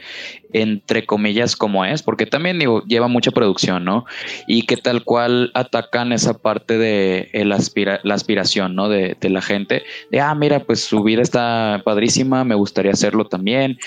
entre 0.53 1.05
comillas 1.05 1.55
como 1.55 1.85
es, 1.85 2.03
porque 2.03 2.25
también 2.25 2.59
digo, 2.59 2.83
lleva 2.85 3.07
mucha 3.07 3.31
producción, 3.31 3.85
¿no? 3.85 4.05
Y 4.47 4.63
que 4.63 4.75
tal 4.75 5.05
cual 5.05 5.51
atacan 5.53 6.11
esa 6.11 6.39
parte 6.39 6.77
de 6.77 7.29
la 7.33 8.15
aspiración, 8.15 8.75
¿no? 8.75 8.89
De, 8.89 9.15
de, 9.19 9.29
la 9.29 9.41
gente, 9.41 9.83
de, 10.11 10.19
ah, 10.19 10.35
mira, 10.35 10.59
pues 10.59 10.83
su 10.83 11.03
vida 11.03 11.21
está 11.21 11.81
padrísima, 11.85 12.43
me 12.43 12.55
gustaría 12.55 12.91
hacerlo 12.91 13.25
también, 13.25 13.77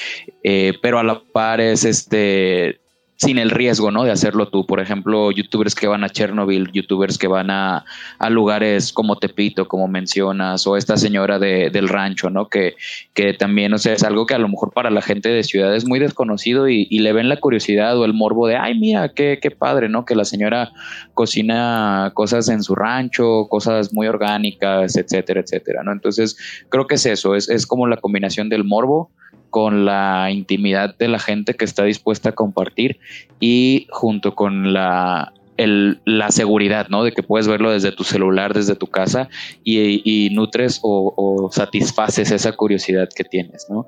eh, 0.43 0.73
pero 0.81 0.99
a 0.99 1.05
la 1.05 1.23
par 1.33 1.61
es 1.61 1.85
este 1.85 2.81
sin 3.25 3.39
el 3.39 3.51
riesgo, 3.51 3.91
¿no? 3.91 4.05
De 4.05 4.11
hacerlo 4.11 4.49
tú. 4.49 4.67
Por 4.67 4.81
ejemplo, 4.81 5.31
youtubers 5.31 5.75
que 5.75 5.87
van 5.87 6.05
a 6.05 6.11
Chernobyl, 6.11 6.71
youtubers 6.73 7.17
que 7.17 7.27
van 7.27 7.51
a, 7.51 7.85
lugares 8.29 8.93
como 8.93 9.17
Tepito, 9.17 9.67
como 9.67 9.89
mencionas, 9.89 10.67
o 10.67 10.77
esta 10.77 10.97
señora 10.97 11.39
de, 11.39 11.71
del 11.71 11.89
rancho, 11.89 12.31
¿no? 12.31 12.49
Que, 12.49 12.75
que 13.15 13.33
también, 13.33 13.73
o 13.73 13.79
sea, 13.79 13.95
es 13.95 14.03
algo 14.03 14.27
que 14.27 14.35
a 14.35 14.39
lo 14.39 14.49
mejor 14.49 14.73
para 14.73 14.91
la 14.91 15.03
gente 15.03 15.31
de 15.31 15.43
ciudad 15.43 15.75
es 15.75 15.87
muy 15.87 15.99
desconocido 15.99 16.69
y, 16.69 16.87
le 17.05 17.13
ven 17.13 17.29
la 17.29 17.39
curiosidad 17.39 17.99
o 17.99 18.05
el 18.05 18.15
morbo 18.15 18.47
de, 18.47 18.57
ay, 18.57 18.79
mira, 18.79 19.11
qué, 19.11 19.39
qué 19.41 19.51
padre, 19.51 19.89
¿no? 19.89 20.05
Que 20.05 20.15
la 20.15 20.25
señora 20.25 20.73
cocina 21.13 22.13
cosas 22.15 22.49
en 22.49 22.63
su 22.63 22.75
rancho, 22.75 23.47
cosas 23.49 23.93
muy 23.93 24.07
orgánicas, 24.07 24.97
etcétera, 24.97 25.41
etcétera, 25.41 25.83
¿no? 25.83 25.93
Entonces, 25.93 26.37
creo 26.71 26.87
que 26.87 26.95
es 26.95 27.07
eso, 27.07 27.35
es, 27.35 27.49
es 27.49 27.67
como 27.67 27.87
la 27.87 27.97
combinación 27.97 28.49
del 28.49 28.65
morbo 28.65 29.11
con 29.55 29.85
la 29.85 30.33
intimidad 30.33 30.97
de 30.99 31.07
la 31.07 31.21
gente 31.21 31.55
que 31.55 31.65
está 31.65 31.85
dispuesta 31.85 32.31
a 32.31 32.33
compartir 32.33 32.99
y 33.39 33.87
junto 33.89 34.35
con 34.35 34.73
la, 34.73 35.33
la 35.57 36.31
seguridad, 36.33 36.89
¿no? 36.89 37.05
De 37.05 37.13
que 37.13 37.23
puedes 37.23 37.47
verlo 37.47 37.71
desde 37.71 37.93
tu 37.93 38.03
celular, 38.03 38.53
desde 38.53 38.75
tu 38.75 38.89
casa 38.89 39.29
y, 39.63 40.29
nutres 40.33 40.81
o, 40.83 41.15
o, 41.17 41.53
satisfaces 41.53 42.33
esa 42.33 42.51
curiosidad 42.51 43.09
que 43.15 43.23
tienes, 43.23 43.67
¿no? 43.71 43.87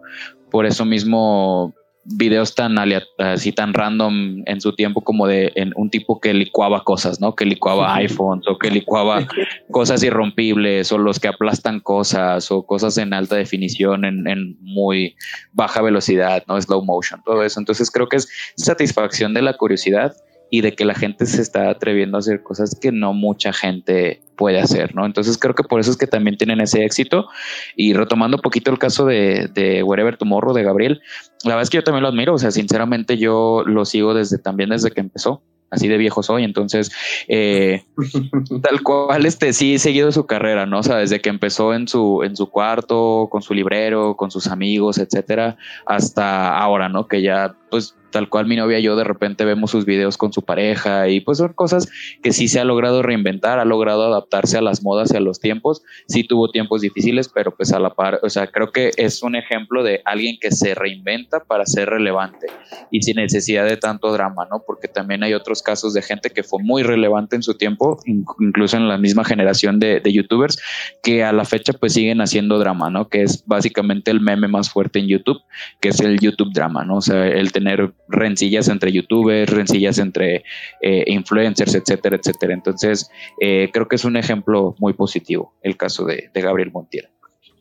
Por 0.53 0.67
eso 0.67 0.85
mismo 0.85 1.75
videos 2.09 2.55
tan 2.55 2.77
así 3.19 3.53
tan 3.53 3.75
random 3.75 4.43
en 4.47 4.61
su 4.61 4.75
tiempo 4.75 5.03
como 5.03 5.27
de 5.27 5.53
en 5.57 5.73
un 5.77 5.91
tipo 5.91 6.21
que 6.21 6.33
licuaba 6.33 6.85
cosas, 6.85 7.21
¿no? 7.21 7.35
Que 7.35 7.45
licuaba 7.45 7.95
iPhones 7.97 8.47
o 8.49 8.59
que 8.59 8.71
licuaba 8.71 9.27
cosas 9.71 10.03
irrompibles 10.03 10.93
o 10.93 10.99
los 10.99 11.19
que 11.19 11.29
aplastan 11.29 11.81
cosas 11.81 12.51
o 12.51 12.65
cosas 12.65 12.97
en 12.99 13.13
alta 13.13 13.37
definición 13.37 14.05
en, 14.05 14.29
en, 14.29 14.57
muy 14.61 15.17
baja 15.53 15.83
velocidad, 15.83 16.45
¿no? 16.47 16.61
Slow 16.61 16.85
motion, 16.85 17.23
todo 17.25 17.43
eso. 17.43 17.59
Entonces 17.59 17.91
creo 17.91 18.09
que 18.09 18.17
es 18.17 18.29
satisfacción 18.57 19.35
de 19.35 19.43
la 19.43 19.55
curiosidad 19.55 20.15
y 20.51 20.61
de 20.61 20.75
que 20.75 20.85
la 20.85 20.95
gente 20.95 21.27
se 21.27 21.43
está 21.43 21.71
atreviendo 21.71 22.17
a 22.17 22.21
hacer 22.21 22.43
cosas 22.43 22.79
que 22.81 22.93
no 22.93 23.13
mucha 23.13 23.53
gente 23.53 24.21
puede 24.37 24.61
hacer, 24.61 24.95
¿no? 24.95 25.05
Entonces 25.07 25.39
creo 25.39 25.55
que 25.55 25.65
por 25.65 25.81
eso 25.81 25.91
es 25.91 25.97
que 25.97 26.07
también 26.07 26.37
tienen 26.37 26.61
ese 26.61 26.85
éxito. 26.85 27.29
Y 27.75 27.95
retomando 27.95 28.37
un 28.37 28.43
poquito 28.43 28.71
el 28.71 28.79
caso 28.79 29.07
de, 29.07 29.49
de 29.53 29.83
Wherever 29.83 30.17
Tomorrow 30.17 30.55
de 30.55 30.63
Gabriel, 30.63 31.01
la 31.45 31.51
verdad 31.51 31.63
es 31.63 31.71
que 31.71 31.79
yo 31.79 31.85
también 31.85 32.03
lo 32.03 32.09
admiro, 32.09 32.35
o 32.35 32.39
sea, 32.39 32.51
sinceramente 32.51 33.19
yo 33.19 33.65
lo 33.67 33.85
sigo 33.85 34.15
desde 34.15 34.39
también 34.39 34.71
desde 34.71 34.91
que 34.91 35.01
empezó 35.01 35.43
así 35.71 35.89
de 35.89 35.97
viejo 35.97 36.23
soy, 36.23 36.45
entonces 36.45 36.93
eh, 37.29 37.85
tal 38.63 38.83
cual 38.83 39.27
este 39.27 39.53
sí 39.53 39.75
he 39.75 39.79
seguido 39.79 40.13
su 40.13 40.27
carrera, 40.27 40.67
¿no? 40.67 40.79
O 40.79 40.83
sea, 40.83 40.97
desde 40.97 41.21
que 41.21 41.29
empezó 41.29 41.75
en 41.75 41.89
su 41.89 42.23
en 42.23 42.37
su 42.37 42.49
cuarto, 42.49 43.29
con 43.31 43.43
su 43.43 43.55
librero, 43.55 44.17
con 44.17 44.31
sus 44.31 44.47
amigos, 44.47 44.99
etcétera, 44.99 45.57
hasta 45.85 46.57
ahora, 46.57 46.89
¿no? 46.89 47.09
Que 47.09 47.23
ya 47.23 47.55
pues 47.71 47.95
tal 48.17 48.31
cual 48.31 48.47
mi 48.47 48.57
novia 48.57 48.79
y 48.79 48.83
yo 48.83 48.97
de 48.97 49.05
repente 49.05 49.45
vemos 49.45 49.71
sus 49.71 49.85
videos 49.85 50.17
con 50.17 50.33
su 50.33 50.41
pareja 50.41 51.07
y 51.11 51.21
pues 51.21 51.37
son 51.37 51.53
cosas 51.53 51.87
que 52.23 52.33
sí 52.33 52.49
se 52.49 52.59
ha 52.59 52.65
logrado 52.65 53.03
reinventar, 53.03 53.59
ha 53.59 53.67
logrado 53.67 54.07
adaptarse 54.07 54.57
a 54.57 54.63
las 54.63 54.83
modas 54.83 55.13
y 55.13 55.19
a 55.19 55.21
los 55.21 55.39
tiempos, 55.39 55.83
sí 56.09 56.25
tuvo 56.25 56.51
tiempos 56.51 56.81
difíciles, 56.81 57.29
pero 57.29 57.55
pues 57.55 57.75
a 57.75 57.79
la 57.79 57.91
par, 57.91 58.21
o 58.23 58.31
sea, 58.31 58.47
creo 58.47 58.73
que 58.73 58.93
es 58.97 59.23
un 59.23 59.37
ejemplo 59.37 59.85
de 59.85 60.01
alguien 60.07 60.39
que 60.41 60.51
se 60.51 60.75
reinventa 60.75 61.41
para 61.41 61.67
ser 61.67 61.91
relevante 61.91 62.47
y 62.91 63.03
sin 63.03 63.17
necesidad 63.17 63.67
de 63.67 63.77
tanto 63.77 64.11
drama, 64.11 64.47
¿no? 64.51 64.63
Porque 64.67 64.89
también 64.89 65.23
hay 65.23 65.35
otros 65.35 65.61
casos 65.61 65.93
de 65.93 66.01
gente 66.01 66.31
que 66.31 66.43
fue 66.43 66.63
muy 66.63 66.83
relevante 66.83 67.37
en 67.37 67.43
su 67.43 67.59
tiempo, 67.59 67.99
incluso 68.07 68.79
en 68.79 68.89
la 68.89 68.97
misma 68.97 69.27
generación 69.27 69.79
de, 69.79 70.01
de 70.01 70.11
youtubers, 70.11 70.59
que 71.03 71.23
a 71.23 71.33
la 71.33 71.45
fecha 71.45 71.75
pues 71.75 71.93
siguen 71.93 72.23
haciendo 72.23 72.59
drama, 72.59 72.89
¿no? 72.89 73.11
Que 73.11 73.25
es 73.25 73.45
básicamente 73.45 74.11
el 74.11 74.23
meme 74.23 74.49
más 74.49 74.71
fuerte 74.71 75.01
en 75.01 75.09
YouTube, 75.09 75.43
que 75.83 75.91
es 75.91 76.01
el 76.01 76.19
YouTube 76.19 76.55
drama, 76.55 76.83
¿no? 76.83 76.97
O 76.97 77.03
sea, 77.03 77.27
el 77.27 77.53
tener 77.53 77.93
rencillas 78.09 78.69
entre 78.69 78.93
youtubers, 78.93 79.53
rencillas 79.53 79.99
entre 79.99 80.45
eh, 80.81 81.05
influencers, 81.07 81.75
etcétera, 81.75 82.17
etcétera. 82.17 82.55
Entonces, 82.55 83.11
eh, 83.41 83.71
creo 83.73 83.89
que 83.89 83.97
es 83.97 84.05
un 84.05 84.17
ejemplo 84.17 84.75
muy 84.79 84.93
positivo 84.93 85.55
el 85.63 85.77
caso 85.77 86.05
de, 86.05 86.31
Gabriel 86.35 86.71
Montiel. 86.73 87.09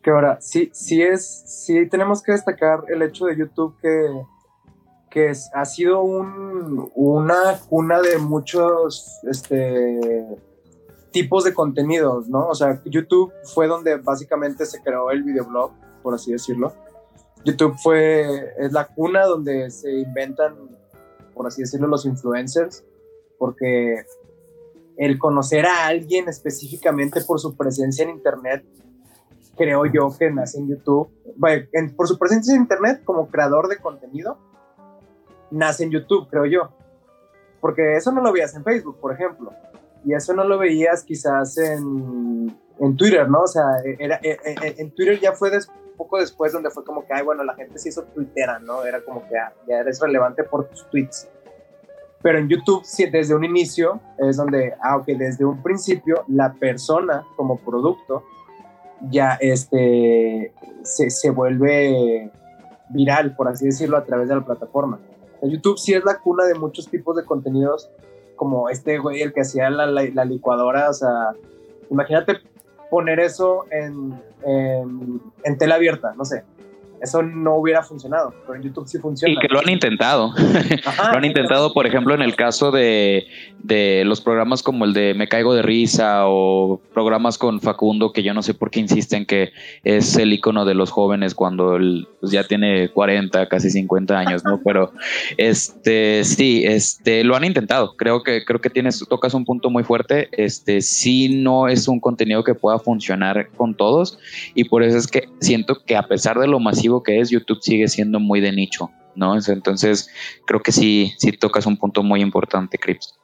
Que 0.03 0.11
ahora, 0.11 0.37
sí, 0.39 0.69
sí 0.73 1.01
es, 1.01 1.25
sí 1.65 1.87
tenemos 1.87 2.21
que 2.21 2.33
destacar 2.33 2.83
el 2.89 3.01
hecho 3.01 3.25
de 3.25 3.37
YouTube 3.37 3.75
que, 3.81 4.07
que 5.09 5.31
ha 5.53 5.65
sido 5.65 6.03
un, 6.03 6.91
una 6.93 7.59
cuna 7.67 8.01
de 8.01 8.19
muchos 8.19 9.19
este, 9.23 10.27
tipos 11.11 11.43
de 11.43 11.53
contenidos, 11.55 12.29
¿no? 12.29 12.49
O 12.49 12.53
sea, 12.53 12.79
YouTube 12.85 13.33
fue 13.55 13.65
donde 13.65 13.95
básicamente 13.95 14.65
se 14.67 14.79
creó 14.83 15.09
el 15.09 15.23
videoblog, 15.23 15.71
por 16.03 16.13
así 16.13 16.31
decirlo 16.31 16.73
YouTube 17.45 17.75
fue, 17.77 18.53
es 18.57 18.73
la 18.73 18.87
cuna 18.87 19.25
donde 19.25 19.69
se 19.69 19.91
inventan, 19.91 20.55
por 21.33 21.45
así 21.45 21.61
decirlo, 21.61 21.87
los 21.87 22.05
influencers, 22.05 22.83
porque 23.37 24.03
el 24.97 25.19
conocer 25.19 25.65
a 25.67 25.85
alguien 25.85 26.27
específicamente 26.27 27.21
por 27.21 27.39
su 27.39 27.55
presencia 27.55 28.03
en 28.03 28.09
Internet, 28.09 28.65
creo 29.55 29.85
yo 29.85 30.09
que 30.17 30.31
nace 30.31 30.57
en 30.57 30.69
YouTube, 30.69 31.07
por 31.95 32.07
su 32.07 32.17
presencia 32.17 32.55
en 32.55 32.61
Internet 32.61 33.03
como 33.05 33.27
creador 33.29 33.67
de 33.67 33.77
contenido, 33.77 34.39
nace 35.51 35.83
en 35.83 35.91
YouTube, 35.91 36.27
creo 36.29 36.45
yo. 36.47 36.69
Porque 37.61 37.95
eso 37.95 38.11
no 38.11 38.21
lo 38.21 38.33
veías 38.33 38.55
en 38.55 38.63
Facebook, 38.63 38.99
por 38.99 39.13
ejemplo. 39.13 39.51
Y 40.03 40.13
eso 40.13 40.33
no 40.33 40.43
lo 40.43 40.57
veías 40.57 41.03
quizás 41.03 41.57
en, 41.57 42.55
en 42.79 42.95
Twitter, 42.95 43.29
¿no? 43.29 43.41
O 43.41 43.47
sea, 43.47 43.65
era, 43.99 44.19
en 44.21 44.91
Twitter 44.91 45.19
ya 45.19 45.33
fue 45.33 45.51
después 45.51 45.84
poco 45.95 46.19
después 46.19 46.53
donde 46.53 46.69
fue 46.69 46.83
como 46.83 47.05
que, 47.05 47.13
ay, 47.13 47.23
bueno, 47.23 47.43
la 47.43 47.55
gente 47.55 47.79
se 47.79 47.89
hizo 47.89 48.03
twittera, 48.03 48.59
¿no? 48.59 48.83
Era 48.83 49.01
como 49.03 49.27
que 49.27 49.37
ah, 49.37 49.53
ya 49.67 49.79
eres 49.79 49.99
relevante 49.99 50.43
por 50.43 50.67
tus 50.67 50.87
tweets. 50.89 51.27
Pero 52.21 52.39
en 52.39 52.49
YouTube, 52.49 52.83
desde 53.11 53.35
un 53.35 53.43
inicio, 53.43 53.99
es 54.17 54.37
donde, 54.37 54.73
aunque 54.81 55.13
ah, 55.13 55.17
desde 55.19 55.45
un 55.45 55.61
principio, 55.61 56.23
la 56.27 56.53
persona 56.53 57.25
como 57.35 57.57
producto 57.57 58.23
ya 59.09 59.37
este, 59.39 60.53
se, 60.83 61.09
se 61.09 61.29
vuelve 61.29 62.31
viral, 62.89 63.35
por 63.35 63.47
así 63.47 63.65
decirlo, 63.65 63.97
a 63.97 64.05
través 64.05 64.29
de 64.29 64.35
la 64.35 64.45
plataforma. 64.45 64.99
YouTube 65.41 65.77
sí 65.77 65.93
es 65.93 66.03
la 66.03 66.19
cuna 66.19 66.45
de 66.45 66.55
muchos 66.55 66.87
tipos 66.89 67.15
de 67.15 67.23
contenidos, 67.23 67.89
como 68.35 68.69
este 68.69 68.97
güey, 68.97 69.21
el 69.21 69.33
que 69.33 69.41
hacía 69.41 69.69
la, 69.69 69.85
la, 69.85 70.25
licuadora, 70.25 70.89
o 70.89 70.93
sea, 70.93 71.33
imagínate 71.89 72.37
poner 72.89 73.19
eso 73.19 73.65
en, 73.71 74.19
en, 74.43 75.21
en 75.43 75.57
tela 75.57 75.75
abierta, 75.75 76.13
no 76.15 76.25
sé, 76.25 76.43
eso 77.05 77.23
no 77.23 77.55
hubiera 77.55 77.81
funcionado, 77.83 78.33
pero 78.45 78.55
en 78.55 78.63
YouTube 78.63 78.87
sí 78.87 78.97
funciona. 78.99 79.33
Y 79.33 79.37
que 79.37 79.47
lo 79.47 79.59
han 79.59 79.69
intentado. 79.69 80.33
lo 81.11 81.17
han 81.17 81.25
intentado, 81.25 81.73
por 81.73 81.87
ejemplo, 81.87 82.13
en 82.13 82.21
el 82.21 82.35
caso 82.35 82.71
de, 82.71 83.27
de, 83.59 84.03
los 84.05 84.21
programas 84.21 84.61
como 84.61 84.85
el 84.85 84.93
de 84.93 85.13
Me 85.13 85.27
Caigo 85.27 85.53
de 85.53 85.61
Risa 85.61 86.23
o 86.27 86.81
programas 86.93 87.37
con 87.37 87.61
Facundo, 87.61 88.11
que 88.11 88.23
yo 88.23 88.33
no 88.33 88.41
sé 88.41 88.53
por 88.53 88.71
qué 88.71 88.79
insisten 88.79 89.25
que 89.25 89.51
es 89.83 90.17
el 90.17 90.33
icono 90.33 90.65
de 90.65 90.73
los 90.73 90.91
jóvenes 90.91 91.35
cuando 91.35 91.75
él 91.75 92.07
pues, 92.19 92.31
ya 92.31 92.43
tiene 92.43 92.89
40, 92.89 93.47
casi 93.47 93.69
50 93.69 94.17
años, 94.17 94.43
¿no? 94.43 94.59
Pero 94.63 94.91
este 95.37 96.23
sí, 96.23 96.63
este 96.65 97.23
lo 97.23 97.35
han 97.35 97.43
intentado. 97.43 97.95
Creo 97.95 98.23
que 98.23 98.43
creo 98.43 98.59
que 98.59 98.69
tienes 98.69 99.03
tocas 99.07 99.33
un 99.33 99.45
punto 99.45 99.69
muy 99.69 99.83
fuerte. 99.83 100.29
Este 100.31 100.81
sí 100.81 101.29
no 101.29 101.67
es 101.67 101.87
un 101.87 101.99
contenido 101.99 102.43
que 102.43 102.55
pueda 102.55 102.79
funcionar 102.79 103.49
con 103.55 103.75
todos 103.75 104.17
y 104.53 104.65
por 104.65 104.83
eso 104.83 104.97
es 104.97 105.07
que 105.07 105.29
siento 105.39 105.83
que 105.85 105.95
a 105.95 106.07
pesar 106.07 106.39
de 106.39 106.47
lo 106.47 106.59
masivo 106.59 106.94
que 107.03 107.19
es, 107.19 107.29
YouTube 107.29 107.59
sigue 107.61 107.87
siendo 107.87 108.19
muy 108.19 108.41
de 108.41 108.51
nicho, 108.51 108.89
¿no? 109.15 109.35
Entonces, 109.35 110.09
creo 110.45 110.61
que 110.61 110.71
sí, 110.71 111.13
sí 111.17 111.31
tocas 111.33 111.65
un 111.65 111.77
punto 111.77 112.03
muy 112.03 112.21
importante, 112.21 112.77
Crips. 112.77 113.17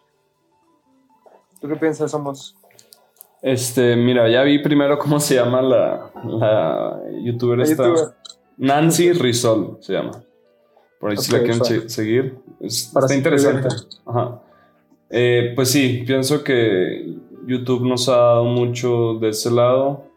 ¿Tú 1.60 1.68
qué 1.68 1.76
piensas, 1.76 2.11
Somos? 2.11 2.56
Este, 3.41 3.95
mira, 3.95 4.30
ya 4.30 4.43
vi 4.43 4.60
primero 4.60 4.99
cómo 4.99 5.19
se 5.19 5.35
llama 5.35 5.61
la, 5.61 6.11
la 6.26 7.02
youtuber 7.23 7.60
esta. 7.61 8.15
Nancy 8.57 9.14
Rizol 9.14 9.77
se 9.81 9.93
llama. 9.93 10.23
Por 10.99 11.11
ahí 11.11 11.18
si 11.18 11.31
la 11.31 11.39
quieren 11.39 11.89
seguir. 11.89 12.38
está 12.60 13.15
interesante. 13.15 13.68
Ajá. 14.06 14.41
Eh, 15.10 15.53
pues 15.56 15.69
sí, 15.69 16.03
pienso 16.06 16.43
que 16.43 17.18
YouTube 17.48 17.85
nos 17.88 18.07
ha 18.07 18.18
dado 18.18 18.45
mucho 18.45 19.15
de 19.15 19.30
ese 19.30 19.49
lado. 19.49 20.10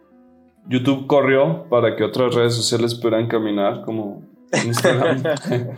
YouTube 0.68 1.06
corrió 1.06 1.66
para 1.68 1.96
que 1.96 2.04
otras 2.04 2.34
redes 2.34 2.54
sociales 2.54 2.94
pudieran 2.94 3.26
caminar, 3.28 3.82
como 3.82 4.22
Instagram. 4.64 5.22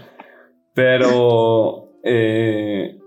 Pero 0.74 1.88
eh, 2.02 2.98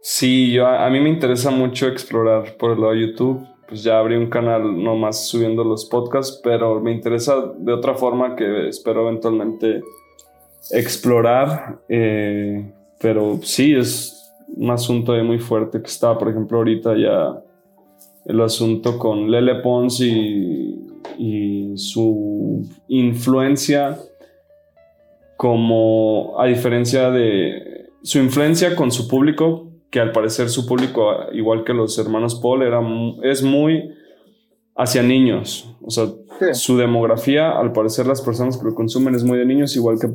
sí, 0.00 0.52
yo, 0.52 0.66
a, 0.66 0.88
mí 0.90 1.00
me 1.00 1.08
interesa 1.08 1.50
mucho 1.50 1.88
explorar 1.88 2.56
por 2.56 2.72
el 2.72 2.80
lado 2.80 2.92
de 2.92 3.00
YouTube. 3.00 3.46
Pues 3.68 3.82
ya 3.84 3.98
abrí 3.98 4.16
un 4.16 4.28
canal 4.28 4.82
nomás 4.82 5.28
subiendo 5.28 5.62
los 5.62 5.84
podcasts, 5.84 6.40
pero 6.42 6.80
me 6.80 6.90
interesa 6.90 7.52
de 7.56 7.72
otra 7.72 7.94
forma 7.94 8.34
que 8.34 8.66
espero 8.66 9.02
eventualmente 9.02 9.80
explorar. 10.72 11.78
Eh, 11.88 12.72
pero 13.00 13.38
sí, 13.42 13.74
es 13.74 14.32
un 14.56 14.70
asunto 14.70 15.12
muy 15.22 15.38
fuerte 15.38 15.80
que 15.80 15.86
está, 15.86 16.18
por 16.18 16.28
ejemplo, 16.28 16.58
ahorita 16.58 16.96
ya 16.96 17.42
el 18.26 18.40
asunto 18.40 18.98
con 18.98 19.30
Lele 19.30 19.56
Pons 19.56 20.00
y 20.00 20.69
y 21.20 21.76
su 21.76 22.66
influencia 22.88 23.98
como 25.36 26.40
a 26.40 26.46
diferencia 26.46 27.10
de 27.10 27.90
su 28.02 28.18
influencia 28.18 28.74
con 28.74 28.90
su 28.90 29.06
público, 29.06 29.68
que 29.90 30.00
al 30.00 30.12
parecer 30.12 30.48
su 30.48 30.66
público, 30.66 31.12
igual 31.34 31.64
que 31.64 31.74
los 31.74 31.98
hermanos 31.98 32.36
Paul, 32.36 32.62
era, 32.62 32.80
es 33.22 33.42
muy 33.42 33.90
hacia 34.74 35.02
niños. 35.02 35.70
O 35.82 35.90
sea, 35.90 36.06
su 36.54 36.78
demografía, 36.78 37.50
al 37.50 37.72
parecer 37.72 38.06
las 38.06 38.22
personas 38.22 38.56
que 38.56 38.64
lo 38.64 38.74
consumen 38.74 39.14
es 39.14 39.22
muy 39.22 39.36
de 39.36 39.44
niños, 39.44 39.76
igual 39.76 39.98
que 40.00 40.08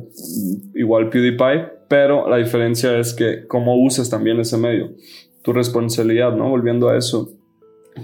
igual 0.74 1.08
PewDiePie, 1.08 1.68
pero 1.86 2.28
la 2.28 2.38
diferencia 2.38 2.98
es 2.98 3.14
que 3.14 3.46
cómo 3.46 3.76
usas 3.80 4.10
también 4.10 4.40
ese 4.40 4.56
medio. 4.56 4.90
Tu 5.42 5.52
responsabilidad, 5.52 6.34
¿no? 6.34 6.48
Volviendo 6.48 6.88
a 6.88 6.98
eso 6.98 7.35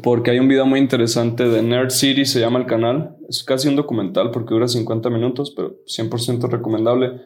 porque 0.01 0.31
hay 0.31 0.39
un 0.39 0.49
video 0.49 0.65
muy 0.65 0.81
interesante 0.81 1.49
de 1.49 1.63
Nerd 1.63 1.91
City, 1.91 2.25
se 2.25 2.41
llama 2.41 2.59
el 2.59 2.67
canal. 2.67 3.17
Es 3.29 3.45
casi 3.45 3.69
un 3.69 3.77
documental 3.77 4.31
porque 4.31 4.55
dura 4.55 4.69
50 4.69 5.11
minutos, 5.11 5.53
pero 5.55 5.77
100% 5.87 6.49
recomendable. 6.49 7.21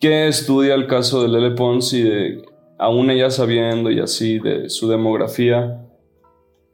Que 0.00 0.26
estudia 0.26 0.74
el 0.74 0.86
caso 0.86 1.22
de 1.22 1.28
Lele 1.28 1.52
Pons 1.52 1.92
y 1.92 2.02
de, 2.02 2.42
aún 2.78 3.10
ella 3.10 3.30
sabiendo 3.30 3.90
y 3.90 4.00
así, 4.00 4.40
de 4.40 4.68
su 4.70 4.88
demografía. 4.88 5.84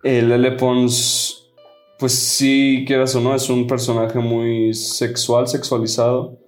El 0.02 0.30
Lele 0.30 0.52
Pons, 0.52 1.50
pues 1.98 2.12
sí, 2.12 2.84
quieras 2.86 3.14
o 3.14 3.20
no, 3.20 3.34
es 3.34 3.50
un 3.50 3.66
personaje 3.66 4.18
muy 4.18 4.72
sexual, 4.72 5.48
sexualizado. 5.48 6.38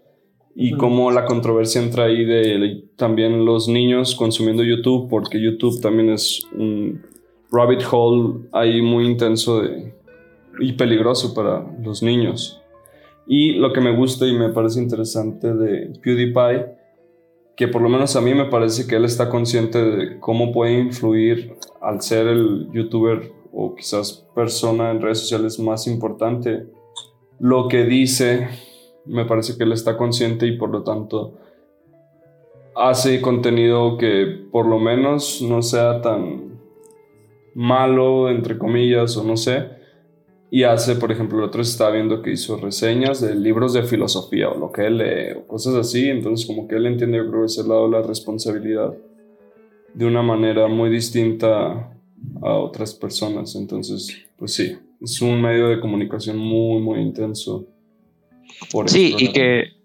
Y 0.55 0.73
como 0.73 1.11
la 1.11 1.27
controversia 1.27 1.83
entra 1.83 2.05
ahí 2.05 2.25
de 2.25 2.85
también 2.97 3.45
los 3.45 3.69
niños 3.69 4.15
consumiendo 4.15 4.65
YouTube, 4.65 5.11
porque 5.11 5.39
YouTube 5.39 5.83
también 5.83 6.09
es 6.09 6.47
un 6.55 7.03
rabbit 7.51 7.83
hole 7.91 8.49
ahí 8.53 8.83
muy 8.83 9.07
intenso 9.07 9.63
y 10.61 10.73
peligroso 10.73 11.35
para 11.35 11.65
los 11.83 12.03
niños. 12.03 12.63
Y 13.27 13.55
lo 13.55 13.73
que 13.73 13.81
me 13.81 13.95
gusta 13.95 14.27
y 14.27 14.35
me 14.35 14.51
parece 14.51 14.81
interesante 14.81 15.53
de 15.53 15.99
PewDiePie, 16.01 16.67
que 17.57 17.69
por 17.69 17.83
lo 17.83 17.89
menos 17.89 18.15
a 18.15 18.21
mí 18.21 18.35
me 18.35 18.45
parece 18.45 18.87
que 18.87 18.97
él 18.97 19.05
está 19.05 19.29
consciente 19.29 19.83
de 19.83 20.21
cómo 20.21 20.53
puede 20.53 20.79
influir 20.79 21.57
al 21.81 22.03
ser 22.03 22.29
el 22.29 22.69
youtuber 22.73 23.33
o 23.53 23.75
quizás 23.75 24.27
persona 24.35 24.91
en 24.91 25.01
redes 25.01 25.21
sociales 25.21 25.59
más 25.59 25.87
importante. 25.87 26.67
Lo 27.41 27.69
que 27.69 27.85
dice, 27.85 28.49
me 29.07 29.25
parece 29.25 29.57
que 29.57 29.65
él 29.65 29.73
está 29.73 29.97
consciente 29.97 30.47
y 30.47 30.57
por 30.57 30.71
lo 30.71 30.83
tanto 30.83 31.39
hace 32.77 33.23
contenido 33.23 33.97
que 33.97 34.27
por 34.53 34.67
lo 34.67 34.79
menos 34.79 35.41
no 35.41 35.63
sea 35.63 36.03
tan 36.03 36.46
malo, 37.57 38.29
entre 38.29 38.59
comillas, 38.59 39.17
o 39.17 39.25
no 39.25 39.37
sé. 39.37 39.65
Y 40.51 40.63
hace, 40.63 40.95
por 40.95 41.11
ejemplo, 41.11 41.39
el 41.39 41.45
otro 41.45 41.63
estaba 41.63 41.91
viendo 41.91 42.23
que 42.23 42.31
hizo 42.31 42.57
reseñas 42.57 43.21
de 43.21 43.35
libros 43.35 43.73
de 43.73 43.83
filosofía 43.83 44.51
o 44.51 44.59
lo 44.59 44.71
que 44.71 44.87
él 44.87 44.99
lee 44.99 45.37
o 45.37 45.47
cosas 45.47 45.75
así. 45.75 46.09
Entonces, 46.09 46.47
como 46.47 46.69
que 46.69 46.77
él 46.77 46.87
entiende, 46.87 47.17
yo 47.17 47.29
creo, 47.29 47.47
ese 47.47 47.67
lado 47.67 47.91
la 47.91 48.03
responsabilidad 48.03 48.95
de 49.95 50.05
una 50.05 50.23
manera 50.23 50.69
muy 50.69 50.91
distinta 50.91 51.93
a 52.43 52.53
otras 52.53 52.95
personas. 52.95 53.57
Entonces, 53.57 54.27
pues 54.37 54.53
sí, 54.53 54.77
es 55.01 55.21
un 55.23 55.41
medio 55.41 55.69
de 55.69 55.81
comunicación 55.81 56.37
muy, 56.37 56.81
muy 56.81 57.01
intenso. 57.01 57.67
sí, 58.87 59.17
y 59.19 59.33
que 59.33 59.76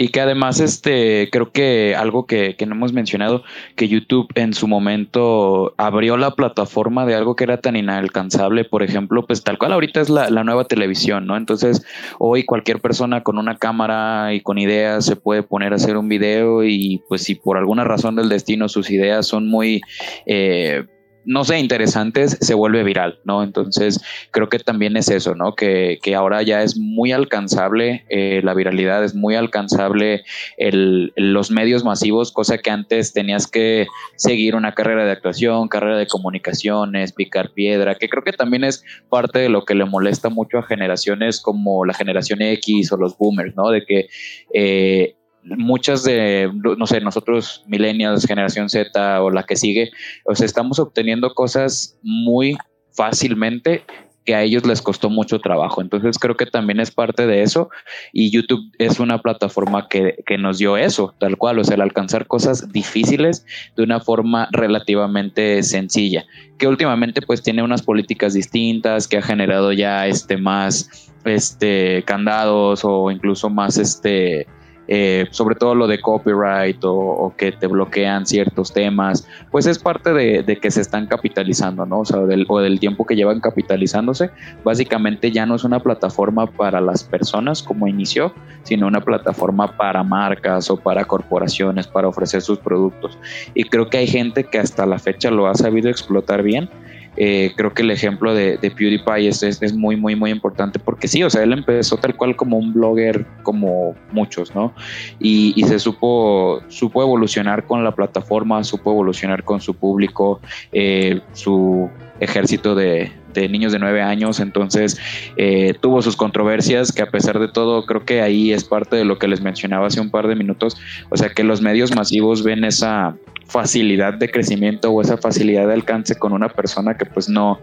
y 0.00 0.10
que 0.10 0.20
además, 0.20 0.60
este, 0.60 1.28
creo 1.32 1.50
que 1.50 1.96
algo 1.96 2.24
que, 2.24 2.54
que, 2.56 2.66
no 2.66 2.76
hemos 2.76 2.92
mencionado, 2.92 3.42
que 3.74 3.88
YouTube 3.88 4.28
en 4.36 4.54
su 4.54 4.68
momento 4.68 5.74
abrió 5.76 6.16
la 6.16 6.36
plataforma 6.36 7.04
de 7.04 7.16
algo 7.16 7.34
que 7.34 7.42
era 7.42 7.60
tan 7.60 7.74
inalcanzable, 7.74 8.64
por 8.64 8.84
ejemplo, 8.84 9.26
pues 9.26 9.42
tal 9.42 9.58
cual 9.58 9.72
ahorita 9.72 10.00
es 10.00 10.08
la, 10.08 10.30
la 10.30 10.44
nueva 10.44 10.66
televisión, 10.66 11.26
¿no? 11.26 11.36
Entonces, 11.36 11.84
hoy 12.20 12.44
cualquier 12.44 12.80
persona 12.80 13.24
con 13.24 13.38
una 13.38 13.56
cámara 13.56 14.32
y 14.34 14.40
con 14.40 14.58
ideas 14.58 15.04
se 15.04 15.16
puede 15.16 15.42
poner 15.42 15.72
a 15.72 15.76
hacer 15.76 15.96
un 15.96 16.08
video 16.08 16.62
y 16.62 17.02
pues 17.08 17.24
si 17.24 17.34
por 17.34 17.58
alguna 17.58 17.82
razón 17.82 18.14
del 18.14 18.28
destino 18.28 18.68
sus 18.68 18.90
ideas 18.92 19.26
son 19.26 19.48
muy... 19.48 19.80
Eh, 20.26 20.84
no 21.28 21.44
sé, 21.44 21.58
interesantes, 21.58 22.38
se 22.40 22.54
vuelve 22.54 22.82
viral, 22.82 23.18
¿no? 23.24 23.42
Entonces, 23.42 24.00
creo 24.30 24.48
que 24.48 24.58
también 24.60 24.96
es 24.96 25.10
eso, 25.10 25.34
¿no? 25.34 25.54
Que, 25.54 25.98
ahora 26.16 26.42
ya 26.42 26.62
es 26.62 26.78
muy 26.78 27.12
alcanzable 27.12 28.06
eh, 28.08 28.40
la 28.42 28.54
viralidad, 28.54 29.04
es 29.04 29.14
muy 29.14 29.34
alcanzable 29.34 30.24
los 30.56 31.50
medios 31.50 31.84
masivos, 31.84 32.32
cosa 32.32 32.56
que 32.56 32.70
antes 32.70 33.12
tenías 33.12 33.46
que 33.46 33.86
seguir 34.16 34.54
una 34.54 34.72
carrera 34.72 35.04
de 35.04 35.12
actuación, 35.12 35.68
carrera 35.68 35.98
de 35.98 36.06
comunicaciones, 36.06 37.12
picar 37.12 37.52
piedra, 37.52 37.96
que 37.96 38.08
creo 38.08 38.24
que 38.24 38.32
también 38.32 38.64
es 38.64 38.82
parte 39.10 39.38
de 39.40 39.50
lo 39.50 39.66
que 39.66 39.74
le 39.74 39.84
molesta 39.84 40.30
mucho 40.30 40.56
a 40.56 40.62
generaciones 40.62 41.42
como 41.42 41.84
la 41.84 41.92
generación 41.92 42.40
X 42.40 42.90
o 42.90 42.96
los 42.96 43.18
boomers, 43.18 43.54
¿no? 43.54 43.68
De 43.68 43.84
que 43.84 44.08
eh, 44.54 45.17
muchas 45.56 46.04
de, 46.04 46.50
no 46.52 46.86
sé, 46.86 47.00
nosotros 47.00 47.64
millennials, 47.66 48.26
generación 48.26 48.68
Z 48.68 49.22
o 49.22 49.30
la 49.30 49.44
que 49.44 49.56
sigue, 49.56 49.90
o 50.24 50.34
sea, 50.34 50.46
estamos 50.46 50.78
obteniendo 50.78 51.34
cosas 51.34 51.98
muy 52.02 52.56
fácilmente 52.92 53.84
que 54.28 54.34
a 54.34 54.42
ellos 54.42 54.66
les 54.66 54.82
costó 54.82 55.08
mucho 55.08 55.38
trabajo. 55.38 55.80
Entonces 55.80 56.18
creo 56.18 56.36
que 56.36 56.44
también 56.44 56.80
es 56.80 56.90
parte 56.90 57.26
de 57.26 57.42
eso 57.42 57.70
y 58.12 58.30
YouTube 58.30 58.60
es 58.78 59.00
una 59.00 59.22
plataforma 59.22 59.88
que, 59.88 60.16
que 60.26 60.36
nos 60.36 60.58
dio 60.58 60.76
eso, 60.76 61.14
tal 61.18 61.38
cual, 61.38 61.58
o 61.58 61.64
sea, 61.64 61.76
el 61.76 61.80
alcanzar 61.80 62.26
cosas 62.26 62.70
difíciles 62.70 63.46
de 63.74 63.84
una 63.84 64.00
forma 64.00 64.48
relativamente 64.52 65.62
sencilla, 65.62 66.26
que 66.58 66.68
últimamente 66.68 67.22
pues 67.22 67.42
tiene 67.42 67.62
unas 67.62 67.80
políticas 67.80 68.34
distintas, 68.34 69.08
que 69.08 69.16
ha 69.16 69.22
generado 69.22 69.72
ya 69.72 70.06
este 70.06 70.36
más 70.36 71.10
este 71.24 72.02
candados 72.04 72.84
o 72.84 73.10
incluso 73.10 73.48
más 73.48 73.78
este 73.78 74.46
eh, 74.90 75.26
sobre 75.30 75.54
todo 75.54 75.74
lo 75.74 75.86
de 75.86 76.00
copyright 76.00 76.78
o, 76.82 77.32
que 77.36 77.52
te 77.52 77.66
bloquean 77.66 78.26
ciertos 78.26 78.72
temas, 78.72 79.28
pues 79.50 79.66
es 79.66 79.78
parte 79.78 80.14
de, 80.14 80.58
que 80.58 80.70
se 80.70 80.80
están 80.80 81.06
capitalizando, 81.06 81.84
¿no? 81.84 82.00
O 82.00 82.26
del, 82.26 82.46
o 82.48 82.58
del 82.60 82.80
tiempo 82.80 83.04
que 83.04 83.14
llevan 83.14 83.40
capitalizándose. 83.40 84.30
Básicamente 84.64 85.30
ya 85.30 85.44
no 85.44 85.56
es 85.56 85.64
una 85.64 85.80
plataforma 85.80 86.46
para 86.46 86.80
las 86.80 87.04
personas 87.04 87.62
como 87.62 87.86
inició, 87.86 88.32
sino 88.62 88.86
una 88.86 89.02
plataforma 89.02 89.76
para 89.76 90.02
marcas 90.02 90.70
o 90.70 90.78
para 90.78 91.04
corporaciones, 91.04 91.86
para 91.86 92.08
ofrecer 92.08 92.40
sus 92.40 92.58
productos. 92.58 93.18
Y 93.54 93.64
creo 93.64 93.90
que 93.90 93.98
hay 93.98 94.06
gente 94.06 94.44
que 94.44 94.58
hasta 94.58 94.86
la 94.86 94.98
fecha 94.98 95.30
lo 95.30 95.48
ha 95.48 95.54
sabido 95.54 95.90
explotar 95.90 96.42
bien 96.42 96.70
eh, 97.20 97.52
creo 97.56 97.74
que 97.74 97.82
el 97.82 97.90
ejemplo 97.90 98.32
de, 98.32 98.58
PewDiePie 98.58 99.26
es, 99.26 99.42
es, 99.42 99.72
muy, 99.72 99.96
muy, 99.96 100.14
muy 100.14 100.30
importante 100.30 100.78
porque 100.78 101.08
sí, 101.08 101.24
o 101.24 101.28
sea, 101.28 101.42
él 101.42 101.52
empezó 101.52 101.96
tal 101.96 102.14
cual 102.14 102.36
como 102.36 102.56
un 102.56 102.72
blogger 102.72 103.26
como 103.42 103.96
muchos, 104.12 104.54
¿no? 104.54 104.72
Y, 105.18 105.60
se 105.66 105.80
supo, 105.80 106.62
supo 106.68 107.02
evolucionar 107.02 107.66
con 107.66 107.82
la 107.82 107.90
plataforma, 107.92 108.62
supo 108.62 108.92
evolucionar 108.92 109.42
con 109.42 109.60
su 109.60 109.74
público, 109.74 110.40
eh, 110.70 111.20
su 111.32 111.90
ejército 112.20 112.76
de, 112.76 113.10
niños 113.46 113.72
de 113.72 113.78
nueve 113.78 114.00
años, 114.00 114.40
entonces 114.40 114.98
eh, 115.36 115.74
tuvo 115.78 116.00
sus 116.00 116.16
controversias 116.16 116.92
que 116.92 117.02
a 117.02 117.10
pesar 117.10 117.38
de 117.38 117.48
todo 117.48 117.84
creo 117.84 118.06
que 118.06 118.22
ahí 118.22 118.52
es 118.52 118.64
parte 118.64 118.96
de 118.96 119.04
lo 119.04 119.18
que 119.18 119.28
les 119.28 119.42
mencionaba 119.42 119.88
hace 119.88 120.00
un 120.00 120.10
par 120.10 120.28
de 120.28 120.34
minutos, 120.34 120.78
o 121.10 121.16
sea 121.18 121.28
que 121.28 121.44
los 121.44 121.60
medios 121.60 121.94
masivos 121.94 122.42
ven 122.42 122.64
esa, 122.64 123.14
facilidad 123.48 124.14
de 124.14 124.30
crecimiento 124.30 124.90
o 124.90 125.00
esa 125.00 125.16
facilidad 125.16 125.66
de 125.66 125.72
alcance 125.72 126.14
con 126.16 126.32
una 126.32 126.50
persona 126.50 126.96
que 126.96 127.06
pues 127.06 127.28
no 127.28 127.58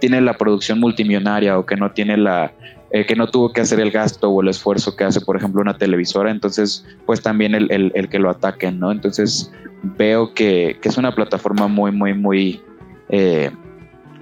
tiene 0.00 0.20
la 0.20 0.34
producción 0.34 0.78
multimillonaria 0.78 1.58
o 1.58 1.66
que 1.66 1.76
no 1.76 1.90
tiene 1.90 2.16
la 2.16 2.52
eh, 2.92 3.04
que 3.04 3.16
no 3.16 3.26
tuvo 3.26 3.52
que 3.52 3.60
hacer 3.60 3.80
el 3.80 3.90
gasto 3.90 4.30
o 4.30 4.40
el 4.40 4.48
esfuerzo 4.48 4.94
que 4.94 5.02
hace 5.02 5.20
por 5.20 5.36
ejemplo 5.36 5.60
una 5.60 5.76
televisora 5.76 6.30
entonces 6.30 6.86
pues 7.04 7.20
también 7.20 7.54
el, 7.56 7.68
el, 7.70 8.08
que 8.08 8.20
lo 8.20 8.30
ataquen 8.30 8.78
no 8.78 8.92
entonces 8.92 9.52
veo 9.82 10.32
que, 10.34 10.78
que, 10.80 10.88
es 10.88 10.96
una 10.96 11.12
plataforma 11.12 11.66
muy 11.66 11.90
muy 11.90 12.14
muy 12.14 12.62
eh, 13.08 13.50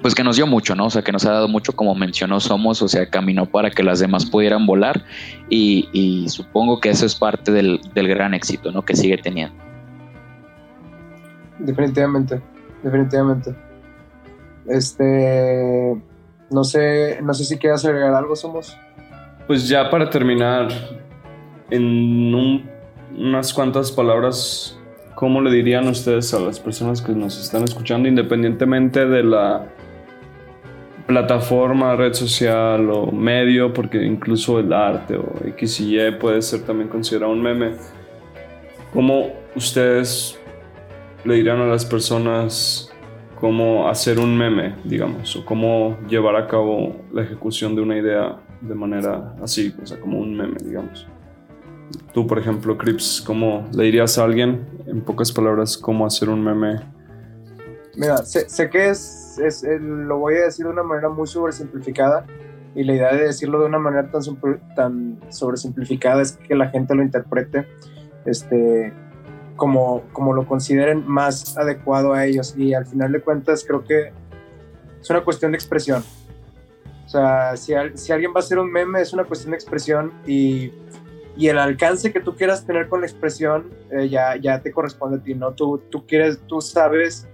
pues 0.02 0.16
que 0.16 0.24
nos 0.24 0.36
dio 0.36 0.46
mucho, 0.48 0.74
¿no? 0.74 0.86
O 0.86 0.90
sea, 0.90 1.02
que 1.02 1.12
nos 1.12 1.24
ha 1.24 1.32
dado 1.32 1.48
mucho, 1.48 1.74
como 1.74 1.94
mencionó 1.94 2.40
Somos, 2.40 2.82
o 2.82 2.88
sea, 2.88 3.08
caminó 3.08 3.46
para 3.46 3.70
que 3.70 3.84
las 3.84 4.00
demás 4.00 4.26
pudieran 4.26 4.66
volar 4.66 5.04
y, 5.48 5.88
y 5.92 6.28
supongo 6.28 6.80
que 6.80 6.90
eso 6.90 7.06
es 7.06 7.14
parte 7.14 7.52
del, 7.52 7.80
del 7.94 8.08
gran 8.08 8.34
éxito, 8.34 8.72
¿no? 8.72 8.82
Que 8.84 8.96
sigue 8.96 9.16
teniendo. 9.16 9.54
Definitivamente, 11.60 12.42
definitivamente. 12.82 13.54
Este, 14.66 15.96
no 16.50 16.64
sé, 16.64 17.20
no 17.22 17.32
sé 17.32 17.44
si 17.44 17.56
quieres 17.56 17.84
agregar 17.84 18.12
algo, 18.14 18.34
Somos. 18.34 18.76
Pues 19.46 19.68
ya 19.68 19.88
para 19.88 20.10
terminar, 20.10 20.68
en 21.70 22.34
unas 23.16 23.54
cuantas 23.54 23.92
palabras, 23.92 24.76
¿cómo 25.14 25.40
le 25.40 25.52
dirían 25.52 25.86
ustedes 25.86 26.34
a 26.34 26.40
las 26.40 26.58
personas 26.58 27.00
que 27.00 27.12
nos 27.12 27.40
están 27.40 27.62
escuchando, 27.62 28.08
independientemente 28.08 29.06
de 29.06 29.22
la 29.22 29.68
plataforma, 31.12 31.94
red 31.94 32.14
social 32.14 32.88
o 32.90 33.12
medio, 33.12 33.72
porque 33.72 34.02
incluso 34.02 34.58
el 34.58 34.72
arte 34.72 35.16
o 35.16 35.34
X 35.48 35.80
y 35.80 36.00
Y 36.00 36.12
puede 36.12 36.40
ser 36.40 36.62
también 36.62 36.88
considerado 36.88 37.32
un 37.32 37.42
meme? 37.42 37.74
¿Cómo 38.94 39.26
ustedes 39.54 40.38
le 41.24 41.34
dirán 41.34 41.60
a 41.60 41.66
las 41.66 41.84
personas 41.84 42.90
cómo 43.38 43.88
hacer 43.88 44.18
un 44.18 44.38
meme, 44.38 44.76
digamos, 44.84 45.36
o 45.36 45.44
cómo 45.44 45.98
llevar 46.08 46.36
a 46.36 46.46
cabo 46.46 46.96
la 47.12 47.22
ejecución 47.22 47.74
de 47.74 47.82
una 47.82 47.98
idea 47.98 48.38
de 48.60 48.74
manera 48.74 49.34
así, 49.42 49.74
o 49.82 49.86
sea, 49.86 50.00
como 50.00 50.18
un 50.18 50.34
meme, 50.34 50.56
digamos. 50.64 51.06
Tú, 52.14 52.26
por 52.26 52.38
ejemplo, 52.38 52.78
Crips, 52.78 53.22
¿cómo 53.26 53.68
le 53.74 53.84
dirías 53.84 54.16
a 54.16 54.24
alguien, 54.24 54.66
en 54.86 55.02
pocas 55.02 55.30
palabras, 55.30 55.76
cómo 55.76 56.06
hacer 56.06 56.30
un 56.30 56.42
meme? 56.42 56.80
Mira, 57.96 58.18
sé, 58.18 58.70
que 58.70 58.88
es, 58.88 59.21
es, 59.38 59.64
lo 59.80 60.18
voy 60.18 60.34
a 60.34 60.44
decir 60.44 60.66
de 60.66 60.72
una 60.72 60.82
manera 60.82 61.08
muy 61.08 61.26
sobresimplificada, 61.26 62.26
y 62.74 62.84
la 62.84 62.94
idea 62.94 63.12
de 63.14 63.24
decirlo 63.24 63.60
de 63.60 63.66
una 63.66 63.78
manera 63.78 64.10
tan, 64.10 64.22
tan 64.74 65.20
sobresimplificada 65.30 66.22
es 66.22 66.32
que 66.32 66.54
la 66.54 66.68
gente 66.70 66.94
lo 66.94 67.02
interprete 67.02 67.66
este, 68.24 68.92
como, 69.56 70.04
como 70.12 70.32
lo 70.32 70.46
consideren 70.46 71.06
más 71.06 71.56
adecuado 71.58 72.14
a 72.14 72.24
ellos. 72.24 72.54
Y 72.56 72.74
al 72.74 72.86
final 72.86 73.12
de 73.12 73.20
cuentas 73.20 73.64
creo 73.66 73.84
que 73.84 74.12
es 75.00 75.10
una 75.10 75.22
cuestión 75.22 75.52
de 75.52 75.56
expresión. 75.56 76.02
O 77.04 77.08
sea, 77.08 77.56
si, 77.56 77.74
si 77.94 78.12
alguien 78.12 78.30
va 78.30 78.36
a 78.36 78.38
hacer 78.38 78.58
un 78.58 78.72
meme 78.72 79.02
es 79.02 79.12
una 79.12 79.24
cuestión 79.24 79.50
de 79.50 79.56
expresión 79.56 80.12
y, 80.26 80.72
y 81.36 81.48
el 81.48 81.58
alcance 81.58 82.10
que 82.10 82.20
tú 82.20 82.34
quieras 82.36 82.64
tener 82.64 82.88
con 82.88 83.00
la 83.00 83.06
expresión 83.06 83.70
eh, 83.90 84.08
ya, 84.08 84.36
ya 84.36 84.62
te 84.62 84.72
corresponde 84.72 85.18
a 85.18 85.22
ti, 85.22 85.34
¿no? 85.34 85.52
Tú, 85.52 85.82
tú, 85.90 86.06
quieres, 86.06 86.40
tú 86.46 86.62
sabes 86.62 87.28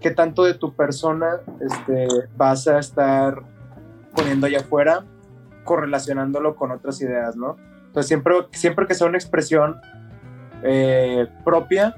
qué 0.00 0.10
tanto 0.10 0.44
de 0.44 0.54
tu 0.54 0.74
persona 0.74 1.40
este, 1.60 2.08
vas 2.36 2.66
a 2.68 2.78
estar 2.78 3.42
poniendo 4.14 4.46
allá 4.46 4.60
afuera 4.60 5.04
correlacionándolo 5.64 6.56
con 6.56 6.70
otras 6.70 7.00
ideas, 7.00 7.36
¿no? 7.36 7.56
Entonces 7.86 8.06
siempre, 8.06 8.34
siempre 8.52 8.86
que 8.86 8.94
sea 8.94 9.06
una 9.06 9.18
expresión 9.18 9.80
eh, 10.62 11.26
propia 11.44 11.96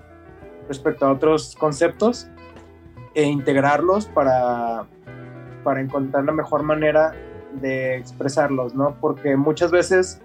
respecto 0.68 1.06
a 1.06 1.12
otros 1.12 1.56
conceptos 1.56 2.28
e 3.14 3.24
integrarlos 3.24 4.06
para, 4.06 4.86
para 5.64 5.80
encontrar 5.80 6.24
la 6.24 6.32
mejor 6.32 6.62
manera 6.62 7.12
de 7.60 7.96
expresarlos, 7.96 8.74
¿no? 8.74 8.96
Porque 9.00 9.36
muchas 9.36 9.70
veces 9.70 10.22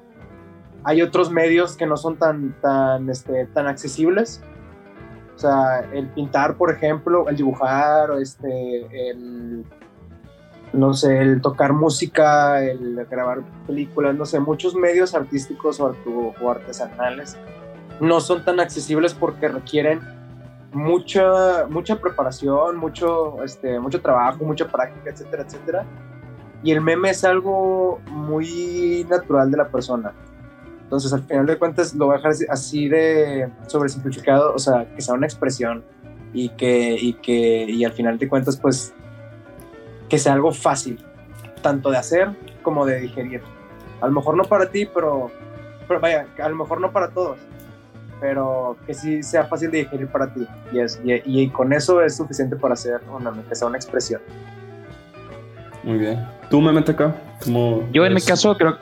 hay 0.84 1.02
otros 1.02 1.32
medios 1.32 1.76
que 1.76 1.88
no 1.88 1.98
son 1.98 2.18
tan, 2.18 2.54
tan, 2.62 3.10
este, 3.10 3.48
tan 3.48 3.68
accesibles. 3.68 4.44
O 5.36 5.38
sea, 5.38 5.82
el 5.92 6.08
pintar, 6.08 6.56
por 6.56 6.72
ejemplo, 6.72 7.28
el 7.28 7.36
dibujar, 7.36 8.12
este, 8.22 9.10
el, 9.10 9.66
no 10.72 10.94
sé, 10.94 11.20
el 11.20 11.42
tocar 11.42 11.74
música, 11.74 12.64
el 12.64 13.06
grabar 13.10 13.42
películas, 13.68 14.16
no 14.16 14.26
sé, 14.26 14.40
muchos 14.40 14.76
medios 14.76 15.14
artísticos 15.14 15.80
o, 15.80 15.94
o 16.42 16.50
artesanales 16.50 17.38
no 18.00 18.20
son 18.20 18.44
tan 18.44 18.60
accesibles 18.60 19.14
porque 19.14 19.48
requieren 19.48 20.02
mucha, 20.74 21.66
mucha 21.70 22.00
preparación, 22.00 22.78
mucho, 22.78 23.44
este, 23.44 23.80
mucho 23.80 24.02
trabajo, 24.02 24.44
mucha 24.44 24.68
práctica, 24.68 25.10
etcétera, 25.10 25.44
etcétera. 25.44 25.86
Y 26.64 26.72
el 26.72 26.82
meme 26.82 27.12
es 27.12 27.24
algo 27.24 28.00
muy 28.10 29.06
natural 29.10 29.52
de 29.52 29.58
la 29.58 29.68
persona. 29.70 30.14
Entonces, 30.86 31.12
al 31.14 31.24
final 31.24 31.48
de 31.48 31.58
cuentas, 31.58 31.96
lo 31.96 32.06
voy 32.06 32.14
a 32.14 32.18
dejar 32.18 32.34
así 32.50 32.88
de 32.88 33.50
sobresimplificado, 33.66 34.54
o 34.54 34.60
sea, 34.60 34.86
que 34.96 35.02
sea 35.02 35.16
una 35.16 35.26
expresión 35.26 35.84
y 36.32 36.50
que, 36.50 36.96
y 37.00 37.14
que, 37.14 37.66
y 37.68 37.84
al 37.84 37.92
final 37.92 38.20
de 38.20 38.30
cuentas, 38.30 38.56
pues, 38.56 38.94
que 40.08 40.20
sea 40.20 40.34
algo 40.34 40.52
fácil, 40.52 41.04
tanto 41.64 41.90
de 41.90 41.98
hacer 41.98 42.30
como 42.62 42.86
de 42.86 43.00
digerir. 43.00 43.42
A 44.00 44.06
lo 44.06 44.14
mejor 44.14 44.38
no 44.38 44.44
para 44.44 44.70
ti, 44.70 44.86
pero, 44.86 45.32
pero 45.88 46.00
vaya, 46.00 46.28
a 46.38 46.50
lo 46.50 46.56
mejor 46.56 46.80
no 46.80 46.92
para 46.92 47.10
todos, 47.10 47.40
pero 48.22 48.78
que 48.86 48.94
sí 48.94 49.24
sea 49.24 49.46
fácil 49.46 49.72
de 49.72 49.80
digerir 49.80 50.08
para 50.08 50.32
ti. 50.32 50.46
Y, 50.72 50.80
es, 50.82 51.02
y, 51.04 51.50
con 51.50 51.74
eso 51.74 52.00
es 52.04 52.16
suficiente 52.16 52.56
para 52.56 52.76
hacer 52.76 53.02
una, 53.12 53.34
que 53.50 53.56
sea 53.56 53.68
una 53.68 53.78
expresión. 53.78 54.22
Muy 55.84 55.98
bien. 55.98 56.24
¿Tú, 56.52 56.62
me 56.62 56.72
metes 56.72 56.94
acá? 56.94 57.16
Yo 57.92 58.06
en 58.06 58.14
mi 58.14 58.22
caso 58.22 58.56
creo 58.56 58.78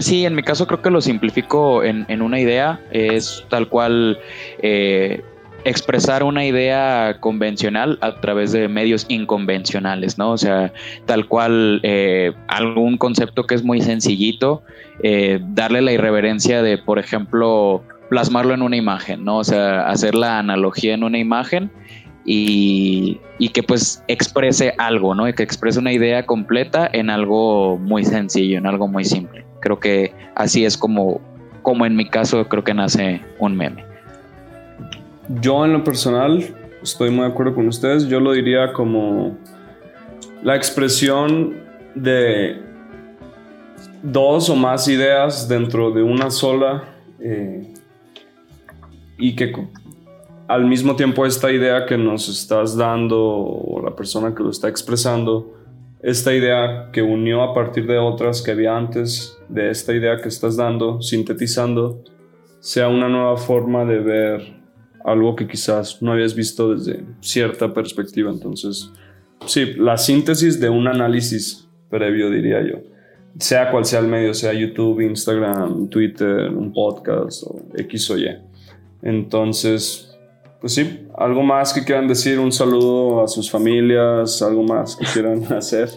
sí, 0.00 0.24
en 0.24 0.34
mi 0.34 0.42
caso 0.42 0.66
creo 0.66 0.82
que 0.82 0.90
lo 0.90 1.00
simplifico 1.00 1.82
en, 1.82 2.22
una 2.22 2.40
idea. 2.40 2.80
Es 2.90 3.44
tal 3.48 3.68
cual 3.68 4.18
eh, 4.62 5.22
expresar 5.64 6.22
una 6.22 6.44
idea 6.44 7.18
convencional 7.20 7.98
a 8.00 8.20
través 8.20 8.52
de 8.52 8.68
medios 8.68 9.06
inconvencionales, 9.08 10.18
¿no? 10.18 10.32
O 10.32 10.38
sea, 10.38 10.72
tal 11.06 11.26
cual 11.26 11.80
eh, 11.82 12.32
algún 12.46 12.96
concepto 12.96 13.46
que 13.46 13.54
es 13.54 13.64
muy 13.64 13.80
sencillito, 13.80 14.62
eh, 15.02 15.40
darle 15.42 15.82
la 15.82 15.92
irreverencia 15.92 16.62
de, 16.62 16.78
por 16.78 16.98
ejemplo, 16.98 17.82
plasmarlo 18.08 18.54
en 18.54 18.62
una 18.62 18.76
imagen, 18.76 19.24
¿no? 19.24 19.38
O 19.38 19.44
sea, 19.44 19.88
hacer 19.88 20.14
la 20.14 20.38
analogía 20.38 20.94
en 20.94 21.04
una 21.04 21.18
imagen 21.18 21.70
y, 22.24 23.20
que 23.52 23.62
pues 23.62 24.02
exprese 24.08 24.74
algo, 24.78 25.14
¿no? 25.14 25.28
Y 25.28 25.32
que 25.32 25.42
exprese 25.42 25.78
una 25.78 25.92
idea 25.92 26.26
completa 26.26 26.88
en 26.92 27.10
algo 27.10 27.78
muy 27.78 28.04
sencillo, 28.04 28.58
en 28.58 28.66
algo 28.66 28.88
muy 28.88 29.04
simple. 29.04 29.47
Creo 29.60 29.78
que 29.78 30.14
así 30.34 30.64
es 30.64 30.76
como, 30.76 31.20
como 31.62 31.86
en 31.86 31.96
mi 31.96 32.08
caso 32.08 32.48
creo 32.48 32.64
que 32.64 32.74
nace 32.74 33.20
un 33.38 33.56
meme. 33.56 33.84
Yo 35.40 35.64
en 35.64 35.72
lo 35.72 35.84
personal 35.84 36.54
estoy 36.82 37.10
muy 37.10 37.26
de 37.26 37.32
acuerdo 37.32 37.54
con 37.54 37.68
ustedes. 37.68 38.08
Yo 38.08 38.20
lo 38.20 38.32
diría 38.32 38.72
como 38.72 39.36
la 40.42 40.56
expresión 40.56 41.56
de 41.94 42.62
dos 44.02 44.48
o 44.48 44.56
más 44.56 44.88
ideas 44.88 45.48
dentro 45.48 45.90
de 45.90 46.02
una 46.02 46.30
sola 46.30 46.84
eh, 47.20 47.74
y 49.18 49.34
que 49.34 49.52
al 50.46 50.64
mismo 50.64 50.96
tiempo 50.96 51.26
esta 51.26 51.50
idea 51.50 51.84
que 51.84 51.98
nos 51.98 52.28
estás 52.28 52.76
dando 52.76 53.20
o 53.20 53.82
la 53.84 53.94
persona 53.94 54.34
que 54.34 54.42
lo 54.42 54.50
está 54.50 54.68
expresando, 54.68 55.54
esta 56.00 56.32
idea 56.32 56.90
que 56.92 57.02
unió 57.02 57.42
a 57.42 57.52
partir 57.52 57.86
de 57.86 57.98
otras 57.98 58.40
que 58.40 58.52
había 58.52 58.76
antes, 58.76 59.37
de 59.48 59.70
esta 59.70 59.94
idea 59.94 60.18
que 60.20 60.28
estás 60.28 60.56
dando, 60.56 61.00
sintetizando, 61.00 62.02
sea 62.60 62.88
una 62.88 63.08
nueva 63.08 63.36
forma 63.36 63.84
de 63.84 63.98
ver 63.98 64.58
algo 65.04 65.36
que 65.36 65.46
quizás 65.46 66.02
no 66.02 66.12
habías 66.12 66.34
visto 66.34 66.74
desde 66.74 67.04
cierta 67.20 67.72
perspectiva. 67.72 68.30
Entonces, 68.30 68.90
sí, 69.46 69.74
la 69.76 69.96
síntesis 69.96 70.60
de 70.60 70.68
un 70.68 70.86
análisis 70.88 71.68
previo, 71.88 72.30
diría 72.30 72.60
yo. 72.62 72.80
Sea 73.38 73.70
cual 73.70 73.84
sea 73.84 74.00
el 74.00 74.08
medio, 74.08 74.34
sea 74.34 74.52
YouTube, 74.52 75.00
Instagram, 75.00 75.88
Twitter, 75.88 76.50
un 76.50 76.72
podcast 76.72 77.44
o 77.44 77.62
X 77.76 78.10
o 78.10 78.18
Y. 78.18 78.36
Entonces, 79.02 80.18
pues 80.60 80.74
sí, 80.74 81.06
algo 81.16 81.42
más 81.42 81.72
que 81.72 81.84
quieran 81.84 82.08
decir, 82.08 82.38
un 82.38 82.50
saludo 82.50 83.22
a 83.22 83.28
sus 83.28 83.50
familias, 83.50 84.42
algo 84.42 84.64
más 84.64 84.96
que 84.96 85.06
quieran 85.06 85.44
hacer. 85.52 85.88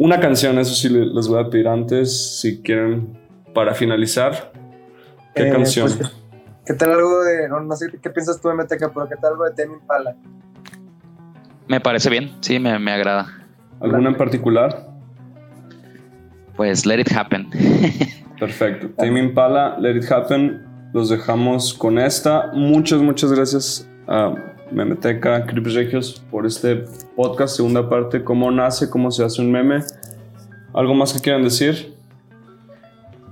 Una 0.00 0.18
canción, 0.18 0.58
eso 0.58 0.74
sí 0.74 0.88
les 0.88 1.28
voy 1.28 1.44
a 1.44 1.50
pedir 1.50 1.68
antes, 1.68 2.40
si 2.40 2.62
quieren, 2.62 3.18
para 3.52 3.74
finalizar. 3.74 4.50
¿Qué 5.34 5.46
eh, 5.46 5.52
canción? 5.52 5.90
Pues, 5.94 6.10
¿Qué 6.64 6.72
tal 6.72 6.92
algo 6.92 7.22
de, 7.22 7.50
no, 7.50 7.76
sé 7.76 7.88
qué 8.02 8.08
piensas 8.08 8.40
tú 8.40 8.48
de 8.48 8.54
Meteca, 8.54 8.90
pero 8.94 9.06
qué 9.10 9.16
tal 9.16 9.32
algo 9.32 9.44
de 9.44 9.50
Tame 9.50 9.74
Impala? 9.74 10.16
Me 11.68 11.80
parece 11.80 12.08
bien, 12.08 12.30
sí, 12.40 12.58
me, 12.58 12.78
me 12.78 12.92
agrada. 12.92 13.26
¿Alguna 13.78 14.08
en 14.08 14.16
particular? 14.16 14.88
Pues 16.56 16.86
Let 16.86 17.00
It 17.00 17.12
Happen. 17.14 17.50
Perfecto. 18.40 18.88
Tame 18.96 19.20
Impala, 19.20 19.78
Let 19.78 19.96
It 19.96 20.10
Happen. 20.10 20.66
Los 20.94 21.10
dejamos 21.10 21.74
con 21.74 21.98
esta. 21.98 22.46
Muchas, 22.54 23.02
muchas 23.02 23.34
gracias 23.34 23.86
a 24.08 24.32
Memeteca, 24.72 25.46
Crips 25.46 25.74
Regios, 25.74 26.22
por 26.30 26.46
este 26.46 26.84
podcast, 27.16 27.56
segunda 27.56 27.88
parte, 27.88 28.22
cómo 28.22 28.50
nace, 28.50 28.88
cómo 28.88 29.10
se 29.10 29.24
hace 29.24 29.42
un 29.42 29.50
meme. 29.50 29.82
¿Algo 30.72 30.94
más 30.94 31.12
que 31.12 31.20
quieran 31.20 31.42
decir 31.42 31.94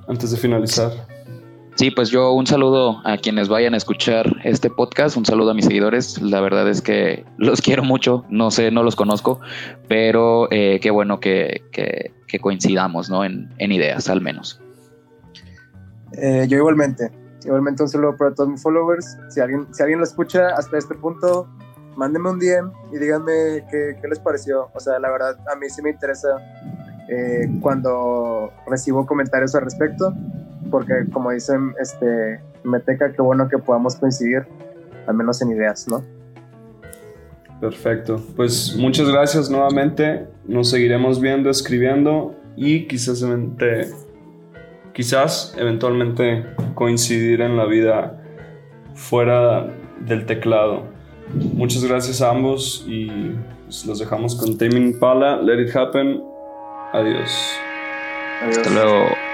antes 0.08 0.30
de 0.30 0.36
finalizar? 0.36 0.92
Sí, 1.78 1.92
pues 1.92 2.10
yo 2.10 2.32
un 2.32 2.44
saludo 2.44 3.00
a 3.04 3.18
quienes 3.18 3.48
vayan 3.48 3.72
a 3.72 3.76
escuchar 3.76 4.38
este 4.42 4.68
podcast, 4.68 5.16
un 5.16 5.24
saludo 5.24 5.52
a 5.52 5.54
mis 5.54 5.64
seguidores, 5.64 6.20
la 6.20 6.40
verdad 6.40 6.68
es 6.68 6.82
que 6.82 7.24
los 7.36 7.62
quiero 7.62 7.84
mucho, 7.84 8.24
no 8.28 8.50
sé, 8.50 8.72
no 8.72 8.82
los 8.82 8.96
conozco, 8.96 9.38
pero 9.86 10.50
eh, 10.50 10.80
qué 10.82 10.90
bueno 10.90 11.20
que, 11.20 11.62
coincidamos 12.40 13.10
¿no? 13.10 13.24
en, 13.24 13.48
ideas 13.60 14.08
al 14.08 14.20
menos. 14.20 14.60
Eh, 16.20 16.46
yo 16.48 16.56
igualmente, 16.56 17.12
igualmente 17.44 17.82
un 17.82 17.88
saludo 17.88 18.16
para 18.16 18.34
todos 18.34 18.50
mis 18.50 18.62
followers, 18.62 19.16
si 19.28 19.40
alguien, 19.40 19.66
si 19.72 19.82
alguien 19.82 19.98
lo 19.98 20.04
escucha 20.04 20.48
hasta 20.56 20.78
este 20.78 20.94
punto, 20.94 21.48
mándenme 21.96 22.30
un 22.30 22.38
DM 22.38 22.72
y 22.92 22.98
díganme 22.98 23.64
qué, 23.70 23.96
les 24.08 24.18
pareció, 24.18 24.70
o 24.74 24.80
sea, 24.80 24.98
la 24.98 25.10
verdad 25.10 25.36
a 25.52 25.56
mí 25.56 25.68
sí 25.68 25.82
me 25.82 25.90
interesa 25.90 26.28
eh, 27.08 27.48
cuando 27.60 28.52
recibo 28.66 29.06
comentarios 29.06 29.54
al 29.54 29.62
respecto 29.62 30.14
porque 30.70 31.06
como 31.12 31.30
dicen, 31.30 31.74
este, 31.80 32.40
Meteca, 32.64 33.12
qué 33.12 33.22
bueno 33.22 33.48
que 33.48 33.58
podamos 33.58 33.96
coincidir, 33.96 34.46
al 35.06 35.14
menos 35.14 35.40
en 35.42 35.50
ideas, 35.50 35.86
¿no? 35.88 36.04
Perfecto. 37.60 38.22
Pues 38.36 38.76
muchas 38.78 39.08
gracias 39.08 39.50
nuevamente. 39.50 40.26
Nos 40.46 40.70
seguiremos 40.70 41.20
viendo, 41.20 41.50
escribiendo 41.50 42.34
y 42.56 42.86
quizás, 42.86 43.22
quizás 44.98 45.54
eventualmente 45.56 46.44
coincidir 46.74 47.40
en 47.40 47.56
la 47.56 47.66
vida 47.66 48.20
fuera 48.96 49.72
del 50.00 50.26
teclado. 50.26 50.88
Muchas 51.54 51.84
gracias 51.84 52.20
a 52.20 52.30
ambos 52.30 52.84
y 52.84 53.06
pues, 53.64 53.86
los 53.86 54.00
dejamos 54.00 54.34
con 54.34 54.58
Taming 54.58 54.98
Pala. 54.98 55.40
Let 55.40 55.62
it 55.62 55.76
happen. 55.76 56.20
Adiós. 56.92 57.30
Adiós. 58.42 58.58
Hasta 58.58 58.70
luego. 58.70 59.27